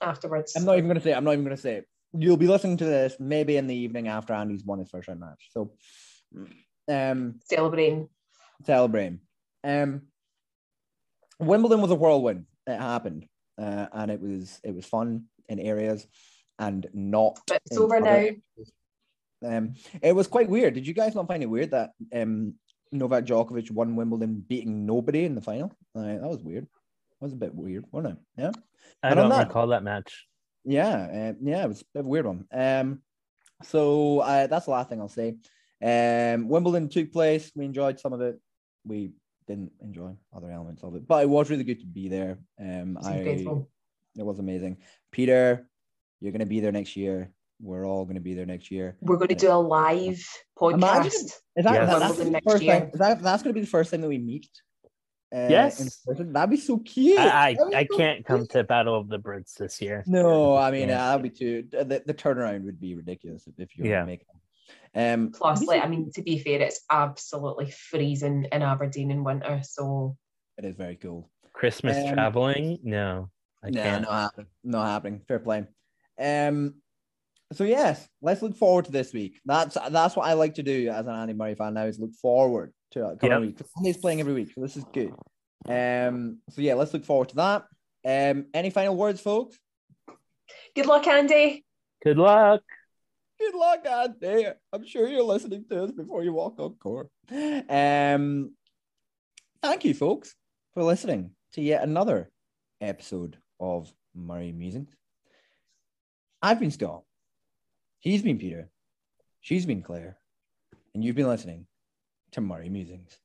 afterwards. 0.00 0.54
I'm 0.56 0.64
not 0.64 0.78
even 0.78 0.88
gonna 0.88 1.00
say. 1.02 1.10
It. 1.10 1.16
I'm 1.16 1.24
not 1.24 1.32
even 1.32 1.44
gonna 1.44 1.56
say. 1.58 1.74
It. 1.76 1.88
You'll 2.14 2.38
be 2.38 2.46
listening 2.48 2.78
to 2.78 2.84
this 2.86 3.16
maybe 3.20 3.56
in 3.58 3.66
the 3.66 3.74
evening 3.74 4.08
after 4.08 4.32
Andy's 4.32 4.64
won 4.64 4.78
his 4.78 4.88
first 4.88 5.08
round 5.08 5.20
match. 5.20 5.50
So, 5.50 5.72
um, 6.88 7.40
celebrating. 7.44 8.08
celebrate. 8.64 9.18
Um, 9.62 10.02
Wimbledon 11.38 11.80
was 11.80 11.90
a 11.90 11.94
whirlwind. 11.94 12.46
It 12.66 12.76
happened, 12.78 13.26
uh, 13.60 13.86
and 13.92 14.10
it 14.10 14.20
was 14.20 14.60
it 14.64 14.74
was 14.74 14.84
fun 14.86 15.24
in 15.48 15.58
areas, 15.58 16.06
and 16.58 16.86
not. 16.92 17.38
But 17.46 17.62
it's 17.66 17.76
over 17.78 17.96
other 17.96 18.36
now. 19.42 19.56
Um, 19.56 19.74
it 20.02 20.14
was 20.14 20.26
quite 20.26 20.48
weird. 20.48 20.74
Did 20.74 20.86
you 20.86 20.94
guys 20.94 21.14
not 21.14 21.28
find 21.28 21.42
it 21.42 21.46
weird 21.46 21.70
that 21.70 21.90
um 22.12 22.54
Novak 22.90 23.24
Djokovic 23.24 23.70
won 23.70 23.94
Wimbledon 23.96 24.44
beating 24.48 24.84
nobody 24.84 25.24
in 25.24 25.34
the 25.34 25.40
final? 25.40 25.72
Uh, 25.94 26.02
that 26.02 26.22
was 26.22 26.42
weird. 26.42 26.64
That 26.64 27.24
was 27.26 27.32
a 27.32 27.36
bit 27.36 27.54
weird, 27.54 27.84
wasn't 27.92 28.14
it? 28.14 28.18
Yeah, 28.42 28.50
I 29.02 29.08
And 29.10 29.16
don't 29.16 29.28
that- 29.30 29.46
recall 29.48 29.68
that 29.68 29.84
match. 29.84 30.26
yeah, 30.64 31.30
uh, 31.30 31.34
yeah. 31.40 31.64
It 31.64 31.68
was 31.68 31.82
a 31.82 31.84
bit 31.94 32.00
of 32.00 32.06
a 32.06 32.08
weird 32.08 32.26
one. 32.26 32.44
Um, 32.52 33.02
so 33.62 34.20
uh, 34.20 34.46
that's 34.48 34.64
the 34.66 34.72
last 34.72 34.88
thing 34.88 35.00
I'll 35.00 35.08
say. 35.08 35.36
Um, 35.82 36.48
Wimbledon 36.48 36.88
took 36.88 37.12
place. 37.12 37.50
We 37.54 37.64
enjoyed 37.64 38.00
some 38.00 38.12
of 38.12 38.20
it. 38.20 38.40
We 38.84 39.12
didn't 39.48 39.72
enjoy 39.80 40.14
other 40.36 40.50
elements 40.50 40.82
of 40.84 40.94
it, 40.94 41.08
but 41.08 41.22
it 41.24 41.28
was 41.28 41.50
really 41.50 41.64
good 41.64 41.80
to 41.80 41.86
be 41.86 42.08
there. 42.08 42.38
Um, 42.60 42.96
It's 42.98 43.06
I 43.08 43.16
incredible. 43.16 43.68
it 44.16 44.22
was 44.24 44.38
amazing. 44.38 44.76
Peter, 45.10 45.68
you're 46.20 46.32
gonna 46.32 46.46
be 46.46 46.60
there 46.60 46.70
next 46.72 46.94
year. 46.96 47.32
We're 47.60 47.84
all 47.86 48.04
gonna 48.04 48.20
be 48.20 48.34
there 48.34 48.46
next 48.46 48.70
year. 48.70 48.96
We're 49.00 49.16
going 49.16 49.28
to 49.28 49.34
do 49.34 49.50
a 49.50 49.54
live 49.58 50.24
podcast. 50.56 50.74
Imagine- 50.74 51.10
Is 51.10 51.64
that, 51.64 51.74
Yes. 51.74 51.88
that- 51.90 51.98
that's, 52.00 52.16
the 52.18 52.30
next 52.30 52.44
first 52.44 52.62
year. 52.62 52.80
time, 52.80 52.90
is 52.92 52.98
that 53.00 53.22
that's 53.22 53.42
going 53.42 53.52
to 53.52 53.58
be 53.58 53.62
the 53.62 53.66
first 53.66 53.90
time 53.90 54.00
that 54.02 54.08
we 54.08 54.18
meet? 54.18 54.48
Uh, 55.34 55.48
Yes. 55.50 56.00
That'd 56.06 56.50
be 56.50 56.56
so 56.56 56.78
cute. 56.78 57.18
I, 57.18 57.54
That'd 57.54 57.70
be 57.70 57.76
I, 57.76 57.80
I 57.80 57.84
can't 57.96 58.24
come 58.24 58.46
to 58.48 58.62
Battle 58.64 58.94
of 58.94 59.08
the 59.08 59.18
Brits 59.18 59.54
this 59.54 59.80
year. 59.82 60.04
No, 60.06 60.54
I 60.56 60.70
mean 60.70 60.88
Yeah. 60.88 61.04
uh, 61.04 61.16
that'd 61.16 61.22
be 61.22 61.30
too. 61.30 61.64
The, 61.70 62.02
the 62.06 62.14
turnaround 62.14 62.62
would 62.64 62.78
be 62.80 62.94
ridiculous 62.94 63.46
if, 63.48 63.58
if 63.58 63.76
you 63.76 63.84
were 63.84 63.90
Yeah. 63.90 64.04
make 64.04 64.20
it. 64.20 64.26
Um, 64.94 65.30
Plus, 65.32 65.62
like, 65.64 65.82
I 65.84 65.88
mean, 65.88 66.10
to 66.14 66.22
be 66.22 66.38
fair, 66.38 66.60
it's 66.62 66.80
absolutely 66.90 67.70
freezing 67.70 68.46
in 68.50 68.62
Aberdeen 68.62 69.10
in 69.10 69.22
winter. 69.24 69.60
So 69.62 70.16
it 70.56 70.64
is 70.64 70.76
very 70.76 70.96
cool. 70.96 71.30
Christmas 71.52 71.96
Um, 71.98 72.14
traveling? 72.14 72.78
No, 72.82 73.30
I 73.62 73.70
no, 73.70 73.82
can't. 73.82 74.02
not 74.02 74.12
happening. 74.12 74.46
Not 74.64 74.86
happening. 74.86 75.20
Fair 75.28 75.38
play. 75.38 75.64
Um, 76.18 76.74
so 77.52 77.64
yes, 77.64 78.06
let's 78.20 78.42
look 78.42 78.56
forward 78.56 78.86
to 78.86 78.92
this 78.92 79.12
week. 79.12 79.40
That's 79.44 79.76
that's 79.90 80.16
what 80.16 80.26
I 80.26 80.34
like 80.34 80.54
to 80.54 80.62
do 80.62 80.88
as 80.88 81.06
an 81.06 81.14
Andy 81.14 81.32
Murray 81.34 81.54
fan 81.54 81.74
now 81.74 81.84
is 81.84 81.98
look 81.98 82.14
forward 82.14 82.72
to 82.92 83.06
a 83.06 83.16
coming 83.16 83.32
Yep. 83.32 83.40
week. 83.40 83.58
He's 83.84 83.96
playing 83.96 84.20
every 84.20 84.34
week, 84.34 84.52
so 84.54 84.60
this 84.60 84.76
is 84.76 84.84
good. 84.92 85.14
Um, 85.66 86.38
so 86.50 86.60
yeah, 86.62 86.74
let's 86.74 86.92
look 86.92 87.04
forward 87.04 87.30
to 87.30 87.36
that. 87.36 87.64
Um, 88.04 88.46
any 88.54 88.70
final 88.70 88.96
words, 88.96 89.20
folks? 89.20 89.58
good 90.74 90.86
luck, 90.86 91.06
Andy. 91.06 91.64
Good 92.04 92.16
luck. 92.18 92.62
Good 93.38 93.54
luck, 93.54 93.86
Andy. 93.86 94.46
I'm 94.72 94.84
sure 94.84 95.08
you're 95.08 95.22
listening 95.22 95.64
to 95.70 95.84
us 95.84 95.92
before 95.92 96.24
you 96.24 96.32
walk 96.32 96.58
on 96.58 96.74
court. 96.74 97.08
Um, 97.30 98.52
thank 99.62 99.84
you, 99.84 99.94
folks, 99.94 100.34
for 100.74 100.82
listening 100.82 101.30
to 101.52 101.62
yet 101.62 101.82
another 101.84 102.30
episode 102.80 103.38
of 103.60 103.92
Murray 104.14 104.52
Musings. 104.52 104.90
I've 106.42 106.58
been 106.60 106.70
Scott. 106.70 107.02
He's 108.00 108.22
been 108.22 108.38
Peter. 108.38 108.70
She's 109.40 109.66
been 109.66 109.82
Claire. 109.82 110.18
And 110.94 111.04
you've 111.04 111.16
been 111.16 111.28
listening 111.28 111.66
to 112.32 112.40
Murray 112.40 112.68
Musings. 112.68 113.18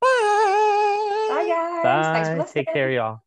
Bye. 0.00 1.26
Bye, 1.30 1.46
guys. 1.48 1.82
Thanks 1.82 2.28
for 2.28 2.34
Bye. 2.36 2.42
listening. 2.42 2.64
Take 2.64 2.74
care, 2.74 2.90
y'all. 2.90 3.20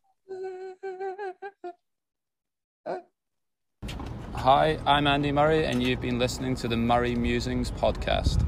Hi, 4.42 4.80
I'm 4.88 5.06
Andy 5.06 5.32
Murray, 5.32 5.66
and 5.66 5.84
you've 5.84 6.02
been 6.02 6.18
listening 6.18 6.56
to 6.56 6.68
the 6.68 6.76
Murray 6.76 7.14
Musings 7.14 7.70
podcast. 7.70 8.44